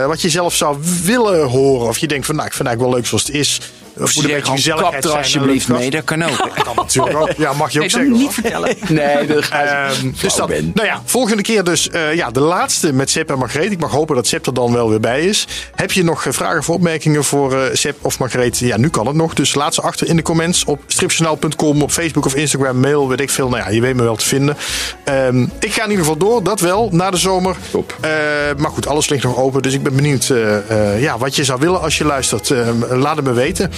wat 0.07 0.21
je 0.21 0.29
zelf 0.29 0.55
zou 0.55 0.77
willen 1.03 1.47
horen. 1.47 1.87
Of 1.87 1.97
je 1.97 2.07
denkt 2.07 2.25
van, 2.25 2.35
nou, 2.35 2.47
ik 2.47 2.53
vind 2.53 2.67
het 2.69 2.77
eigenlijk 2.77 2.81
wel 2.81 2.99
leuk 2.99 3.07
zoals 3.07 3.23
het 3.25 3.35
is. 3.35 3.71
Of 3.93 3.99
moet 3.99 4.07
een 4.07 4.11
zeggen 4.13 4.27
beetje 4.29 4.41
gewoon, 4.43 4.57
gezelligheid 4.57 5.03
er 5.03 5.09
zijn 5.09 5.23
alsjeblieft 5.23 5.67
mee. 5.67 5.89
Dat 5.89 6.03
kan 6.03 6.23
ook. 6.23 6.37
Dat 6.55 6.63
kan 6.63 6.75
natuurlijk 6.75 7.17
ook. 7.17 7.31
Ja, 7.37 7.53
mag 7.53 7.71
je 7.71 7.81
ook 7.81 7.81
Nee, 7.81 7.89
zeggen. 7.89 8.09
dan 8.11 8.19
niet 8.19 8.21
hoor. 8.23 8.33
vertellen. 8.33 8.75
Nee, 9.01 9.27
dat 9.27 9.43
gaat 9.43 9.95
Ehm, 9.95 10.11
dus 10.21 10.35
dat, 10.35 10.49
nou 10.49 10.83
ja, 10.83 11.01
volgende 11.05 11.43
keer 11.43 11.63
dus 11.63 11.89
eh, 11.89 12.13
ja, 12.13 12.31
de 12.31 12.39
laatste 12.39 12.93
met 12.93 13.09
Sepp 13.09 13.29
en 13.29 13.37
Margreet. 13.37 13.71
Ik 13.71 13.79
mag 13.79 13.91
hopen 13.91 14.15
dat 14.15 14.27
Sepp 14.27 14.45
er 14.45 14.53
dan 14.53 14.73
wel 14.73 14.89
weer 14.89 14.99
bij 14.99 15.21
is. 15.21 15.47
Heb 15.75 15.91
je 15.91 16.03
nog 16.03 16.25
eh, 16.25 16.33
vragen 16.33 16.59
of 16.59 16.69
opmerkingen 16.69 17.23
voor 17.23 17.53
eh 17.53 17.69
Sepp 17.73 18.05
of 18.05 18.19
Margreet? 18.19 18.57
Ja, 18.59 18.77
nu 18.77 18.89
kan 18.89 19.07
het 19.07 19.15
nog. 19.15 19.33
Dus 19.33 19.53
laat 19.55 19.73
ze 19.73 19.81
achter 19.81 20.07
in 20.07 20.15
de 20.15 20.21
comments 20.21 20.63
op 20.65 20.81
stripjournaal.com, 20.87 21.81
op 21.81 21.91
Facebook 21.91 22.25
of 22.25 22.35
Instagram, 22.35 22.79
mail, 22.79 23.07
weet 23.07 23.19
ik 23.19 23.29
veel. 23.29 23.49
Nou 23.49 23.63
ja, 23.63 23.69
je 23.69 23.81
weet 23.81 23.95
me 23.95 24.03
wel 24.03 24.15
te 24.15 24.25
vinden. 24.25 24.57
Ehm, 25.03 25.41
ik 25.59 25.73
ga 25.73 25.83
in 25.83 25.89
ieder 25.89 26.05
geval 26.05 26.17
door, 26.17 26.43
dat 26.43 26.59
wel, 26.59 26.89
na 26.91 27.11
de 27.11 27.17
zomer. 27.17 27.55
Top. 27.71 27.97
Eh, 28.01 28.09
maar 28.57 28.71
goed, 28.71 28.87
alles 28.87 29.09
ligt 29.09 29.23
nog 29.23 29.37
open. 29.37 29.61
Dus 29.61 29.73
ik 29.73 29.83
ben 29.83 29.95
benieuwd 29.95 30.29
eh, 30.29 30.57
eh, 30.93 31.01
ja, 31.01 31.17
wat 31.17 31.35
je 31.35 31.43
zou 31.43 31.59
willen 31.59 31.81
als 31.81 31.97
je 31.97 32.05
luistert. 32.05 32.49
Ehm, 32.51 32.83
laat 32.89 33.15
het 33.15 33.25
me 33.25 33.33
weten. 33.33 33.71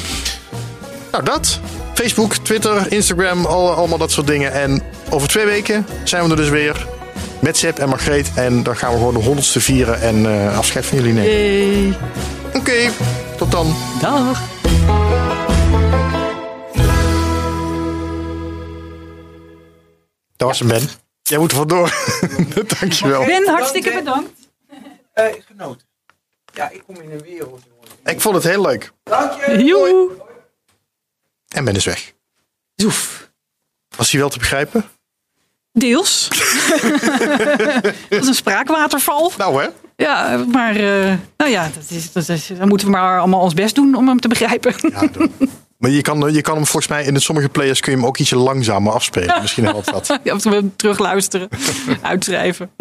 Nou, 1.11 1.23
dat. 1.23 1.59
Facebook, 1.93 2.35
Twitter, 2.35 2.91
Instagram, 2.91 3.45
al, 3.45 3.73
allemaal 3.73 3.97
dat 3.97 4.11
soort 4.11 4.27
dingen. 4.27 4.51
En 4.51 4.83
over 5.09 5.27
twee 5.27 5.45
weken 5.45 5.85
zijn 6.03 6.23
we 6.23 6.29
er 6.29 6.35
dus 6.35 6.49
weer 6.49 6.87
met 7.41 7.57
Seb 7.57 7.79
en 7.79 7.89
Margreet. 7.89 8.31
En 8.35 8.63
dan 8.63 8.77
gaan 8.77 8.91
we 8.91 8.97
gewoon 8.97 9.13
de 9.13 9.19
honderdste 9.19 9.61
vieren 9.61 10.01
en 10.01 10.25
eh, 10.25 10.57
afscheid 10.57 10.85
van 10.85 10.97
jullie 10.97 11.13
nemen. 11.13 11.31
Hey, 11.31 11.97
Oké, 12.53 12.91
tot 13.37 13.51
dan. 13.51 13.75
dag. 14.01 14.41
Dat 20.35 20.47
was 20.47 20.59
hem, 20.59 20.67
Ben. 20.67 20.89
Jij 21.21 21.37
moet 21.37 21.51
er 21.51 21.57
vandoor. 21.57 21.93
Dankjewel. 22.79 23.25
Ben, 23.25 23.47
hartstikke 23.47 23.93
bedankt. 23.93 24.31
Eh, 25.13 25.25
genoten. 25.47 25.87
Ja, 26.53 26.69
ik 26.69 26.83
kom 26.85 26.95
in 26.95 27.11
een 27.11 27.21
wereld. 27.21 27.61
Ik 28.03 28.21
vond 28.21 28.35
het 28.35 28.43
heel 28.43 28.61
leuk. 28.61 28.91
Dank 29.03 29.31
je. 29.31 29.63
Joe. 29.63 30.11
En 31.47 31.65
Ben 31.65 31.75
is 31.75 31.85
weg. 31.85 32.13
Zoef. 32.75 33.31
Was 33.97 34.11
hij 34.11 34.19
wel 34.19 34.29
te 34.29 34.39
begrijpen? 34.39 34.85
Deels. 35.71 36.27
dat 38.09 38.21
is 38.21 38.27
een 38.27 38.33
spraakwaterval. 38.33 39.31
Nou 39.37 39.61
hè. 39.63 39.69
Ja, 39.95 40.37
maar 40.51 40.75
eh, 40.75 41.13
nou 41.37 41.51
ja, 41.51 41.69
dat 41.75 41.89
is, 41.89 42.11
dat 42.11 42.29
is, 42.29 42.47
dan 42.57 42.67
moeten 42.67 42.87
we 42.87 42.93
maar 42.93 43.19
allemaal 43.19 43.41
ons 43.41 43.53
best 43.53 43.75
doen 43.75 43.95
om 43.95 44.07
hem 44.07 44.19
te 44.19 44.27
begrijpen. 44.27 44.73
Ja, 44.77 45.09
maar 45.77 45.91
je 45.91 46.01
kan, 46.01 46.33
je 46.33 46.41
kan 46.41 46.55
hem 46.55 46.65
volgens 46.65 46.87
mij 46.87 47.03
in 47.03 47.13
de 47.13 47.19
sommige 47.19 47.49
players 47.49 47.79
kun 47.79 47.91
je 47.91 47.97
hem 47.97 48.07
ook 48.07 48.17
ietsje 48.17 48.35
langzamer 48.35 48.93
afspelen. 48.93 49.41
Misschien 49.41 49.65
helpt 49.65 49.91
dat. 49.91 50.19
Ja, 50.23 50.33
of 50.33 50.43
we 50.43 50.49
hem 50.49 50.73
terugluisteren, 50.75 51.49
uitschrijven. 52.01 52.71